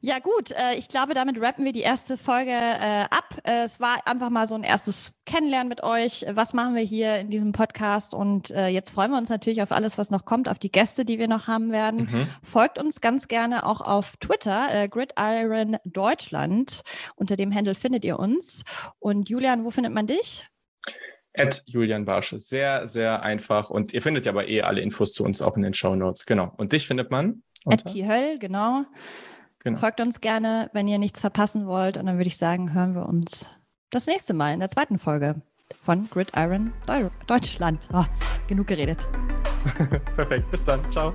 Ja, 0.00 0.18
gut. 0.18 0.52
Äh, 0.52 0.74
ich 0.74 0.88
glaube, 0.88 1.14
damit 1.14 1.40
rappen 1.40 1.64
wir 1.64 1.72
die 1.72 1.80
erste 1.80 2.16
Folge 2.16 2.52
äh, 2.52 3.04
ab. 3.10 3.40
Äh, 3.44 3.62
es 3.62 3.80
war 3.80 4.06
einfach 4.06 4.30
mal 4.30 4.46
so 4.46 4.54
ein 4.54 4.62
erstes 4.62 5.20
Kennenlernen 5.26 5.68
mit 5.68 5.82
euch. 5.82 6.24
Was 6.30 6.54
machen 6.54 6.74
wir 6.74 6.82
hier 6.82 7.18
in 7.18 7.30
diesem 7.30 7.52
Podcast? 7.52 8.14
Und 8.14 8.50
äh, 8.50 8.68
jetzt 8.68 8.90
freuen 8.90 9.10
wir 9.10 9.18
uns 9.18 9.28
natürlich 9.28 9.62
auf 9.62 9.72
alles, 9.72 9.98
was 9.98 10.10
noch 10.10 10.24
kommt, 10.24 10.48
auf 10.48 10.58
die 10.58 10.70
Gäste, 10.70 11.04
die 11.04 11.18
wir 11.18 11.28
noch 11.28 11.48
haben 11.48 11.72
werden. 11.72 12.08
Mhm. 12.10 12.28
Folgt 12.42 12.78
uns 12.78 13.00
ganz 13.00 13.28
gerne 13.28 13.66
auch 13.66 13.80
auf 13.80 14.16
Twitter, 14.18 14.68
äh, 14.72 14.88
Gridiron 14.88 15.78
Deutschland. 15.84 16.82
Unter 17.16 17.36
dem 17.36 17.54
Handle 17.54 17.74
findet 17.74 18.04
ihr 18.04 18.18
uns. 18.18 18.64
Und 18.98 19.28
Julian, 19.28 19.64
wo 19.64 19.70
findet 19.70 19.92
man 19.92 20.06
dich? 20.06 20.46
At 21.34 21.62
Julian 21.66 22.04
Barsch. 22.04 22.34
Sehr, 22.36 22.86
sehr 22.86 23.22
einfach. 23.22 23.70
Und 23.70 23.92
ihr 23.92 24.02
findet 24.02 24.26
ja 24.26 24.32
aber 24.32 24.48
eh 24.48 24.62
alle 24.62 24.80
Infos 24.80 25.12
zu 25.12 25.24
uns 25.24 25.42
auch 25.42 25.56
in 25.56 25.62
den 25.62 25.74
Show 25.74 25.94
Notes. 25.94 26.26
Genau. 26.26 26.52
Und 26.56 26.72
dich 26.72 26.86
findet 26.86 27.10
man? 27.10 27.42
At 27.66 27.84
Höll, 27.94 28.38
genau. 28.38 28.84
Genau. 29.68 29.80
Folgt 29.80 30.00
uns 30.00 30.20
gerne, 30.20 30.70
wenn 30.72 30.88
ihr 30.88 30.98
nichts 30.98 31.20
verpassen 31.20 31.66
wollt. 31.66 31.96
Und 31.96 32.06
dann 32.06 32.16
würde 32.16 32.28
ich 32.28 32.38
sagen, 32.38 32.72
hören 32.72 32.94
wir 32.94 33.06
uns 33.06 33.54
das 33.90 34.06
nächste 34.06 34.34
Mal 34.34 34.54
in 34.54 34.60
der 34.60 34.70
zweiten 34.70 34.98
Folge 34.98 35.42
von 35.84 36.08
Gridiron 36.10 36.72
Deutschland. 37.26 37.86
Oh, 37.92 38.04
genug 38.46 38.66
geredet. 38.66 38.98
Perfekt. 40.16 40.50
Bis 40.50 40.64
dann. 40.64 40.80
Ciao. 40.90 41.12